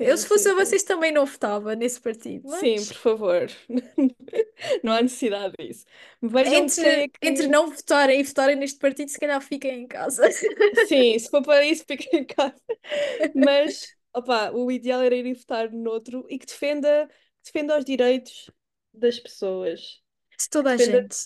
Eu, 0.00 0.16
Sim, 0.16 0.18
se 0.18 0.26
sim, 0.26 0.26
fosse 0.26 0.48
a 0.48 0.54
vocês, 0.54 0.82
também 0.82 1.12
não 1.12 1.24
votava 1.26 1.74
nesse 1.76 2.00
partido, 2.00 2.46
Sim, 2.46 2.84
por 2.86 2.94
favor. 2.96 3.46
Não 4.82 4.92
há 4.92 5.02
necessidade 5.02 5.54
disso. 5.58 5.84
Vejam 6.22 6.70
quem 6.70 6.86
é 6.86 7.04
entre, 7.04 7.12
entre 7.22 7.46
não 7.48 7.70
votarem 7.70 8.20
e 8.20 8.24
votarem 8.24 8.56
neste 8.56 8.78
partido, 8.78 9.10
se 9.10 9.18
calhar 9.18 9.40
fiquem 9.40 9.82
em 9.82 9.86
casa. 9.86 10.28
Sim, 10.72 11.18
se 11.18 11.28
for 11.30 11.42
para 11.42 11.64
isso, 11.64 11.84
fiquem 11.86 12.20
em 12.20 12.24
casa. 12.26 12.54
Mas, 13.34 13.94
opa, 14.14 14.50
o 14.52 14.70
ideal 14.70 15.02
era 15.02 15.14
ir 15.16 15.34
votar 15.34 15.70
noutro 15.72 16.26
e 16.28 16.38
que 16.38 16.46
defenda, 16.46 17.08
que 17.42 17.52
defenda 17.52 17.78
os 17.78 17.84
direitos 17.84 18.50
das 18.92 19.18
pessoas. 19.20 20.02
De 20.38 20.48
toda 20.50 20.72
a 20.72 20.76
defenda 20.76 21.08
gente. 21.08 21.16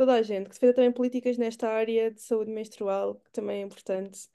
Toda 0.00 0.14
a 0.14 0.22
gente. 0.22 0.48
Que 0.48 0.54
defenda 0.54 0.74
também 0.74 0.92
políticas 0.92 1.36
nesta 1.38 1.68
área 1.68 2.10
de 2.10 2.20
saúde 2.20 2.50
menstrual, 2.50 3.16
que 3.16 3.30
também 3.32 3.60
é 3.62 3.64
importante. 3.64 4.28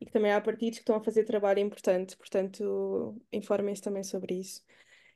E 0.00 0.06
que 0.06 0.12
também 0.12 0.32
há 0.32 0.40
partidos 0.40 0.78
que 0.78 0.82
estão 0.82 0.96
a 0.96 1.00
fazer 1.04 1.24
trabalho 1.24 1.60
importante. 1.60 2.16
Portanto, 2.16 3.16
informem-se 3.32 3.82
também 3.82 4.04
sobre 4.04 4.34
isso. 4.40 4.62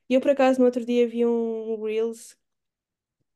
E 0.09 0.15
eu, 0.15 0.21
por 0.21 0.31
acaso, 0.33 0.61
no 0.61 0.67
outro 0.67 0.85
dia 0.87 1.09
vi 1.09 1.27
um 1.27 1.83
Reels 1.85 2.37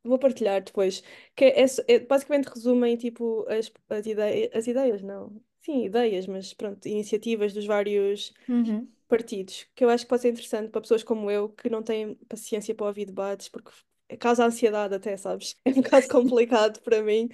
Vou 0.04 0.18
partilhar 0.18 0.62
depois. 0.62 1.02
Que 1.34 1.46
é, 1.46 1.64
é- 1.88 1.98
basicamente 2.00 2.46
resumem 2.48 2.96
tipo 2.96 3.44
as, 3.48 3.70
as, 3.88 4.06
ideias, 4.06 4.50
as 4.54 4.66
ideias, 4.66 5.02
não. 5.02 5.40
Sim, 5.62 5.84
ideias, 5.84 6.26
mas 6.26 6.54
pronto, 6.54 6.86
iniciativas 6.86 7.52
dos 7.52 7.66
vários 7.66 8.32
Uhum. 8.48 8.88
partidos, 9.08 9.66
que 9.74 9.84
eu 9.84 9.90
acho 9.90 10.04
que 10.04 10.08
pode 10.10 10.22
ser 10.22 10.30
interessante 10.30 10.70
para 10.70 10.80
pessoas 10.80 11.02
como 11.04 11.30
eu 11.30 11.48
que 11.50 11.70
não 11.70 11.82
têm 11.82 12.14
paciência 12.28 12.74
para 12.74 12.86
ouvir 12.86 13.06
debates, 13.06 13.48
porque 13.48 13.70
causa 14.18 14.44
ansiedade 14.46 14.94
até, 14.94 15.16
sabes? 15.16 15.56
É 15.64 15.70
um 15.70 15.74
bocado 15.82 16.08
complicado 16.08 16.80
para 16.82 17.02
mim. 17.02 17.28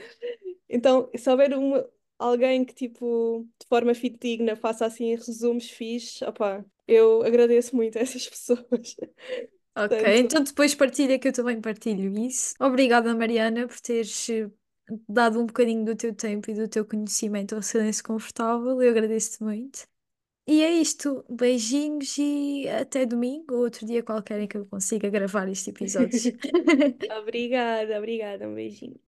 Então, 0.69 1.11
se 1.17 1.31
houver 1.31 1.55
uma, 1.57 1.89
alguém 2.19 2.65
que 2.65 2.75
tipo, 2.75 3.47
de 3.61 3.67
forma 3.69 3.95
fidedigna, 3.95 4.57
faça 4.57 4.87
assim 4.87 5.15
resumos 5.17 5.71
fixes, 5.71 6.23
opá, 6.23 6.65
eu 6.89 7.23
agradeço 7.23 7.77
muito 7.77 7.99
a 7.99 8.03
essas 8.03 8.27
pessoas. 8.29 8.97
Ok, 9.75 9.97
Portanto, 9.99 10.19
então 10.19 10.43
depois 10.45 10.75
partilha 10.75 11.19
que 11.19 11.29
eu 11.29 11.33
também 11.33 11.61
partilho 11.61 12.17
isso. 12.19 12.55
Obrigada, 12.61 13.15
Mariana, 13.15 13.67
por 13.67 13.81
teres 13.81 14.29
eh, 14.29 14.51
dado 15.09 15.41
um 15.41 15.47
bocadinho 15.47 15.85
do 15.85 15.97
teu 15.97 16.15
tempo 16.15 16.51
e 16.51 16.55
do 16.55 16.69
teu 16.69 16.85
conhecimento 16.85 17.55
ao 17.55 17.63
silêncio 17.63 18.05
confortável. 18.05 18.83
Eu 18.83 18.91
agradeço-te 18.91 19.43
muito. 19.43 19.87
E 20.47 20.63
é 20.63 20.73
isto. 20.73 21.25
Beijinhos 21.29 22.17
e 22.19 22.69
até 22.69 23.07
domingo 23.07 23.55
ou 23.55 23.61
outro 23.61 23.87
dia 23.87 24.03
qualquer 24.03 24.41
em 24.41 24.49
que 24.49 24.57
eu 24.57 24.67
consiga 24.67 25.09
gravar 25.09 25.49
este 25.49 25.71
episódio. 25.71 26.19
obrigada, 27.21 27.99
obrigada, 27.99 28.49
um 28.49 28.55
beijinho. 28.55 29.01